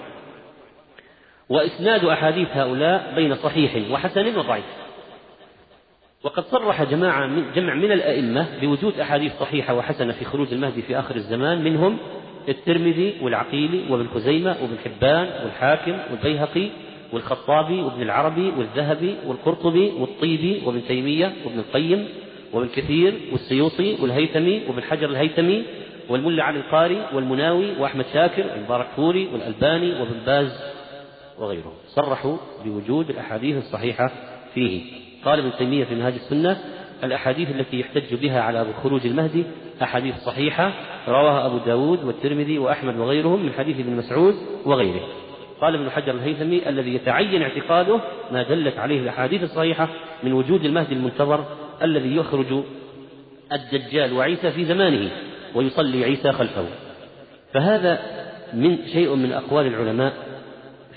وإسناد 1.49 2.06
أحاديث 2.06 2.48
هؤلاء 2.52 3.14
بين 3.15 3.35
صحيح 3.35 3.91
وحسن 3.91 4.38
وضعيف. 4.38 4.65
وقد 6.23 6.44
صرح 6.44 6.84
جماعة 6.84 7.27
من 7.27 7.52
جمع 7.56 7.73
من 7.73 7.91
الأئمة 7.91 8.48
بوجود 8.61 8.99
أحاديث 8.99 9.39
صحيحة 9.39 9.73
وحسنة 9.73 10.14
في 10.14 10.26
خروج 10.26 10.53
المهدي 10.53 10.81
في 10.81 10.99
آخر 10.99 11.15
الزمان 11.15 11.64
منهم 11.64 11.98
الترمذي 12.49 13.14
والعقيلي 13.22 13.91
وابن 13.91 14.07
خزيمة 14.07 14.56
وابن 14.61 14.77
حبان 14.85 15.30
والحاكم 15.44 15.98
والبيهقي 16.11 16.69
والخطابي 17.14 17.82
وابن 17.82 18.02
العربي 18.02 18.54
والذهبي 18.58 19.16
والقرطبي 19.28 19.92
والطيبي 20.00 20.62
وابن 20.66 20.82
تيمية 20.88 21.34
وابن 21.46 21.60
القيم 21.60 22.08
وابن 22.54 22.68
كثير 22.68 23.14
والسيوطي 23.32 23.98
والهيثمي 24.02 24.62
وابن 24.68 24.82
حجر 24.82 25.10
الهيثمي 25.10 25.64
والملا 26.10 26.44
علي 26.44 26.60
القاري 26.60 27.06
والمناوي 27.14 27.80
وأحمد 27.80 28.06
شاكر 28.14 28.46
والمباركفوري 28.52 29.28
والألباني 29.34 29.92
وابن 30.02 30.16
باز 30.26 30.60
وغيرهم. 31.40 31.74
صرحوا 31.88 32.38
بوجود 32.66 33.10
الأحاديث 33.10 33.58
الصحيحة 33.58 34.12
فيه. 34.54 34.82
قال 35.26 35.40
ابن 35.40 35.52
تيمية 35.58 35.86
في 35.86 35.96
منهاج 35.96 36.14
السنة 36.14 36.58
الأحاديث 37.04 37.50
التي 37.50 37.80
يحتج 37.80 38.16
بها 38.16 38.42
على 38.42 38.66
خروج 38.84 39.06
المهدي 39.06 39.44
أحاديث 39.82 40.16
صحيحة 40.16 40.74
رواها 41.08 41.46
أبو 41.46 41.58
داود 41.58 42.04
والترمذي 42.04 42.58
وأحمد 42.58 42.98
وغيرهم 42.98 43.46
من 43.46 43.54
حديث 43.54 43.80
ابن 43.80 43.96
مسعود 43.96 44.36
وغيره. 44.66 45.08
قال 45.62 45.76
ابن 45.76 45.90
حجر 45.90 46.12
الهيثمي 46.12 46.70
الذي 46.70 46.96
يتعين 46.96 47.42
اعتقاده 47.42 48.00
ما 48.32 48.44
دلت 48.44 48.78
عليه 48.78 49.00
الأحاديث 49.00 49.44
الصحيحة 49.44 49.90
من 50.24 50.34
وجود 50.34 50.66
المهدي 50.66 50.94
المنتظر 50.94 51.46
الذي 51.82 52.16
يخرج 52.16 52.64
الدجال 53.52 54.14
وعيسى 54.14 54.52
في 54.52 54.66
زمانه 54.66 55.12
ويصلي 55.56 56.04
عيسى 56.04 56.32
خلفه. 56.32 56.66
فهذا 57.54 58.00
من 58.54 58.78
شيء 58.94 59.16
من 59.16 59.32
أقوال 59.32 59.68
العلماء 59.68 60.14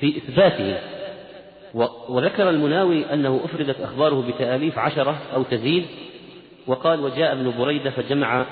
في 0.00 0.16
إثباته. 0.16 0.78
وذكر 2.08 2.50
المناوي 2.50 3.12
أنه 3.12 3.40
أفردت 3.44 3.80
أخباره 3.80 4.24
بتآليف 4.28 4.78
عشرة 4.78 5.18
أو 5.34 5.42
تزيد 5.42 5.84
وقال 6.66 7.00
وجاء 7.00 7.32
ابن 7.32 7.52
بريدة 7.58 7.90
فجمع 7.90 8.46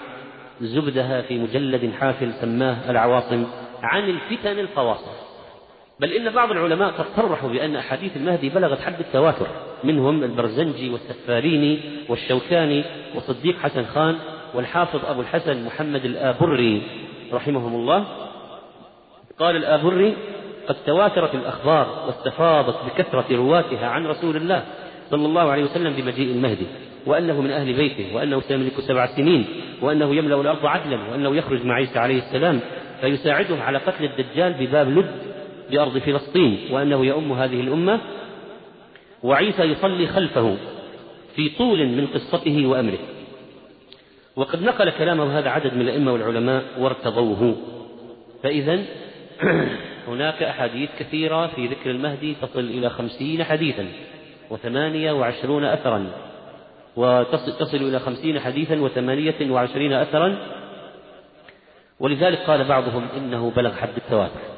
زبدها 0.60 1.22
في 1.22 1.38
مجلد 1.38 1.92
حافل 2.00 2.32
سماه 2.40 2.90
العواصم 2.90 3.46
عن 3.82 4.08
الفتن 4.10 4.58
الفواصل 4.58 5.27
بل 6.00 6.12
إن 6.12 6.30
بعض 6.32 6.50
العلماء 6.50 6.90
قد 6.90 7.04
صرحوا 7.16 7.50
بأن 7.50 7.76
أحاديث 7.76 8.16
المهدي 8.16 8.48
بلغت 8.48 8.80
حد 8.80 9.00
التواتر 9.00 9.46
منهم 9.84 10.24
البرزنجي 10.24 10.90
والسفاريني 10.90 11.80
والشوكاني 12.08 12.84
وصديق 13.14 13.58
حسن 13.58 13.84
خان 13.84 14.16
والحافظ 14.54 15.00
أبو 15.04 15.20
الحسن 15.20 15.64
محمد 15.64 16.04
الآبري 16.04 16.82
رحمهم 17.32 17.74
الله. 17.74 18.04
قال 19.38 19.56
الآبري 19.56 20.16
قد 20.68 20.76
تواترت 20.86 21.34
الأخبار 21.34 22.04
واستفاضت 22.06 22.76
بكثرة 22.86 23.36
رواتها 23.36 23.86
عن 23.86 24.06
رسول 24.06 24.36
الله 24.36 24.64
صلى 25.10 25.26
الله 25.26 25.50
عليه 25.50 25.64
وسلم 25.64 25.92
بمجيء 25.92 26.34
المهدي 26.34 26.66
وأنه 27.06 27.40
من 27.40 27.50
أهل 27.50 27.72
بيته 27.72 28.16
وأنه 28.16 28.40
سيملك 28.40 28.80
سبع 28.80 29.06
سنين 29.06 29.46
وأنه 29.82 30.14
يملأ 30.14 30.40
الأرض 30.40 30.66
عدلا 30.66 30.98
وأنه 31.10 31.36
يخرج 31.36 31.64
مع 31.64 31.74
عيسى 31.74 31.98
عليه 31.98 32.18
السلام 32.18 32.60
فيساعده 33.00 33.62
على 33.62 33.78
قتل 33.78 34.04
الدجال 34.04 34.52
بباب 34.52 34.88
لد 34.88 35.27
بأرض 35.70 35.98
فلسطين 35.98 36.58
وأنه 36.70 37.06
يؤم 37.06 37.32
هذه 37.32 37.60
الأمة 37.60 38.00
وعيسى 39.22 39.62
يصلي 39.62 40.06
خلفه 40.06 40.56
في 41.36 41.48
طول 41.48 41.88
من 41.88 42.06
قصته 42.06 42.66
وأمره. 42.66 42.98
وقد 44.36 44.62
نقل 44.62 44.90
كلامه 44.90 45.38
هذا 45.38 45.50
عدد 45.50 45.74
من 45.74 45.80
الأئمة 45.80 46.12
والعلماء 46.12 46.64
وارتضوه. 46.78 47.56
فإذا 48.42 48.84
هناك 50.08 50.42
أحاديث 50.42 50.90
كثيرة 50.98 51.46
في 51.46 51.66
ذكر 51.66 51.90
المهدي 51.90 52.34
تصل 52.42 52.60
إلى 52.60 52.90
خمسين 52.90 53.44
حديثا 53.44 53.86
وثمانية 54.50 55.12
وعشرون 55.12 55.64
أثرا 55.64 56.06
وتصل 56.96 57.76
إلى 57.76 57.98
خمسين 57.98 58.40
حديثا 58.40 58.80
وثمانية 58.80 59.50
وعشرين 59.50 59.92
أثرا. 59.92 60.38
ولذلك 62.00 62.38
قال 62.38 62.64
بعضهم 62.64 63.06
إنه 63.16 63.52
بلغ 63.56 63.74
حد 63.74 63.96
التواتر 63.96 64.57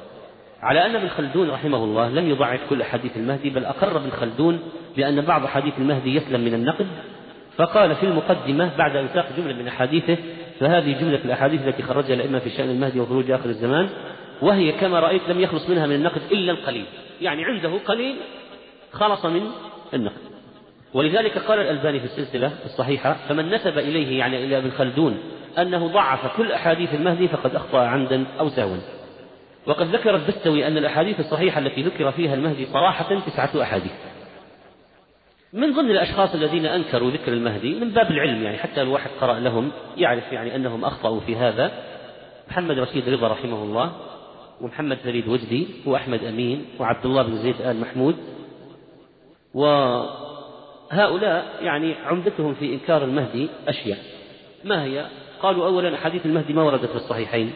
على 0.63 0.87
أن 0.87 0.97
ابن 0.97 1.09
خلدون 1.09 1.51
رحمه 1.51 1.85
الله 1.85 2.09
لم 2.09 2.31
يضعف 2.31 2.61
كل 2.71 2.83
أحاديث 2.83 3.17
المهدي 3.17 3.51
بل 3.51 3.65
أقر 3.65 3.97
ابن 3.97 4.11
خلدون 4.11 4.61
بأن 4.97 5.21
بعض 5.21 5.45
أحاديث 5.45 5.75
المهدي 5.79 6.15
يسلم 6.15 6.41
من 6.41 6.55
النقد 6.55 6.87
فقال 7.57 7.95
في 7.95 8.07
المقدمة 8.07 8.77
بعد 8.79 8.97
أن 8.97 9.09
ساق 9.15 9.27
جملة 9.37 9.55
من 9.55 9.69
أحاديثه 9.69 10.17
فهذه 10.61 11.01
جملة 11.01 11.21
الأحاديث 11.25 11.67
التي 11.67 11.83
خرجها 11.83 12.15
الأئمة 12.15 12.39
في 12.39 12.51
شأن 12.51 12.71
المهدي 12.71 13.01
وخروج 13.01 13.31
آخر 13.31 13.49
الزمان 13.49 13.89
وهي 14.43 14.73
كما 14.73 15.01
رأيت 15.01 15.23
لم 15.29 15.41
يخلص 15.41 15.69
منها 15.71 15.87
من 15.87 15.95
النقد 15.95 16.21
إلا 16.33 16.53
القليل 16.53 16.85
يعني 17.21 17.45
عنده 17.45 17.79
قليل 17.87 18.17
خلص 18.93 19.27
من 19.27 19.43
النقد. 19.95 20.21
ولذلك 20.95 21.39
قال 21.39 21.59
الألباني 21.59 22.01
في 22.01 22.05
السلسلة 22.05 22.53
الصحيحة 22.65 23.17
فمن 23.29 23.51
نسب 23.51 23.79
إليه 23.79 24.19
يعني 24.19 24.45
إلى 24.45 24.59
ابن 24.59 24.71
خلدون 24.71 25.19
أنه 25.59 25.87
ضعف 25.87 26.37
كل 26.37 26.53
أحاديث 26.53 26.95
المهدي 26.95 27.29
فقد 27.29 27.55
أخطأ 27.55 27.79
عمدا 27.79 28.25
أو 28.41 28.49
سهوا. 28.49 29.00
وقد 29.71 29.95
ذكر 29.95 30.15
البستوي 30.17 30.67
أن 30.67 30.77
الأحاديث 30.77 31.21
الصحيحة 31.21 31.59
التي 31.59 31.83
ذكر 31.83 32.13
فيها 32.13 32.35
المهدي 32.35 32.67
صراحة 32.67 33.21
تسعة 33.21 33.63
أحاديث. 33.63 33.93
من 35.53 35.73
ضمن 35.73 35.91
الأشخاص 35.91 36.35
الذين 36.35 36.67
أنكروا 36.67 37.11
ذكر 37.11 37.33
المهدي 37.33 37.75
من 37.75 37.91
باب 37.91 38.11
العلم 38.11 38.43
يعني 38.43 38.59
حتى 38.59 38.83
الواحد 38.83 39.11
قرأ 39.21 39.41
لهم 39.41 39.73
يعرف 39.97 40.33
يعني 40.33 40.57
أنهم 40.57 40.85
أخطأوا 40.85 41.21
في 41.21 41.37
هذا. 41.37 41.73
محمد 42.51 42.79
رشيد 42.79 43.09
رضا 43.09 43.29
رحمه 43.29 43.63
الله 43.63 43.93
ومحمد 44.61 44.97
فريد 44.97 45.29
وجدي 45.29 45.67
وأحمد 45.87 46.25
أمين 46.25 46.65
وعبد 46.79 47.07
الله 47.07 47.23
بن 47.23 47.37
زيد 47.37 47.61
آل 47.61 47.81
محمود. 47.81 48.17
وهؤلاء 49.55 51.45
يعني 51.61 51.95
عمدتهم 51.95 52.55
في 52.55 52.75
إنكار 52.75 53.05
المهدي 53.05 53.49
أشياء. 53.69 53.99
ما 54.65 54.85
هي؟ 54.85 55.07
قالوا 55.43 55.67
أولا 55.67 55.95
أحاديث 55.95 56.27
المهدي 56.27 56.53
ما 56.53 56.63
وردت 56.63 56.91
في 56.91 56.97
الصحيحين. 56.97 57.53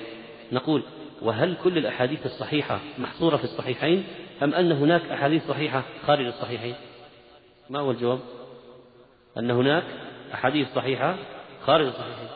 نقول 0.52 0.82
وهل 1.22 1.56
كل 1.64 1.78
الأحاديث 1.78 2.26
الصحيحة 2.26 2.80
محصورة 2.98 3.36
في 3.36 3.44
الصحيحين 3.44 4.04
أم 4.42 4.54
أن 4.54 4.72
هناك 4.72 5.02
أحاديث 5.02 5.46
صحيحة 5.48 5.82
خارج 6.06 6.26
الصحيحين؟ 6.26 6.74
ما 7.70 7.78
هو 7.78 7.90
الجواب؟ 7.90 8.20
أن 9.38 9.50
هناك 9.50 9.84
أحاديث 10.34 10.74
صحيحة 10.74 11.16
خارج 11.66 11.86
الصحيحين. 11.86 12.28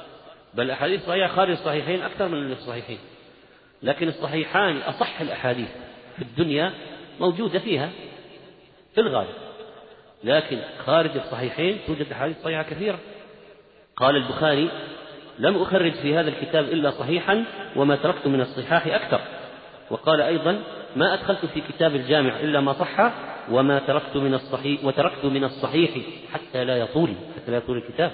بل 0.54 0.70
أحاديث 0.70 1.06
صحيحة 1.06 1.28
خارج 1.28 1.50
الصحيحين 1.50 2.02
أكثر 2.02 2.28
من 2.28 2.52
الصحيحين. 2.52 2.98
لكن 3.82 4.08
الصحيحان 4.08 4.76
أصح 4.76 5.20
الأحاديث 5.20 5.68
في 6.16 6.22
الدنيا 6.22 6.72
موجودة 7.20 7.58
فيها 7.58 7.90
في 8.94 9.00
الغالب. 9.00 9.34
لكن 10.24 10.60
خارج 10.78 11.16
الصحيحين 11.16 11.78
توجد 11.86 12.12
أحاديث 12.12 12.42
صحيحة 12.42 12.62
كثيرة. 12.62 12.98
قال 13.96 14.16
البخاري 14.16 14.70
لم 15.38 15.62
أخرج 15.62 15.92
في 15.92 16.14
هذا 16.14 16.28
الكتاب 16.28 16.64
إلا 16.64 16.90
صحيحا 16.90 17.44
وما 17.76 17.96
تركت 17.96 18.26
من 18.26 18.40
الصحاح 18.40 18.86
أكثر. 18.86 19.20
وقال 19.90 20.20
أيضا 20.20 20.62
ما 20.96 21.14
أدخلت 21.14 21.46
في 21.46 21.60
كتاب 21.60 21.94
الجامع 21.94 22.40
إلا 22.40 22.60
ما 22.60 22.72
صح 22.72 23.12
وما 23.50 23.78
تركت 23.78 24.16
من 24.16 24.34
الصحيح 24.34 24.84
وتركت 24.84 25.24
من 25.24 25.44
الصحيح 25.44 25.90
حتى 26.32 26.64
لا 26.64 26.76
يطول 26.76 27.14
حتى 27.36 27.50
لا 27.50 27.56
يطول 27.56 27.76
الكتاب. 27.76 28.12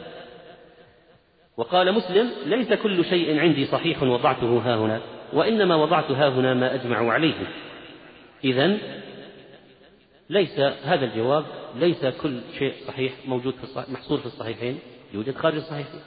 وقال 1.57 1.93
مسلم 1.93 2.31
ليس 2.47 2.73
كل 2.73 3.05
شيء 3.05 3.39
عندي 3.39 3.67
صحيح 3.67 4.03
وضعته 4.03 4.59
ها 4.59 4.77
هنا 4.77 5.01
وإنما 5.33 5.75
وضعت 5.75 6.11
ها 6.11 6.29
هنا 6.29 6.55
ما 6.55 6.75
أجمع 6.75 7.13
عليه. 7.13 7.35
إذا 8.45 8.77
ليس 10.31 10.61
هذا 10.61 11.05
الجواب 11.05 11.45
ليس 11.77 12.07
كل 12.07 12.41
شيء 12.59 12.75
صحيح 12.87 13.13
موجود 13.27 13.55
في 13.55 13.65
الصحيح 13.65 13.89
محصور 13.89 14.19
في 14.19 14.27
الصحيحين 14.27 14.79
يوجد 15.15 15.35
خارج 15.35 15.57
الصحيحين. 15.57 16.01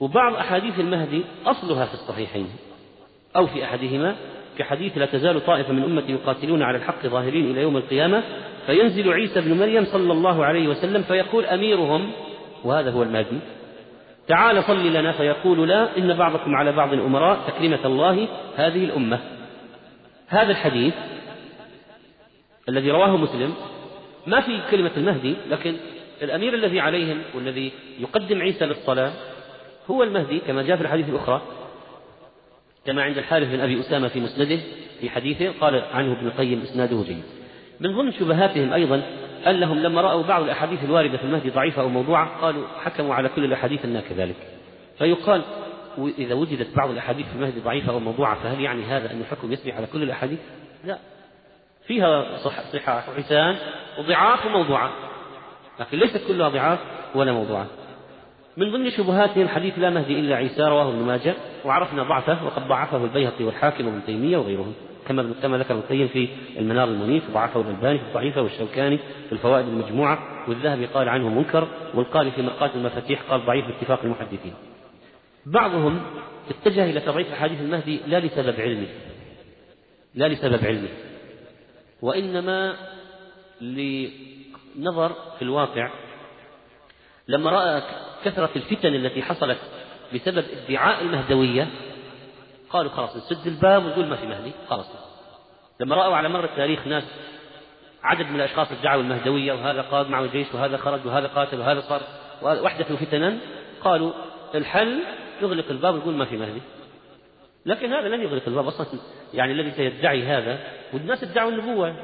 وبعض 0.00 0.34
أحاديث 0.34 0.80
المهدي 0.80 1.24
أصلها 1.46 1.86
في 1.86 1.94
الصحيحين 1.94 2.46
أو 3.36 3.46
في 3.46 3.64
أحدهما 3.64 4.16
كحديث 4.58 4.98
لا 4.98 5.06
تزال 5.06 5.46
طائفة 5.46 5.72
من 5.72 5.82
أمتي 5.82 6.12
يقاتلون 6.12 6.62
على 6.62 6.78
الحق 6.78 7.06
ظاهرين 7.06 7.50
إلى 7.50 7.62
يوم 7.62 7.76
القيامة 7.76 8.22
فينزل 8.66 9.12
عيسى 9.12 9.40
بن 9.40 9.58
مريم 9.58 9.84
صلى 9.84 10.12
الله 10.12 10.44
عليه 10.44 10.68
وسلم 10.68 11.02
فيقول 11.02 11.46
أميرهم 11.46 12.12
وهذا 12.64 12.90
هو 12.90 13.02
المهدي 13.02 13.38
تعال 14.28 14.64
صل 14.64 14.92
لنا 14.92 15.12
فيقول 15.12 15.68
لا 15.68 15.98
إن 15.98 16.14
بعضكم 16.14 16.54
على 16.54 16.72
بعض 16.72 16.92
أمراء 16.92 17.38
تكريمة 17.48 17.86
الله 17.86 18.28
هذه 18.56 18.84
الأمة. 18.84 19.20
هذا 20.28 20.50
الحديث 20.50 20.94
الذي 22.68 22.90
رواه 22.90 23.16
مسلم 23.16 23.54
ما 24.26 24.40
في 24.40 24.60
كلمة 24.70 24.90
المهدي 24.96 25.34
لكن 25.50 25.76
الأمير 26.22 26.54
الذي 26.54 26.80
عليهم 26.80 27.22
والذي 27.34 27.72
يقدم 27.98 28.42
عيسى 28.42 28.66
للصلاة 28.66 29.12
هو 29.90 30.02
المهدي 30.02 30.38
كما 30.38 30.62
جاء 30.62 30.76
في 30.76 30.82
الحديث 30.82 31.08
الأخرى 31.08 31.42
كما 32.86 33.02
عند 33.02 33.18
الحارث 33.18 33.48
بن 33.48 33.60
أبي 33.60 33.80
أسامة 33.80 34.08
في 34.08 34.20
مسنده 34.20 34.58
في 35.00 35.10
حديثه 35.10 35.52
قال 35.60 35.82
عنه 35.94 36.12
ابن 36.12 36.26
القيم 36.26 36.62
إسناده 36.62 37.02
جيد. 37.02 37.22
من 37.80 37.96
ضمن 37.96 38.12
شبهاتهم 38.12 38.72
أيضا 38.72 39.02
أنهم 39.46 39.78
لما 39.78 40.00
رأوا 40.00 40.22
بعض 40.22 40.42
الأحاديث 40.42 40.84
الواردة 40.84 41.18
في 41.18 41.24
المهدي 41.24 41.50
ضعيفة 41.50 41.82
أو 41.82 41.88
موضوعة 41.88 42.40
قالوا 42.40 42.66
حكموا 42.84 43.14
على 43.14 43.28
كل 43.28 43.44
الأحاديث 43.44 43.84
أنها 43.84 44.00
كذلك. 44.00 44.36
فيقال 44.98 45.42
إذا 46.18 46.34
وجدت 46.34 46.76
بعض 46.76 46.90
الأحاديث 46.90 47.26
في 47.26 47.34
المهدي 47.34 47.60
ضعيفة 47.60 47.92
أو 47.92 47.98
موضوعة 47.98 48.42
فهل 48.42 48.60
يعني 48.60 48.84
هذا 48.84 49.12
أن 49.12 49.20
الحكم 49.20 49.52
يسري 49.52 49.72
على 49.72 49.86
كل 49.86 50.02
الأحاديث؟ 50.02 50.38
لا. 50.84 50.98
فيها 51.86 52.36
صح 52.36 52.72
صحاح 52.72 53.08
وحسان 53.08 53.56
وضعاف 53.98 54.46
وموضوعات 54.46 54.90
لكن 55.80 55.98
ليست 55.98 56.20
كلها 56.28 56.48
ضعاف 56.48 56.78
ولا 57.14 57.32
موضوعات 57.32 57.66
من 58.56 58.72
ضمن 58.72 58.90
شبهاتهم 58.90 59.48
حديث 59.48 59.78
لا 59.78 59.90
مهدي 59.90 60.20
إلا 60.20 60.36
عيسى 60.36 60.62
رواه 60.62 60.88
ابن 60.88 60.98
ماجه 60.98 61.34
وعرفنا 61.64 62.02
ضعفه 62.02 62.44
وقد 62.44 62.68
ضعفه 62.68 63.04
البيهقي 63.04 63.44
والحاكم 63.44 63.86
وابن 63.86 64.00
تيمية 64.06 64.36
وغيرهم 64.36 64.74
كما 65.08 65.34
كما 65.42 65.58
ذكر 65.58 65.74
ابن 65.74 65.82
القيم 65.82 66.08
في 66.08 66.28
المنار 66.58 66.88
المنيف 66.88 67.30
وضعفه 67.30 67.60
الألباني 67.60 67.98
في 67.98 68.04
الضعيفة 68.04 68.42
والشوكاني 68.42 68.98
في 68.98 69.32
الفوائد 69.32 69.66
المجموعة 69.68 70.18
والذهبي 70.48 70.86
قال 70.86 71.08
عنه 71.08 71.28
منكر 71.28 71.68
والقاري 71.94 72.30
في 72.30 72.42
مرقاة 72.42 72.70
المفاتيح 72.74 73.22
قال 73.30 73.46
ضعيف 73.46 73.66
باتفاق 73.66 74.00
المحدثين. 74.04 74.54
بعضهم 75.46 76.00
اتجه 76.50 76.90
إلى 76.90 77.00
تضعيف 77.00 77.32
أحاديث 77.32 77.60
المهدي 77.60 78.00
لا 78.06 78.20
لسبب 78.20 78.60
علمي 78.60 78.88
لا 80.14 80.28
لسبب 80.28 80.64
علمي 80.64 80.88
وإنما 82.02 82.76
لنظر 83.60 85.12
في 85.38 85.42
الواقع 85.42 85.90
لما 87.28 87.50
رأى 87.50 87.82
كثرة 88.26 88.50
الفتن 88.56 88.94
التي 88.94 89.22
حصلت 89.22 89.58
بسبب 90.14 90.44
ادعاء 90.68 91.02
المهدوية 91.02 91.68
قالوا 92.70 92.90
خلاص 92.90 93.16
نسد 93.16 93.46
الباب 93.46 93.84
ونقول 93.84 94.06
ما 94.06 94.16
في 94.16 94.26
مهدي 94.26 94.52
خلاص. 94.68 94.86
لما 95.80 95.96
رأوا 95.96 96.16
على 96.16 96.28
مر 96.28 96.44
التاريخ 96.44 96.86
ناس 96.86 97.04
عدد 98.02 98.26
من 98.26 98.36
الأشخاص 98.36 98.72
ادعوا 98.72 99.02
المهدوية 99.02 99.52
وهذا 99.52 99.82
قاد 99.82 100.10
معه 100.10 100.26
جيش 100.26 100.46
وهذا 100.54 100.76
خرج 100.76 101.06
وهذا 101.06 101.26
قاتل 101.26 101.60
وهذا 101.60 101.80
صار 101.80 102.02
وأحدثوا 102.42 102.96
فتنا 102.96 103.38
قالوا 103.80 104.12
الحل 104.54 105.02
يغلق 105.42 105.70
الباب 105.70 105.94
ويقول 105.94 106.14
ما 106.14 106.24
في 106.24 106.36
مهدي. 106.36 106.60
لكن 107.66 107.92
هذا 107.92 108.08
لن 108.08 108.22
يغلق 108.22 108.42
الباب 108.46 108.66
أصلا 108.66 108.86
يعني 109.34 109.52
الذي 109.52 109.70
سيدعي 109.70 110.22
هذا 110.22 110.58
والناس 110.92 111.24
ادعوا 111.24 111.50
النبوة 111.50 111.96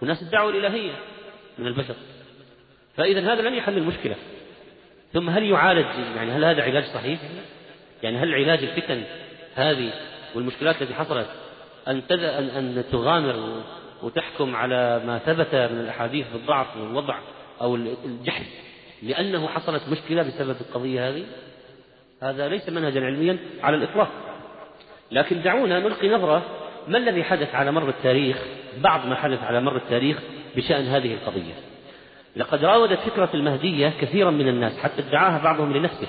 والناس 0.00 0.22
ادعوا 0.22 0.50
الإلهية 0.50 0.92
من 1.58 1.66
البشر. 1.66 1.94
فإذا 2.96 3.32
هذا 3.32 3.42
لن 3.42 3.54
يحل 3.54 3.78
المشكلة. 3.78 4.16
ثم 5.16 5.30
هل 5.30 5.42
يعالج 5.42 5.86
يعني 6.16 6.30
هل 6.30 6.44
هذا 6.44 6.62
علاج 6.62 6.84
صحيح؟ 6.84 7.18
يعني 8.02 8.18
هل 8.18 8.34
علاج 8.34 8.64
الفتن 8.64 9.02
هذه 9.54 9.90
والمشكلات 10.34 10.82
التي 10.82 10.94
حصلت 10.94 11.26
أن 11.88 12.02
أن 12.10 12.48
أن 12.48 12.84
تغامر 12.92 13.62
وتحكم 14.02 14.56
على 14.56 15.02
ما 15.06 15.18
ثبت 15.18 15.54
من 15.54 15.80
الأحاديث 15.80 16.26
بالضعف 16.32 16.76
والوضع 16.76 17.18
أو 17.60 17.74
الجحد 18.04 18.44
لأنه 19.02 19.48
حصلت 19.48 19.82
مشكلة 19.88 20.22
بسبب 20.22 20.56
القضية 20.60 21.08
هذه؟ 21.08 21.24
هذا 22.22 22.48
ليس 22.48 22.68
منهجا 22.68 23.04
علميا 23.04 23.38
على 23.62 23.76
الإطلاق. 23.76 24.08
لكن 25.10 25.42
دعونا 25.42 25.80
نلقي 25.80 26.08
نظرة 26.08 26.42
ما 26.88 26.98
الذي 26.98 27.24
حدث 27.24 27.54
على 27.54 27.72
مر 27.72 27.88
التاريخ 27.88 28.36
بعض 28.78 29.06
ما 29.06 29.14
حدث 29.14 29.44
على 29.44 29.60
مر 29.60 29.76
التاريخ 29.76 30.18
بشأن 30.56 30.84
هذه 30.84 31.14
القضية؟ 31.14 31.54
لقد 32.36 32.64
راودت 32.64 32.98
فكرة 32.98 33.30
المهدية 33.34 33.92
كثيرا 34.00 34.30
من 34.30 34.48
الناس 34.48 34.78
حتى 34.78 35.02
ادعاها 35.08 35.42
بعضهم 35.44 35.72
لنفسه. 35.72 36.08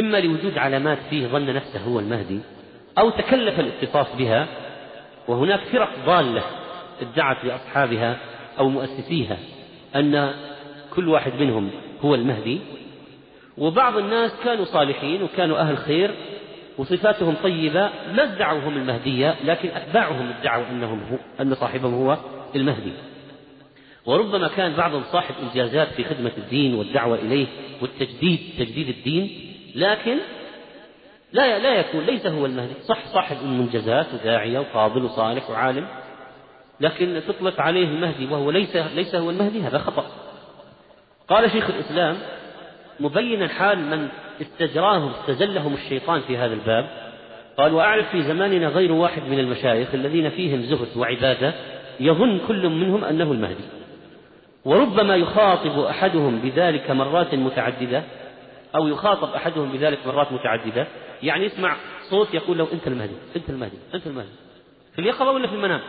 إما 0.00 0.20
لوجود 0.20 0.58
علامات 0.58 0.98
فيه 1.10 1.26
ظن 1.26 1.54
نفسه 1.54 1.80
هو 1.80 1.98
المهدي 2.00 2.40
أو 2.98 3.10
تكلف 3.10 3.60
الاتصاف 3.60 4.16
بها 4.16 4.46
وهناك 5.28 5.60
فرق 5.60 5.90
ضالة 6.06 6.42
ادعت 7.00 7.44
لأصحابها 7.44 8.16
أو 8.58 8.68
مؤسسيها 8.68 9.36
أن 9.96 10.34
كل 10.94 11.08
واحد 11.08 11.32
منهم 11.40 11.70
هو 12.00 12.14
المهدي. 12.14 12.60
وبعض 13.58 13.96
الناس 13.96 14.32
كانوا 14.44 14.64
صالحين 14.64 15.22
وكانوا 15.22 15.58
أهل 15.58 15.76
خير 15.76 16.14
وصفاتهم 16.78 17.34
طيبة 17.42 17.90
ما 18.12 18.22
ادعوا 18.22 18.60
هم 18.60 18.76
المهدية 18.76 19.36
لكن 19.44 19.68
أتباعهم 19.68 20.32
ادعوا 20.40 20.64
أنهم 20.70 21.00
هو 21.10 21.16
أن 21.40 21.54
صاحبهم 21.54 21.94
هو 21.94 22.18
المهدي. 22.56 22.92
وربما 24.06 24.48
كان 24.48 24.72
بعضهم 24.74 25.02
صاحب 25.12 25.34
إنجازات 25.42 25.88
في 25.88 26.04
خدمة 26.04 26.32
الدين 26.38 26.74
والدعوة 26.74 27.18
إليه 27.18 27.46
والتجديد 27.82 28.40
تجديد 28.58 28.88
الدين 28.88 29.54
لكن 29.74 30.18
لا 31.32 31.58
لا 31.58 31.74
يكون 31.74 32.00
ليس 32.00 32.26
هو 32.26 32.46
المهدي. 32.46 32.74
صح 32.82 33.06
صاحب 33.06 33.36
منجزات 33.44 34.06
وداعية 34.14 34.58
وفاضل 34.58 35.04
وصالح 35.04 35.50
وعالم 35.50 35.86
لكن 36.80 37.20
تطلق 37.28 37.60
عليه 37.60 37.84
المهدي 37.84 38.26
وهو 38.26 38.50
ليس 38.50 38.76
ليس 38.76 39.14
هو 39.14 39.30
المهدي 39.30 39.62
هذا 39.62 39.78
خطأ. 39.78 40.06
قال 41.28 41.50
شيخ 41.50 41.70
الإسلام 41.70 42.16
مبينا 43.00 43.48
حال 43.48 43.78
من 43.78 44.08
استجراهم 44.40 45.10
استزلهم 45.10 45.74
الشيطان 45.74 46.20
في 46.20 46.36
هذا 46.36 46.54
الباب. 46.54 46.90
قال 47.58 47.74
وأعرف 47.74 48.10
في 48.10 48.22
زماننا 48.22 48.68
غير 48.68 48.92
واحد 48.92 49.22
من 49.22 49.38
المشايخ 49.38 49.94
الذين 49.94 50.30
فيهم 50.30 50.62
زهد 50.62 50.96
وعبادة 50.96 51.54
يظن 52.00 52.40
كل 52.48 52.68
منهم 52.68 53.04
أنه 53.04 53.32
المهدي. 53.32 53.64
وربما 54.64 55.16
يخاطب 55.16 55.78
أحدهم 55.78 56.38
بذلك 56.38 56.90
مرات 56.90 57.34
متعددة 57.34 58.02
أو 58.76 58.88
يخاطب 58.88 59.34
أحدهم 59.34 59.72
بذلك 59.72 60.06
مرات 60.06 60.32
متعددة. 60.32 60.86
يعني 61.22 61.44
يسمع 61.44 61.76
صوت 62.10 62.34
يقول 62.34 62.58
له 62.58 62.68
أنت 62.72 62.86
المهدي 62.86 63.14
أنت 63.36 63.50
المهدي 63.50 63.76
أنت 63.94 64.06
المهدي. 64.06 64.28
في 64.94 64.98
اليقظة 65.00 65.30
ولا 65.30 65.48
في 65.48 65.54
المنام؟ 65.54 65.80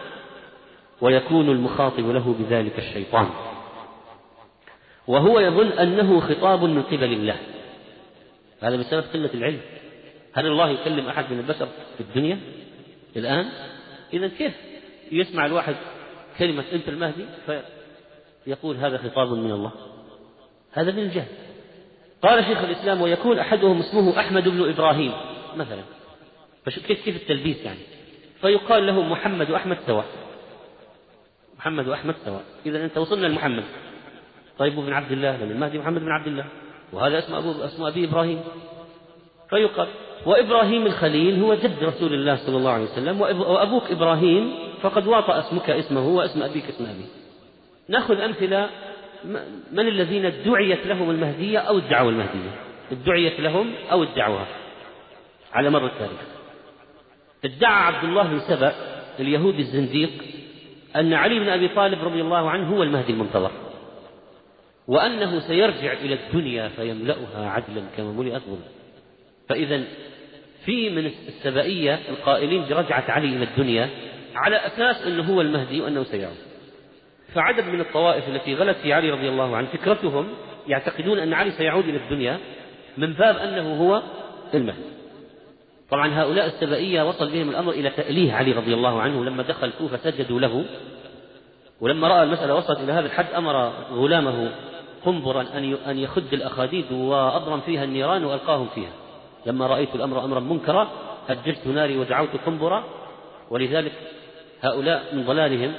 ويكون 1.02 1.50
المخاطب 1.50 2.10
له 2.10 2.36
بذلك 2.40 2.80
الشيطان. 2.80 3.30
وهو 5.08 5.40
يظن 5.40 5.68
أنه 5.68 6.20
خطاب 6.20 6.64
من 6.64 6.84
قبل 6.84 7.14
الله. 7.14 7.36
هذا 8.62 8.76
بسبب 8.78 9.04
قلة 9.14 9.30
العلم. 9.34 9.62
هل 10.34 10.46
الله 10.46 10.70
يكلم 10.70 11.08
أحد 11.08 11.34
من 11.34 11.40
البشر 11.40 11.68
في 11.98 12.02
الدنيا 12.02 12.40
الآن؟ 13.16 13.46
إذا 14.14 14.28
كيف 14.28 14.54
يسمع 15.12 15.46
الواحد 15.46 15.76
كلمة 16.40 16.64
أنت 16.74 16.90
المهدي؟ 16.90 17.26
فيقول 18.46 18.76
هذا 18.76 18.98
خطاب 18.98 19.32
من 19.32 19.52
الله. 19.52 19.72
هذا 20.72 20.92
من 20.92 21.00
الجهل. 21.00 21.28
قال 22.22 22.46
شيخ 22.46 22.58
الإسلام 22.58 23.02
ويكون 23.02 23.40
أحدهم 23.40 23.80
اسمه 23.80 24.20
أحمد 24.20 24.50
بن 24.50 24.70
إبراهيم 24.70 25.12
مثلا. 25.56 25.82
فكيف 26.66 27.04
كيف 27.06 27.16
التلبيس 27.16 27.66
يعني؟ 27.66 27.80
فيقال 28.42 28.88
له 28.88 29.02
محمد 29.02 29.50
وأحمد 29.50 29.78
سواء. 29.88 30.06
محمد 31.58 31.88
وأحمد 31.88 32.16
سواء. 32.26 32.44
إذا 32.66 32.86
أنت 32.86 32.98
وصلنا 32.98 33.28
لمحمد. 33.28 33.64
طيب 34.60 34.76
بن 34.76 34.94
عبد 34.94 35.12
الله 35.12 35.38
لأن 35.38 35.52
المهدي 35.52 35.78
محمد 35.78 36.02
بن 36.02 36.12
عبد 36.12 36.28
الله. 36.28 36.46
وهذا 36.94 37.20
اسم 37.20 37.36
أبو 37.36 37.52
اسم 37.52 37.84
أبي 37.84 38.06
إبراهيم. 38.06 38.42
فيقال 39.50 39.88
وإبراهيم 40.26 40.86
الخليل 40.86 41.44
هو 41.44 41.54
جد 41.54 41.84
رسول 41.84 42.14
الله 42.14 42.36
صلى 42.36 42.58
الله 42.58 42.72
عليه 42.72 42.84
وسلم 42.84 43.22
وأبوك 43.22 43.92
إبراهيم 43.92 44.54
فقد 44.82 45.08
واطأ 45.08 45.40
اسمك 45.40 45.70
اسمه 45.70 46.08
واسم 46.08 46.44
أبيك 46.44 46.70
اسم 46.70 46.84
أبيه. 46.84 47.25
نأخذ 47.90 48.20
أمثلة 48.20 48.70
من 49.72 49.88
الذين 49.88 50.26
ادعيت 50.26 50.88
لهم 50.88 51.10
المهدية 51.10 51.60
أو 51.60 51.78
ادعوا 51.78 52.12
المهدية؟ 52.12 52.52
ادعيت 52.92 53.40
لهم 53.40 53.74
أو 53.92 54.04
ادعوها 54.04 54.48
على 55.54 55.70
مر 55.70 55.86
التاريخ. 55.86 56.22
ادعى 57.46 57.84
عبد 57.84 58.04
الله 58.04 58.24
بن 58.24 58.40
سبأ 58.40 58.74
اليهودي 59.20 59.62
الزنديق 59.62 60.12
أن 60.96 61.14
علي 61.14 61.40
بن 61.40 61.50
أبي 61.50 61.68
طالب 61.68 62.04
رضي 62.04 62.22
الله 62.22 62.50
عنه 62.50 62.76
هو 62.76 62.84
المهدي 62.84 63.14
المنتظر 63.14 63.52
وأنه 64.88 65.40
سيرجع 65.40 65.94
إلى 65.94 66.14
الدنيا 66.14 66.70
فيملأها 66.70 67.50
عدلا 67.50 67.84
كما 67.98 68.12
ملئت 68.12 68.42
ظلما 68.42 68.68
فإذا 69.50 69.84
في 70.66 70.90
من 70.90 71.12
السبائية 71.28 72.00
القائلين 72.10 72.66
برجعة 72.70 73.04
علي 73.08 73.28
إلى 73.28 73.44
الدنيا 73.44 73.90
على 74.36 74.56
أساس 74.56 75.08
أنه 75.08 75.24
هو 75.34 75.42
المهدي 75.42 75.82
وأنه 75.82 76.04
سيعود. 76.04 76.45
فعدد 77.36 77.66
من 77.66 77.80
الطوائف 77.80 78.28
التي 78.28 78.56
غلت 78.56 78.78
في 78.78 78.94
علي 78.94 79.12
رضي 79.12 79.30
الله 79.30 79.58
عنه 79.58 79.68
فكرتهم 79.68 80.28
يعتقدون 80.68 81.20
أن 81.20 81.34
علي 81.34 81.52
سيعود 81.52 81.88
إلى 81.88 81.98
الدنيا 81.98 82.40
من 82.98 83.14
باب 83.14 83.38
أنه 83.38 83.82
هو 83.82 84.02
المهدي. 84.54 84.96
طبعا 85.90 86.22
هؤلاء 86.22 86.46
السبائية 86.46 87.10
وصل 87.10 87.32
بهم 87.32 87.50
الأمر 87.50 87.72
إلى 87.72 87.90
تأليه 87.90 88.34
علي 88.34 88.52
رضي 88.52 88.74
الله 88.74 89.02
عنه 89.02 89.26
لما 89.26 89.44
دخل 89.44 89.68
الكوفة 89.68 89.98
سجدوا 89.98 90.40
له 90.40 90.66
ولما 91.82 92.08
رأى 92.08 92.24
المسألة 92.24 92.56
وصلت 92.56 92.80
إلى 92.80 92.92
هذا 92.92 93.06
الحد 93.06 93.34
أمر 93.36 93.54
غلامه 93.92 94.52
قنبرا 95.06 95.46
أن 95.88 95.98
يخد 95.98 96.34
الأخاديد 96.34 96.92
وأضرم 96.92 97.60
فيها 97.60 97.84
النيران 97.84 98.26
وألقاهم 98.26 98.68
فيها. 98.76 98.92
لما 99.46 99.68
رأيت 99.68 99.96
الأمر 99.96 100.24
أمرا 100.24 100.40
منكرا 100.40 100.88
هجرت 101.28 101.68
ناري 101.68 101.98
ودعوت 101.98 102.30
قنبرا. 102.46 102.84
ولذلك 103.50 103.92
هؤلاء 104.62 105.16
من 105.16 105.24
ضلالهم 105.24 105.74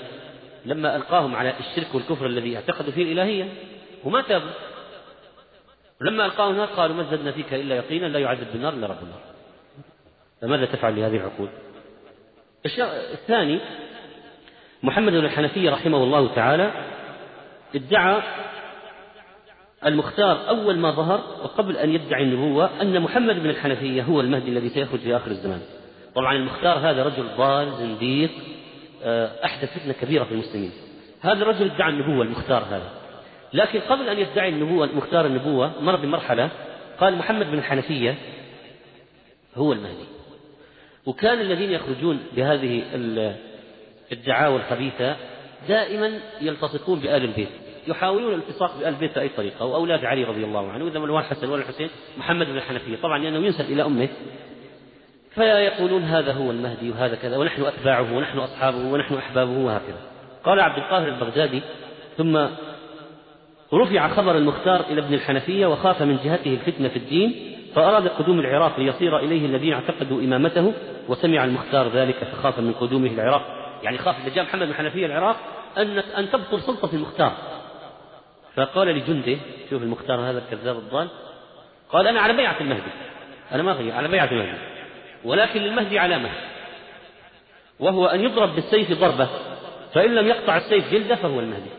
لما 0.67 0.97
ألقاهم 0.97 1.37
على 1.37 1.55
الشرك 1.61 1.95
والكفر 1.95 2.27
الذي 2.27 2.57
اعتقدوا 2.57 2.93
فيه 2.93 3.03
الإلهية 3.03 3.49
وما 4.05 4.23
تابوا. 4.23 4.51
لما 6.01 6.25
ألقاهم 6.25 6.53
النار 6.53 6.69
قالوا 6.69 6.97
ما 6.97 7.03
زدنا 7.03 7.33
فيك 7.33 7.55
إلا 7.55 7.77
يقينا 7.77 8.07
لا 8.07 8.19
يعذب 8.19 8.47
بالنار 8.53 8.73
إلا 8.73 8.87
رب 8.87 9.03
النار. 9.03 9.21
فماذا 10.43 10.65
تفعل 10.65 10.97
لهذه 10.97 11.17
العقول؟ 11.17 11.49
الشيء 12.67 12.85
الثاني 13.13 13.61
محمد 14.83 15.13
بن 15.13 15.25
الحنفية 15.25 15.71
رحمه 15.71 16.05
الله 16.05 16.35
تعالى 16.35 16.71
ادعى 17.75 18.23
المختار 19.87 20.49
أول 20.49 20.79
ما 20.79 20.91
ظهر 20.91 21.21
وقبل 21.43 21.77
أن 21.77 21.91
يدعي 21.91 22.23
النبوة 22.23 22.83
أن 22.83 23.01
محمد 23.01 23.43
بن 23.43 23.51
الحنفية 23.51 24.03
هو 24.03 24.21
المهدي 24.21 24.51
الذي 24.51 24.69
سيخرج 24.69 25.01
في 25.01 25.17
آخر 25.17 25.31
الزمان. 25.31 25.61
طبعا 26.15 26.37
المختار 26.37 26.79
هذا 26.79 27.03
رجل 27.03 27.29
ضال 27.37 27.73
زنديق 27.73 28.31
أحدث 29.45 29.79
فتنة 29.79 29.93
كبيرة 29.93 30.25
في 30.25 30.33
المسلمين. 30.33 30.73
هذا 31.21 31.43
الرجل 31.43 31.71
ادعى 31.71 31.91
النبوة 31.91 32.25
المختار 32.25 32.63
هذا. 32.63 32.91
لكن 33.53 33.81
قبل 33.81 34.09
أن 34.09 34.19
يدعي 34.19 34.49
النبوة 34.49 34.87
مختار 34.95 35.27
النبوة 35.27 35.83
مر 35.83 35.97
بمرحلة 35.97 36.51
قال 37.01 37.17
محمد 37.17 37.47
بن 37.47 37.59
الحنفية 37.59 38.15
هو 39.55 39.73
المهدي. 39.73 40.05
وكان 41.07 41.41
الذين 41.41 41.71
يخرجون 41.71 42.21
بهذه 42.37 42.83
الدعاوى 44.13 44.57
الخبيثة 44.57 45.17
دائما 45.69 46.21
يلتصقون 46.41 46.99
بآل 47.01 47.25
البيت. 47.25 47.49
يحاولون 47.89 48.35
الالتصاق 48.35 48.79
بآل 48.79 48.89
البيت 48.89 49.15
بأي 49.15 49.29
طريقة. 49.29 49.61
أو 49.61 49.75
أولاد 49.75 50.05
علي 50.05 50.25
رضي 50.25 50.45
الله 50.45 50.73
عنه 50.73 50.89
إذا 50.89 50.99
من 50.99 51.19
الحسن 51.19 51.49
ولا 51.49 51.63
الحسين 51.63 51.89
محمد 52.19 52.47
بن 52.47 52.57
الحنفية. 52.57 52.97
طبعا 52.97 53.19
لأنه 53.19 53.47
ينسب 53.47 53.73
إلى 53.73 53.83
أمه. 53.83 54.09
فيقولون 55.37 56.03
هذا 56.03 56.33
هو 56.33 56.51
المهدي 56.51 56.91
وهذا 56.91 57.17
كذا 57.17 57.37
ونحن 57.37 57.63
أتباعه 57.63 58.17
ونحن 58.17 58.39
أصحابه 58.39 58.79
ونحن 58.79 59.15
أحبابه 59.15 59.59
وهكذا. 59.59 59.99
قال 60.45 60.61
عبد 60.61 60.79
القاهر 60.79 61.09
البغدادي 61.09 61.63
ثم 62.17 62.47
رفع 63.75 64.09
خبر 64.09 64.37
المختار 64.37 64.81
إلى 64.81 65.01
ابن 65.01 65.15
الحنفية 65.15 65.67
وخاف 65.67 66.03
من 66.03 66.17
جهته 66.25 66.55
الفتنة 66.55 66.89
في 66.89 66.97
الدين 66.97 67.57
فأراد 67.75 68.09
قدوم 68.09 68.41
العراق 68.41 68.81
ليصير 68.81 69.19
إليه 69.19 69.47
الذين 69.47 69.73
اعتقدوا 69.73 70.21
إمامته 70.21 70.73
وسمع 71.09 71.45
المختار 71.45 71.89
ذلك 71.89 72.25
فخاف 72.25 72.59
من 72.59 72.73
قدومه 72.73 73.11
العراق. 73.11 73.43
يعني 73.83 73.99
خاف 73.99 74.17
إذا 74.27 74.35
جاء 74.35 74.45
محمد 74.45 74.63
بن 74.63 74.71
الحنفية 74.71 75.07
العراق 75.07 75.37
أن 75.79 75.99
أن 75.99 76.31
تبطل 76.31 76.61
سلطة 76.61 76.95
المختار. 76.95 77.33
فقال 78.55 78.89
لجنده 78.89 79.37
شوف 79.71 79.83
المختار 79.83 80.21
هذا 80.21 80.39
الكذاب 80.39 80.77
الضال 80.77 81.09
قال 81.93 82.07
أنا 82.07 82.21
على 82.21 82.33
بيعة 82.33 82.57
المهدي. 82.61 82.91
أنا 83.53 83.63
ما 83.63 83.73
غير 83.73 83.95
على 83.95 84.09
بيعة 84.09 84.31
المهدي. 84.31 84.76
ولكن 85.27 85.61
للمهدي 85.61 85.99
علامة 85.99 86.31
وهو 87.81 88.07
أن 88.07 88.21
يضرب 88.21 88.55
بالسيف 88.55 88.93
ضربة 88.93 89.29
فإن 89.95 90.15
لم 90.15 90.27
يقطع 90.27 90.57
السيف 90.57 90.93
جلدة 90.93 91.17
فهو 91.17 91.41
المهدي. 91.41 91.71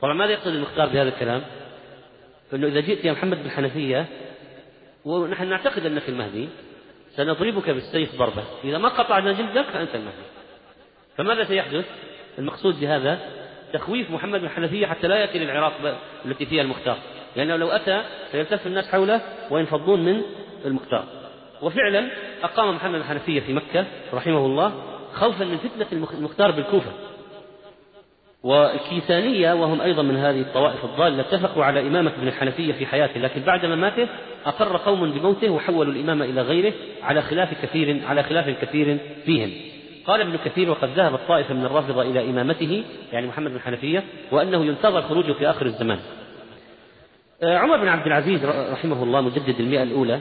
طبعا 0.00 0.14
ماذا 0.14 0.32
يقصد 0.32 0.54
المختار 0.54 0.86
بهذا 0.86 1.08
الكلام؟ 1.08 1.42
أنه 2.52 2.66
إذا 2.66 2.80
جئت 2.80 3.04
يا 3.04 3.12
محمد 3.12 3.42
بالحنفية 3.42 4.06
ونحن 5.04 5.48
نعتقد 5.48 5.86
أنك 5.86 6.08
المهدي 6.08 6.48
سنضربك 7.16 7.70
بالسيف 7.70 8.18
ضربة. 8.18 8.44
إذا 8.64 8.78
ما 8.78 8.88
قطعنا 8.88 9.32
جلدك 9.32 9.64
فأنت 9.64 9.94
المهدي. 9.94 10.24
فماذا 11.16 11.44
سيحدث؟ 11.44 11.84
المقصود 12.38 12.80
بهذا 12.80 13.18
تخويف 13.72 14.10
محمد 14.10 14.40
بن 14.40 14.46
الحنفية 14.46 14.86
حتى 14.86 15.08
لا 15.08 15.16
يأتي 15.16 15.38
للعراق 15.38 15.98
التي 16.26 16.46
فيها 16.46 16.62
المختار. 16.62 16.98
لأنه 17.36 17.56
لو 17.56 17.68
أتى 17.68 18.04
سيلتف 18.32 18.66
الناس 18.66 18.88
حوله 18.88 19.20
وينفضون 19.50 20.04
من 20.04 20.22
المختار. 20.64 21.23
وفعلا 21.62 22.08
أقام 22.42 22.74
محمد 22.76 22.94
الحنفية 22.94 23.40
في 23.40 23.52
مكة 23.52 23.86
رحمه 24.14 24.46
الله 24.46 24.72
خوفا 25.12 25.44
من 25.44 25.56
فتنة 25.56 25.86
المختار 26.18 26.50
بالكوفة. 26.50 26.90
والكيسانية 28.42 29.52
وهم 29.52 29.80
أيضا 29.80 30.02
من 30.02 30.16
هذه 30.16 30.40
الطوائف 30.40 30.84
الضالة 30.84 31.20
اتفقوا 31.20 31.64
على 31.64 31.80
إمامة 31.80 32.12
ابن 32.18 32.28
الحنفية 32.28 32.72
في 32.72 32.86
حياته 32.86 33.20
لكن 33.20 33.40
بعد 33.40 33.66
مماته 33.66 34.08
أقر 34.46 34.76
قوم 34.76 35.10
بموته 35.10 35.50
وحولوا 35.50 35.92
الإمامة 35.92 36.24
إلى 36.24 36.42
غيره 36.42 36.72
على 37.02 37.22
خلاف 37.22 37.62
كثير 37.62 38.00
على 38.06 38.22
خلاف 38.22 38.48
كثير 38.62 38.98
فيهم. 39.24 39.50
قال 40.06 40.20
ابن 40.20 40.36
كثير 40.44 40.70
وقد 40.70 40.88
ذهبت 40.96 41.20
طائفة 41.28 41.54
من 41.54 41.64
الرافضة 41.64 42.02
إلى 42.02 42.30
إمامته 42.30 42.84
يعني 43.12 43.26
محمد 43.26 43.50
بن 43.50 43.56
الحنفية 43.56 44.04
وأنه 44.32 44.64
ينتظر 44.64 45.02
خروجه 45.02 45.32
في 45.32 45.50
آخر 45.50 45.66
الزمان. 45.66 45.98
آه، 47.42 47.58
عمر 47.58 47.76
بن 47.76 47.88
عبد 47.88 48.06
العزيز 48.06 48.44
رحمه 48.44 49.02
الله 49.02 49.20
مجدد 49.20 49.60
المئة 49.60 49.82
الأولى 49.82 50.20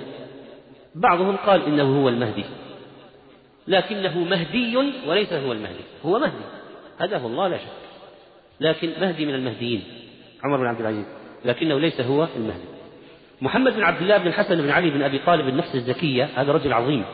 بعضهم 0.96 1.36
قال 1.36 1.66
إنه 1.66 2.02
هو 2.02 2.10
المهدي 2.10 2.46
لكنه 3.68 4.20
مهدي 4.20 4.78
وليس 5.08 5.34
هو 5.34 5.52
المهدي 5.52 5.84
هو 6.06 6.20
مهدي 6.20 6.44
هداه 7.00 7.28
الله 7.28 7.48
لا 7.48 7.58
شك 7.58 7.84
لكن 8.60 8.92
مهدي 9.02 9.26
من 9.26 9.36
المهديين 9.36 9.84
عمر 10.44 10.58
بن 10.58 10.66
عبد 10.66 10.80
العزيز 10.80 11.06
لكنه 11.46 11.80
ليس 11.80 12.02
هو 12.02 12.28
المهدي. 12.36 12.74
محمد 13.42 13.74
بن 13.74 13.84
عبد 13.84 14.02
الله 14.02 14.18
بن 14.18 14.28
الحسن 14.28 14.62
بن 14.62 14.70
علي 14.70 14.90
بن 14.90 15.02
أبي 15.02 15.20
طالب 15.20 15.48
النفس 15.48 15.76
الزكية 15.76 16.30
هذا 16.36 16.52
رجل 16.52 16.74
عظيم 16.74 17.06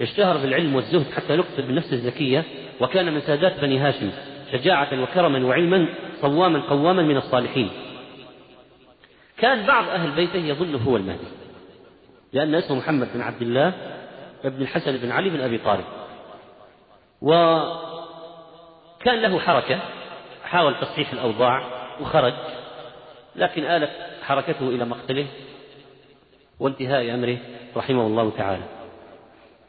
اشتهر 0.00 0.36
بالعلم 0.36 0.74
والزهد 0.74 1.12
حتى 1.12 1.36
لقب 1.36 1.66
بالنفس 1.66 1.92
الزكية 1.92 2.44
وكان 2.80 3.14
من 3.14 3.20
سادات 3.20 3.60
بني 3.60 3.78
هاشم 3.78 4.10
شجاعة 4.52 5.02
وكرما 5.02 5.44
وعلما 5.44 5.88
صواما 6.20 6.60
قواما 6.60 7.02
من 7.02 7.16
الصالحين. 7.16 7.70
كان 9.38 9.66
بعض 9.66 9.88
أهل 9.88 10.10
بيته 10.10 10.38
يظنه 10.38 10.78
هو 10.78 10.96
المهدي. 10.96 11.43
لأن 12.34 12.54
اسمه 12.54 12.76
محمد 12.76 13.08
بن 13.14 13.20
عبد 13.20 13.42
الله 13.42 13.72
بن 14.44 14.62
الحسن 14.62 14.96
بن 14.96 15.10
علي 15.10 15.30
بن 15.30 15.40
أبي 15.40 15.58
طالب. 15.58 15.84
وكان 17.22 17.62
له 19.22 19.38
حركة 19.38 19.80
حاول 20.44 20.80
تصحيح 20.80 21.12
الأوضاع 21.12 21.62
وخرج 22.00 22.34
لكن 23.36 23.64
آلت 23.64 23.90
حركته 24.22 24.68
إلى 24.68 24.84
مقتله 24.84 25.26
وانتهاء 26.60 27.14
أمره 27.14 27.38
رحمه 27.76 28.06
الله 28.06 28.30
تعالى. 28.38 28.64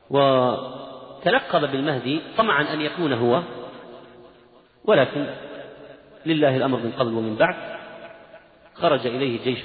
وتلقب 0.09 1.71
بالمهدي 1.71 2.21
طمعا 2.37 2.73
أن 2.73 2.81
يكون 2.81 3.13
هو 3.13 3.41
ولكن 4.85 5.27
لله 6.25 6.57
الأمر 6.57 6.79
من 6.79 6.91
قبل 6.91 7.13
ومن 7.13 7.35
بعد 7.35 7.55
خرج 8.73 9.07
إليه 9.07 9.43
جيش 9.43 9.59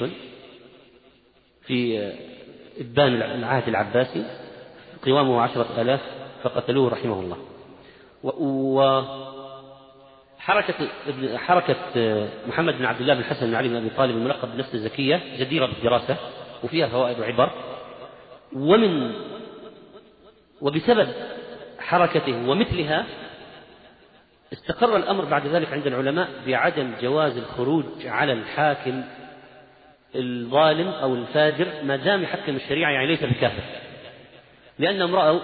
في 1.67 2.13
إبان 2.81 3.15
العهد 3.23 3.69
العباسي 3.69 4.25
قوامه 5.07 5.43
عشرة 5.43 5.81
آلاف 5.81 6.01
فقتلوه 6.43 6.91
رحمه 6.91 7.21
الله. 7.21 7.37
وحركة 10.39 10.89
حركة 11.37 11.77
محمد 12.49 12.79
بن 12.79 12.85
عبد 12.85 13.01
الله 13.01 13.15
بن 13.15 13.21
الحسن 13.21 13.47
بن 13.47 13.55
علي 13.55 13.69
بن 13.69 13.77
أبي 13.77 13.91
طالب 13.91 14.17
الملقب 14.17 14.53
بنفس 14.53 14.75
الزكية 14.75 15.23
جديرة 15.39 15.67
بالدراسة 15.67 16.17
وفيها 16.65 16.87
فوائد 16.87 17.21
وعبر. 17.21 17.51
ومن 18.53 19.13
وبسبب 20.61 21.09
حركته 21.79 22.49
ومثلها 22.49 23.07
استقر 24.53 24.97
الأمر 24.97 25.25
بعد 25.25 25.47
ذلك 25.47 25.73
عند 25.73 25.87
العلماء 25.87 26.29
بعدم 26.47 26.93
جواز 27.03 27.37
الخروج 27.37 27.85
على 28.05 28.33
الحاكم 28.33 29.03
الظالم 30.15 30.89
أو 30.89 31.15
الفاجر 31.15 31.67
ما 31.83 31.97
دام 31.97 32.23
يحكم 32.23 32.57
الشريعة 32.57 32.91
يعني 32.91 33.07
ليس 33.07 33.25
بكافر 33.25 33.63
لأنهم 34.79 35.15
رأوا 35.15 35.41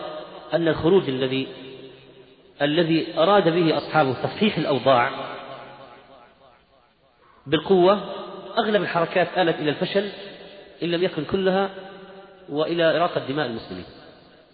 أن 0.54 0.68
الخروج 0.68 1.08
الذي 1.08 1.48
الذي 2.62 3.18
أراد 3.18 3.48
به 3.48 3.76
أصحابه 3.76 4.12
تصحيح 4.22 4.58
الأوضاع 4.58 5.10
بالقوة 7.46 8.00
أغلب 8.58 8.82
الحركات 8.82 9.38
آلت 9.38 9.58
إلى 9.58 9.70
الفشل 9.70 10.08
إن 10.82 10.90
لم 10.90 11.02
يكن 11.02 11.24
كلها 11.24 11.70
وإلى 12.48 12.96
إراقة 12.96 13.26
دماء 13.28 13.46
المسلمين. 13.46 13.84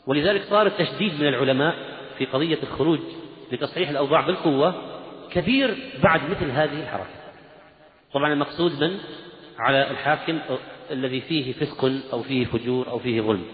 ولذلك 0.07 0.43
صار 0.51 0.67
التشديد 0.67 1.21
من 1.21 1.29
العلماء 1.29 1.75
في 2.19 2.25
قضية 2.25 2.59
الخروج 2.63 2.99
لتصحيح 3.53 3.89
الأوضاع 3.89 4.21
بالقوة 4.21 4.75
كبير 5.31 5.77
بعد 6.03 6.31
مثل 6.31 6.51
هذه 6.51 6.83
الحركة. 6.83 7.23
طبعا 8.13 8.33
المقصود 8.33 8.85
من 8.85 8.99
على 9.63 9.91
الحاكم 9.91 10.39
الذي 10.91 11.21
فيه 11.21 11.53
فسق 11.53 11.85
أو 12.13 12.23
فيه 12.23 12.45
فجور 12.45 12.89
أو 12.89 12.99
فيه 12.99 13.21
ظلم. 13.21 13.45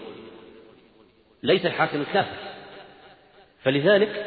ليس 1.43 1.65
الحاكم 1.65 2.01
الكافر. 2.01 2.35
فلذلك 3.63 4.25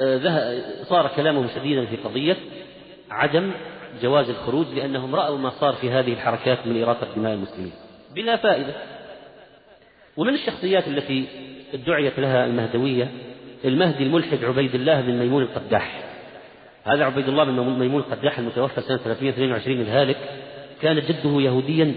آه، 0.00 0.84
صار 0.84 1.08
كلامهم 1.16 1.48
شديدا 1.54 1.86
في 1.86 1.96
قضية 1.96 2.36
عدم 3.10 3.52
جواز 4.02 4.30
الخروج 4.30 4.66
لأنهم 4.66 5.14
رأوا 5.14 5.38
ما 5.38 5.50
صار 5.50 5.72
في 5.72 5.90
هذه 5.90 6.12
الحركات 6.12 6.66
من 6.66 6.82
إراقة 6.82 7.14
دماء 7.16 7.34
المسلمين. 7.34 7.72
بلا 8.14 8.36
فائدة. 8.36 8.74
ومن 10.16 10.34
الشخصيات 10.34 10.88
التي 10.88 11.26
ادعيت 11.74 12.18
لها 12.18 12.46
المهدوية 12.46 13.08
المهدي 13.64 14.02
الملحد 14.02 14.44
عبيد 14.44 14.74
الله 14.74 15.00
بن 15.00 15.18
ميمون 15.18 15.42
القداح. 15.42 16.07
هذا 16.88 17.04
عبيد 17.04 17.28
الله 17.28 17.44
بن 17.44 17.52
ميمون 17.52 18.00
القداح 18.00 18.38
المتوفى 18.38 18.80
سنة 18.80 18.96
322 18.96 19.80
الهالك 19.80 20.16
كان 20.82 21.00
جده 21.00 21.40
يهوديا 21.40 21.94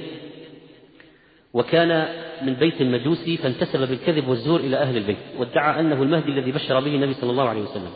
وكان 1.53 2.07
من 2.41 2.53
بيت 2.53 2.81
المجوسي 2.81 3.37
فانتسب 3.37 3.89
بالكذب 3.89 4.27
والزور 4.27 4.59
إلى 4.59 4.77
أهل 4.77 4.97
البيت 4.97 5.17
وادعى 5.37 5.79
أنه 5.79 6.03
المهدي 6.03 6.31
الذي 6.31 6.51
بشر 6.51 6.79
به 6.79 6.95
النبي 6.95 7.13
صلى 7.13 7.31
الله 7.31 7.49
عليه 7.49 7.61
وسلم. 7.61 7.91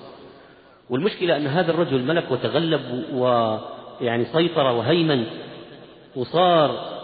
والمشكلة 0.90 1.38
أن 1.38 1.48
هذا 1.48 1.72
الرجل 1.72 2.04
ملك 2.04 2.32
وتغلب 2.32 3.04
ويعني 3.14 4.26
سيطر 4.26 4.64
وهيمن 4.64 5.26
وصار 6.16 6.96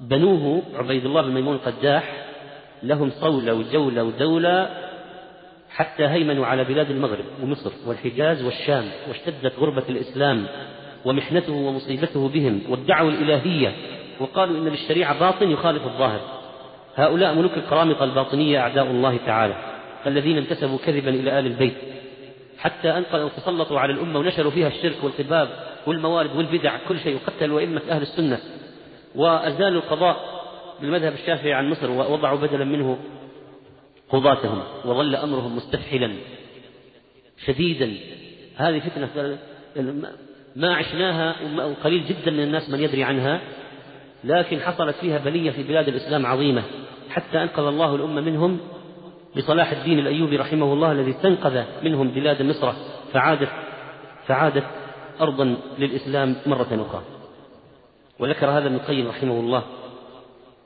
بنوه 0.00 0.62
عبيد 0.74 1.04
الله 1.04 1.22
بن 1.22 1.30
ميمون 1.30 1.54
القداح 1.54 2.26
لهم 2.82 3.10
صولة 3.10 3.54
وجولة 3.54 4.04
ودولة 4.04 4.83
حتى 5.74 6.04
هيمنوا 6.04 6.46
على 6.46 6.64
بلاد 6.64 6.90
المغرب 6.90 7.24
ومصر 7.42 7.72
والحجاز 7.86 8.42
والشام 8.42 8.84
واشتدت 9.08 9.58
غربة 9.58 9.82
الإسلام 9.88 10.46
ومحنته 11.04 11.52
ومصيبته 11.52 12.28
بهم 12.28 12.60
وادعوا 12.68 13.10
الإلهية 13.10 13.72
وقالوا 14.20 14.58
إن 14.58 14.68
للشريعة 14.68 15.20
باطن 15.20 15.50
يخالف 15.50 15.86
الظاهر. 15.86 16.20
هؤلاء 16.96 17.34
ملوك 17.34 17.52
القرامطة 17.56 18.04
الباطنية 18.04 18.58
أعداء 18.58 18.86
الله 18.86 19.16
تعالى 19.26 19.54
الذين 20.06 20.36
انتسبوا 20.38 20.78
كذبا 20.86 21.10
إلى 21.10 21.38
آل 21.38 21.46
البيت. 21.46 21.74
حتى 22.58 22.90
أن 22.90 23.04
تسلطوا 23.36 23.80
على 23.80 23.92
الأمة 23.92 24.18
ونشروا 24.18 24.50
فيها 24.50 24.68
الشرك 24.68 24.96
والقباب 25.02 25.48
والموارد 25.86 26.36
والبدع 26.36 26.76
كل 26.88 26.98
شيء 26.98 27.16
وقتلوا 27.16 27.60
أئمة 27.60 27.82
أهل 27.90 28.02
السنة. 28.02 28.38
وأزالوا 29.14 29.82
القضاء 29.82 30.16
بالمذهب 30.80 31.12
الشافعي 31.12 31.52
عن 31.52 31.70
مصر 31.70 31.90
ووضعوا 31.90 32.38
بدلا 32.38 32.64
منه 32.64 32.98
قضاتهم 34.14 34.62
وظل 34.84 35.16
أمرهم 35.16 35.56
مستفحلا 35.56 36.12
شديدا. 37.46 37.92
هذه 38.56 38.78
فتنة 38.78 39.38
ما 40.56 40.74
عشناها 40.74 41.36
وقليل 41.56 42.06
جدا 42.06 42.30
من 42.30 42.40
الناس 42.40 42.70
من 42.70 42.80
يدري 42.80 43.04
عنها 43.04 43.40
لكن 44.24 44.60
حصلت 44.60 44.96
فيها 44.96 45.18
بلية 45.18 45.50
في 45.50 45.62
بلاد 45.62 45.88
الإسلام 45.88 46.26
عظيمة. 46.26 46.62
حتى 47.10 47.42
أنقذ 47.42 47.66
الله 47.66 47.94
الأمة 47.94 48.20
منهم 48.20 48.58
بصلاح 49.36 49.72
الدين 49.72 49.98
الأيوبي 49.98 50.36
رحمه 50.36 50.72
الله 50.72 50.92
الذي 50.92 51.10
استنقذ 51.10 51.62
منهم 51.82 52.08
بلاد 52.08 52.42
مصر 52.42 52.72
فعادت 53.12 53.48
فعادت 54.26 54.64
أرضا 55.20 55.56
للإسلام 55.78 56.36
مرة 56.46 56.86
أخرى. 56.88 57.02
وذكر 58.18 58.50
هذا 58.50 58.66
ابن 58.66 58.74
القيم 58.74 59.08
رحمه 59.08 59.40
الله. 59.40 59.62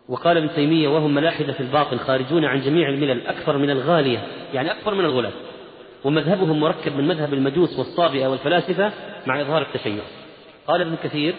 وقال 0.08 0.36
ابن 0.36 0.50
تيمية 0.54 0.88
وهم 0.88 1.14
ملاحدة 1.14 1.52
في 1.52 1.60
الباطل 1.60 1.98
خارجون 1.98 2.44
عن 2.44 2.60
جميع 2.60 2.88
الملل 2.88 3.26
أكثر 3.26 3.58
من 3.58 3.70
الغالية 3.70 4.26
يعني 4.54 4.70
أكثر 4.72 4.94
من 4.94 5.04
الغلاة 5.04 5.32
ومذهبهم 6.04 6.60
مركب 6.60 6.96
من 6.96 7.08
مذهب 7.08 7.34
المجوس 7.34 7.78
والصابئة 7.78 8.26
والفلاسفة 8.26 8.92
مع 9.26 9.40
إظهار 9.40 9.62
التشيع. 9.62 10.02
قال 10.66 10.80
ابن 10.80 10.96
كثير 11.04 11.34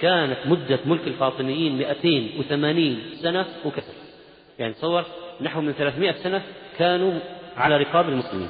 كانت 0.00 0.36
مدة 0.46 0.78
ملك 0.86 1.06
الفاطميين 1.06 1.78
280 1.78 2.98
سنة 3.22 3.46
وكسر 3.64 3.92
يعني 4.58 4.72
تصور 4.72 5.04
نحو 5.40 5.60
من 5.60 5.72
300 5.72 6.12
سنة 6.12 6.42
كانوا 6.78 7.12
على 7.56 7.76
رقاب 7.76 8.08
المسلمين. 8.08 8.48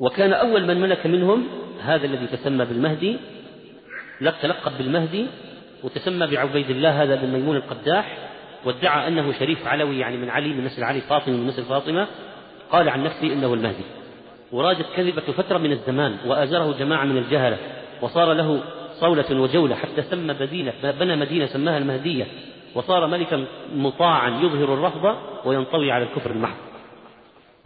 وكان 0.00 0.32
أول 0.32 0.66
من 0.66 0.80
ملك 0.80 1.06
منهم 1.06 1.48
هذا 1.80 2.06
الذي 2.06 2.26
تسمى 2.26 2.64
بالمهدي 2.64 3.16
تلقب 4.20 4.78
بالمهدي 4.78 5.26
وتسمى 5.84 6.26
بعبيد 6.26 6.70
الله 6.70 7.02
هذا 7.02 7.14
بن 7.14 7.28
ميمون 7.28 7.56
القداح 7.56 8.18
وادعى 8.64 9.08
أنه 9.08 9.32
شريف 9.32 9.66
علوي 9.66 9.98
يعني 9.98 10.16
من 10.16 10.30
علي 10.30 10.48
من 10.48 10.64
نسل 10.64 10.84
علي 10.84 11.00
فاطمة 11.00 11.36
من 11.36 11.46
نسل 11.46 11.62
فاطمة 11.62 12.06
قال 12.70 12.88
عن 12.88 13.04
نفسه 13.04 13.32
إنه 13.32 13.54
المهدي. 13.54 13.84
وراجت 14.52 14.86
كذبة 14.96 15.32
فترة 15.32 15.58
من 15.58 15.72
الزمان 15.72 16.16
وآزره 16.26 16.74
جماعة 16.78 17.04
من 17.04 17.18
الجهلة 17.18 17.58
وصار 18.02 18.32
له 18.32 18.60
صولة 19.00 19.40
وجولة 19.40 19.74
حتى 19.74 20.02
سمى 20.02 20.34
مدينة 20.40 20.72
بنى 20.82 21.16
مدينة 21.16 21.46
سماها 21.46 21.78
المهدية 21.78 22.26
وصار 22.74 23.06
ملكا 23.06 23.44
مطاعا 23.74 24.30
يظهر 24.30 24.74
الرفض 24.74 25.16
وينطوي 25.44 25.92
على 25.92 26.04
الكفر 26.04 26.30
المحض. 26.30 26.67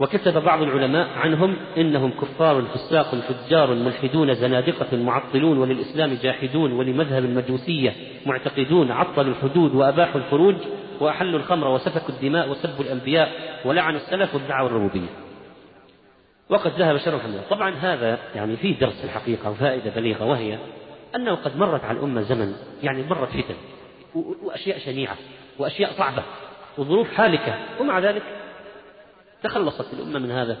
وكتب 0.03 0.43
بعض 0.43 0.61
العلماء 0.61 1.07
عنهم 1.09 1.55
إنهم 1.77 2.11
كفار 2.11 2.61
فساق 2.61 3.15
فجار 3.15 3.73
ملحدون 3.73 4.33
زنادقة 4.33 4.97
معطلون 4.97 5.57
وللإسلام 5.57 6.17
جاحدون 6.23 6.71
ولمذهب 6.71 7.25
المجوسية 7.25 7.95
معتقدون 8.25 8.91
عطلوا 8.91 9.33
الحدود 9.33 9.75
وأباحوا 9.75 10.21
الخروج 10.21 10.55
وأحلوا 10.99 11.39
الخمر 11.39 11.67
وسفكوا 11.67 12.15
الدماء 12.15 12.49
وسبوا 12.49 12.85
الأنبياء 12.85 13.31
ولعنوا 13.65 13.99
السلف 13.99 14.35
وادعوا 14.35 14.67
الربوبية. 14.67 15.09
وقد 16.49 16.71
ذهب 16.71 16.97
شر 16.97 17.15
الحمد 17.15 17.41
طبعا 17.49 17.71
هذا 17.75 18.19
يعني 18.35 18.57
فيه 18.57 18.79
درس 18.79 19.03
الحقيقة 19.03 19.49
وفائدة 19.49 19.91
بليغة 19.95 20.25
وهي 20.25 20.57
أنه 21.15 21.35
قد 21.35 21.57
مرت 21.57 21.83
على 21.83 21.97
الأمة 21.97 22.21
زمن 22.21 22.53
يعني 22.83 23.03
مرت 23.09 23.29
فتن 23.29 23.55
وأشياء 24.43 24.79
شنيعة 24.79 25.15
وأشياء 25.59 25.91
صعبة 25.91 26.23
وظروف 26.77 27.13
حالكة 27.13 27.57
ومع 27.79 27.99
ذلك 27.99 28.23
تخلصت 29.43 29.93
الأمة 29.93 30.19
من 30.19 30.31
هذا 30.31 30.57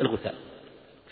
الغثاء. 0.00 0.34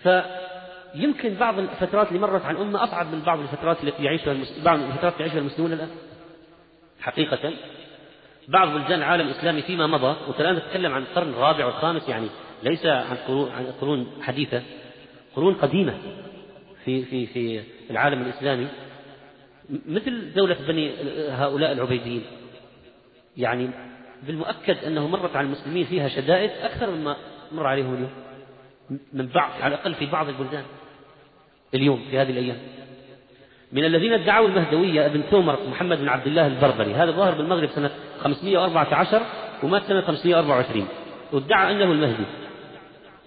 فيمكن 0.02 1.34
بعض 1.34 1.59
الفترات 1.59 2.09
اللي 2.09 2.18
مرت 2.18 2.44
على 2.44 2.56
الأمة 2.56 2.84
أصعب 2.84 3.14
من 3.14 3.20
بعض 3.20 3.38
الفترات 3.40 3.84
التي 3.84 4.05
يعيشها 4.05 4.36
بعض 4.64 4.78
الفترات 4.80 5.12
التي 5.12 5.22
يعيشها 5.22 5.38
المسلمون 5.38 5.72
الآن. 5.72 5.88
حقيقة 7.01 7.52
بعض 8.48 8.68
بلدان 8.68 8.98
العالم 8.98 9.28
الإسلامي 9.28 9.62
فيما 9.62 9.86
مضى 9.86 10.16
والآن 10.28 10.56
نتكلم 10.56 10.92
عن 10.92 11.02
القرن 11.02 11.28
الرابع 11.28 11.66
والخامس 11.66 12.09
يعني 12.09 12.26
ليس 12.62 12.86
عن 12.86 13.16
قرون 13.16 13.51
عن 13.51 13.66
قرون 13.80 14.06
حديثة 14.22 14.62
قرون 15.36 15.55
قديمة 15.55 15.94
في 16.84 17.05
في 17.05 17.26
في 17.26 17.62
العالم 17.90 18.22
الإسلامي. 18.22 18.66
مثل 19.86 20.32
دولة 20.34 20.56
بني 20.68 20.92
هؤلاء 21.30 21.72
العبيديين. 21.72 22.22
يعني 23.36 23.70
بالمؤكد 24.26 24.84
أنه 24.84 25.09
مرت 25.09 25.36
على 25.36 25.47
المسلمين 25.47 25.86
فيها 25.86 26.09
شدائد 26.09 26.51
أكثر 26.62 26.90
مما 26.90 27.16
مر 27.52 27.66
عليهم 27.66 27.94
اليوم. 27.94 28.10
من 29.12 29.26
بعض 29.26 29.51
على 29.60 29.74
الأقل 29.74 29.94
في 29.94 30.06
بعض 30.06 30.28
البلدان 30.28 30.62
اليوم 31.74 32.02
في 32.10 32.18
هذه 32.18 32.30
الأيام. 32.30 32.56
من 33.72 33.84
الذين 33.84 34.12
ادعوا 34.12 34.48
المهدوية 34.48 35.06
ابن 35.06 35.22
تومر 35.30 35.59
محمد 35.70 35.98
بن 35.98 36.09
عبد 36.09 36.26
الله 36.26 36.47
البربري. 36.47 36.94
هذا 36.94 37.10
ظاهر 37.10 37.34
بالمغرب 37.34 37.68
سنة 37.68 37.90
514 38.20 39.22
ومات 39.62 39.82
سنة 39.82 40.01
524 40.01 40.88
وادعى 41.32 41.72
أنه 41.72 41.92
المهدي. 41.92 42.24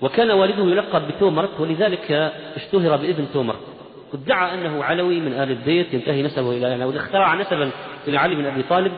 وكان 0.02 0.32
والده 0.32 0.64
يلقب 0.64 1.08
بتومرت 1.08 1.60
ولذلك 1.60 2.12
اشتهر 2.56 2.98
بابن 2.98 3.28
تومر 3.34 3.56
وادعى 4.14 4.54
أنه 4.54 4.84
علوي 4.84 5.20
من 5.20 5.34
آل 5.34 5.52
البيت 5.52 5.94
ينتهي 5.94 6.24
نسبه 6.24 6.52
إلى 6.52 6.62
يعني 6.62 6.98
اخترع 6.98 7.36
نسبا 7.36 7.72
إلى 8.08 8.18
علي 8.18 8.36
بن 8.36 8.46
أبي 8.46 8.64
طالب. 8.64 8.92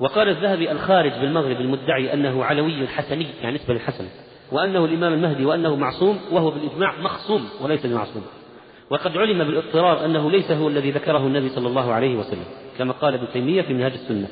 وقال 0.00 0.28
الذهبي 0.28 0.72
الخارج 0.72 1.12
بالمغرب 1.12 1.60
المدعي 1.60 2.14
أنه 2.14 2.44
علوي 2.44 2.86
حسني 2.86 3.26
يعني 3.42 3.56
نسبة 3.56 3.74
للحسن 3.74 4.04
وأنه 4.52 4.84
الإمام 4.84 5.12
المهدي 5.12 5.44
وأنه 5.44 5.76
معصوم 5.76 6.18
وهو 6.32 6.50
بالإجماع 6.50 6.92
مخصوم 7.02 7.48
وليس 7.60 7.86
بمعصوم. 7.86 8.22
وقد 8.90 9.18
علم 9.18 9.44
بالاضطرار 9.44 10.04
أنه 10.04 10.30
ليس 10.30 10.50
هو 10.50 10.68
الذي 10.68 10.90
ذكره 10.90 11.26
النبي 11.26 11.48
صلى 11.48 11.68
الله 11.68 11.92
عليه 11.92 12.16
وسلم 12.16 12.44
كما 12.78 12.92
قال 12.92 13.14
ابن 13.14 13.26
تيمية 13.32 13.62
في 13.62 13.74
منهاج 13.74 13.92
السنة. 13.92 14.28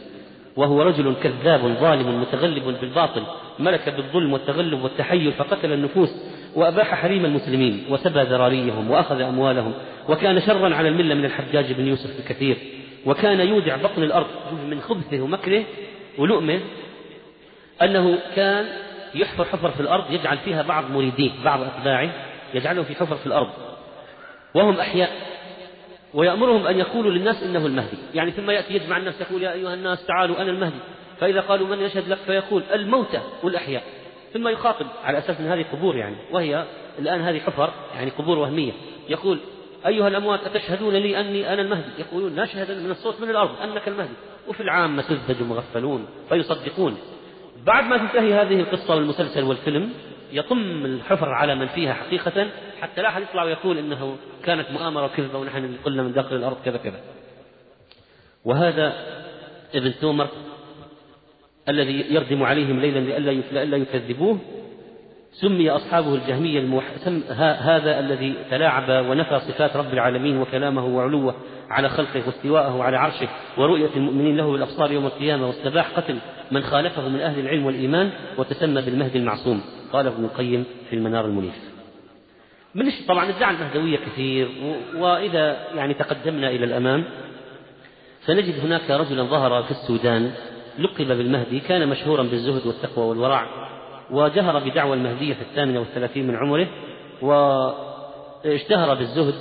وهو 0.57 0.83
رجل 0.83 1.15
كذاب 1.23 1.61
ظالم 1.61 2.21
متغلب 2.21 2.65
بالباطل 2.81 3.23
ملك 3.59 3.89
بالظلم 3.89 4.33
والتغلب 4.33 4.83
والتحيل 4.83 5.33
فقتل 5.33 5.73
النفوس 5.73 6.11
وأباح 6.55 6.95
حريم 6.95 7.25
المسلمين 7.25 7.85
وسبى 7.91 8.23
ذراريهم 8.23 8.91
وأخذ 8.91 9.21
أموالهم 9.21 9.73
وكان 10.09 10.41
شرا 10.41 10.75
على 10.75 10.89
الملة 10.89 11.15
من 11.15 11.25
الحجاج 11.25 11.73
بن 11.73 11.87
يوسف 11.87 12.21
بكثير 12.21 12.57
وكان 13.07 13.41
يودع 13.41 13.77
بطن 13.77 14.03
الأرض 14.03 14.27
من 14.71 14.81
خبثه 14.81 15.21
ومكره 15.21 15.65
ولؤمه 16.19 16.61
أنه 17.83 18.19
كان 18.37 18.67
يحفر 19.15 19.45
حفر 19.45 19.71
في 19.71 19.81
الأرض 19.81 20.13
يجعل 20.13 20.39
فيها 20.39 20.63
بعض 20.63 20.91
مريديه 20.91 21.31
بعض 21.45 21.63
أتباعه 21.63 22.11
يجعلهم 22.55 22.85
في 22.85 22.95
حفر 22.95 23.17
في 23.17 23.27
الأرض. 23.27 23.51
وهم 24.55 24.79
أحياء 24.79 25.11
ويأمرهم 26.15 26.67
أن 26.67 26.79
يقولوا 26.79 27.11
للناس 27.11 27.43
إنه 27.43 27.67
المهدي. 27.67 27.97
يعني 28.15 28.31
ثم 28.31 28.51
يأتي 28.51 28.75
يجمع 28.75 28.97
الناس 28.97 29.21
يقول 29.21 29.43
يا 29.43 29.53
أيها 29.53 29.75
الناس 29.75 30.07
تعالوا 30.07 30.43
أنا 30.43 30.51
المهدي. 30.51 30.79
فإذا 31.21 31.41
قالوا 31.41 31.69
من 31.69 31.81
يشهد 31.81 32.09
لك؟ 32.09 32.19
فيقول 32.19 32.63
الموتى 32.73 33.21
والأحياء. 33.43 33.83
ثم 34.35 34.49
يخاطب 34.49 34.87
على 35.05 35.19
أساس 35.19 35.41
أن 35.41 35.47
هذه 35.47 35.65
قبور 35.73 35.97
يعني 35.97 36.17
وهي 36.33 36.65
الآن 36.99 37.21
هذه 37.21 37.39
حفر 37.39 37.71
يعني 37.95 38.11
قبور 38.11 38.39
وهمية. 38.39 38.73
يقول 39.09 39.39
أيها 39.87 40.09
الأموات 40.09 40.41
أتشهدون 40.45 40.95
لي 40.95 41.21
أني 41.21 41.53
أنا 41.53 41.63
المهدي؟ 41.63 41.91
يقولون 41.99 42.35
نشهد 42.35 42.71
من 42.71 42.91
الصوت 42.91 43.21
من 43.21 43.31
الأرض 43.31 43.61
أنك 43.63 43.89
المهدي. 43.89 44.15
وفي 44.49 44.63
العامة 44.63 45.03
سذج 45.03 45.43
مغفلون 45.43 46.07
فيصدقون. 46.29 46.99
بعد 47.67 47.85
ما 47.85 47.97
تنتهي 47.97 48.35
هذه 48.35 48.61
القصة 48.61 48.95
والمسلسل 48.95 49.43
والفيلم 49.43 49.93
يطم 50.33 50.85
الحفر 50.85 51.29
على 51.29 51.55
من 51.55 51.67
فيها 51.67 51.95
حقيقة 51.95 52.51
حتى 52.81 53.03
لا 53.03 53.09
أحد 53.09 53.23
يطلع 53.23 53.45
ويقول 53.45 53.79
إنه 53.79 54.17
كانت 54.45 54.71
مؤامرة 54.71 55.05
وكذبة 55.05 55.39
ونحن 55.39 55.77
قلنا 55.85 56.03
من 56.03 56.13
داخل 56.13 56.37
الأرض 56.37 56.57
كذا 56.65 56.77
كذا. 56.77 57.01
وهذا 58.45 58.95
ابن 59.75 59.93
تومر 60.01 60.29
الذي 61.69 62.15
يردم 62.15 62.43
عليهم 62.43 62.81
ليلا 62.81 62.99
لئلا 63.53 63.77
يكذبوه 63.77 64.39
سمي 65.35 65.71
أصحابه 65.71 66.15
الجهمية 66.15 66.61
الموح... 66.61 66.85
سم... 66.97 67.23
ها... 67.31 67.77
هذا 67.77 67.99
الذي 67.99 68.35
تلاعب 68.51 69.07
ونفى 69.07 69.41
صفات 69.41 69.77
رب 69.77 69.93
العالمين 69.93 70.41
وكلامه 70.41 70.87
وعلوه 70.87 71.35
على 71.71 71.89
خلقه 71.89 72.23
واستواءه 72.27 72.83
على 72.83 72.97
عرشه 72.97 73.29
ورؤية 73.59 73.91
المؤمنين 73.97 74.37
له 74.37 74.53
بالأبصار 74.53 74.93
يوم 74.93 75.07
القيامة 75.07 75.47
واستباح 75.47 75.91
قتل 75.97 76.19
من 76.51 76.63
خالفه 76.63 77.09
من 77.09 77.21
أهل 77.21 77.41
العلم 77.41 77.67
والإيمان 77.67 78.11
وتسمى 78.39 78.83
بالمهدي 78.83 79.19
المعصوم. 79.19 79.61
قال 79.93 80.07
ابن 80.07 80.25
القيم 80.25 80.65
في 80.91 80.97
المنار 80.97 81.25
المنيف. 81.25 81.55
من 82.75 82.91
طبعا 83.09 83.29
ادعى 83.29 83.55
المهدوية 83.55 83.97
كثير 83.97 84.49
و... 84.49 85.03
وإذا 85.05 85.57
يعني 85.75 85.95
تقدمنا 85.95 86.51
إلى 86.51 86.65
الأمام 86.65 87.05
سنجد 88.27 88.61
هناك 88.65 88.91
رجلا 88.91 89.23
ظهر 89.23 89.63
في 89.63 89.71
السودان 89.71 90.33
لقب 90.79 91.07
بالمهدي 91.07 91.61
كان 91.61 91.89
مشهورا 91.89 92.23
بالزهد 92.23 92.67
والتقوى 92.67 93.05
والورع. 93.07 93.74
وجهر 94.11 94.59
بدعوى 94.59 94.97
المهدية 94.97 95.35
في 95.35 95.41
الثامنة 95.41 95.79
والثلاثين 95.79 96.27
من 96.27 96.37
عمره 96.37 96.67
واشتهر 97.23 98.95
بالزهد 98.95 99.35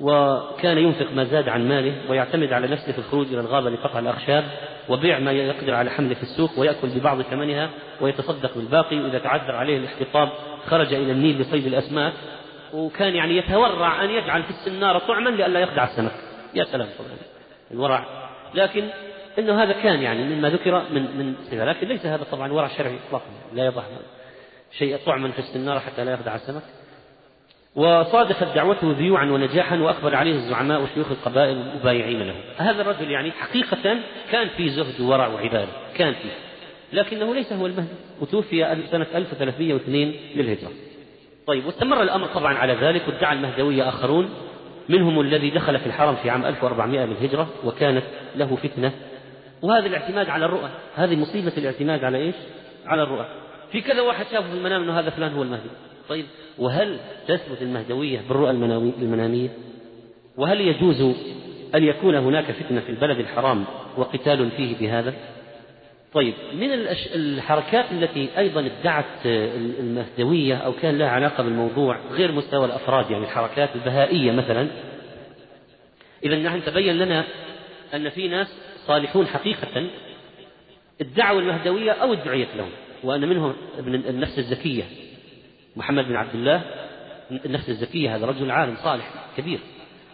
وكان 0.00 0.78
ينفق 0.78 1.12
ما 1.14 1.24
زاد 1.24 1.48
عن 1.48 1.68
ماله 1.68 2.10
ويعتمد 2.10 2.52
على 2.52 2.66
نفسه 2.66 2.92
في 2.92 2.98
الخروج 2.98 3.26
إلى 3.26 3.40
الغابة 3.40 3.70
لقطع 3.70 3.98
الأخشاب 3.98 4.44
وبيع 4.88 5.18
ما 5.18 5.32
يقدر 5.32 5.74
على 5.74 5.90
حمله 5.90 6.14
في 6.14 6.22
السوق 6.22 6.50
ويأكل 6.58 6.88
ببعض 6.88 7.22
ثمنها 7.22 7.70
ويتصدق 8.00 8.54
بالباقي 8.54 9.00
وإذا 9.00 9.18
تعذر 9.18 9.54
عليه 9.54 9.78
الاحتطاب 9.78 10.28
خرج 10.66 10.94
إلى 10.94 11.12
النيل 11.12 11.40
لصيد 11.40 11.66
الأسماك 11.66 12.12
وكان 12.74 13.14
يعني 13.14 13.36
يتورع 13.36 14.04
أن 14.04 14.10
يجعل 14.10 14.42
في 14.42 14.50
السنارة 14.50 14.98
طعما 14.98 15.30
لئلا 15.30 15.60
يخدع 15.60 15.84
السمك. 15.84 16.12
يا 16.54 16.64
سلام 16.64 16.88
طبعا. 16.98 17.10
الورع. 17.70 18.04
لكن 18.54 18.84
إنه 19.38 19.62
هذا 19.62 19.72
كان 19.72 20.02
يعني 20.02 20.22
مما 20.22 20.50
ذكر 20.50 20.82
من 20.90 21.02
من 21.02 21.34
لكن 21.52 21.88
ليس 21.88 22.06
هذا 22.06 22.24
طبعا 22.32 22.52
ورع 22.52 22.68
شرعي 22.68 22.98
اطلاقا 23.08 23.26
لا 23.54 23.66
يضع 23.66 23.82
شيء 24.78 24.96
طعما 25.06 25.30
في 25.30 25.38
السناره 25.38 25.78
حتى 25.78 26.04
لا 26.04 26.12
يخدع 26.12 26.34
السمك. 26.34 26.62
وصادفت 27.76 28.54
دعوته 28.54 28.94
ذيوعا 28.98 29.24
ونجاحا 29.24 29.76
واقبل 29.76 30.14
عليه 30.14 30.34
الزعماء 30.34 30.82
وشيوخ 30.82 31.10
القبائل 31.10 31.56
المبايعين 31.56 32.22
له. 32.22 32.34
هذا 32.56 32.82
الرجل 32.82 33.10
يعني 33.10 33.30
حقيقة 33.32 33.98
كان 34.32 34.48
في 34.48 34.68
زهد 34.68 35.00
وورع 35.00 35.26
وعبادة 35.26 35.72
كان 35.96 36.14
فيه 36.14 36.30
لكنه 36.92 37.34
ليس 37.34 37.52
هو 37.52 37.66
المهدي 37.66 37.88
وتوفي 38.20 38.76
سنة 38.90 39.06
1302 39.14 40.14
للهجرة. 40.34 40.70
طيب 41.46 41.66
واستمر 41.66 42.02
الأمر 42.02 42.26
طبعا 42.26 42.54
على 42.54 42.72
ذلك 42.72 43.08
وادعى 43.08 43.36
المهدويه 43.36 43.88
آخرون 43.88 44.30
منهم 44.88 45.20
الذي 45.20 45.50
دخل 45.50 45.78
في 45.78 45.86
الحرم 45.86 46.16
في 46.16 46.30
عام 46.30 46.44
1400 46.44 47.04
للهجرة 47.04 47.48
وكانت 47.64 48.04
له 48.36 48.56
فتنة 48.56 48.92
وهذا 49.62 49.86
الاعتماد 49.86 50.28
على 50.28 50.44
الرؤى. 50.44 50.70
هذه 50.94 51.16
مصيبة 51.16 51.52
الاعتماد 51.56 52.04
على 52.04 52.18
إيش؟ 52.18 52.34
على 52.86 53.02
الرؤى. 53.02 53.26
في 53.72 53.80
كذا 53.80 54.00
واحد 54.00 54.26
شافه 54.26 54.48
في 54.48 54.56
المنام 54.56 54.82
أنه 54.82 54.98
هذا 54.98 55.10
فلان 55.10 55.32
هو 55.32 55.42
المهدي. 55.42 55.70
طيب 56.08 56.24
وهل 56.58 56.98
تثبت 57.28 57.62
المهدوية 57.62 58.20
بالرؤى 58.28 58.50
المنامية؟ 59.00 59.48
وهل 60.36 60.60
يجوز 60.60 61.16
أن 61.74 61.84
يكون 61.84 62.14
هناك 62.14 62.44
فتنة 62.44 62.80
في 62.80 62.88
البلد 62.88 63.18
الحرام 63.18 63.64
وقتال 63.96 64.50
فيه 64.50 64.76
بهذا؟ 64.80 65.14
طيب 66.12 66.34
من 66.54 66.68
الحركات 67.14 67.84
التي 67.92 68.28
أيضا 68.38 68.66
ادعت 68.80 69.26
المهدوية 69.26 70.56
أو 70.56 70.72
كان 70.72 70.98
لها 70.98 71.08
علاقة 71.08 71.42
بالموضوع 71.42 71.98
غير 72.12 72.32
مستوى 72.32 72.64
الأفراد 72.64 73.10
يعني 73.10 73.24
الحركات 73.24 73.68
البهائية 73.74 74.32
مثلا؟ 74.32 74.68
إذا 76.24 76.36
نحن 76.36 76.64
تبين 76.64 76.98
لنا 76.98 77.24
أن 77.94 78.08
في 78.08 78.28
ناس 78.28 78.46
صالحون 78.88 79.26
حقيقة 79.26 79.86
ادعوا 81.00 81.40
المهدوية 81.40 81.92
أو 81.92 82.12
ادعيت 82.12 82.48
لهم 82.56 82.70
وأن 83.04 83.28
منهم 83.28 83.54
ابن 83.78 83.94
النفس 83.94 84.38
الزكية 84.38 84.84
محمد 85.76 86.04
بن 86.04 86.16
عبد 86.16 86.34
الله 86.34 86.62
النفس 87.46 87.68
الزكية 87.68 88.16
هذا 88.16 88.26
رجل 88.26 88.50
عالم 88.50 88.76
صالح 88.76 89.10
كبير. 89.36 89.60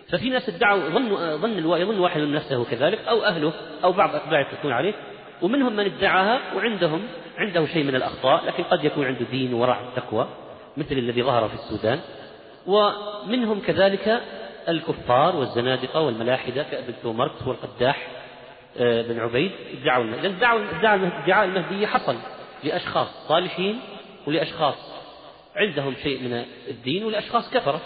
ففي 0.09 0.31
ناس 0.31 0.49
ادعوا 0.49 0.89
ظن 0.89 1.37
ظن 1.37 1.59
يظن 1.59 1.99
واحد 1.99 2.21
من 2.21 2.33
نفسه 2.33 2.65
كذلك 2.65 2.99
أو 3.09 3.25
أهله 3.25 3.53
أو 3.85 3.93
بعض 3.93 4.15
أتباعه 4.15 4.49
يتركون 4.49 4.73
عليه 4.73 4.95
ومنهم 5.43 5.77
من 5.77 5.85
ادعاها 5.85 6.57
وعندهم 6.57 7.03
عنده 7.39 7.67
شيء 7.67 7.85
من 7.85 7.95
الأخطاء 7.95 8.47
لكن 8.47 8.63
قد 8.63 8.85
يكون 8.85 9.07
عنده 9.07 9.25
دين 9.31 9.55
وورع 9.55 9.81
تقوى 9.97 10.29
مثل 10.77 10.99
الذي 10.99 11.23
ظهر 11.23 11.49
في 11.49 11.55
السودان. 11.55 12.01
ومنهم 12.67 13.61
كذلك 13.61 14.21
الكفار 14.69 15.37
والزنادقة 15.37 16.01
والملاحدة 16.01 16.63
كأبن 16.63 16.95
تومرت 17.03 17.47
والقداح 17.47 18.24
بن 18.79 19.21
عبيد 19.21 19.53
ادعوا 19.83 20.05
المهدي 20.05 20.27
ادعوا 20.27 21.25
ادعاء 21.25 21.45
المهدية 21.45 21.87
حصل 21.87 22.17
لأشخاص 22.65 23.09
صالحين 23.29 23.81
ولأشخاص 24.27 24.95
عندهم 25.57 25.95
شيء 26.03 26.23
من 26.23 26.45
الدين 26.69 27.05
ولأشخاص 27.05 27.51
كفرة 27.51 27.81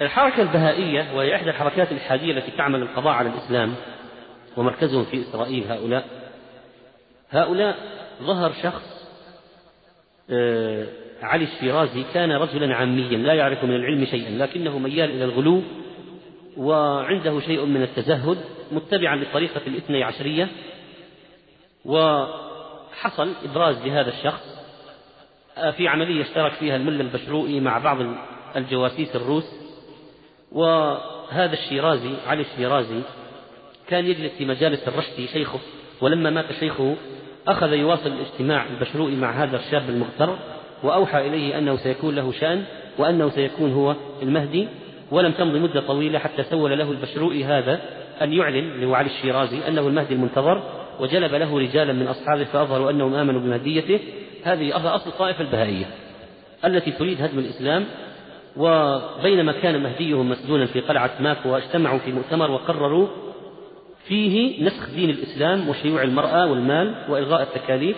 الحركة 0.00 0.42
البهائية 0.42 1.16
وهي 1.16 1.36
إحدى 1.36 1.50
الحركات 1.50 1.92
الإلحادية 1.92 2.32
التي 2.32 2.50
تعمل 2.50 2.82
القضاء 2.82 3.12
على 3.12 3.28
الإسلام 3.28 3.74
ومركزهم 4.56 5.04
في 5.04 5.20
إسرائيل 5.20 5.64
هؤلاء. 5.72 6.04
هؤلاء 7.30 7.76
ظهر 8.22 8.52
شخص 8.62 9.06
آه، 10.30 10.86
علي 11.22 11.44
الشيرازي 11.44 12.04
كان 12.14 12.32
رجلا 12.32 12.74
عاميا 12.74 13.18
لا 13.18 13.34
يعرف 13.34 13.64
من 13.64 13.76
العلم 13.76 14.04
شيئا 14.04 14.30
لكنه 14.30 14.78
ميال 14.78 15.10
إلى 15.10 15.24
الغلو 15.24 15.62
وعنده 16.56 17.40
شيء 17.40 17.64
من 17.64 17.82
التزهد. 17.82 18.38
متبعا 18.72 19.16
للطريقة 19.16 19.60
الاثني 19.66 20.02
عشرية 20.02 20.48
وحصل 21.84 23.32
إبراز 23.44 23.86
لهذا 23.86 24.08
الشخص 24.08 24.56
في 25.76 25.88
عملية 25.88 26.22
اشترك 26.22 26.52
فيها 26.52 26.76
الملا 26.76 27.00
البشروئي 27.00 27.60
مع 27.60 27.78
بعض 27.78 27.98
الجواسيس 28.56 29.16
الروس 29.16 29.44
وهذا 30.52 31.52
الشيرازي 31.52 32.14
علي 32.26 32.42
الشيرازي 32.42 33.00
كان 33.88 34.06
يجلس 34.06 34.32
في 34.32 34.44
مجالس 34.44 34.88
الرشدي 34.88 35.26
شيخه 35.26 35.58
ولما 36.00 36.30
مات 36.30 36.52
شيخه 36.52 36.96
أخذ 37.48 37.72
يواصل 37.72 38.06
الاجتماع 38.06 38.66
البشروئي 38.66 39.16
مع 39.16 39.30
هذا 39.30 39.56
الشاب 39.56 39.90
المغتر 39.90 40.38
وأوحى 40.82 41.26
إليه 41.26 41.58
أنه 41.58 41.76
سيكون 41.76 42.14
له 42.14 42.32
شأن 42.32 42.64
وأنه 42.98 43.30
سيكون 43.30 43.72
هو 43.72 43.96
المهدي. 44.22 44.68
ولم 45.10 45.32
تمض 45.32 45.56
مدة 45.56 45.80
طويلة 45.80 46.18
حتى 46.18 46.42
سول 46.42 46.78
له 46.78 46.90
البشروئي 46.90 47.44
هذا 47.44 47.80
أن 48.22 48.32
يعلن 48.32 48.70
اللي 48.70 48.86
هو 48.86 48.94
علي 48.94 49.10
الشيرازي 49.10 49.68
أنه 49.68 49.80
المهدي 49.80 50.14
المنتظر 50.14 50.62
وجلب 51.00 51.34
له 51.34 51.58
رجالا 51.58 51.92
من 51.92 52.06
أصحابه 52.06 52.44
فأظهروا 52.44 52.90
أنهم 52.90 53.14
آمنوا 53.14 53.40
بمهديته. 53.40 54.00
هذه 54.44 54.94
أصل 54.94 55.10
الطائفة 55.10 55.40
البهائية 55.40 55.84
التي 56.64 56.90
تريد 56.90 57.22
هدم 57.22 57.38
الإسلام 57.38 57.84
وبينما 58.56 59.52
كان 59.52 59.82
مهديهم 59.82 60.28
مسجونا 60.30 60.66
في 60.66 60.80
قلعة 60.80 61.10
ماكو 61.20 61.56
اجتمعوا 61.56 61.98
في 61.98 62.12
مؤتمر 62.12 62.50
وقرروا 62.50 63.08
فيه 64.08 64.64
نسخ 64.64 64.90
دين 64.94 65.10
الإسلام 65.10 65.68
وشيوع 65.68 66.02
المرأة 66.02 66.46
والمال 66.46 66.94
وإلغاء 67.08 67.42
التكاليف 67.42 67.96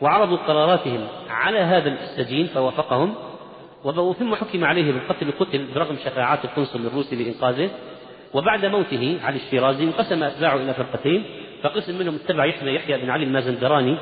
وعرضوا 0.00 0.36
قراراتهم 0.36 1.06
على 1.30 1.58
هذا 1.58 1.88
السجين 1.88 2.46
فوافقهم. 2.46 3.14
ثم 4.18 4.34
حكم 4.34 4.64
عليه 4.64 4.92
بالقتل 4.92 5.32
قتل 5.40 5.66
برغم 5.74 5.96
شفاعات 6.04 6.44
القنصل 6.44 6.86
الروسي 6.86 7.16
لإنقاذه 7.16 7.70
وبعد 8.34 8.64
موته 8.64 9.18
علي 9.22 9.36
الشيرازي 9.36 9.84
انقسم 9.84 10.22
أتباعه 10.22 10.56
إلى 10.56 10.74
فرقتين 10.74 11.24
فقسم 11.62 11.98
منهم 11.98 12.14
اتبع 12.14 12.44
يحيى 12.44 12.74
يحيى 12.74 12.98
بن 12.98 13.10
علي 13.10 13.24
المازندراني 13.24 13.96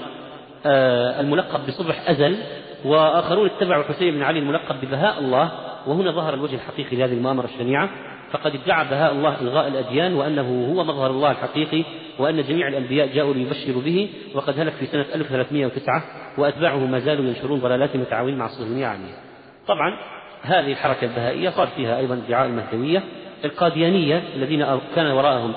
آه، 0.66 1.20
الملقب 1.20 1.66
بصبح 1.66 2.10
أزل 2.10 2.36
وآخرون 2.84 3.50
اتبعوا 3.50 3.84
حسين 3.84 4.14
بن 4.14 4.22
علي 4.22 4.38
الملقب 4.38 4.80
ببهاء 4.80 5.18
الله 5.18 5.52
وهنا 5.86 6.10
ظهر 6.10 6.34
الوجه 6.34 6.54
الحقيقي 6.54 6.96
لهذه 6.96 7.12
المؤامرة 7.12 7.44
الشنيعة 7.44 7.90
فقد 8.32 8.54
ادعى 8.54 8.84
بهاء 8.84 9.12
الله 9.12 9.40
إلغاء 9.40 9.68
الأديان 9.68 10.14
وأنه 10.14 10.72
هو 10.72 10.84
مظهر 10.84 11.10
الله 11.10 11.30
الحقيقي 11.30 11.84
وأن 12.18 12.42
جميع 12.42 12.68
الأنبياء 12.68 13.06
جاءوا 13.06 13.34
ليبشروا 13.34 13.82
به 13.82 14.08
وقد 14.34 14.60
هلك 14.60 14.72
في 14.72 14.86
سنة 14.86 15.06
1309 15.14 16.04
وأتباعه 16.38 16.86
ما 16.86 16.98
زالوا 16.98 17.24
ينشرون 17.24 17.60
ضلالات 17.60 17.96
متعاونين 17.96 18.38
مع 18.38 18.46
الصهيونية 18.46 18.86
عنه 18.86 19.25
طبعا 19.66 19.96
هذه 20.42 20.72
الحركة 20.72 21.04
البهائية 21.04 21.50
صار 21.50 21.66
فيها 21.66 21.98
أيضا 21.98 22.14
ادعاء 22.26 22.46
المهدوية 22.46 23.02
القاديانية 23.44 24.22
الذين 24.36 24.66
كان 24.96 25.06
وراءهم 25.06 25.52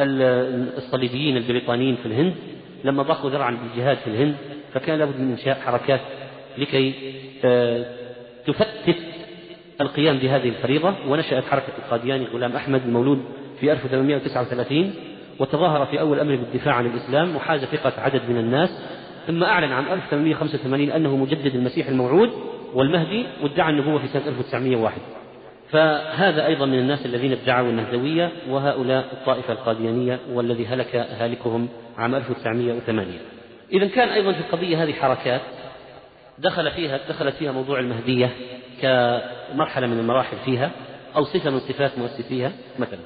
الصليبيين 0.00 1.36
البريطانيين 1.36 1.96
في 1.96 2.06
الهند. 2.06 2.34
لما 2.84 3.02
ضاقوا 3.02 3.30
ذرعا 3.30 3.58
بالجهاد 3.62 3.96
في 3.96 4.06
الهند 4.06 4.36
فكان 4.72 4.98
لابد 4.98 5.20
من 5.20 5.30
إنشاء 5.30 5.60
حركات 5.60 6.00
لكي 6.58 6.94
آه، 7.44 7.86
تفتت 8.46 8.96
القيام 9.80 10.18
بهذه 10.18 10.48
الفريضة. 10.48 10.94
ونشأت 11.08 11.44
حركة 11.44 11.72
القادياني 11.78 12.26
غلام 12.26 12.56
أحمد 12.56 12.82
المولود 12.86 13.24
في 13.60 13.72
1839 13.72 14.94
وتظاهر 15.38 15.86
في 15.86 16.00
أول 16.00 16.20
أمره 16.20 16.36
بالدفاع 16.36 16.74
عن 16.74 16.86
الإسلام 16.86 17.36
وحاز 17.36 17.64
ثقة 17.64 17.92
عدد 17.98 18.20
من 18.28 18.38
الناس. 18.38 18.70
ثم 19.26 19.44
أعلن 19.44 19.72
عام 19.72 19.84
1885 19.92 20.90
أنه 20.90 21.16
مجدد 21.16 21.54
المسيح 21.54 21.88
الموعود. 21.88 22.30
والمهدي 22.74 23.26
وادعى 23.42 23.70
النبوة 23.70 23.98
في 23.98 24.08
سنة 24.08 24.28
1901 24.28 25.00
فهذا 25.70 26.46
أيضا 26.46 26.66
من 26.66 26.78
الناس 26.78 27.06
الذين 27.06 27.32
ادعوا 27.32 27.68
النهدوية 27.68 28.32
وهؤلاء 28.48 29.04
الطائفة 29.12 29.52
القاديانية 29.52 30.18
والذي 30.32 30.66
هلك 30.66 30.96
هالكهم 30.96 31.68
عام 31.98 32.14
1908 32.14 33.10
إذا 33.72 33.86
كان 33.86 34.08
أيضا 34.08 34.32
في 34.32 34.40
القضية 34.40 34.82
هذه 34.82 34.92
حركات 34.92 35.40
دخل 36.38 36.70
فيها 36.70 37.00
دخلت 37.08 37.34
فيها 37.34 37.52
موضوع 37.52 37.78
المهدية 37.78 38.30
كمرحلة 38.82 39.86
من 39.86 39.98
المراحل 39.98 40.36
فيها 40.44 40.70
أو 41.16 41.24
صفة 41.24 41.50
من 41.50 41.58
صفات 41.58 41.98
مؤسسيها 41.98 42.52
مثلا. 42.78 43.00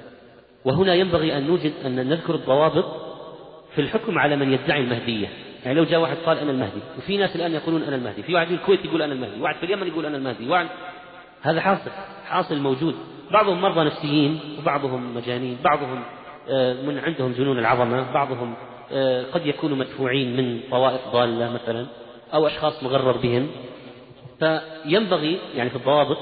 وهنا 0.64 0.94
ينبغي 0.94 1.38
أن 1.38 1.47
نوجد 1.47 1.72
أن 1.86 2.09
نذكر 2.09 2.34
الضوابط 2.34 2.84
في 3.74 3.80
الحكم 3.80 4.18
على 4.18 4.36
من 4.36 4.52
يدعي 4.52 4.80
المهدية. 4.80 5.28
يعني 5.66 5.78
لو 5.78 5.84
جاء 5.84 6.01
واحد 6.01 6.16
قال 6.16 6.38
أنا 6.38 6.51
المهدي 6.51 6.80
وفي 6.98 7.16
ناس 7.16 7.36
الآن 7.36 7.52
يقولون 7.55 7.82
أنا 7.82 7.97
المهدي 7.97 8.22
في 8.22 8.34
واحد 8.34 8.47
في 8.47 8.55
الكويت 8.55 8.84
يقول 8.84 9.02
أنا 9.02 9.12
المهدي 9.12 9.40
واحد 9.40 9.56
في 9.56 9.66
اليمن 9.66 9.86
يقول 9.86 10.06
أنا 10.06 10.16
المهدي 10.16 10.48
واحد 10.48 10.66
هذا 11.43 11.60
حاصل 11.60 11.90
حاصل 12.26 12.59
موجود. 12.59 12.94
بعضهم 13.30 13.60
مرضى 13.60 13.84
نفسيين 13.84 14.40
وبعضهم 14.59 15.16
مجانين 15.16 15.59
بعضهم 15.64 16.02
آه، 16.48 16.72
من 16.72 16.98
عندهم 16.98 17.32
جنون 17.32 17.59
العظمة 17.59 18.12
بعضهم 18.12 18.55
آه، 18.93 19.24
قد 19.32 19.47
يكونوا 19.47 19.76
مدفوعين 19.76 20.36
من 20.36 20.60
طوائف 20.70 21.01
ضالة 21.12 21.52
مثلا 21.52 21.86
أو 22.34 22.47
أشخاص 22.47 22.82
مغرر 22.82 23.16
بهم. 23.16 23.48
فينبغي 24.38 25.38
يعني 25.55 25.70
في 25.70 25.76
الضوابط 25.76 26.18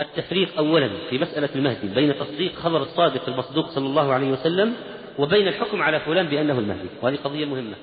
التفريق 0.00 0.58
أولا 0.58 0.90
في 1.10 1.18
مسألة 1.18 1.48
المهدي 1.54 1.88
بين 1.94 2.18
تصديق 2.18 2.54
خبر 2.54 2.82
الصادق 2.82 3.28
المصدوق 3.28 3.68
صلى 3.68 3.86
الله 3.86 4.12
عليه 4.12 4.30
وسلم 4.30 4.74
وبين 5.18 5.48
الحكم 5.48 5.82
على 5.82 6.00
فلان 6.00 6.26
بأنه 6.26 6.58
المهدي. 6.58 6.88
وهذه 7.02 7.16
قضية 7.24 7.44
مهمة. 7.44 7.74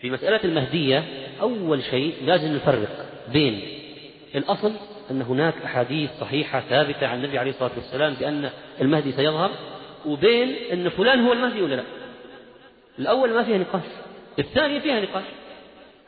في 0.00 0.10
مسألة 0.10 0.40
المهدية 0.44 1.04
أول 1.40 1.82
شيء 1.82 2.14
لازم 2.24 2.54
نفرق 2.54 3.06
بين 3.32 3.60
الأصل 4.34 4.72
أن 5.10 5.22
هناك 5.22 5.54
أحاديث 5.64 6.10
صحيحة 6.20 6.60
ثابتة 6.60 7.06
عن 7.06 7.18
النبي 7.18 7.38
عليه 7.38 7.50
الصلاة 7.50 7.70
والسلام 7.76 8.14
بأن 8.14 8.50
المهدي 8.80 9.12
سيظهر 9.12 9.50
وبين 10.06 10.54
أن 10.72 10.88
فلان 10.88 11.20
هو 11.20 11.32
المهدي 11.32 11.62
ولا 11.62 11.74
لا. 11.74 11.84
الأول 12.98 13.30
ما 13.30 13.42
فيها 13.42 13.58
نقاش 13.58 13.82
الثانية 14.38 14.78
فيها 14.78 15.00
نقاش 15.00 15.24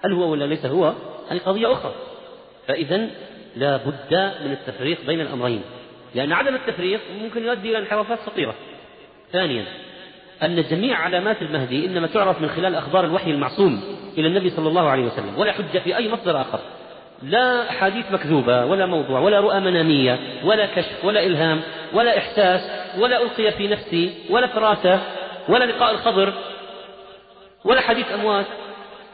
هل 0.05 0.12
هو 0.12 0.31
ولا 0.31 0.44
ليس 0.44 0.66
هو؟ 0.66 0.93
هذه 1.31 1.39
قضية 1.39 1.73
أخرى. 1.73 1.94
فإذا 2.69 3.09
لا 3.56 3.77
بد 3.77 4.15
من 4.44 4.52
التفريق 4.52 5.06
بين 5.06 5.20
الأمرين 5.20 5.62
لأن 6.15 6.32
عدم 6.32 6.55
التفريق 6.55 7.01
ممكن 7.23 7.44
يؤدي 7.44 7.70
إلى 7.70 7.78
انحرافات 7.78 8.19
خطيرة 8.19 8.55
ثانيا 9.32 9.65
أن 10.43 10.62
جميع 10.62 10.97
علامات 10.98 11.43
المهدي 11.43 11.86
إنما 11.86 12.06
تعرف 12.06 12.40
من 12.40 12.48
خلال 12.48 12.74
أخبار 12.74 13.05
الوحي 13.05 13.31
المعصوم 13.31 13.82
إلى 14.19 14.27
النبي 14.27 14.51
صلى 14.51 14.69
الله 14.69 14.89
عليه 14.89 15.05
وسلم 15.05 15.39
ولا 15.39 15.52
حجة 15.52 15.78
في 15.78 15.97
أي 15.97 16.12
مصدر 16.12 16.40
آخر. 16.40 16.60
لا 17.23 17.70
أحاديث 17.70 18.12
مكذوبة 18.12 18.65
ولا 18.65 18.86
موضوع 18.86 19.20
ولا 19.20 19.40
رؤى 19.40 19.60
منامية 19.60 20.19
ولا 20.44 20.66
كشف 20.66 21.05
ولا 21.05 21.27
إلهام 21.27 21.60
ولا 21.94 22.19
إحساس 22.19 22.70
ولا 22.98 23.23
ألقي 23.23 23.52
في 23.52 23.69
نفسي 23.69 24.15
ولا 24.31 24.47
فراسة 24.47 25.01
ولا 25.48 25.65
لقاء 25.65 25.90
الخضر 25.94 26.32
ولا 27.65 27.81
حديث 27.81 28.12
أموات. 28.12 28.47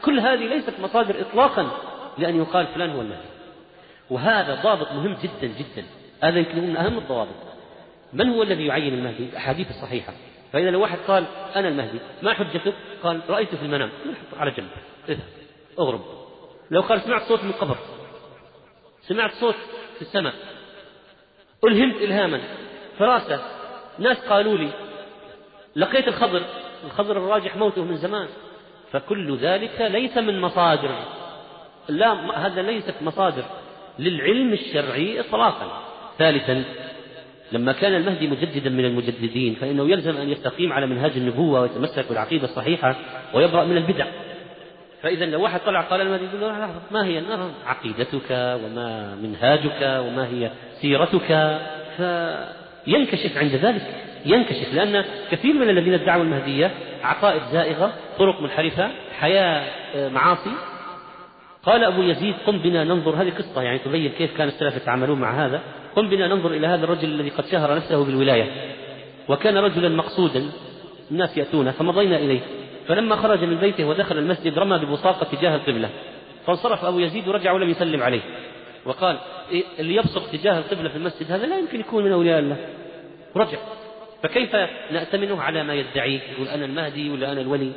كل 0.01 0.19
هذه 0.19 0.45
ليست 0.47 0.73
مصادر 0.83 1.15
إطلاقا 1.21 1.71
لأن 2.17 2.37
يقال 2.37 2.67
فلان 2.67 2.89
هو 2.89 3.01
المهدي. 3.01 3.29
وهذا 4.09 4.59
ضابط 4.63 4.91
مهم 4.91 5.17
جدا 5.23 5.47
جدا. 5.47 5.83
هذا 6.23 6.39
يمكن 6.39 6.59
من 6.59 6.77
أهم 6.77 6.97
الضوابط. 6.97 7.35
من 8.13 8.29
هو 8.29 8.43
الذي 8.43 8.65
يعين 8.65 8.93
المهدي؟ 8.93 9.23
الأحاديث 9.23 9.69
الصحيحة. 9.69 10.13
فإذا 10.55 10.69
لو 10.69 10.81
واحد 10.81 10.97
قال 11.07 11.25
أنا 11.55 11.67
المهدي 11.67 11.99
ما 12.21 12.33
حجتك؟ 12.33 12.73
قال 13.03 13.21
رأيته 13.29 13.57
في 13.57 13.63
المنام. 13.63 13.89
على 14.37 14.51
جنب. 14.51 14.69
اذهب. 15.09 15.23
اغرب. 15.79 16.01
لو 16.71 16.81
قال 16.81 17.01
سمعت 17.01 17.21
صوت 17.21 17.43
من 17.43 17.51
قبر. 17.51 17.77
سمعت 19.01 19.31
صوت 19.31 19.55
في 19.95 20.01
السماء. 20.01 20.33
ألهمت 21.63 21.95
إلهاما. 21.95 22.41
فراسة. 22.99 23.41
ناس 23.99 24.17
قالوا 24.17 24.57
لي 24.57 24.69
لقيت 25.75 26.07
الخضر. 26.07 26.41
الخضر 26.85 27.17
الراجح 27.17 27.55
موته 27.55 27.83
من 27.83 27.97
زمان. 27.97 28.27
فكل 28.91 29.37
ذلك 29.37 29.81
ليس 29.81 30.17
من 30.17 30.41
مصادر. 30.41 30.95
لا 31.89 32.37
هذا 32.47 32.61
ليست 32.61 32.95
مصادر 33.01 33.43
للعلم 33.99 34.53
الشرعي 34.53 35.19
إطلاقا. 35.19 35.83
ثالثا 36.17 36.63
لما 37.51 37.71
كان 37.71 37.95
المهدي 37.95 38.27
مجددا 38.27 38.69
من 38.69 38.85
المجددين 38.85 39.55
فإنه 39.55 39.89
يلزم 39.89 40.17
أن 40.17 40.29
يستقيم 40.29 40.73
على 40.73 40.85
منهاج 40.85 41.11
النبوة 41.17 41.61
ويتمسك 41.61 42.05
بالعقيدة 42.09 42.43
الصحيحة 42.43 42.95
ويبرأ 43.33 43.65
من 43.65 43.77
البدع. 43.77 44.05
فإذا 45.01 45.25
لو 45.25 45.43
واحد 45.43 45.59
طلع 45.65 45.81
قال 45.81 46.01
المهدي 46.01 46.25
يقول 46.25 46.41
له 46.41 46.69
ما 46.91 47.05
هي؟ 47.05 47.21
عقيدتك 47.65 48.31
وما 48.31 49.15
منهاجك 49.15 49.81
وما 49.81 50.27
هي 50.27 50.51
سيرتك. 50.81 51.59
فينكشف 51.97 53.37
عند 53.37 53.51
ذلك 53.51 53.81
ينكشف 54.25 54.73
لأن 54.73 55.05
كثير 55.31 55.53
من 55.53 55.69
الذين 55.69 55.93
ادعوا 55.93 56.23
المهدية 56.23 56.71
عقائد 57.03 57.41
زائغة 57.51 57.93
طرق 58.19 58.41
منحرفة 58.41 58.89
حياة 59.19 59.65
آه، 59.95 60.09
معاصي. 60.09 60.51
قال 61.65 61.83
أبو 61.83 62.01
يزيد 62.01 62.35
قم 62.47 62.57
بنا 62.57 62.83
ننظر. 62.83 63.15
هذه 63.21 63.29
قصة 63.29 63.61
يعني 63.61 63.79
تبين 63.79 64.11
كيف 64.11 64.37
كان 64.37 64.47
السلف 64.47 64.75
يتعاملون 64.75 65.19
مع 65.19 65.45
هذا. 65.45 65.61
قم 65.95 66.09
بنا 66.09 66.27
ننظر 66.27 66.51
إلى 66.51 66.67
هذا 66.67 66.83
الرجل 66.83 67.09
الذي 67.09 67.29
قد 67.29 67.45
شهر 67.45 67.75
نفسه 67.75 68.05
بالولاية. 68.05 68.51
وكان 69.29 69.57
رجلا 69.57 69.89
مقصودا. 69.89 70.51
الناس 71.11 71.37
يأتونه. 71.37 71.71
فمضينا 71.71 72.17
إليه. 72.17 72.39
فلما 72.87 73.15
خرج 73.15 73.43
من 73.43 73.55
بيته 73.55 73.85
ودخل 73.85 74.17
المسجد 74.17 74.59
رمى 74.59 74.77
ببصاقة 74.77 75.35
تجاه 75.35 75.55
القبلة. 75.55 75.89
فانصرف 76.45 76.85
أبو 76.85 76.99
يزيد 76.99 77.27
ورجع 77.27 77.51
ولم 77.51 77.69
يسلم 77.69 78.03
عليه. 78.03 78.21
وقال 78.85 79.17
إيه، 79.51 79.63
اللي 79.79 79.95
يبصق 79.95 80.31
تجاه 80.31 80.59
القبلة 80.59 80.89
في 80.89 80.95
المسجد 80.95 81.31
هذا 81.31 81.45
لا 81.45 81.59
يمكن 81.59 81.79
يكون 81.79 82.03
من 82.03 82.11
أولياء 82.11 82.39
الله. 82.39 82.57
ورجع 83.35 83.57
فكيف 84.23 84.55
نأتمنه 84.91 85.41
على 85.41 85.63
ما 85.63 85.73
يدعيه 85.73 86.19
يقول 86.33 86.47
أنا 86.47 86.65
المهدي 86.65 87.09
ولا 87.09 87.31
أنا 87.31 87.41
الولي؟ 87.41 87.71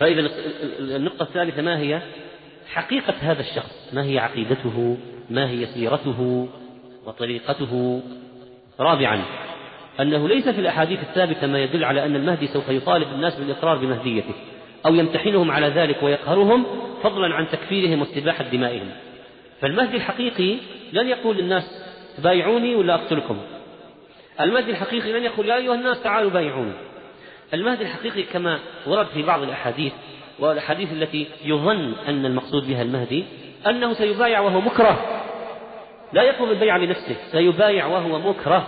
فإذا 0.00 0.30
النقطة 0.78 1.22
الثالثة 1.22 1.62
ما 1.62 1.78
هي؟ 1.78 2.00
حقيقة 2.72 3.14
هذا 3.20 3.40
الشخص 3.40 3.90
ما 3.92 4.04
هي 4.04 4.18
عقيدته؟ 4.18 4.96
ما 5.30 5.50
هي 5.50 5.66
سيرته؟ 5.66 6.48
وطريقته؟ 7.06 8.02
رابعا 8.80 9.22
أنه 10.00 10.28
ليس 10.28 10.48
في 10.48 10.60
الأحاديث 10.60 11.00
الثابتة 11.00 11.46
ما 11.46 11.58
يدل 11.58 11.84
على 11.84 12.04
أن 12.04 12.16
المهدي 12.16 12.46
سوف 12.46 12.68
يطالب 12.68 13.08
الناس 13.12 13.34
بالإقرار 13.36 13.76
بمهديته 13.76 14.34
أو 14.86 14.94
يمتحنهم 14.94 15.50
على 15.50 15.66
ذلك 15.66 16.02
ويقهرهم 16.02 16.66
فضلا 17.02 17.34
عن 17.34 17.48
تكفيرهم 17.48 18.00
واستباحة 18.00 18.44
دمائهم. 18.44 18.90
فالمهدي 19.60 19.96
الحقيقي 19.96 20.56
لن 20.92 21.08
يقول 21.08 21.36
للناس 21.36 21.84
بايعوني 22.18 22.74
ولا 22.74 22.94
أقتلكم. 22.94 23.38
المهدي 24.40 24.70
الحقيقي 24.70 25.12
لن 25.12 25.24
يقول 25.24 25.48
يا 25.48 25.56
أيها 25.56 25.74
الناس 25.74 26.02
تعالوا 26.02 26.30
بايعوني. 26.30 26.72
المهدي 27.54 27.82
الحقيقي 27.82 28.22
كما 28.22 28.58
ورد 28.86 29.06
في 29.06 29.22
بعض 29.22 29.42
الأحاديث 29.42 29.92
والأحاديث 30.38 30.92
التي 30.92 31.26
يظن 31.44 31.92
أن 32.08 32.26
المقصود 32.26 32.66
بها 32.66 32.82
المهدي 32.82 33.24
أنه 33.66 33.92
سيبايع 33.92 34.40
وهو 34.40 34.60
مكره. 34.60 35.00
لا 36.12 36.22
يطلب 36.22 36.50
البيع 36.50 36.76
لنفسه 36.76 37.16
سيبايع 37.32 37.86
وهو 37.86 38.18
مكره. 38.18 38.66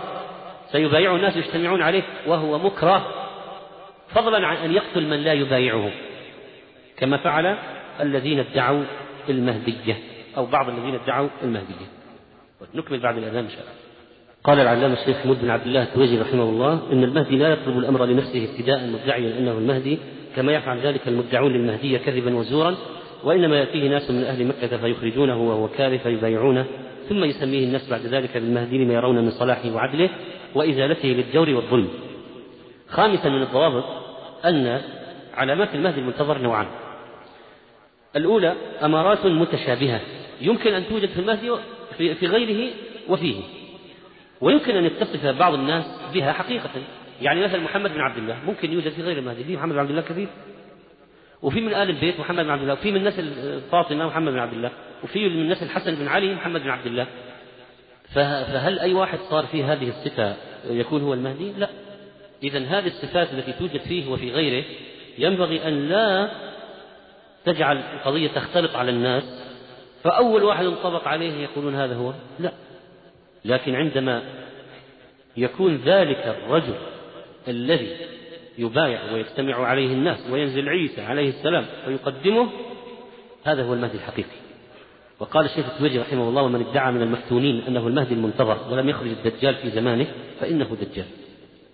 سيبايع 0.71 1.15
الناس 1.15 1.37
يجتمعون 1.37 1.81
عليه 1.81 2.03
وهو 2.27 2.59
مكره. 2.59 3.07
فضلا 4.09 4.47
عن 4.47 4.57
أن 4.57 4.73
يقتل 4.73 5.07
من 5.07 5.17
لا 5.17 5.33
يبايعه 5.33 5.91
كما 6.97 7.17
فعل 7.17 7.57
الذين 7.99 8.39
ادعوا 8.39 8.83
المهدية 9.29 9.97
أو 10.37 10.45
بعض 10.45 10.69
الذين 10.69 10.95
ادعوا 10.95 11.29
المهدية. 11.43 11.87
نكمل 12.75 12.99
بعد 12.99 13.17
الأذان 13.17 13.43
إن 13.43 13.49
شاء 13.49 13.59
الله. 13.59 13.73
قال 14.43 14.59
العلامة 14.59 14.93
الشيخ 15.01 15.17
حمود 15.17 15.41
بن 15.41 15.49
عبد 15.49 15.67
الله 15.67 15.83
التويجي 15.83 16.21
رحمه 16.21 16.43
الله 16.43 16.91
إن 16.91 17.03
المهدي 17.03 17.37
لا 17.37 17.49
يطلب 17.49 17.77
الأمر 17.77 18.05
لنفسه 18.05 18.49
ابتداء 18.51 18.87
مدعيا 18.87 19.39
أنه 19.39 19.51
المهدي 19.51 19.99
كما 20.37 20.53
يفعل 20.53 20.79
ذلك 20.79 21.07
المدعون 21.07 21.53
للمهدية 21.53 21.97
كذبا 21.97 22.35
وزورا 22.35 22.75
وإنما 23.23 23.59
يأتيه 23.59 23.89
ناس 23.89 24.11
من 24.11 24.23
أهل 24.23 24.45
مكة 24.45 24.77
فيخرجونه 24.77 25.41
وهو 25.41 25.67
كاره 25.67 25.97
فيبايعونه 25.97 26.65
ثم 27.09 27.23
يسميه 27.23 27.63
الناس 27.63 27.89
بعد 27.89 28.01
ذلك 28.01 28.37
بالمهدي 28.37 28.77
لما 28.77 28.93
يرون 28.93 29.15
من 29.15 29.31
صلاحه 29.31 29.71
وعدله 29.71 30.09
وإزالته 30.55 31.07
للجور 31.07 31.49
والظلم. 31.49 31.89
خامسا 32.89 33.29
من 33.29 33.41
الضوابط 33.41 33.83
أن 34.45 34.81
علامات 35.33 35.75
المهدي 35.75 35.99
المنتظر 35.99 36.37
نوعان. 36.37 36.67
الأولى 38.15 38.55
أمارات 38.83 39.25
متشابهة 39.25 40.01
يمكن 40.41 40.73
أن 40.73 40.87
توجد 40.89 41.09
في 41.09 41.19
المهدي 41.19 41.51
في 41.97 42.27
غيره 42.27 42.73
وفيه 43.09 43.35
ويمكن 44.41 44.75
أن 44.75 44.85
يتصف 44.85 45.25
بعض 45.25 45.53
الناس 45.53 45.85
بها 46.13 46.31
حقيقة. 46.31 46.69
يعني 47.21 47.43
مثلا 47.43 47.59
محمد 47.59 47.93
بن 47.93 48.01
عبد 48.01 48.17
الله 48.17 48.37
ممكن 48.45 48.71
يوجد 48.71 48.91
في 48.91 49.01
غير 49.01 49.17
المهدي 49.17 49.43
في 49.43 49.55
محمد 49.55 49.73
بن 49.73 49.79
عبد 49.79 49.89
الله 49.89 50.01
كثير 50.01 50.27
وفي 51.41 51.61
من 51.61 51.73
آل 51.73 51.89
البيت 51.89 52.19
محمد 52.19 52.43
بن 52.45 52.51
عبد 52.51 52.61
الله 52.61 52.73
وفي 52.73 52.91
من 52.91 53.03
نسل 53.03 53.61
فاطمة 53.71 54.07
محمد 54.07 54.31
بن 54.31 54.39
عبد 54.39 54.53
الله 54.53 54.71
وفي 55.03 55.29
من 55.29 55.49
نسل 55.49 55.65
الحسن 55.65 55.95
بن 55.95 56.07
علي 56.07 56.35
محمد 56.35 56.63
بن 56.63 56.69
عبد 56.69 56.85
الله. 56.85 57.07
فهل 58.13 58.79
أي 58.79 58.93
واحد 58.93 59.19
صار 59.29 59.45
فيه 59.45 59.73
هذه 59.73 59.89
الصفة 59.89 60.35
يكون 60.69 61.01
هو 61.01 61.13
المهدي؟ 61.13 61.53
لا. 61.57 61.69
إذا 62.43 62.59
هذه 62.59 62.87
الصفات 62.87 63.33
التي 63.33 63.53
توجد 63.53 63.79
فيه 63.79 64.09
وفي 64.09 64.31
غيره 64.31 64.65
ينبغي 65.17 65.67
أن 65.67 65.89
لا 65.89 66.29
تجعل 67.45 67.77
القضية 67.77 68.27
تختلط 68.27 68.75
على 68.75 68.91
الناس 68.91 69.23
فأول 70.03 70.43
واحد 70.43 70.65
انطبق 70.65 71.07
عليه 71.07 71.43
يقولون 71.43 71.75
هذا 71.75 71.95
هو. 71.95 72.13
لا. 72.39 72.51
لكن 73.45 73.75
عندما 73.75 74.23
يكون 75.37 75.75
ذلك 75.85 76.17
الرجل 76.17 76.75
الذي 77.47 77.95
يبايع 78.57 79.13
ويجتمع 79.13 79.67
عليه 79.67 79.93
الناس 79.93 80.17
وينزل 80.31 80.69
عيسى 80.69 81.01
عليه 81.01 81.29
السلام 81.29 81.65
ويقدمه 81.87 82.49
هذا 83.43 83.63
هو 83.63 83.73
المهدي 83.73 83.97
الحقيقي. 83.97 84.37
وقال 85.19 85.45
الشيخ 85.45 85.65
التويجي 85.65 85.99
رحمه 85.99 86.29
الله 86.29 86.41
ومن 86.41 86.65
ادعى 86.69 86.91
من 86.91 87.01
المفتونين 87.01 87.61
أنه 87.67 87.87
المهدي 87.87 88.13
المنتظر 88.13 88.57
ولم 88.71 88.89
يخرج 88.89 89.09
الدجال 89.09 89.55
في 89.55 89.69
زمانه 89.69 90.07
فإنه 90.39 90.77
دجال. 90.81 91.05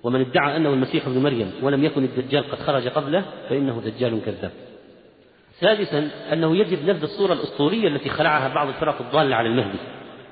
ومن 0.03 0.21
ادعى 0.21 0.57
أنه 0.57 0.69
المسيح 0.69 1.07
ابن 1.07 1.23
مريم 1.23 1.51
ولم 1.61 1.83
يكن 1.83 2.03
الدجال 2.03 2.51
قد 2.51 2.59
خرج 2.59 2.87
قبله 2.87 3.25
فإنه 3.49 3.81
دجال 3.85 4.21
كذاب. 4.25 4.51
سادسا 5.59 6.09
أنه 6.33 6.57
يجب 6.57 6.89
نبذ 6.89 7.03
الصورة 7.03 7.33
الأسطورية 7.33 7.87
التي 7.87 8.09
خلعها 8.09 8.53
بعض 8.53 8.67
الفرق 8.67 9.01
الضالة 9.01 9.35
على 9.35 9.49
المهدي. 9.49 9.77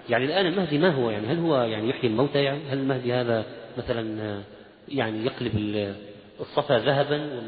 يعني 0.10 0.26
الآن 0.26 0.46
المهدي 0.46 0.78
ما 0.78 0.90
هو؟ 0.90 1.10
يعني 1.10 1.28
هل 1.28 1.40
هو 1.40 1.62
يعني 1.62 1.90
يحيي 1.90 2.10
الموتى؟ 2.10 2.44
يعني 2.44 2.60
هل 2.70 2.78
المهدي 2.78 3.14
هذا 3.14 3.46
مثلا 3.78 4.42
يعني 4.88 5.26
يقلب 5.26 5.96
الصفا 6.40 6.80
ذهبا 6.80 7.42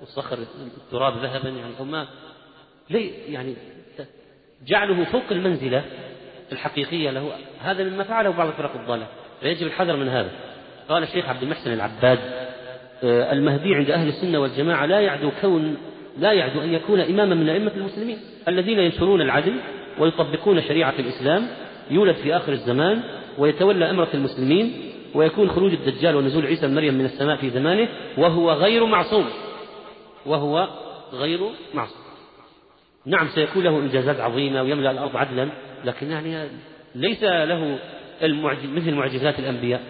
والصخر 0.00 0.38
التراب 0.76 1.18
ذهبا 1.22 1.48
يعني 1.48 1.72
أو 1.80 1.84
ما 1.84 2.06
ليه 2.90 3.34
يعني 3.34 3.54
جعله 4.66 5.04
فوق 5.04 5.24
المنزلة 5.30 5.84
الحقيقية 6.52 7.10
له. 7.10 7.32
هذا 7.60 7.84
مما 7.84 8.04
فعله 8.04 8.30
بعض 8.30 8.48
الفرق 8.48 8.80
الضالة. 8.80 9.06
فيجب 9.40 9.66
الحذر 9.66 9.96
من 9.96 10.08
هذا. 10.08 10.30
قال 10.88 11.02
الشيخ 11.02 11.28
عبد 11.28 11.42
المحسن 11.42 11.72
العباد 11.72 12.18
آه، 13.04 13.32
المهدي 13.32 13.74
عند 13.74 13.90
أهل 13.90 14.08
السنة 14.08 14.38
والجماعة 14.38 14.86
لا 14.86 15.00
يعدو 15.00 15.30
كون 15.40 15.76
لا 16.18 16.32
يعدو 16.32 16.60
أن 16.60 16.74
يكون 16.74 17.00
إماما 17.00 17.34
من 17.34 17.48
أئمة 17.48 17.72
المسلمين 17.76 18.18
الذين 18.48 18.78
ينشرون 18.78 19.20
العدل 19.20 19.54
ويطبقون 19.98 20.62
شريعة 20.62 20.94
الإسلام 20.98 21.46
يولد 21.90 22.14
في 22.14 22.36
آخر 22.36 22.52
الزمان 22.52 23.02
ويتولى 23.38 23.90
أمرة 23.90 24.08
المسلمين 24.14 24.89
ويكون 25.14 25.50
خروج 25.50 25.72
الدجال 25.72 26.16
ونزول 26.16 26.46
عيسى 26.46 26.66
بن 26.66 26.74
مريم 26.74 26.94
من 26.94 27.04
السماء 27.04 27.36
في 27.36 27.50
زمانه 27.50 27.88
وهو 28.18 28.52
غير 28.52 28.86
معصوم. 28.86 29.24
وهو 30.26 30.68
غير 31.12 31.40
معصوم. 31.74 32.02
نعم 33.06 33.28
سيكون 33.28 33.64
له 33.64 33.78
إنجازات 33.78 34.20
عظيمة 34.20 34.62
ويملأ 34.62 34.90
الأرض 34.90 35.16
عدلا 35.16 35.48
لكن 35.84 36.10
يعني 36.10 36.48
ليس 36.94 37.22
له 37.22 37.78
المعجز 38.22 38.64
مثل 38.64 38.94
معجزات 38.94 39.38
الأنبياء. 39.38 39.80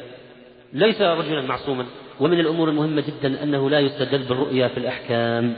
ليس 0.73 1.03
رجلا 1.03 1.43
معصوما. 1.43 1.87
ومن 2.21 2.41
الأمور 2.41 2.69
المهمة 2.69 3.03
جدا 3.07 3.43
أنه 3.43 3.71
لا 3.71 3.81
يستدل 3.81 4.19
بالرؤيا 4.19 4.69
في 4.69 4.77
الأحكام. 4.77 5.57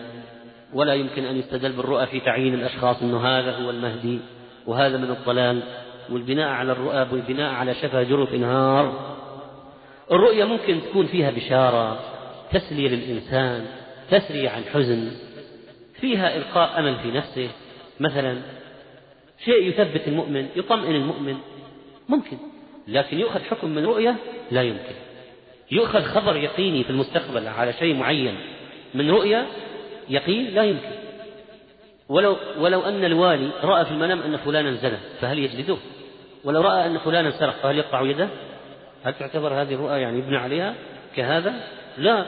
ولا 0.74 0.94
يمكن 0.94 1.24
أن 1.24 1.36
يستدل 1.36 1.72
بالرؤى 1.72 2.06
في 2.06 2.20
تعيين 2.20 2.54
الأشخاص 2.54 3.02
أنه 3.02 3.26
هذا 3.26 3.56
هو 3.56 3.70
المهدي 3.70 4.18
وهذا 4.66 4.96
من 4.96 5.10
الضلال. 5.10 5.62
والبناء 6.10 6.48
على 6.48 6.72
الرؤى 6.72 7.06
والبناء 7.12 7.54
على 7.54 7.74
شفا 7.74 8.02
جرف 8.02 8.34
إنهار. 8.34 9.16
الرؤيا 10.12 10.44
ممكن 10.44 10.80
تكون 10.80 11.06
فيها 11.06 11.30
بشارة 11.30 12.00
تسلية 12.52 12.88
للإنسان 12.88 13.66
تسري 14.10 14.48
عن 14.48 14.62
حزن 14.64 15.10
فيها 16.00 16.36
إلقاء 16.36 16.80
أمل 16.80 16.96
في 16.96 17.10
نفسه 17.10 17.48
مثلا 18.00 18.38
شيء 19.44 19.68
يثبت 19.68 20.08
المؤمن 20.08 20.48
يطمئن 20.56 20.94
المؤمن 20.94 21.36
ممكن 22.08 22.36
لكن 22.88 23.18
يؤخذ 23.18 23.40
حكم 23.40 23.68
من 23.68 23.84
رؤية 23.84 24.16
لا 24.50 24.62
يمكن 24.62 24.94
يؤخذ 25.70 26.02
خبر 26.02 26.36
يقيني 26.36 26.84
في 26.84 26.90
المستقبل 26.90 27.48
على 27.48 27.72
شيء 27.72 27.94
معين 27.94 28.36
من 28.94 29.10
رؤية 29.10 29.46
يقين 30.08 30.54
لا 30.54 30.62
يمكن 30.62 30.90
ولو 32.08 32.36
ولو 32.58 32.80
أن 32.80 33.04
الوالي 33.04 33.50
رأى 33.62 33.84
في 33.84 33.90
المنام 33.90 34.22
أن 34.22 34.36
فلانا 34.36 34.72
زنى 34.72 34.98
فهل 35.20 35.38
يجلده؟ 35.38 35.76
ولو 36.44 36.60
رأى 36.60 36.86
أن 36.86 36.98
فلانا 36.98 37.30
سرق 37.30 37.54
فهل 37.62 37.78
يقطع 37.78 38.02
يده؟ 38.02 38.28
هل 39.04 39.14
تعتبر 39.14 39.62
هذه 39.62 39.74
الرؤى 39.74 40.00
يعني 40.00 40.18
يبنى 40.18 40.36
عليها 40.36 40.74
كهذا؟ 41.16 41.54
لا. 41.98 42.26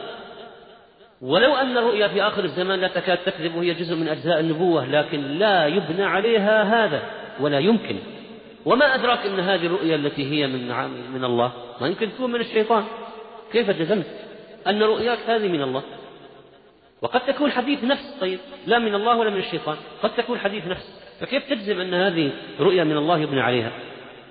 ولو 1.22 1.55
أن 1.55 1.78
الرؤيا 1.78 2.09
في 2.09 2.22
آخر 2.22 2.44
الزمان 2.44 2.80
لا 2.80 2.88
تكاد 2.88 3.18
تكذب 3.18 3.55
وهي 3.55 3.74
جزء 3.74 3.96
من 3.96 4.09
أجزاء 4.09 4.40
النبوة 4.40 4.86
لكن 4.86 5.20
لا 5.20 5.66
يبنى 5.66 6.05
عليها 6.05 6.62
هذا 6.62 7.02
ولا 7.40 7.59
يمكن. 7.59 7.96
وما 8.64 8.94
أدراك 8.94 9.26
أن 9.26 9.40
هذه 9.40 9.66
الرؤيا 9.66 9.96
التي 9.96 10.30
هي 10.30 10.46
من 10.46 10.68
من 11.14 11.24
الله؟ 11.24 11.52
ما 11.80 11.86
يمكن 11.86 12.12
تكون 12.12 12.32
من 12.32 12.40
الشيطان. 12.40 12.84
كيف 13.52 13.70
جزمت 13.70 14.06
أن 14.66 14.82
رؤياك 14.82 15.18
هذه 15.26 15.48
من 15.48 15.62
الله؟ 15.62 15.82
وقد 17.02 17.20
تكون 17.20 17.51
حديث 17.51 17.84
نفس 17.84 18.16
طيب 18.20 18.38
لا 18.66 18.78
من 18.78 18.94
الله 18.94 19.16
ولا 19.16 19.30
من 19.30 19.38
الشيطان. 19.38 19.76
قد 20.02 20.14
تكون 20.14 20.38
حديث 20.38 20.66
نفس. 20.66 21.01
فكيف 21.20 21.51
تجزم 21.51 21.80
أن 21.80 21.94
هذه 21.94 22.30
رؤيا 22.60 22.84
من 22.84 22.96
الله 22.96 23.18
يبنى 23.18 23.40
عليها؟ 23.40 23.72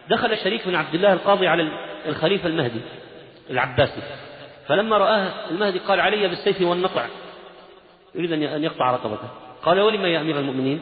دخل 0.09 0.37
شريك 0.37 0.67
بن 0.67 0.75
عبد 0.75 0.95
الله 0.95 1.13
القاضي 1.13 1.47
على 1.47 1.67
الخليفة 2.05 2.49
المهدي 2.49 2.81
العباسي. 3.49 4.01
فلما 4.67 4.97
رآه 4.97 5.31
المهدي 5.51 5.79
قال 5.79 5.99
علي 5.99 6.27
بالسيف 6.27 6.61
والنطع 6.61 7.05
يريد 8.15 8.31
أن 8.31 8.63
يقطع 8.63 8.91
رقبته. 8.91 9.27
قال 9.63 9.79
ولم 9.79 10.05
يا 10.05 10.21
أمير 10.21 10.39
المؤمنين؟ 10.39 10.81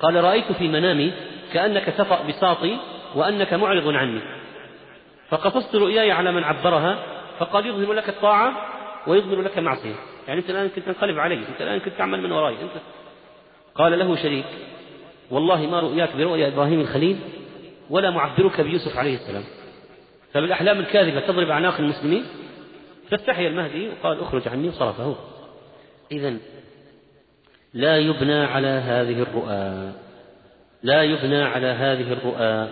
قال 0.00 0.24
رأيت 0.24 0.52
في 0.52 0.68
منامي 0.68 1.12
كأنك 1.52 1.84
تطأ 1.84 2.22
بساطي 2.28 2.76
وأنك 3.14 3.54
معرض 3.54 3.88
عني. 3.88 4.20
فقصصت 5.28 5.74
رؤياي 5.74 6.12
على 6.12 6.32
من 6.32 6.44
عبرها 6.44 6.98
فقال 7.38 7.66
يظهر 7.66 7.92
لك 7.92 8.08
الطاعة 8.08 8.52
ويظهر 9.06 9.40
لك 9.40 9.58
معصية. 9.58 9.94
يعني 10.28 10.40
أنت 10.40 10.50
الآن 10.50 10.68
كنت 10.68 10.84
تنقلب 10.84 11.18
علي 11.18 11.34
أنت 11.34 11.60
الآن 11.60 11.80
كنت 11.80 11.94
تعمل 11.98 12.20
من 12.22 12.32
وراي 12.32 12.52
أنت. 12.52 12.82
قال 13.74 13.98
له 13.98 14.16
شريك 14.16 14.44
والله 15.30 15.66
ما 15.66 15.80
رؤياك 15.80 16.16
برؤيا 16.16 16.48
إبراهيم 16.48 16.80
الخليل؟ 16.80 17.18
ولا 17.90 18.10
معبرك 18.10 18.60
بيوسف 18.60 18.96
عليه 18.96 19.14
السلام. 19.14 19.44
فبالأحلام 20.32 20.80
الكاذبة 20.80 21.20
تضرب 21.20 21.50
أعناق 21.50 21.78
المسلمين. 21.78 22.24
فاستحيا 23.10 23.48
المهدي 23.48 23.88
وقال 23.88 24.20
اخرج 24.20 24.48
عني 24.48 24.68
وصرفه. 24.68 25.16
إذا 26.12 26.36
لا 27.74 27.98
يبنى 27.98 28.44
على 28.44 28.66
هذه 28.66 29.22
الرؤى. 29.22 29.92
لا 30.82 31.02
يبنى 31.02 31.42
على 31.42 31.66
هذه 31.66 32.12
الرؤى. 32.12 32.68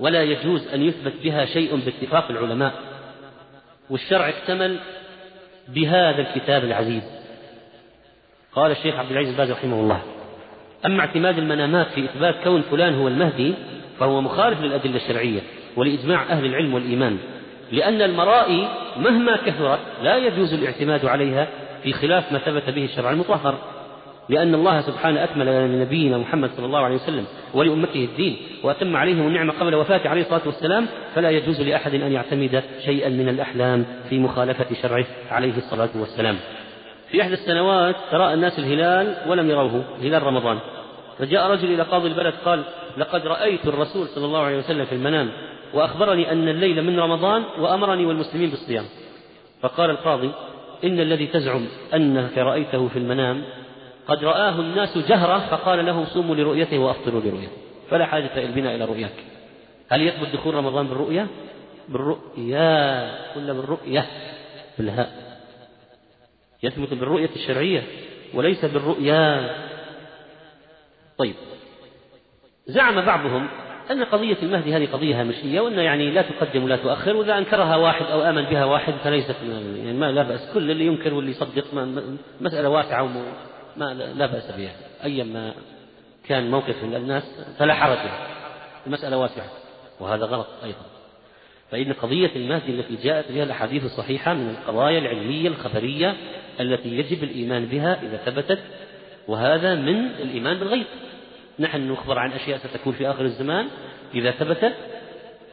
ولا 0.00 0.22
يجوز 0.22 0.68
أن 0.68 0.82
يثبت 0.82 1.12
بها 1.22 1.44
شيء 1.44 1.76
باتفاق 1.76 2.30
العلماء. 2.30 2.74
والشرع 3.90 4.28
اكتمل 4.28 4.78
بهذا 5.68 6.20
الكتاب 6.20 6.64
العزيز. 6.64 7.02
قال 8.52 8.70
الشيخ 8.70 8.94
عبد 8.94 9.10
العزيز 9.10 9.34
باز 9.34 9.50
رحمه 9.50 9.80
الله. 9.80 10.02
أما 10.86 11.00
اعتماد 11.00 11.38
المنامات 11.38 11.86
في 11.86 12.04
إثبات 12.04 12.34
كون 12.44 12.62
فلان 12.62 12.94
هو 12.94 13.08
المهدي 13.08 13.54
فهو 14.00 14.20
مخالف 14.20 14.60
للأدلة 14.60 14.96
الشرعية 14.96 15.40
ولإجماع 15.76 16.22
أهل 16.22 16.44
العلم 16.44 16.74
والإيمان 16.74 17.18
لأن 17.72 18.02
المرائي 18.02 18.68
مهما 18.96 19.36
كثرت 19.36 19.78
لا 20.02 20.16
يجوز 20.16 20.54
الاعتماد 20.54 21.06
عليها 21.06 21.48
في 21.82 21.92
خلاف 21.92 22.32
ما 22.32 22.38
ثبت 22.38 22.70
به 22.70 22.84
الشرع 22.84 23.10
المطهر 23.10 23.58
لأن 24.28 24.54
الله 24.54 24.80
سبحانه 24.80 25.24
أكمل 25.24 25.46
لنبينا 25.46 26.18
محمد 26.18 26.50
صلى 26.56 26.66
الله 26.66 26.78
عليه 26.78 26.94
وسلم 26.94 27.24
ولأمته 27.54 28.04
الدين 28.04 28.36
وأتم 28.62 28.96
عليهم 28.96 29.26
النعمة 29.26 29.52
قبل 29.60 29.74
وفاته 29.74 30.10
عليه 30.10 30.22
الصلاة 30.22 30.42
والسلام 30.46 30.86
فلا 31.14 31.30
يجوز 31.30 31.60
لأحد 31.60 31.94
أن 31.94 32.12
يعتمد 32.12 32.62
شيئا 32.84 33.08
من 33.08 33.28
الأحلام 33.28 33.84
في 34.08 34.18
مخالفة 34.18 34.66
شرعه 34.82 35.04
عليه 35.30 35.56
الصلاة 35.56 35.88
والسلام. 35.94 36.36
في 37.10 37.22
إحدى 37.22 37.34
السنوات 37.34 37.96
تراءى 38.10 38.34
الناس 38.34 38.58
الهلال 38.58 39.14
ولم 39.26 39.50
يروه 39.50 39.84
هلال 40.02 40.22
رمضان. 40.22 40.58
فجاء 41.18 41.50
رجل 41.50 41.74
إلى 41.74 41.82
قاضي 41.82 42.08
البلد 42.08 42.34
قال 42.44 42.64
لقد 42.96 43.26
رأيت 43.26 43.66
الرسول 43.66 44.08
صلى 44.08 44.24
الله 44.24 44.40
عليه 44.40 44.58
وسلم 44.58 44.84
في 44.84 44.94
المنام 44.94 45.30
وأخبرني 45.74 46.32
أن 46.32 46.48
الليل 46.48 46.82
من 46.82 47.00
رمضان 47.00 47.44
وأمرني 47.58 48.06
والمسلمين 48.06 48.50
بالصيام. 48.50 48.84
فقال 49.62 49.90
القاضي 49.90 50.32
إن 50.84 51.00
الذي 51.00 51.26
تزعم 51.26 51.66
أنك 51.94 52.38
رأيته 52.38 52.88
في 52.88 52.98
المنام 52.98 53.44
قد 54.08 54.24
رآه 54.24 54.60
الناس 54.60 54.98
جهرة 54.98 55.38
فقال 55.38 55.86
له 55.86 56.04
صوموا 56.04 56.36
لرؤيته 56.36 56.78
وأفطروا 56.78 57.20
لرؤيته 57.20 57.52
فلا 57.90 58.06
حاجة 58.06 58.44
البنا 58.44 58.74
إلى 58.74 58.84
رؤياك. 58.84 59.14
هل 59.88 60.02
يثبت 60.02 60.28
دخول 60.32 60.54
رمضان 60.54 60.86
بالرؤية؟ 60.86 61.26
بالرؤيا 61.88 63.10
كل 63.34 63.54
بالرؤية؟ 63.54 64.06
بالهاء. 64.78 65.38
يثبت 66.62 66.94
بالرؤية 66.94 67.30
الشرعية 67.36 67.82
وليس 68.34 68.64
بالرؤيا. 68.64 69.54
طيب. 71.18 71.34
زعم 72.66 73.00
بعضهم 73.00 73.48
أن 73.90 74.04
قضية 74.04 74.36
المهدي 74.42 74.76
هذه 74.76 74.88
قضية 74.92 75.20
هامشية 75.20 75.60
وأن 75.60 75.78
يعني 75.78 76.10
لا 76.10 76.22
تقدم 76.22 76.64
ولا 76.64 76.76
تؤخر 76.76 77.16
وإذا 77.16 77.38
أنكرها 77.38 77.76
واحد 77.76 78.06
أو 78.06 78.22
آمن 78.22 78.42
بها 78.42 78.64
واحد 78.64 78.94
فليست 79.04 79.36
يعني 79.42 79.92
ما 79.92 80.12
لا 80.12 80.22
بأس 80.22 80.50
كل 80.54 80.70
اللي 80.70 80.86
ينكر 80.86 81.14
واللي 81.14 81.30
يصدق 81.30 81.64
مسألة 82.40 82.68
واسعة 82.68 83.04
ما 83.76 83.94
لا 83.94 84.26
بأس 84.26 84.50
بها. 84.50 84.72
أيما 85.04 85.54
كان 86.28 86.50
موقف 86.50 86.84
من 86.84 86.94
الناس 86.94 87.22
فلا 87.58 87.74
حرج 87.74 87.98
المسألة 88.86 89.18
واسعة 89.18 89.50
وهذا 90.00 90.24
غلط 90.24 90.46
أيضا. 90.64 90.86
فإن 91.70 91.92
قضية 91.92 92.30
المهدي 92.36 92.72
التي 92.72 92.96
جاءت 92.96 93.32
بها 93.32 93.42
الأحاديث 93.42 93.84
الصحيحة 93.84 94.34
من 94.34 94.50
القضايا 94.50 94.98
العلمية 94.98 95.48
الخبرية 95.48 96.16
التي 96.60 96.88
يجب 96.88 97.22
الإيمان 97.24 97.66
بها 97.66 98.02
إذا 98.02 98.16
ثبتت 98.16 98.58
وهذا 99.28 99.74
من 99.74 100.06
الإيمان 100.06 100.58
بالغيب. 100.58 100.86
نحن 101.58 101.88
نخبر 101.90 102.18
عن 102.18 102.32
أشياء 102.32 102.58
ستكون 102.58 102.92
في 102.92 103.10
آخر 103.10 103.24
الزمان. 103.24 103.68
إذا 104.14 104.30
ثبتت 104.30 104.74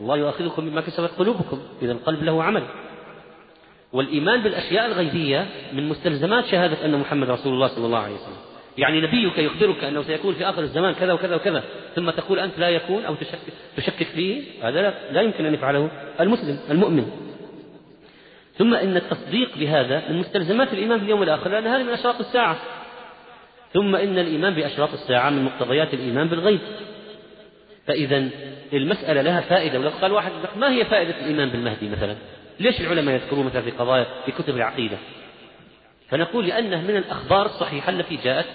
الله 0.02 0.18
يؤاخذكم 0.18 0.70
بما 0.70 0.82
كسبت 0.82 1.12
قلوبكم. 1.20 1.60
إذا 1.82 1.92
القلب 1.92 2.24
له 2.24 2.44
عمل. 2.44 2.64
والإيمان 3.94 4.42
بالأشياء 4.42 4.86
الغيبية 4.86 5.48
من 5.74 5.90
مستلزمات 5.90 6.46
شهادة 6.46 6.86
أن 6.86 7.00
محمد 7.00 7.30
رسول 7.30 7.54
الله 7.54 7.68
صلى 7.68 7.86
الله 7.86 8.00
عليه 8.00 8.16
وسلم. 8.16 8.38
يعني 8.78 9.02
نبيك 9.02 9.38
يخبرك 9.38 9.84
أنه 9.84 10.02
سيكون 10.02 10.34
في 10.34 10.50
آخر 10.50 10.62
الزمان 10.62 10.94
كذا 10.94 11.14
وكذا 11.14 11.36
وكذا 11.36 11.64
ثم 11.96 12.10
تقول 12.10 12.40
أنت 12.40 12.60
لا 12.60 12.70
يكون 12.70 13.06
أو 13.06 13.16
تشكك, 13.16 13.54
تشكك 13.78 14.08
فيه. 14.08 14.44
هذا 14.62 14.82
لا, 14.82 15.12
لا 15.12 15.22
يمكن 15.22 15.46
أن 15.46 15.54
يفعله 15.54 15.90
المسلم 16.20 16.60
المؤمن. 16.70 17.12
ثم 18.58 18.74
إن 18.74 18.98
التصديق 18.98 19.58
بهذا 19.58 20.04
من 20.10 20.20
مستلزمات 20.20 20.74
الإيمان 20.74 21.00
باليوم 21.00 21.24
الآخر 21.24 21.50
لأن 21.50 21.68
هذه 21.68 21.84
من 21.84 21.90
أشراط 21.90 22.20
الساعة. 22.20 22.58
ثم 23.76 23.96
إن 23.96 24.18
الإيمان 24.20 24.54
بأشراط 24.54 24.94
الساعة 24.94 25.30
من 25.30 25.44
مقتضيات 25.44 25.94
الإيمان 25.94 26.28
بالغيب. 26.28 26.60
فإذا 27.88 28.30
المسألة 28.74 29.22
لها 29.22 29.42
فائدة 29.42 29.80
ولو 29.80 29.90
قال 29.90 30.12
واحد 30.12 30.32
ما 30.56 30.72
هي 30.72 30.86
فائدة 30.86 31.20
الإيمان 31.20 31.50
بالمهدي 31.50 31.90
مثلا؟ 31.90 32.16
ليش 32.60 32.82
العلماء 32.82 33.16
يذكرون 33.16 33.46
مثلا 33.46 33.62
في 33.62 33.72
قضايا 33.72 34.06
في 34.26 34.32
كتب 34.32 34.56
العقيدة؟ 34.56 34.98
فنقول 36.10 36.48
لأنه 36.48 36.82
من 36.82 36.98
الأخبار 36.98 37.46
الصحيحة 37.46 37.90
التي 37.90 38.16
جاءت 38.16 38.46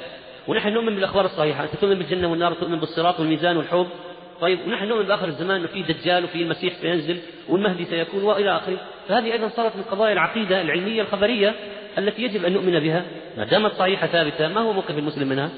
ونحن 0.49 0.69
نؤمن 0.69 0.95
بالأخبار 0.95 1.25
الصحيحة 1.25 1.65
أنت 1.65 1.77
تؤمن 1.77 1.95
بالجنة 1.95 2.31
والنار 2.31 2.55
تؤمن 2.55 2.81
بالصراط 2.81 3.21
والميزان 3.21 3.57
والحوض. 3.57 3.87
طيب 4.41 4.59
ونحن 4.67 4.89
نؤمن 4.89 5.03
بآخر 5.03 5.29
الزمان 5.29 5.57
أنه 5.57 5.67
في 5.67 5.83
دجال 5.83 6.25
وفي 6.25 6.43
المسيح 6.43 6.75
سينزل 6.75 7.19
والمهدي 7.49 7.85
سيكون 7.85 8.23
وإلى 8.23 8.57
آخره. 8.57 8.79
فهذه 9.09 9.33
أيضا 9.33 9.49
صارت 9.49 9.77
من 9.77 9.83
قضايا 9.83 10.13
العقيدة 10.13 10.61
العلمية 10.61 11.03
الخبرية. 11.03 11.55
التي 11.99 12.23
يجب 12.23 12.45
أن 12.45 12.53
نؤمن 12.53 12.81
بها. 12.81 13.03
ما 13.37 13.45
دامت 13.45 13.73
صحيحة 13.73 14.07
ثابتة 14.07 14.49
ما 14.49 14.61
هو 14.61 14.73
موقف 14.73 14.99
المسلم 14.99 15.29
منها؟ 15.29 15.51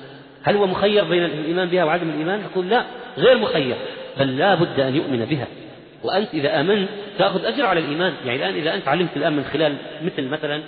هل 0.42 0.56
هو 0.56 0.66
مخير 0.66 1.04
بين 1.04 1.24
الإيمان 1.24 1.68
بها 1.68 1.84
وعدم 1.84 2.10
الإيمان؟ 2.10 2.40
نقول 2.40 2.68
لا 2.68 2.84
غير 3.18 3.38
مخير 3.38 3.76
بل 4.18 4.38
لا 4.38 4.54
بد 4.54 4.80
أن 4.80 4.96
يؤمن 4.96 5.24
بها. 5.24 5.46
وأنت 6.02 6.34
إذا 6.34 6.60
آمنت 6.60 6.88
تأخذ 7.18 7.44
أجر 7.44 7.66
على 7.66 7.80
الإيمان. 7.80 8.14
يعني 8.24 8.38
الآن 8.38 8.54
إذا 8.54 8.74
أنت 8.74 8.88
علمت 8.88 9.16
الآن 9.16 9.32
من 9.32 9.44
خلال 9.44 9.76
مثل 10.02 10.28
مثلا 10.28 10.62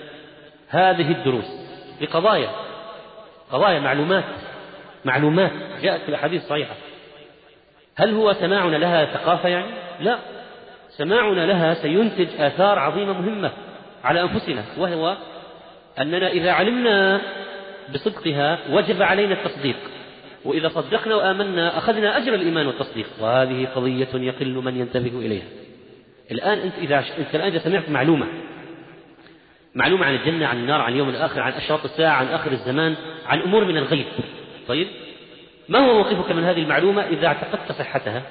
هذه 0.69 1.13
الدروس 1.13 1.47
بقضايا 2.01 2.49
قضايا 3.53 3.81
معلومات 3.81 4.25
معلومات 5.05 5.51
جاءت 5.83 6.01
في 6.01 6.09
الأحاديث 6.09 6.43
الصحيحة. 6.43 6.75
هل 7.97 8.15
هو 8.15 8.33
سماعنا 8.33 8.77
لها 8.77 9.05
ثقافة 9.05 9.49
يعني؟ 9.49 9.67
لا. 10.01 10.19
سماعنا 10.91 11.47
لها 11.47 11.75
سينتج 11.75 12.29
آثار 12.39 12.79
عظيمة 12.79 13.13
مهمة 13.21 13.51
على 14.05 14.23
أنفسنا 14.23 14.65
وهو 14.79 15.17
أننا 16.01 16.29
إذا 16.29 16.53
علمنا 16.53 17.21
بصدقها 17.95 18.59
وجب 18.71 19.03
علينا 19.03 19.35
التصديق. 19.35 19.77
وإذا 20.45 20.69
صدقنا 20.69 21.15
وآمنا 21.15 21.79
أخذنا 21.79 22.19
أجر 22.19 22.35
الإيمان 22.35 22.67
والتصديق. 22.67 23.07
وهذه 23.21 23.69
قضية 23.75 24.09
يقل 24.15 24.55
من 24.55 24.81
ينتبه 24.81 25.19
إليها. 25.19 25.47
الآن 26.31 26.59
أنت 26.59 26.75
إذا 26.79 26.99
أنت 27.19 27.35
الآن 27.35 27.49
إذا 27.49 27.59
سمعت 27.59 27.89
معلومة 27.89 28.27
معلومة 29.75 30.07
عن 30.07 30.15
الجنة 30.15 30.47
عن 30.47 30.57
النار 30.57 30.81
عن 30.81 30.93
اليوم 30.93 31.09
الآخر 31.09 31.41
عن 31.41 31.53
أشراط 31.53 31.85
الساعة 31.85 32.17
عن 32.17 32.27
آخر 32.27 32.53
الزمان 32.53 32.95
عن 33.27 33.41
أمور 33.41 33.65
من 33.65 33.77
الغيب. 33.77 34.07
طيب؟ 34.69 34.87
ما 35.69 35.79
هو 35.79 35.95
موقفك 35.95 36.33
من 36.33 36.45
هذه 36.45 36.63
المعلومة 36.63 37.03
إذا 37.03 37.27
اعتقدت 37.27 37.73
صحتها؟ 37.73 38.23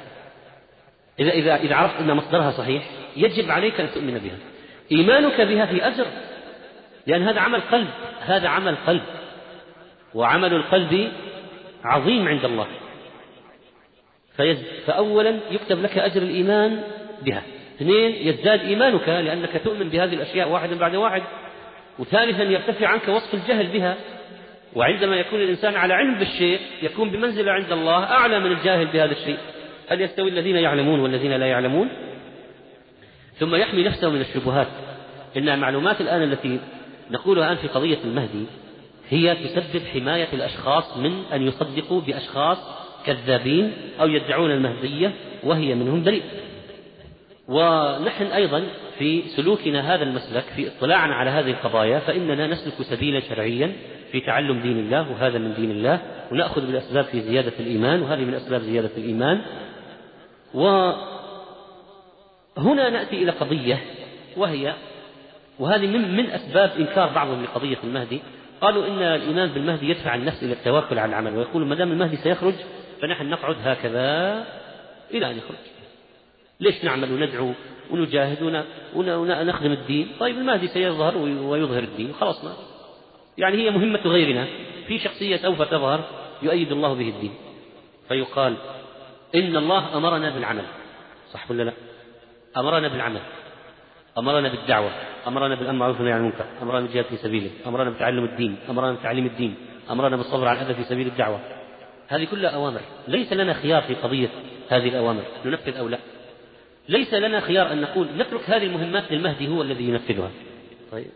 إذا 1.19 1.31
إذا 1.31 1.55
إذا 1.55 1.75
عرفت 1.75 1.99
أن 1.99 2.13
مصدرها 2.13 2.51
صحيح 2.51 2.83
يجب 3.17 3.51
عليك 3.51 3.79
أن 3.79 3.91
تؤمن 3.93 4.17
بها. 4.17 4.37
إيمانك 4.91 5.41
بها 5.41 5.65
في 5.65 5.87
أجر. 5.87 6.05
لأن 7.07 7.23
هذا 7.23 7.39
عمل 7.39 7.61
قلب 7.61 7.87
هذا 8.19 8.47
عمل 8.47 8.75
قلب. 8.87 9.01
وعمل 10.13 10.53
القلب 10.53 11.11
عظيم 11.83 12.27
عند 12.27 12.45
الله. 12.45 12.67
فأولا 14.85 15.39
يكتب 15.51 15.81
لك 15.81 15.97
أجر 15.97 16.21
الإيمان 16.21 16.83
بها. 17.21 17.41
اثنين 17.75 18.27
يزداد 18.27 18.59
إيمانك 18.59 19.09
لأنك 19.09 19.61
تؤمن 19.63 19.89
بهذه 19.89 20.13
الأشياء 20.13 20.49
واحدا 20.49 20.77
بعد 20.77 20.95
واحد. 20.95 21.23
وثالثا 21.99 22.43
يرتفع 22.43 22.87
عنك 22.87 23.07
وصف 23.07 23.33
الجهل 23.33 23.67
بها. 23.67 23.95
وعندما 24.75 25.15
يكون 25.15 25.41
الإنسان 25.41 25.75
على 25.75 25.93
علم 25.93 26.19
بالشيء 26.19 26.59
يكون 26.81 27.09
بمنزلة 27.09 27.51
عند 27.51 27.71
الله 27.71 28.03
أعلى 28.03 28.39
من 28.39 28.51
الجاهل 28.51 28.85
بهذا 28.85 29.11
الشيء. 29.11 29.37
هل 29.89 30.01
يستوي 30.01 30.29
الذين 30.29 30.55
يعلمون 30.55 30.99
والذين 30.99 31.33
لا 31.33 31.45
يعلمون؟ 31.45 31.89
ثم 33.39 33.55
يحمي 33.55 33.83
نفسه 33.83 34.09
من 34.09 34.21
الشبهات. 34.21 34.67
إن 35.37 35.49
المعلومات 35.49 36.01
الآن 36.01 36.23
التي 36.23 36.59
نقولها 37.11 37.45
الآن 37.45 37.57
في 37.57 37.67
قضية 37.67 37.97
المهدي 38.03 38.45
هي 39.09 39.35
تسبب 39.35 39.81
حماية 39.93 40.27
الأشخاص 40.33 40.97
من 40.97 41.23
أن 41.33 41.47
يصدقوا 41.47 42.01
بأشخاص 42.01 42.57
كذابين 43.05 43.73
أو 44.01 44.07
يدعون 44.07 44.51
المهدية 44.51 45.13
وهي 45.43 45.75
منهم 45.75 46.03
بريء. 46.03 46.23
ونحن 47.47 48.25
أيضا 48.25 48.63
في 48.99 49.21
سلوكنا 49.21 49.95
هذا 49.95 50.03
المسلك 50.03 50.43
في 50.55 50.67
اطلاعنا 50.67 51.15
على 51.15 51.29
هذه 51.29 51.51
القضايا 51.51 51.99
فإننا 51.99 52.47
نسلك 52.47 52.73
سبيلا 52.81 53.19
شرعيا 53.19 53.71
في 54.11 54.19
تعلم 54.19 54.59
دين 54.59 54.79
الله 54.79 55.11
وهذا 55.11 55.37
من 55.37 55.53
دين 55.53 55.71
الله 55.71 55.99
ونأخذ 56.31 56.65
بالأسباب 56.65 57.05
في 57.05 57.21
زيادة 57.21 57.53
الإيمان 57.59 58.01
وهذه 58.01 58.21
من 58.21 58.33
أسباب 58.33 58.61
زيادة 58.61 58.91
الإيمان. 58.97 59.41
وهنا 60.53 60.99
نأتي 62.89 63.23
إلى 63.23 63.31
قضية 63.31 63.81
وهي 64.37 64.73
وهذه 65.59 65.87
من 65.87 66.17
من 66.17 66.29
أسباب 66.29 66.71
إنكار 66.79 67.09
بعضهم 67.09 67.43
لقضية 67.43 67.77
المهدي. 67.83 68.19
قالوا 68.61 68.87
إن 68.87 69.01
الإيمان 69.01 69.49
بالمهدي 69.49 69.89
يدفع 69.89 70.15
النفس 70.15 70.43
إلى 70.43 70.53
التوكل 70.53 70.99
على 70.99 71.09
العمل. 71.09 71.37
ويقول 71.37 71.65
ما 71.65 71.75
دام 71.75 71.91
المهدي 71.91 72.17
سيخرج 72.17 72.53
فنحن 73.01 73.29
نقعد 73.29 73.55
هكذا 73.63 74.45
إلى 75.11 75.31
أن 75.31 75.37
يخرج. 75.37 75.57
ليش 76.59 76.83
نعمل 76.85 77.11
وندعو 77.11 77.51
ونجاهد 77.91 78.63
ونخدم 78.95 79.71
الدين؟ 79.71 80.07
طيب 80.19 80.37
المهدي 80.37 80.67
سيظهر 80.67 81.17
ويظهر 81.17 81.83
الدين. 81.83 82.13
خلاص 82.13 82.43
ما 82.43 82.53
يعني 83.37 83.57
هي 83.57 83.71
مهمة 83.71 83.99
غيرنا. 83.99 84.47
في 84.87 84.99
شخصية 84.99 85.37
سوف 85.37 85.61
تظهر 85.61 86.03
يؤيد 86.41 86.71
الله 86.71 86.93
به 86.93 87.09
الدين. 87.09 87.33
فيقال 88.07 88.55
إن 89.35 89.55
الله 89.55 89.97
أمرنا 89.97 90.29
بالعمل. 90.29 90.63
صح 91.31 91.51
ولا 91.51 91.63
لا؟ 91.63 91.73
أمرنا 92.57 92.87
بالعمل. 92.87 93.21
أمرنا 94.17 94.49
بالدعوة 94.49 94.91
أمرنا 95.27 95.55
بالأمر 95.55 95.79
معروف 95.79 95.97
والنهي 95.97 96.13
عن 96.13 96.19
المنكر 96.19 96.45
أمرنا 96.61 96.79
بالجهاد 96.79 97.05
في 97.05 97.17
سبيله 97.17 97.49
أمرنا 97.67 97.89
بتعلم 97.89 98.23
الدين 98.23 98.55
أمرنا 98.69 98.93
بتعليم 98.93 99.25
الدين 99.25 99.55
أمرنا 99.91 100.15
بالصبر 100.15 100.47
على 100.47 100.61
الأذى 100.61 100.73
في 100.73 100.83
سبيل 100.83 101.07
الدعوة. 101.07 101.39
هذه 102.07 102.23
كلها 102.23 102.49
أوامر. 102.49 102.81
ليس 103.07 103.33
لنا 103.33 103.53
خيار 103.53 103.81
في 103.81 103.93
قضية 103.93 104.29
هذه 104.69 104.87
الأوامر. 104.87 105.23
ننفذ 105.45 105.77
أو 105.77 105.87
لا؟ 105.87 105.97
ليس 106.89 107.13
لنا 107.13 107.39
خيار 107.39 107.71
أن 107.71 107.81
نقول 107.81 108.07
نترك 108.17 108.49
هذه 108.49 108.63
المهمات 108.63 109.11
للمهدي 109.11 109.47
هو 109.47 109.61
الذي 109.61 109.83
ينفذها. 109.83 110.31
طيب. 110.91 111.07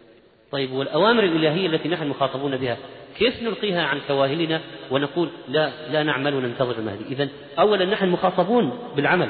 طيب 0.51 0.71
والأوامر 0.71 1.23
الإلهية 1.23 1.67
التي 1.67 1.89
نحن 1.89 2.07
مخاطبون 2.07 2.57
بها 2.57 2.77
كيف 3.17 3.43
نلقيها 3.43 3.83
عن 3.83 3.99
كواهلنا 4.07 4.61
ونقول 4.91 5.29
لا 5.47 5.71
لا 5.91 6.03
نعمل 6.03 6.35
وننتظر 6.35 6.79
المهدي؟ 6.79 7.03
إذا 7.09 7.29
أولا 7.59 7.85
نحن 7.85 8.09
مخاطبون 8.09 8.79
بالعمل. 8.95 9.29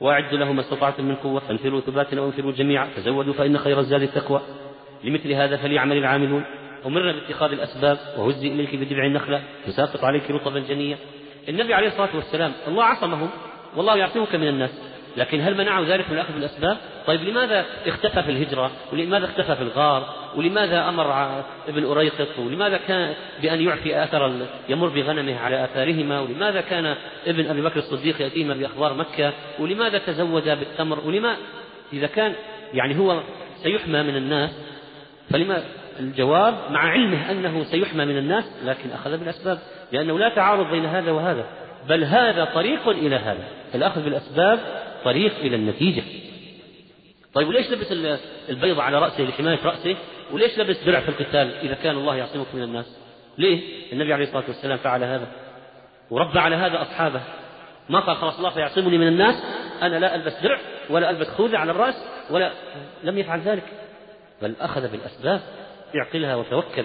وأعدوا 0.00 0.38
له 0.38 0.52
ما 0.52 0.60
استطعتم 0.60 1.04
من 1.04 1.14
قوة. 1.14 1.40
فانفروا 1.40 1.80
ثبات 1.80 2.14
أو 2.14 2.26
انفروا 2.26 2.52
جميعا. 2.52 2.88
تزودوا 2.96 3.32
فإن 3.32 3.58
خير 3.58 3.80
الزاد 3.80 4.02
التقوى. 4.02 4.40
لمثل 5.04 5.32
هذا 5.32 5.56
فليعمل 5.56 5.96
العاملون. 5.96 6.44
أمرنا 6.86 7.12
باتخاذ 7.12 7.52
الأسباب 7.52 7.98
وهزي 8.18 8.48
إليك 8.48 8.76
بجذع 8.76 9.06
النخلة. 9.06 9.42
تساقط 9.66 10.04
عليك 10.04 10.30
رطبا 10.30 10.60
جنيا. 10.60 10.96
النبي 11.48 11.74
عليه 11.74 11.88
الصلاة 11.88 12.16
والسلام 12.16 12.52
الله 12.68 12.84
عصمهم. 12.84 13.30
والله 13.76 13.96
يعصمك 13.96 14.34
من 14.34 14.48
الناس. 14.48 14.93
لكن 15.16 15.40
هل 15.40 15.56
منعوا 15.56 15.84
ذلك 15.84 16.10
من 16.10 16.14
الأخذ 16.14 16.32
بالأسباب؟ 16.34 16.76
طيب 17.06 17.22
لماذا 17.22 17.64
اختفى 17.86 18.22
في 18.22 18.30
الهجرة؟ 18.30 18.70
ولماذا 18.92 19.24
اختفى 19.24 19.56
في 19.56 19.62
الغار؟ 19.62 20.14
ولماذا 20.36 20.88
أمر 20.88 21.42
ابن 21.68 21.84
أريقط؟ 21.84 22.38
ولماذا 22.38 22.76
كان 22.88 23.14
بأن 23.42 23.60
يعفي 23.60 24.04
آثر 24.04 24.32
يمر 24.68 24.88
بغنمه 24.88 25.38
على 25.38 25.64
آثارهما؟ 25.64 26.20
ولماذا 26.20 26.60
كان 26.60 26.96
ابن 27.26 27.50
أبي 27.50 27.62
بكر 27.62 27.76
الصديق 27.76 28.22
يأتيهما 28.22 28.54
بأخبار 28.54 28.94
مكة؟ 28.94 29.32
ولماذا 29.58 29.98
تزود 29.98 30.44
بالتمر؟ 30.44 31.00
ولما 31.06 31.36
إذا 31.92 32.06
كان 32.06 32.32
يعني 32.74 32.98
هو 32.98 33.20
سيحمى 33.62 34.02
من 34.02 34.16
الناس 34.16 34.50
فلما 35.30 35.62
الجواب 36.00 36.54
مع 36.70 36.80
علمه 36.80 37.30
أنه 37.30 37.64
سيحمى 37.64 38.04
من 38.04 38.18
الناس 38.18 38.44
لكن 38.64 38.90
أخذ 38.90 39.18
بالأسباب 39.18 39.58
لأنه 39.92 40.18
لا 40.18 40.28
تعارض 40.28 40.70
بين 40.70 40.86
هذا 40.86 41.10
وهذا 41.10 41.44
بل 41.88 42.04
هذا 42.04 42.44
طريق 42.44 42.88
إلى 42.88 43.16
هذا 43.16 43.44
الأخذ 43.74 44.04
بالأسباب 44.04 44.58
طريق 45.04 45.38
إلى 45.38 45.56
النتيجة. 45.56 46.02
طيب 47.34 47.48
وليش 47.48 47.70
لبس 47.70 47.92
البيضة 48.48 48.82
على 48.82 48.98
رأسه 48.98 49.22
لحماية 49.22 49.58
رأسه؟ 49.64 49.96
وليش 50.32 50.58
لبس 50.58 50.84
درع 50.84 51.00
في 51.00 51.08
القتال 51.08 51.54
إذا 51.54 51.74
كان 51.74 51.96
الله 51.96 52.16
يعصمك 52.16 52.46
من 52.54 52.62
الناس؟ 52.62 52.96
ليه؟ 53.38 53.60
النبي 53.92 54.12
عليه 54.12 54.24
الصلاة 54.24 54.44
والسلام 54.48 54.78
فعل 54.78 55.04
هذا. 55.04 55.26
وربى 56.10 56.38
على 56.38 56.56
هذا 56.56 56.82
أصحابه. 56.82 57.20
ما 57.88 58.00
قال 58.00 58.16
خلاص 58.16 58.36
الله 58.36 58.50
سيعصمني 58.50 58.98
من 58.98 59.08
الناس 59.08 59.42
أنا 59.82 59.98
لا 59.98 60.14
ألبس 60.14 60.32
درع 60.42 60.60
ولا 60.90 61.10
ألبس 61.10 61.28
خوذة 61.28 61.58
على 61.58 61.70
الرأس 61.70 61.94
ولا 62.30 62.52
لم 63.04 63.18
يفعل 63.18 63.40
ذلك. 63.40 63.64
بل 64.42 64.54
أخذ 64.60 64.88
بالأسباب 64.88 65.40
اعقلها 65.96 66.34
وتوكل. 66.34 66.84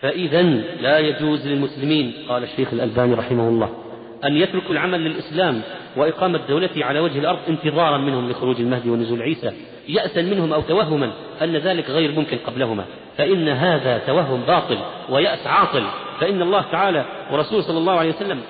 فإذا 0.00 0.42
لا 0.80 0.98
يجوز 0.98 1.46
للمسلمين 1.46 2.26
قال 2.28 2.42
الشيخ 2.42 2.72
الألباني 2.72 3.14
رحمه 3.14 3.48
الله 3.48 3.83
أن 4.24 4.36
يتركوا 4.36 4.70
العمل 4.70 5.00
للإسلام 5.00 5.62
وإقامة 5.96 6.40
دولته 6.48 6.84
على 6.84 7.00
وجه 7.00 7.18
الأرض 7.18 7.38
انتظارا 7.48 7.98
منهم 7.98 8.30
لخروج 8.30 8.60
المهدي 8.60 8.90
ونزول 8.90 9.22
عيسى 9.22 9.52
يأسا 9.88 10.22
منهم 10.22 10.52
أو 10.52 10.60
توهما 10.60 11.12
أن 11.42 11.56
ذلك 11.56 11.90
غير 11.90 12.12
ممكن 12.12 12.36
قبلهما. 12.46 12.84
فإن 13.18 13.48
هذا 13.48 13.98
توهم 13.98 14.40
باطل 14.40 14.78
ويأس 15.10 15.46
عاطل. 15.46 15.84
فإن 16.20 16.42
الله 16.42 16.64
تعالى 16.72 17.04
ورسوله 17.32 17.62
صلى 17.62 17.78
الله 17.78 17.98
عليه 17.98 18.10
وسلم 18.10 18.40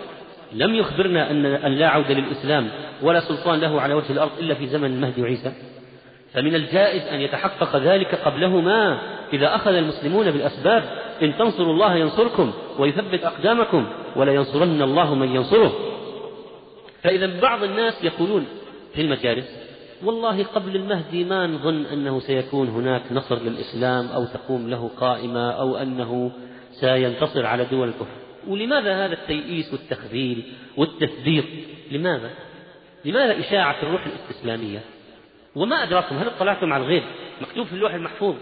لم 0.52 0.74
يخبرنا 0.74 1.30
أن 1.30 1.46
أن 1.46 1.72
لا 1.72 1.88
عودة 1.88 2.14
للإسلام 2.14 2.68
ولا 3.02 3.20
سلطان 3.20 3.60
له 3.60 3.80
على 3.80 3.94
وجه 3.94 4.12
الأرض 4.12 4.30
إلا 4.38 4.54
في 4.54 4.66
زمن 4.66 4.84
المهدي 4.84 5.22
وعيسى 5.22 5.52
فمن 6.34 6.54
الجائز 6.54 7.02
أن 7.02 7.20
يتحقق 7.20 7.76
ذلك 7.76 8.14
قبلهما 8.14 8.98
إذا 9.32 9.54
أخذ 9.54 9.74
المسلمون 9.74 10.30
بالأسباب 10.30 10.82
إن 11.22 11.36
تنصروا 11.36 11.72
الله 11.72 11.96
ينصركم 11.96 12.52
ويثبت 12.78 13.24
أقدامكم 13.24 13.86
ولا 14.16 14.32
ينصرن 14.32 14.82
الله 14.82 15.14
من 15.14 15.34
ينصره. 15.34 15.72
فإذا 17.02 17.40
بعض 17.40 17.64
الناس 17.64 18.04
يقولون 18.04 18.46
في 18.94 19.00
المجالس 19.00 19.64
والله 20.04 20.44
قبل 20.44 20.76
المهدي 20.76 21.24
ما 21.24 21.46
نظن 21.46 21.86
أنه 21.86 22.20
سيكون 22.20 22.68
هناك 22.68 23.02
نصر 23.12 23.38
للإسلام 23.38 24.06
أو 24.06 24.24
تقوم 24.24 24.70
له 24.70 24.90
قائمة 25.00 25.50
أو 25.50 25.76
أنه 25.76 26.32
سينتصر 26.80 27.46
على 27.46 27.64
دول 27.64 27.88
الكفر. 27.88 28.16
ولماذا 28.48 29.06
هذا 29.06 29.12
التيئيس 29.12 29.72
والتخذيل 29.72 30.52
والتثبيط؟ 30.76 31.44
لماذا؟ 31.90 32.30
لماذا 33.04 33.40
إشاعة 33.40 33.76
الروح 33.82 34.06
الاستسلامية 34.06 34.80
وما 35.56 35.82
أدراكم 35.82 36.16
هل 36.16 36.26
اطلعتم 36.26 36.72
على 36.72 36.82
الغيب؟ 36.82 37.02
مكتوب 37.40 37.66
في 37.66 37.72
اللوح 37.72 37.94
المحفوظ. 37.94 38.34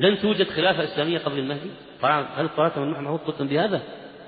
لن 0.00 0.18
توجد 0.18 0.50
خلافة 0.50 0.84
إسلامية 0.84 1.18
قبل 1.18 1.38
المهدي؟ 1.38 1.70
هل 2.02 2.48
على 2.58 2.72
اللوح 2.76 2.98
المحفوظ 2.98 3.20
قلتم 3.26 3.48
بهذا؟ 3.48 3.82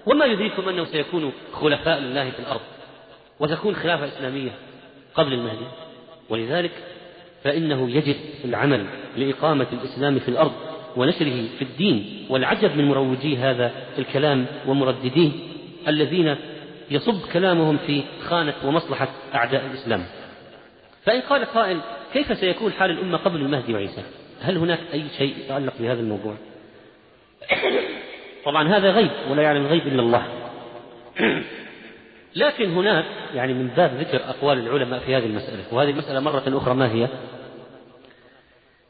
وما 0.07 0.25
يدريكم 0.25 0.69
أنه 0.69 0.85
سيكون 0.85 1.33
خلفاء 1.53 1.99
لله 1.99 2.31
في 2.31 2.39
الأرض 2.39 2.61
وتكون 3.41 3.75
خلافة 3.75 4.05
إسلامية 4.07 4.51
قبل 5.15 5.33
المهدي؟ 5.33 5.67
ولذلك 6.29 6.71
فإنه 7.45 7.91
يجب 7.91 8.17
العمل 8.45 8.87
لإقامة 9.17 9.67
الإسلام 9.73 10.19
في 10.19 10.29
الأرض 10.29 10.53
ونشره 10.97 11.49
في 11.59 11.63
الدين 11.63 12.27
والعجب 12.31 12.77
من 12.77 12.89
مروجي 12.89 13.37
هذا 13.37 13.73
الكلام 13.99 14.47
ومردديه 14.67 15.31
الذين 15.89 16.37
يصب 16.91 17.21
كلامهم 17.33 17.79
في 17.87 18.03
خانة 18.29 18.55
ومصلحة 18.65 19.09
أعداء 19.35 19.67
الإسلام. 19.67 20.05
فإن 21.05 21.21
قال 21.21 21.45
قائل 21.45 21.81
كيف 22.13 22.39
سيكون 22.39 22.73
حال 22.73 22.91
الأمة 22.91 23.19
قبل 23.19 23.41
المهدي 23.41 23.75
وعيسى؟ 23.75 24.03
هل 24.41 24.57
هناك 24.57 24.81
أي 24.93 25.05
شيء 25.19 25.39
يتعلق 25.39 25.73
بهذا 25.81 26.01
الموضوع؟ 26.01 26.35
طبعا 28.45 28.69
هذا 28.69 28.91
غيب 28.91 29.11
ولا 29.31 29.43
يعلم 29.43 29.67
الغيب 29.67 29.87
إلا 29.87 30.03
الله. 30.03 30.27
لكن 32.37 32.71
هناك 32.71 33.05
يعني 33.35 33.55
من 33.55 33.69
باب 33.69 33.95
ذكر 33.95 34.31
أقوال 34.31 34.59
العلماء 34.59 35.01
في 35.01 35.17
هذه 35.17 35.27
المسألة 35.27 35.63
وهذه 35.73 35.91
المسألة 35.91 36.21
مرة 36.21 36.43
أخرى 36.47 36.75
ما 36.75 36.93
هي؟ 36.93 37.09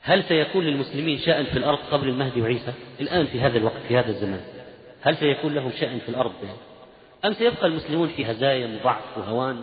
هل 0.02 0.24
سيكون 0.24 0.64
للمسلمين 0.64 1.18
شأن 1.18 1.44
في 1.44 1.56
الأرض 1.59 1.78
قبل 1.90 2.09
المهدي 2.09 2.43
وعيسى؟ 2.43 2.72
الآن 3.01 3.27
في 3.27 3.40
هذا 3.40 3.59
الوقت 3.59 3.82
في 3.89 3.98
هذا 3.98 4.09
الزمان. 4.09 4.40
هل 5.02 5.16
سيكون 5.16 5.55
لهم 5.55 5.72
شأن 5.81 5.98
في 5.98 6.09
الأرض؟ 6.09 6.32
أم 7.24 7.32
سيبقى 7.32 7.66
المسلمون 7.66 8.09
في 8.09 8.31
هزايم 8.31 8.77
وضعف 8.77 9.18
وهوان 9.18 9.60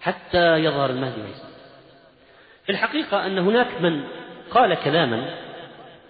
حتى 0.00 0.56
يظهر 0.56 0.90
المهدي 0.90 1.20
وعيسى؟ 1.20 1.44
في 2.64 2.72
الحقيقة 2.72 3.26
أن 3.26 3.38
هناك 3.38 3.80
من 3.80 4.04
قال 4.50 4.74
كلاما 4.74 5.34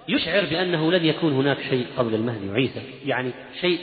يشعر 0.08 0.44
بأنه 0.44 0.92
لن 0.92 1.04
يكون 1.04 1.32
هناك 1.32 1.58
شيء 1.70 1.86
قبل 1.96 2.14
المهدي 2.14 2.48
وعيسى. 2.48 2.82
يعني 3.06 3.30
شيء 3.60 3.78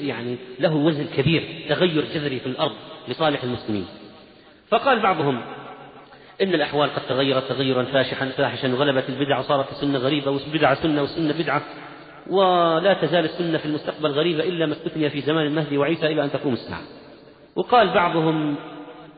يعني 0.00 0.36
له 0.60 0.74
وزن 0.74 1.06
كبير 1.16 1.64
تغير 1.68 2.04
جذري 2.14 2.40
في 2.40 2.46
الأرض 2.46 2.74
لصالح 3.08 3.42
المسلمين. 3.42 3.86
فقال 4.68 5.00
بعضهم 5.00 5.40
إن 6.42 6.54
الأحوال 6.54 6.94
قد 6.94 7.02
تغيرت 7.08 7.48
تغيرا 7.48 7.82
فاشحا 7.82 8.26
فاحشا 8.26 8.72
وغلبت 8.74 9.04
البدع 9.08 9.38
وصارت 9.38 9.70
السنة 9.70 9.98
غريبة 9.98 10.30
والبدعة 10.30 10.74
سنة 10.74 11.00
والسنة 11.00 11.34
بدعة 11.42 11.62
ولا 12.30 12.94
تزال 12.94 13.24
السنة 13.24 13.58
في 13.58 13.66
المستقبل 13.66 14.10
غريبة 14.10 14.44
إلا 14.44 14.66
ما 14.66 14.72
استثني 14.72 15.10
في 15.10 15.20
زمان 15.20 15.46
المهدي 15.46 15.78
وعيسى 15.78 16.06
إلى 16.06 16.24
أن 16.24 16.32
تقوم 16.32 16.52
الساعة. 16.52 16.82
وقال 17.56 17.94
بعضهم 17.94 18.56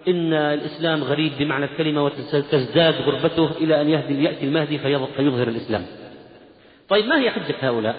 إن 0.09 0.33
الإسلام 0.33 1.05
غريب 1.05 1.33
بمعنى 1.39 1.65
الكلمة 1.65 2.05
وتزداد 2.05 2.95
غربته 2.95 3.51
إلى 3.51 3.81
أن 3.81 3.89
يهدي 3.89 4.25
يأتي 4.25 4.45
المهدي 4.45 4.79
فيظهر 4.79 5.49
الإسلام. 5.49 5.87
طيب 6.89 7.07
ما 7.07 7.21
هي 7.21 7.31
حجة 7.31 7.55
هؤلاء؟ 7.61 7.97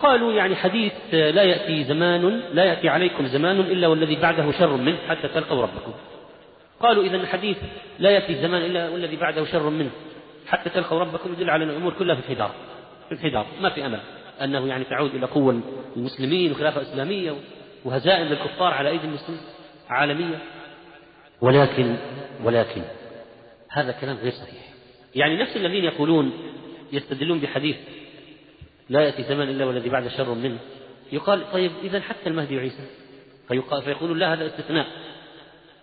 قالوا 0.00 0.32
يعني 0.32 0.56
حديث 0.56 0.92
لا 1.12 1.42
يأتي 1.42 1.84
زمان 1.84 2.40
لا 2.52 2.64
يأتي 2.64 2.88
عليكم 2.88 3.26
زمان 3.26 3.60
إلا 3.60 3.88
والذي 3.88 4.16
بعده 4.16 4.52
شر 4.52 4.76
منه 4.76 4.96
حتى 5.08 5.28
تلقوا 5.28 5.62
ربكم. 5.62 5.92
قالوا 6.80 7.04
إذا 7.04 7.16
الحديث 7.16 7.56
لا 7.98 8.10
يأتي 8.10 8.34
زمان 8.34 8.62
إلا 8.62 8.88
والذي 8.88 9.16
بعده 9.16 9.44
شر 9.44 9.70
منه 9.70 9.90
حتى 10.46 10.70
تلقوا 10.70 10.98
ربكم 10.98 11.32
يدل 11.32 11.50
على 11.50 11.64
أن 11.64 11.70
الأمور 11.70 11.92
كلها 11.92 12.14
في 12.14 12.20
الحدار 12.20 12.50
في 13.08 13.14
الحدار 13.14 13.46
ما 13.60 13.68
في 13.68 13.86
أمل. 13.86 14.00
أنه 14.42 14.66
يعني 14.66 14.84
تعود 14.84 15.14
إلى 15.14 15.26
قوة 15.26 15.60
المسلمين 15.96 16.52
وخلافة 16.52 16.82
إسلامية 16.82 17.32
وهزائم 17.84 18.26
للكفار 18.26 18.74
على 18.74 18.88
أيدي 18.88 19.04
المسلمين. 19.04 19.40
عالمية. 19.88 20.38
ولكن 21.40 21.96
ولكن 22.44 22.82
هذا 23.68 23.92
كلام 23.92 24.16
غير 24.16 24.32
صحيح. 24.32 24.68
يعني 25.14 25.36
نفس 25.36 25.56
الذين 25.56 25.84
يقولون 25.84 26.32
يستدلون 26.92 27.38
بحديث 27.38 27.76
لا 28.88 29.00
يأتي 29.00 29.22
زمان 29.22 29.48
إلا 29.48 29.64
والذي 29.64 29.88
بعد 29.88 30.08
شر 30.08 30.34
منه 30.34 30.58
يقال 31.12 31.52
طيب 31.52 31.72
إذا 31.82 32.00
حتى 32.00 32.28
المهدي 32.28 32.56
وعيسى 32.56 32.86
فيقال 33.48 33.82
فيقولون 33.82 34.18
لا 34.18 34.32
هذا 34.32 34.46
استثناء. 34.46 34.86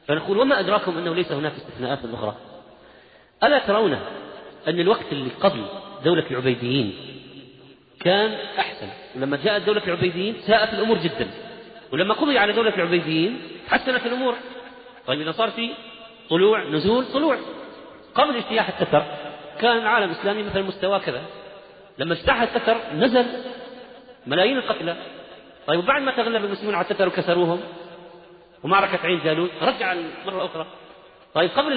فنقول 0.08 0.38
وما 0.38 0.60
أدراكم 0.60 0.98
أنه 0.98 1.16
ليس 1.16 1.32
هناك 1.32 1.54
استثناءات 1.54 2.00
أخرى؟ 2.14 2.36
ألا 3.44 3.60
ترون 3.60 3.94
أن 4.68 4.80
الوقت 4.80 5.06
اللي 5.12 5.30
قبل 5.30 5.66
دولة 6.06 6.24
العبيديين 6.32 6.94
كان 8.00 8.32
أحسن؟ 8.60 8.88
ولما 9.16 9.38
جاءت 9.44 9.62
دولة 9.62 9.84
العبيديين 9.84 10.36
ساءت 10.48 10.74
الأمور 10.74 10.98
جدا. 10.98 11.28
ولما 11.94 12.14
قضي 12.14 12.38
على 12.38 12.54
دولة 12.54 12.76
العبيديين 12.76 13.40
حسنت 13.68 14.06
الأمور. 14.06 14.36
طيب 15.08 15.22
إذا 15.22 15.32
صار 15.32 15.52
في 15.52 15.74
طلوع 16.30 16.64
نزول 16.64 17.06
طلوع. 17.06 17.38
قبل 18.16 18.36
اجتياح 18.36 18.70
التتر 18.70 19.04
كان 19.60 19.78
العالم 19.78 20.12
الإسلامي 20.12 20.44
مثل 20.44 20.64
مستوى 20.64 21.00
كذا. 21.00 21.22
لما 21.98 22.14
اجتاح 22.14 22.42
التتر 22.42 22.78
نزل 22.96 23.26
ملايين 24.28 24.58
القتلى. 24.58 24.96
طيب 25.68 25.80
وبعد 25.80 26.02
ما 26.02 26.12
تغلب 26.12 26.46
المسلمون 26.46 26.76
على 26.76 26.86
التتر 26.86 27.08
وكسروهم 27.08 27.60
ومعركة 28.64 29.00
عين 29.08 29.20
جالوت 29.24 29.52
رجع 29.62 29.96
مرة 30.26 30.46
أخرى. 30.46 30.66
طيب 31.34 31.50
قبل 31.50 31.74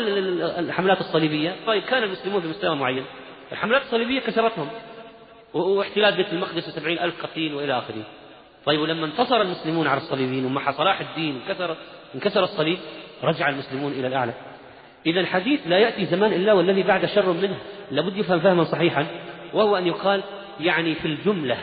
الحملات 0.58 1.00
الصليبية 1.00 1.56
طيب 1.66 1.82
كان 1.82 2.02
المسلمون 2.02 2.40
في 2.40 2.48
مستوى 2.48 2.76
معين. 2.76 3.04
الحملات 3.52 3.82
الصليبية 3.82 4.20
كسرتهم. 4.20 4.68
واحتلال 5.54 6.16
بيت 6.16 6.32
المقدس 6.32 6.68
وسبعين 6.68 6.98
ألف 6.98 7.26
قتيل 7.26 7.54
وإلى 7.54 7.78
آخره. 7.78 8.04
طيب 8.66 8.80
ولما 8.80 9.06
انتصر 9.06 9.40
المسلمون 9.40 9.86
على 9.86 10.00
الصليبيين 10.00 10.44
ومع 10.44 10.72
صلاح 10.72 11.00
الدين 11.00 11.40
انكسر 11.48 11.76
انكسر 12.14 12.44
الصليب 12.44 12.78
رجع 13.22 13.48
المسلمون 13.48 13.92
إلى 13.92 14.06
الأعلى. 14.06 14.32
إذا 15.06 15.20
الحديث 15.20 15.60
لا 15.66 15.78
يأتي 15.78 16.06
زمان 16.06 16.32
إلا 16.32 16.52
والذي 16.52 16.82
بعد 16.82 17.06
شر 17.06 17.32
منه. 17.32 17.56
لابد 17.90 18.16
يفهم 18.16 18.40
فهما 18.40 18.64
صحيحا. 18.64 19.06
وهو 19.54 19.76
أن 19.76 19.86
يقال 19.86 20.22
يعني 20.60 20.94
في 20.94 21.08
الجملة. 21.08 21.56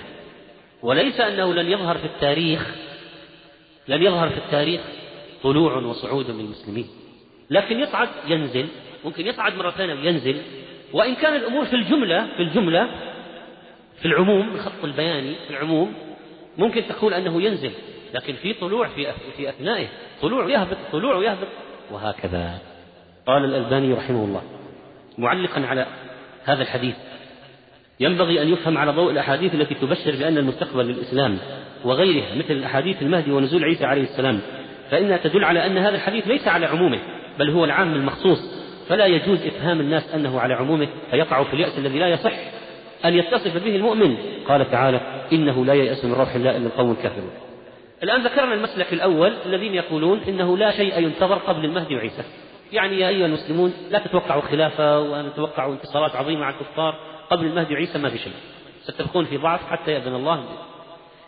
وليس 0.83 1.19
أنه 1.19 1.53
لن 1.53 1.71
يظهر 1.71 1.97
في 1.97 2.05
التاريخ 2.05 2.75
لن 3.87 4.03
يظهر 4.03 4.29
في 4.29 4.37
التاريخ 4.37 4.81
طلوع 5.43 5.77
وصعود 5.77 6.29
للمسلمين 6.29 6.87
لكن 7.49 7.79
يصعد 7.79 8.09
ينزل 8.27 8.67
ممكن 9.05 9.27
يصعد 9.27 9.55
مرة 9.55 9.71
ثانية 9.71 9.93
وينزل. 9.93 10.41
وإن 10.93 11.15
كان 11.15 11.35
الأمور 11.35 11.65
في 11.65 11.75
الجملة 11.75 12.27
في 12.35 12.43
الجملة 12.43 12.89
في 13.99 14.05
العموم 14.05 14.49
الخط 14.55 14.83
البياني 14.83 15.35
في 15.35 15.49
العموم 15.49 15.93
ممكن 16.57 16.87
تقول 16.87 17.13
أنه 17.13 17.41
ينزل. 17.41 17.71
لكن 18.13 18.33
في 18.33 18.53
طلوع 18.53 18.87
في 18.87 19.07
في 19.37 19.49
أثنائه 19.49 19.87
طلوع 20.21 20.45
ويهبط 20.45 20.77
طلوع 20.91 21.15
ويهبط 21.15 21.47
وهكذا. 21.91 22.59
قال 23.27 23.45
الألباني 23.45 23.93
رحمه 23.93 24.25
الله 24.25 24.41
معلقا 25.17 25.61
على 25.65 25.85
هذا 26.45 26.61
الحديث 26.61 26.95
ينبغي 27.99 28.41
أن 28.41 28.49
يفهم 28.49 28.77
على 28.77 28.91
ضوء 28.91 29.11
الأحاديث 29.11 29.55
التي 29.55 29.75
تبشر 29.75 30.11
بأن 30.11 30.37
المستقبل 30.37 30.85
للإسلام 30.85 31.37
وغيرها 31.85 32.35
مثل 32.35 32.51
الأحاديث 32.51 33.01
المهدي 33.01 33.31
ونزول 33.31 33.63
عيسى 33.63 33.85
عليه 33.85 34.03
السلام 34.03 34.39
فإنها 34.91 35.17
تدل 35.17 35.43
على 35.43 35.65
أن 35.65 35.77
هذا 35.77 35.95
الحديث 35.95 36.27
ليس 36.27 36.47
على 36.47 36.65
عمومه 36.65 36.99
بل 37.39 37.49
هو 37.49 37.65
العام 37.65 37.93
المخصوص. 37.93 38.67
فلا 38.89 39.05
يجوز 39.05 39.41
إفهام 39.45 39.79
الناس 39.79 40.15
أنه 40.15 40.39
على 40.39 40.53
عمومه 40.53 40.87
فيقع 41.11 41.43
في 41.43 41.53
اليأس 41.53 41.77
الذي 41.77 41.99
لا 41.99 42.07
يصح 42.07 42.33
أن 43.05 43.13
يتصف 43.13 43.63
به 43.63 43.75
المؤمن. 43.75 44.17
قال 44.47 44.71
تعالى 44.71 45.01
إنه 45.33 45.65
لا 45.65 45.73
ييأس 45.73 46.05
من 46.05 46.13
روح 46.13 46.35
الله 46.35 46.57
إلا 46.57 46.67
القوم 46.67 46.91
الكافرون. 46.91 47.31
الآن 48.03 48.21
ذكرنا 48.21 48.53
المسلك 48.53 48.93
الأول 48.93 49.33
الذين 49.45 49.73
يقولون 49.73 50.19
إنه 50.27 50.57
لا 50.57 50.71
شيء 50.71 50.99
ينتظر 50.99 51.35
قبل 51.35 51.65
المهدي 51.65 51.95
وعيسى. 51.95 52.23
يعني 52.71 52.99
يا 52.99 53.07
أيها 53.07 53.25
المسلمون 53.25 53.73
لا 53.91 53.99
تتوقعوا 53.99 54.41
خلافة 54.41 54.99
وأن 54.99 55.33
تتوقعوا 55.33 55.73
انتصارات 55.73 56.15
عظيمة 56.15 56.45
على 56.45 56.55
الكفار. 56.55 56.95
قبل 57.29 57.45
المهدي 57.45 57.73
وعيسى 57.73 57.97
ما 57.97 58.09
في 58.09 58.17
شيء. 58.17 58.33
ستبقون 58.83 59.25
في 59.25 59.37
ضعف 59.37 59.71
حتى 59.71 59.91
يأذن 59.91 60.15
الله. 60.15 60.43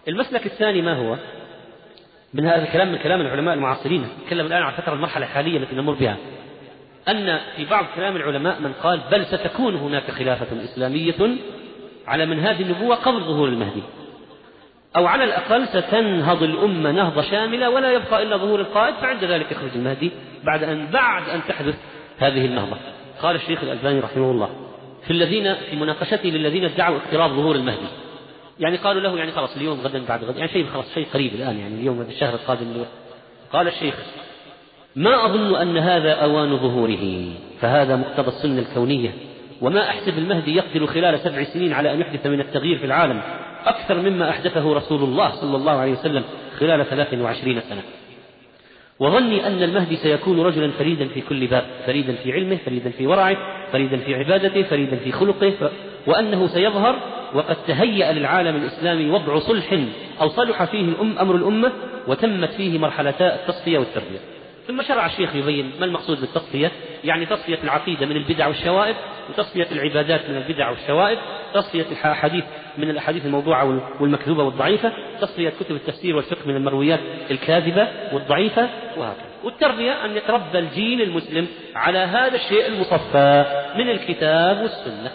المسلك 0.07 0.45
الثاني 0.45 0.81
ما 0.81 0.93
هو؟ 0.93 1.15
من 2.33 2.45
هذا 2.45 2.63
الكلام 2.63 2.91
من 2.91 2.97
كلام 2.97 3.21
العلماء 3.21 3.53
المعاصرين. 3.53 4.07
نتكلم 4.23 4.45
الآن 4.45 4.63
عن 4.63 4.73
فترة 4.73 4.93
المرحلة 4.93 5.25
الحالية 5.25 5.57
التي 5.57 5.75
نمر 5.75 5.93
بها. 5.93 6.17
أن 7.07 7.39
في 7.55 7.65
بعض 7.65 7.85
كلام 7.95 8.15
العلماء 8.15 8.61
من 8.61 8.73
قال 8.73 9.01
بل 9.11 9.25
ستكون 9.25 9.75
هناك 9.75 10.11
خلافة 10.11 10.63
إسلامية 10.63 11.37
على 12.07 12.25
منهاج 12.25 12.61
النبوة 12.61 12.95
قبل 12.95 13.19
ظهور 13.19 13.47
المهدي. 13.47 13.81
أو 14.95 15.05
على 15.05 15.23
الأقل 15.23 15.67
ستنهض 15.67 16.43
الأمة 16.43 16.91
نهضة 16.91 17.21
شاملة 17.21 17.69
ولا 17.69 17.91
يبقى 17.91 18.23
إلا 18.23 18.37
ظهور 18.37 18.59
القائد 18.59 18.95
فعند 18.95 19.23
ذلك 19.23 19.51
يخرج 19.51 19.69
المهدي 19.75 20.11
بعد 20.43 20.63
أن 20.63 20.87
بعد 20.93 21.29
أن 21.29 21.41
تحدث 21.47 21.75
هذه 22.17 22.45
النهضة. 22.45 22.77
قال 23.21 23.35
الشيخ 23.35 23.63
الألباني 23.63 23.99
رحمه 23.99 24.31
الله 24.31 24.49
في 25.07 25.11
الذين 25.13 25.55
في 25.55 25.75
مناقشته 25.75 26.29
للذين 26.29 26.65
ادعوا 26.65 26.97
اقتراب 26.97 27.31
ظهور 27.31 27.55
المهدي. 27.55 27.87
يعني 28.59 28.77
قالوا 28.77 29.01
له 29.01 29.17
يعني 29.17 29.31
خلاص 29.31 29.55
اليوم 29.57 29.81
غدا 29.81 30.05
بعد 30.09 30.23
غد 30.23 30.37
يعني 30.37 30.51
شيء 30.51 30.67
خلاص 30.73 30.93
شيء 30.93 31.07
قريب 31.13 31.33
الآن 31.33 31.59
يعني 31.59 31.75
اليوم 31.75 32.01
الشهر 32.01 32.33
القادم 32.33 32.85
قال 33.53 33.67
الشيخ 33.67 33.95
ما 34.95 35.25
أظن 35.25 35.55
أن 35.55 35.77
هذا 35.77 36.11
أوان 36.11 36.57
ظهوره 36.57 37.23
فهذا 37.61 37.95
مقتضى 37.95 38.27
السنة 38.27 38.59
الكونية 38.59 39.13
وما 39.61 39.89
أحسب 39.89 40.17
المهدي 40.17 40.55
يقدر 40.55 40.87
خلال 40.87 41.19
سبع 41.19 41.43
سنين 41.43 41.73
على 41.73 41.93
أن 41.93 42.01
يحدث 42.01 42.27
من 42.27 42.39
التغيير 42.39 42.77
في 42.77 42.85
العالم 42.85 43.21
أكثر 43.69 44.01
مما 44.01 44.29
أحدثه 44.29 44.73
رسول 44.73 45.03
الله 45.03 45.29
صلى 45.29 45.55
الله 45.55 45.71
عليه 45.71 45.91
وسلم 45.91 46.23
خلال 46.59 46.85
ثلاث 46.85 47.13
وعشرين 47.13 47.61
سنة. 47.61 47.81
وظني 48.99 49.47
أن 49.47 49.63
المهدي 49.63 49.95
سيكون 49.95 50.41
رجلا 50.41 50.71
فريدا 50.71 51.07
في 51.07 51.21
كل 51.21 51.47
باب 51.47 51.65
فريدا 51.85 52.15
في 52.15 52.31
علمه 52.31 52.57
فريدا 52.65 52.89
في 52.89 53.07
ورعه 53.07 53.37
فريدا 53.71 53.97
في 53.97 54.15
عبادته 54.15 54.63
فريدا 54.63 54.97
في 54.97 55.11
خلقه 55.11 55.49
ف... 55.49 55.71
وأنه 56.07 56.47
سيظهر 56.47 56.95
وقد 57.33 57.55
تهيأ 57.67 58.11
للعالم 58.11 58.55
الإسلامي 58.55 59.09
وضع 59.09 59.39
صلح 59.39 59.79
أو 60.21 60.29
صلح 60.29 60.63
فيه 60.63 60.81
الأم 60.81 61.19
أمر 61.19 61.35
الأمة 61.35 61.71
وتمت 62.07 62.49
فيه 62.49 62.77
مرحلتا 62.77 63.35
التصفية 63.35 63.79
والتربية. 63.79 64.19
ثم 64.67 64.81
شرع 64.81 65.05
الشيخ 65.05 65.35
يبين 65.35 65.71
ما 65.79 65.85
المقصود 65.85 66.19
بالتصفية 66.19 66.71
يعني 67.03 67.25
تصفية 67.25 67.59
العقيدة 67.63 68.05
من 68.05 68.15
البدع 68.15 68.47
والشوائب 68.47 68.95
وتصفية 69.29 69.67
العبادات 69.71 70.29
من 70.29 70.37
البدع 70.37 70.69
والشوائب 70.69 71.17
تصفية 71.53 71.85
الأحاديث 71.91 72.43
من 72.77 72.89
الأحاديث 72.89 73.25
الموضوعة 73.25 73.81
والمكذوبة 73.99 74.43
والضعيفة 74.43 74.91
تصفية 75.21 75.49
كتب 75.49 75.75
التفسير 75.75 76.15
والفقه 76.15 76.47
من 76.47 76.55
المرويات 76.55 76.99
الكاذبة 77.31 77.87
والضعيفة 78.13 78.69
وهكذا. 78.97 79.29
والتربية 79.43 80.05
أن 80.05 80.17
يتربى 80.17 80.59
الجيل 80.59 81.01
المسلم 81.01 81.47
على 81.75 81.97
هذا 81.97 82.35
الشيء 82.35 82.67
المصفى 82.67 83.45
من 83.75 83.89
الكتاب 83.89 84.61
والسنة. 84.61 85.11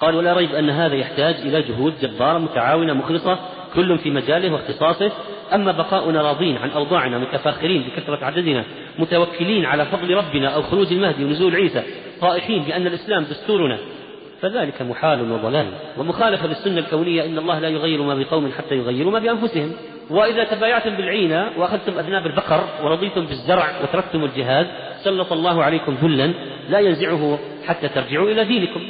قال 0.00 0.14
ولا 0.14 0.32
ريب 0.32 0.54
أن 0.54 0.70
هذا 0.70 0.94
يحتاج 0.94 1.34
إلى 1.34 1.62
جهود 1.62 1.94
جبارة 2.02 2.38
متعاونة 2.38 2.92
مخلصة 2.92 3.38
كل 3.74 3.98
في 3.98 4.10
مجاله 4.10 4.52
واختصاصه. 4.52 5.12
أما 5.54 5.72
بقاؤنا 5.72 6.22
راضين 6.22 6.56
عن 6.56 6.70
أوضاعنا 6.70 7.18
متفاخرين 7.18 7.82
بكثرة 7.82 8.24
عددنا 8.24 8.64
متوكلين 8.98 9.64
على 9.64 9.84
فضل 9.86 10.14
ربنا 10.14 10.48
أو 10.48 10.62
خروج 10.62 10.92
المهدي 10.92 11.24
ونزول 11.24 11.56
عيسى 11.56 11.82
طائحين 12.20 12.62
بأن 12.62 12.86
الإسلام 12.86 13.24
دستورنا. 13.24 13.78
فذلك 14.46 14.82
محال 14.82 15.32
وضلال. 15.32 15.66
ومخالفة 15.98 16.46
للسنة 16.46 16.78
الكونية 16.78 17.24
إن 17.24 17.38
الله 17.38 17.58
لا 17.58 17.68
يغير 17.68 18.02
ما 18.02 18.14
بقوم 18.14 18.52
حتى 18.58 18.74
يغيروا 18.74 19.12
ما 19.12 19.18
بأنفسهم. 19.18 19.72
وإذا 20.10 20.44
تبايعتم 20.44 20.96
بالعينة 20.96 21.50
وأخذتم 21.56 21.98
أذناب 21.98 22.26
البقر 22.26 22.64
ورضيتم 22.82 23.26
بالزرع 23.26 23.82
وتركتم 23.82 24.24
الجهاد 24.24 24.66
سلط 25.04 25.32
الله 25.32 25.64
عليكم 25.64 25.94
ذلا 26.02 26.32
لا 26.68 26.78
ينزعه 26.78 27.38
حتى 27.66 27.88
ترجعوا 27.88 28.30
إلى 28.30 28.44
دينكم. 28.44 28.80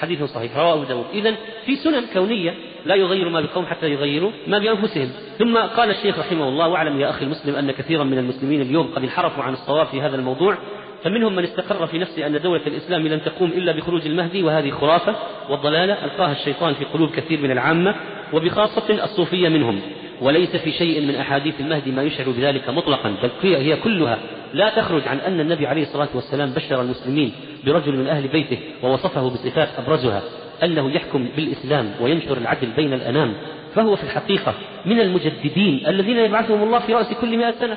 حديث 0.00 0.22
صحيح 0.22 0.56
رواه 0.56 0.74
أبو 0.74 0.84
داود. 0.84 1.04
إذا 1.14 1.34
في 1.66 1.76
سنن 1.76 2.04
كونية 2.14 2.54
لا 2.86 2.94
يغير 2.94 3.28
ما 3.28 3.40
بقوم 3.40 3.66
حتى 3.66 3.90
يغيروا 3.90 4.30
ما 4.46 4.58
بأنفسهم. 4.58 5.10
ثم 5.38 5.56
قال 5.56 5.90
الشيخ 5.90 6.18
رحمه 6.18 6.48
الله 6.48 6.68
واعلم 6.68 7.00
يا 7.00 7.10
أخي 7.10 7.24
المسلم 7.24 7.54
أن 7.54 7.70
كثيرا 7.70 8.04
من 8.04 8.18
المسلمين 8.18 8.60
اليوم 8.60 8.92
قد 8.96 9.02
انحرفوا 9.02 9.44
عن 9.44 9.52
الصواب 9.52 9.86
في 9.86 10.00
هذا 10.00 10.16
الموضوع 10.16 10.56
فمنهم 11.04 11.36
من 11.36 11.44
استقر 11.44 11.86
في 11.86 11.98
نفسه 11.98 12.26
أن 12.26 12.40
دولة 12.40 12.66
الإسلام 12.66 13.08
لن 13.08 13.22
تقوم 13.22 13.50
إلا 13.50 13.72
بخروج 13.72 14.06
المهدي 14.06 14.42
وهذه 14.42 14.70
خرافة 14.70 15.16
والضلالة. 15.50 16.04
ألقاها 16.04 16.32
الشيطان 16.32 16.74
في 16.74 16.84
قلوب 16.84 17.10
كثير 17.10 17.40
من 17.40 17.50
العامة 17.50 17.94
وبخاصة 18.32 19.04
الصوفية 19.04 19.48
منهم. 19.48 19.80
وليس 20.20 20.56
في 20.56 20.72
شيء 20.72 21.00
من 21.00 21.14
أحاديث 21.14 21.60
المهدي 21.60 21.90
ما 21.90 22.02
يشعر 22.02 22.30
بذلك 22.30 22.68
مطلقا 22.68 23.16
بل 23.22 23.30
هي 23.42 23.76
كلها 23.76 24.18
لا 24.54 24.68
تخرج 24.68 25.08
عن 25.08 25.18
أن 25.18 25.40
النبي 25.40 25.66
عليه 25.66 25.82
الصلاة 25.82 26.08
والسلام 26.14 26.50
بشر 26.50 26.80
المسلمين 26.80 27.32
برجل 27.66 27.96
من 27.96 28.06
أهل 28.06 28.28
بيته 28.28 28.58
ووصفه 28.82 29.30
بصفات 29.30 29.68
أبرزها 29.78 30.22
أنه 30.62 30.90
يحكم 30.90 31.28
بالإسلام 31.36 31.90
وينشر 32.00 32.38
العدل 32.38 32.68
بين 32.76 32.92
الأنام. 32.92 33.34
فهو 33.74 33.96
في 33.96 34.02
الحقيقة 34.02 34.54
من 34.86 35.00
المجددين 35.00 35.86
الذين 35.86 36.18
يبعثهم 36.18 36.62
الله 36.62 36.78
في 36.78 36.94
رأس 36.94 37.12
كل 37.20 37.36
مئة 37.36 37.50
سنة. 37.50 37.76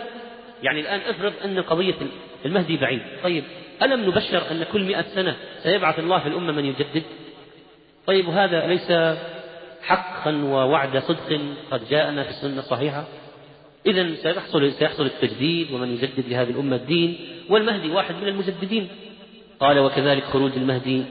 يعني 0.63 0.79
الآن 0.79 0.99
افرض 1.09 1.33
أن 1.45 1.61
قضية 1.61 1.95
المهدي 2.45 2.77
بعيد. 2.77 3.01
طيب 3.23 3.43
ألم 3.83 4.05
نبشر 4.05 4.51
أن 4.51 4.63
كل 4.71 4.83
مئة 4.83 5.01
سنة 5.01 5.35
سيبعث 5.63 5.99
الله 5.99 6.19
في 6.19 6.27
الأمة 6.27 6.51
من 6.51 6.65
يجدد؟ 6.65 7.03
طيب 8.07 8.27
وهذا 8.27 8.67
ليس 8.67 9.17
حقا 9.81 10.31
ووعد 10.43 10.97
صدق 10.97 11.39
قد 11.71 11.89
جاءنا 11.89 12.23
في 12.23 12.29
السنة 12.29 12.59
الصحيحة؟ 12.59 13.03
إذا 13.85 14.15
سيحصل 14.15 14.71
سيحصل 14.71 15.05
التجديد 15.05 15.71
ومن 15.71 15.93
يجدد 15.93 16.29
لهذه 16.29 16.49
الأمة 16.49 16.75
الدين 16.75 17.17
والمهدي 17.49 17.91
واحد 17.91 18.15
من 18.15 18.27
المجددين. 18.27 18.87
قال 19.59 19.79
وكذلك 19.79 20.23
خروج 20.23 20.51
المهدي 20.57 21.03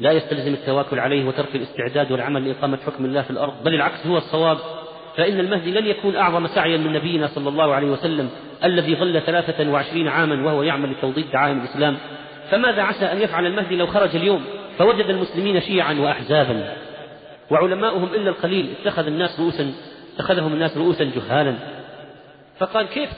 لا 0.00 0.12
يستلزم 0.12 0.54
التواكل 0.54 0.98
عليه 0.98 1.24
وترك 1.24 1.56
الاستعداد 1.56 2.12
والعمل 2.12 2.48
لإقامة 2.48 2.78
حكم 2.86 3.04
الله 3.04 3.22
في 3.22 3.30
الأرض 3.30 3.64
بل 3.64 3.74
العكس 3.74 4.06
هو 4.06 4.16
الصواب. 4.16 4.58
فإن 5.16 5.40
المهدي 5.40 5.70
لن 5.70 5.86
يكون 5.86 6.16
أعظم 6.16 6.46
سعيا 6.46 6.76
من 6.76 6.92
نبينا 6.92 7.26
صلى 7.26 7.48
الله 7.48 7.74
عليه 7.74 7.86
وسلم 7.86 8.30
الذي 8.64 8.96
ظل 8.96 9.20
ثلاثة 9.20 9.70
وعشرين 9.70 10.08
عاما 10.08 10.46
وهو 10.46 10.62
يعمل 10.62 10.90
لتوضيح 10.90 11.26
دعائم 11.32 11.58
الإسلام. 11.58 11.96
فماذا 12.50 12.82
عسى 12.82 13.04
أن 13.04 13.22
يفعل 13.22 13.46
المهدي 13.46 13.76
لو 13.76 13.86
خرج 13.86 14.16
اليوم 14.16 14.44
فوجد 14.78 15.06
المسلمين 15.06 15.60
شيعا 15.60 15.94
وأحزابا؟ 15.94 16.72
وعلماؤهم 17.50 18.14
إلا 18.14 18.30
القليل 18.30 18.74
اتخذ 18.80 19.06
الناس 19.06 19.40
رؤوسا 19.40 19.72
اتخذهم 20.14 20.52
الناس 20.52 20.76
رؤوسا 20.76 21.04
جهالا. 21.04 21.54
فقال 22.58 22.86
كيف 22.86 23.10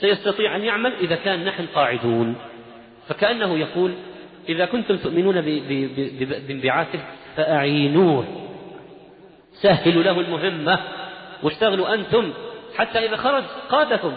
سيستطيع 0.00 0.56
أن 0.56 0.64
يعمل 0.64 0.92
إذا 1.00 1.14
كان 1.14 1.44
نحن 1.44 1.66
قاعدون؟ 1.74 2.34
فكأنه 3.08 3.58
يقول 3.58 3.92
إذا 4.48 4.64
كنتم 4.64 4.96
تؤمنون 4.96 5.40
بانبعاثه 6.48 6.98
فأعينوه. 7.36 8.24
سهلوا 9.52 10.02
له 10.02 10.20
المهمة. 10.20 10.78
واشتغلوا 11.42 11.94
أنتم 11.94 12.32
حتى 12.76 12.98
إذا 12.98 13.16
خرج 13.16 13.44
قادكم 13.70 14.12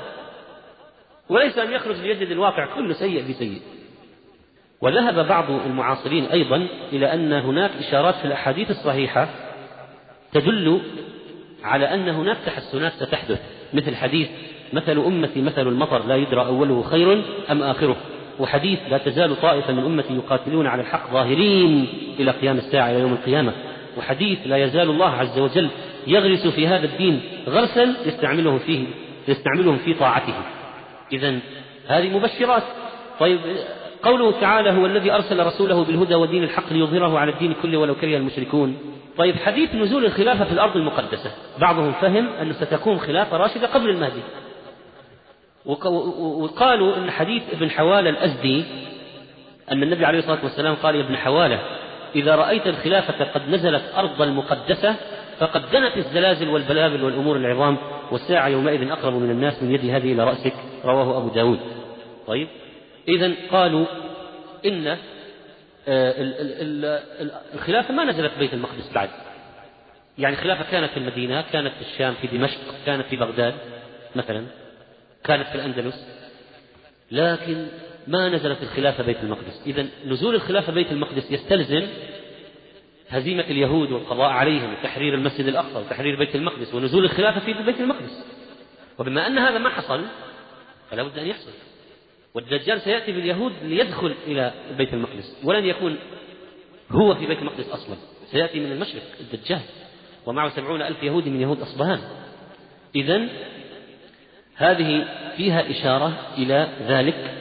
وليس 1.30 1.58
أن 1.58 1.72
يخرج 1.72 1.96
ليجد 1.96 2.32
الواقع 2.32 2.76
كله 2.76 2.94
سيء 2.94 3.30
بسيء. 3.30 3.62
وذهب 4.82 5.28
بعض 5.28 5.52
المعاصرين 5.52 6.26
أيضا 6.26 6.68
إلى 6.94 7.14
أن 7.14 7.34
هناك 7.34 7.72
إشارات 7.80 8.16
في 8.16 8.26
الأحاديث 8.26 8.72
الصحيحة 8.72 9.28
تدل 10.34 10.82
على 11.64 11.94
أن 11.94 12.10
هناك 12.10 12.38
تحسنات 12.46 12.92
ستحدث 12.92 13.42
مثل 13.74 13.96
حديث 13.96 14.30
مثل 14.74 14.98
أمتي 14.98 15.42
مثل 15.42 15.68
المطر 15.68 16.06
لا 16.06 16.16
يدرى 16.16 16.46
أوله 16.46 16.84
خير 16.84 17.24
أم 17.52 17.64
آخره. 17.64 17.98
وحديث 18.40 18.80
لا 18.90 18.98
تزال 18.98 19.42
طائفة 19.42 19.74
من 19.74 19.84
أمتي 19.86 20.14
يقاتلون 20.14 20.68
على 20.68 20.82
الحق 20.82 21.12
ظاهرين 21.12 21.88
إلى 22.20 22.32
قيام 22.32 22.58
الساعة 22.58 22.90
إلى 22.92 23.00
يوم 23.00 23.14
القيامة. 23.14 23.54
وحديث 23.98 24.40
لا 24.46 24.58
يزال 24.58 24.90
الله 24.90 25.10
عز 25.10 25.40
وجل 25.40 25.70
يغرس 26.08 26.48
في 26.48 26.68
هذا 26.68 26.86
الدين 26.86 27.22
غرسا 27.48 27.96
يستعملهم 28.06 28.60
فيه 28.60 28.86
يستعملهم 29.28 29.78
في 29.78 29.94
طاعته. 29.94 30.34
إذا 31.12 31.40
هذه 31.88 32.18
مبشرات. 32.18 32.64
طيب 33.20 33.40
قوله 34.04 34.40
تعالى 34.42 34.72
هو 34.72 34.86
الذي 34.86 35.12
أرسل 35.12 35.46
رسوله 35.46 35.84
بالهدى 35.84 36.16
ودين 36.16 36.44
الحق 36.44 36.74
ليظهره 36.74 37.20
على 37.20 37.32
الدين 37.32 37.54
كله 37.62 37.78
ولو 37.78 37.96
كره 37.96 38.18
المشركون. 38.18 38.78
طيب 39.18 39.36
حديث 39.36 39.76
نزول 39.76 40.06
الخلافة 40.06 40.46
في 40.46 40.52
الأرض 40.52 40.78
المقدسة. 40.78 41.32
بعضهم 41.60 41.92
فهم 41.92 42.28
أن 42.42 42.54
ستكون 42.54 43.00
خلافة 43.00 43.38
راشدة 43.38 43.68
قبل 43.68 43.90
المهدي. 43.90 44.22
وقالوا 45.66 46.98
أن 46.98 47.12
حديث 47.12 47.44
ابن 47.54 47.70
حوالة 47.70 48.10
الأزدي 48.10 48.64
أن 49.72 49.84
النبي 49.84 50.06
عليه 50.06 50.20
الصلاة 50.20 50.44
والسلام 50.44 50.76
قال 50.76 50.96
يا 50.96 51.02
ابن 51.02 51.18
حوالة 51.18 51.60
إذا 52.16 52.36
رأيت 52.36 52.68
الخلافة 52.68 53.24
قد 53.24 53.50
نزلت 53.50 53.84
أرض 53.98 54.22
المقدسة 54.22 54.96
فقد 55.40 55.62
دنت 55.72 55.98
الزلازل 55.98 56.48
والبلابل 56.48 57.04
والأمور 57.04 57.38
العظام 57.38 57.78
والساعة 58.12 58.48
يومئذ 58.48 58.92
أقرب 58.92 59.14
من 59.14 59.32
الناس 59.32 59.64
من 59.64 59.72
يدي 59.72 59.86
هذه 59.86 60.14
إلى 60.14 60.24
رأسك 60.24 60.54
رواه 60.86 61.18
أبو 61.18 61.30
داود. 61.30 61.60
طيب 62.28 62.48
إذا 63.08 63.34
قالوا 63.52 63.86
إن 64.66 64.88
آه، 65.88 66.14
الخلافة 67.54 67.94
ما 67.94 68.04
نزلت 68.04 68.32
بيت 68.40 68.54
المقدس 68.54 68.92
بعد. 68.96 69.10
يعني 70.18 70.36
الخلافة 70.36 70.72
كانت 70.72 70.92
في 70.92 70.98
المدينة 70.98 71.42
كانت 71.42 71.74
في 71.74 71.82
الشام 71.82 72.14
في 72.14 72.28
دمشق 72.28 72.60
كانت 72.86 73.06
في 73.06 73.16
بغداد 73.16 73.54
مثلا 74.16 74.46
كانت 75.24 75.48
في 75.48 75.56
الأندلس. 75.56 76.08
لكن 77.12 77.68
ما 78.08 78.30
نزلت 78.30 78.64
الخلافة 78.64 79.04
بيت 79.04 79.18
المقدس. 79.24 79.62
إذا 79.68 79.86
نزول 80.06 80.36
الخلافة 80.36 80.74
بيت 80.74 80.92
المقدس 80.92 81.32
يستلزم 81.32 81.88
هزيمة 83.10 83.44
اليهود 83.44 83.92
والقضاء 83.92 84.30
عليهم 84.30 84.74
وتحرير 84.74 85.14
المسجد 85.14 85.48
الأقصى 85.48 85.78
وتحرير 85.78 86.20
بيت 86.20 86.36
المقدس 86.36 86.74
ونزول 86.74 87.06
الخلافة 87.06 87.40
في 87.40 87.54
بيت 87.54 87.80
المقدس. 87.80 88.26
وبما 89.00 89.28
أن 89.28 89.38
هذا 89.38 89.58
ما 89.58 89.70
حصل 89.70 90.06
فلا 90.92 91.04
بد 91.04 91.18
أن 91.18 91.28
يحصل. 91.28 91.52
والدجال 92.34 92.82
سيأتي 92.82 93.12
باليهود 93.12 93.54
ليدخل 93.64 94.16
إلى 94.28 94.54
بيت 94.78 94.94
المقدس 94.94 95.38
ولن 95.44 95.66
يكون 95.66 95.98
هو 96.92 97.16
في 97.16 97.26
بيت 97.26 97.40
المقدس 97.40 97.70
أصلا. 97.70 97.96
سيأتي 98.32 98.60
من 98.60 98.72
المشرق 98.72 99.02
الدجال 99.20 99.62
ومعه 100.26 100.50
سبعون 100.50 100.82
ألف 100.82 101.04
يهودي 101.04 101.30
من 101.30 101.42
يهود 101.42 101.62
أصبهان. 101.62 102.00
إذا 102.96 103.28
هذه 104.56 105.08
فيها 105.38 105.72
إشارة 105.72 106.14
إلى 106.38 106.70
ذلك 106.88 107.34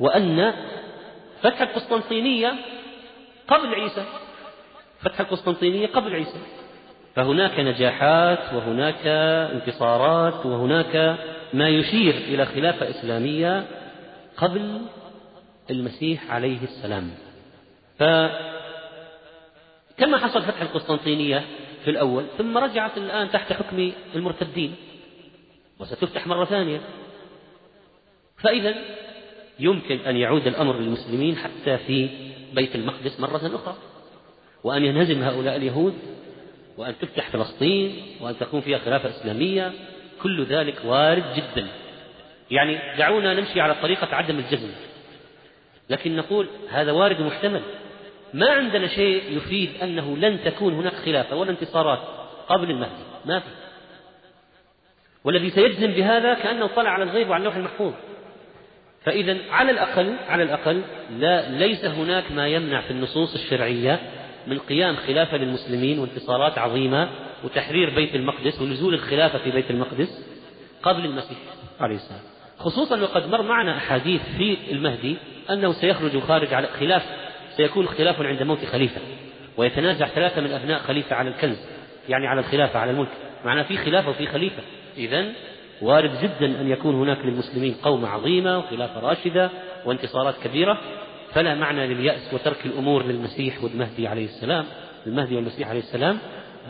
وأن 0.00 0.54
فتح 1.42 1.60
القسطنطينية 1.60 2.54
قبل 3.48 3.74
عيسى 3.74 4.04
فتح 5.02 5.20
القسطنطينية 5.20 5.86
قبل 5.86 6.14
عيسى. 6.14 6.38
فهناك 7.14 7.60
نجاحات 7.60 8.54
وهناك 8.54 9.06
انتصارات 9.54 10.46
وهناك 10.46 11.18
ما 11.54 11.68
يشير 11.68 12.14
إلى 12.14 12.46
خلافة 12.46 12.90
إسلامية 12.90 13.66
قبل 14.36 14.80
المسيح 15.70 16.30
عليه 16.32 16.62
السلام. 16.62 17.10
فكما 17.98 18.38
حصل 20.18 20.42
فتح 20.42 20.60
القسطنطينية 20.60 21.44
في 21.84 21.90
الأول 21.90 22.24
ثم 22.38 22.58
رجعت 22.58 22.98
الآن 22.98 23.30
تحت 23.30 23.52
حكم 23.52 23.92
المرتدين 24.14 24.74
وستفتح 25.78 26.26
مرة 26.26 26.44
ثانية. 26.44 26.80
فإذا 28.38 28.74
يمكن 29.58 29.98
أن 29.98 30.16
يعود 30.16 30.46
الأمر 30.46 30.78
للمسلمين 30.78 31.36
حتى 31.36 31.78
في 31.78 32.08
بيت 32.52 32.74
المقدس 32.74 33.20
مرة 33.20 33.50
أخرى. 33.54 33.76
وأن 34.64 34.84
ينهزم 34.84 35.22
هؤلاء 35.22 35.56
اليهود 35.56 35.94
وأن 36.76 36.94
تفتح 36.98 37.30
فلسطين 37.30 38.02
وأن 38.20 38.38
تكون 38.38 38.60
فيها 38.60 38.78
خلافة 38.78 39.08
إسلامية 39.08 39.72
كل 40.22 40.44
ذلك 40.44 40.74
وارد 40.84 41.24
جدا. 41.36 41.68
يعني 42.50 42.78
دعونا 42.98 43.34
نمشي 43.34 43.60
على 43.60 43.74
طريقة 43.74 44.14
عدم 44.14 44.38
الجزم. 44.38 44.70
لكن 45.90 46.16
نقول 46.16 46.48
هذا 46.70 46.92
وارد 46.92 47.20
ومحتمل 47.20 47.62
ما 48.34 48.50
عندنا 48.50 48.86
شيء 48.86 49.36
يفيد 49.36 49.70
أنه 49.82 50.16
لن 50.16 50.44
تكون 50.44 50.74
هناك 50.74 50.94
خلافة 50.94 51.36
ولا 51.36 51.50
انتصارات 51.50 52.00
قبل 52.48 52.70
المهدي. 52.70 53.02
ما 53.26 53.38
في. 53.38 53.46
والذي 55.24 55.50
سيجزم 55.50 55.86
بهذا 55.86 56.34
كأنه 56.34 56.66
طلع 56.66 56.90
على 56.90 57.04
الغيب 57.04 57.28
وعلى 57.28 57.40
اللوح 57.40 57.56
المحفوظ. 57.56 57.92
فإذا 59.04 59.36
على 59.50 59.70
الأقل 59.70 60.16
على 60.28 60.42
الأقل 60.42 60.82
لا 61.18 61.50
ليس 61.50 61.84
هناك 61.84 62.32
ما 62.32 62.48
يمنع 62.48 62.80
في 62.80 62.90
النصوص 62.90 63.34
الشرعية 63.34 64.00
من 64.46 64.58
قيام 64.58 64.96
خلافة 64.96 65.36
للمسلمين 65.36 65.98
وانتصارات 65.98 66.58
عظيمة 66.58 67.08
وتحرير 67.44 67.94
بيت 67.94 68.14
المقدس 68.14 68.60
ونزول 68.60 68.94
الخلافة 68.94 69.38
في 69.38 69.50
بيت 69.50 69.70
المقدس 69.70 70.24
قبل 70.82 71.04
المسيح 71.04 71.38
عليه 71.80 71.96
السلام. 71.96 72.20
خصوصا 72.58 73.00
وقد 73.00 73.28
مر 73.28 73.42
معنا 73.42 73.76
أحاديث 73.76 74.20
في 74.36 74.56
المهدي 74.70 75.16
أنه 75.50 75.72
سيخرج 75.72 76.18
خارج 76.18 76.54
على 76.54 76.66
خلاف 76.66 77.02
سيكون 77.56 77.88
خلاف 77.88 78.22
عند 78.22 78.42
موت 78.42 78.64
خليفة 78.64 79.00
ويتنازع 79.56 80.06
ثلاثة 80.06 80.40
من 80.40 80.50
أبناء 80.50 80.78
خليفة 80.78 81.16
على 81.16 81.28
الكنز 81.28 81.58
يعني 82.08 82.26
على 82.26 82.40
الخلافة 82.40 82.78
على 82.78 82.90
الملك. 82.90 83.08
معناه 83.44 83.62
في 83.62 83.76
خلافة 83.76 84.10
وفي 84.10 84.26
خليفة. 84.26 84.62
إذا 84.96 85.24
وارد 85.82 86.10
جدا 86.22 86.60
أن 86.60 86.70
يكون 86.70 86.94
هناك 86.94 87.18
للمسلمين 87.24 87.74
قومة 87.82 88.08
عظيمة 88.08 88.58
وخلافة 88.58 89.00
راشدة 89.00 89.50
وانتصارات 89.84 90.34
كبيرة 90.44 90.80
فلا 91.34 91.54
معنى 91.54 91.86
لليأس 91.86 92.34
وترك 92.34 92.66
الأمور 92.66 93.06
للمسيح 93.06 93.64
والمهدي 93.64 94.08
عليه 94.08 94.24
السلام 94.24 94.64
المهدي 95.06 95.36
والمسيح 95.36 95.68
عليه 95.68 95.80
السلام 95.80 96.18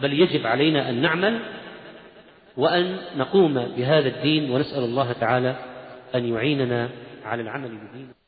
بل 0.03 0.13
يجب 0.13 0.47
علينا 0.47 0.89
أن 0.89 1.03
نعمل 1.03 1.41
وأن 2.57 2.97
نقوم 3.17 3.55
بهذا 3.55 4.09
الدين 4.09 4.51
ونسأل 4.51 4.85
الله 4.85 5.13
تعالى 5.13 5.57
أن 6.15 6.35
يعيننا 6.35 6.89
على 7.25 7.43
العمل 7.43 7.69
بدينه. 7.69 8.20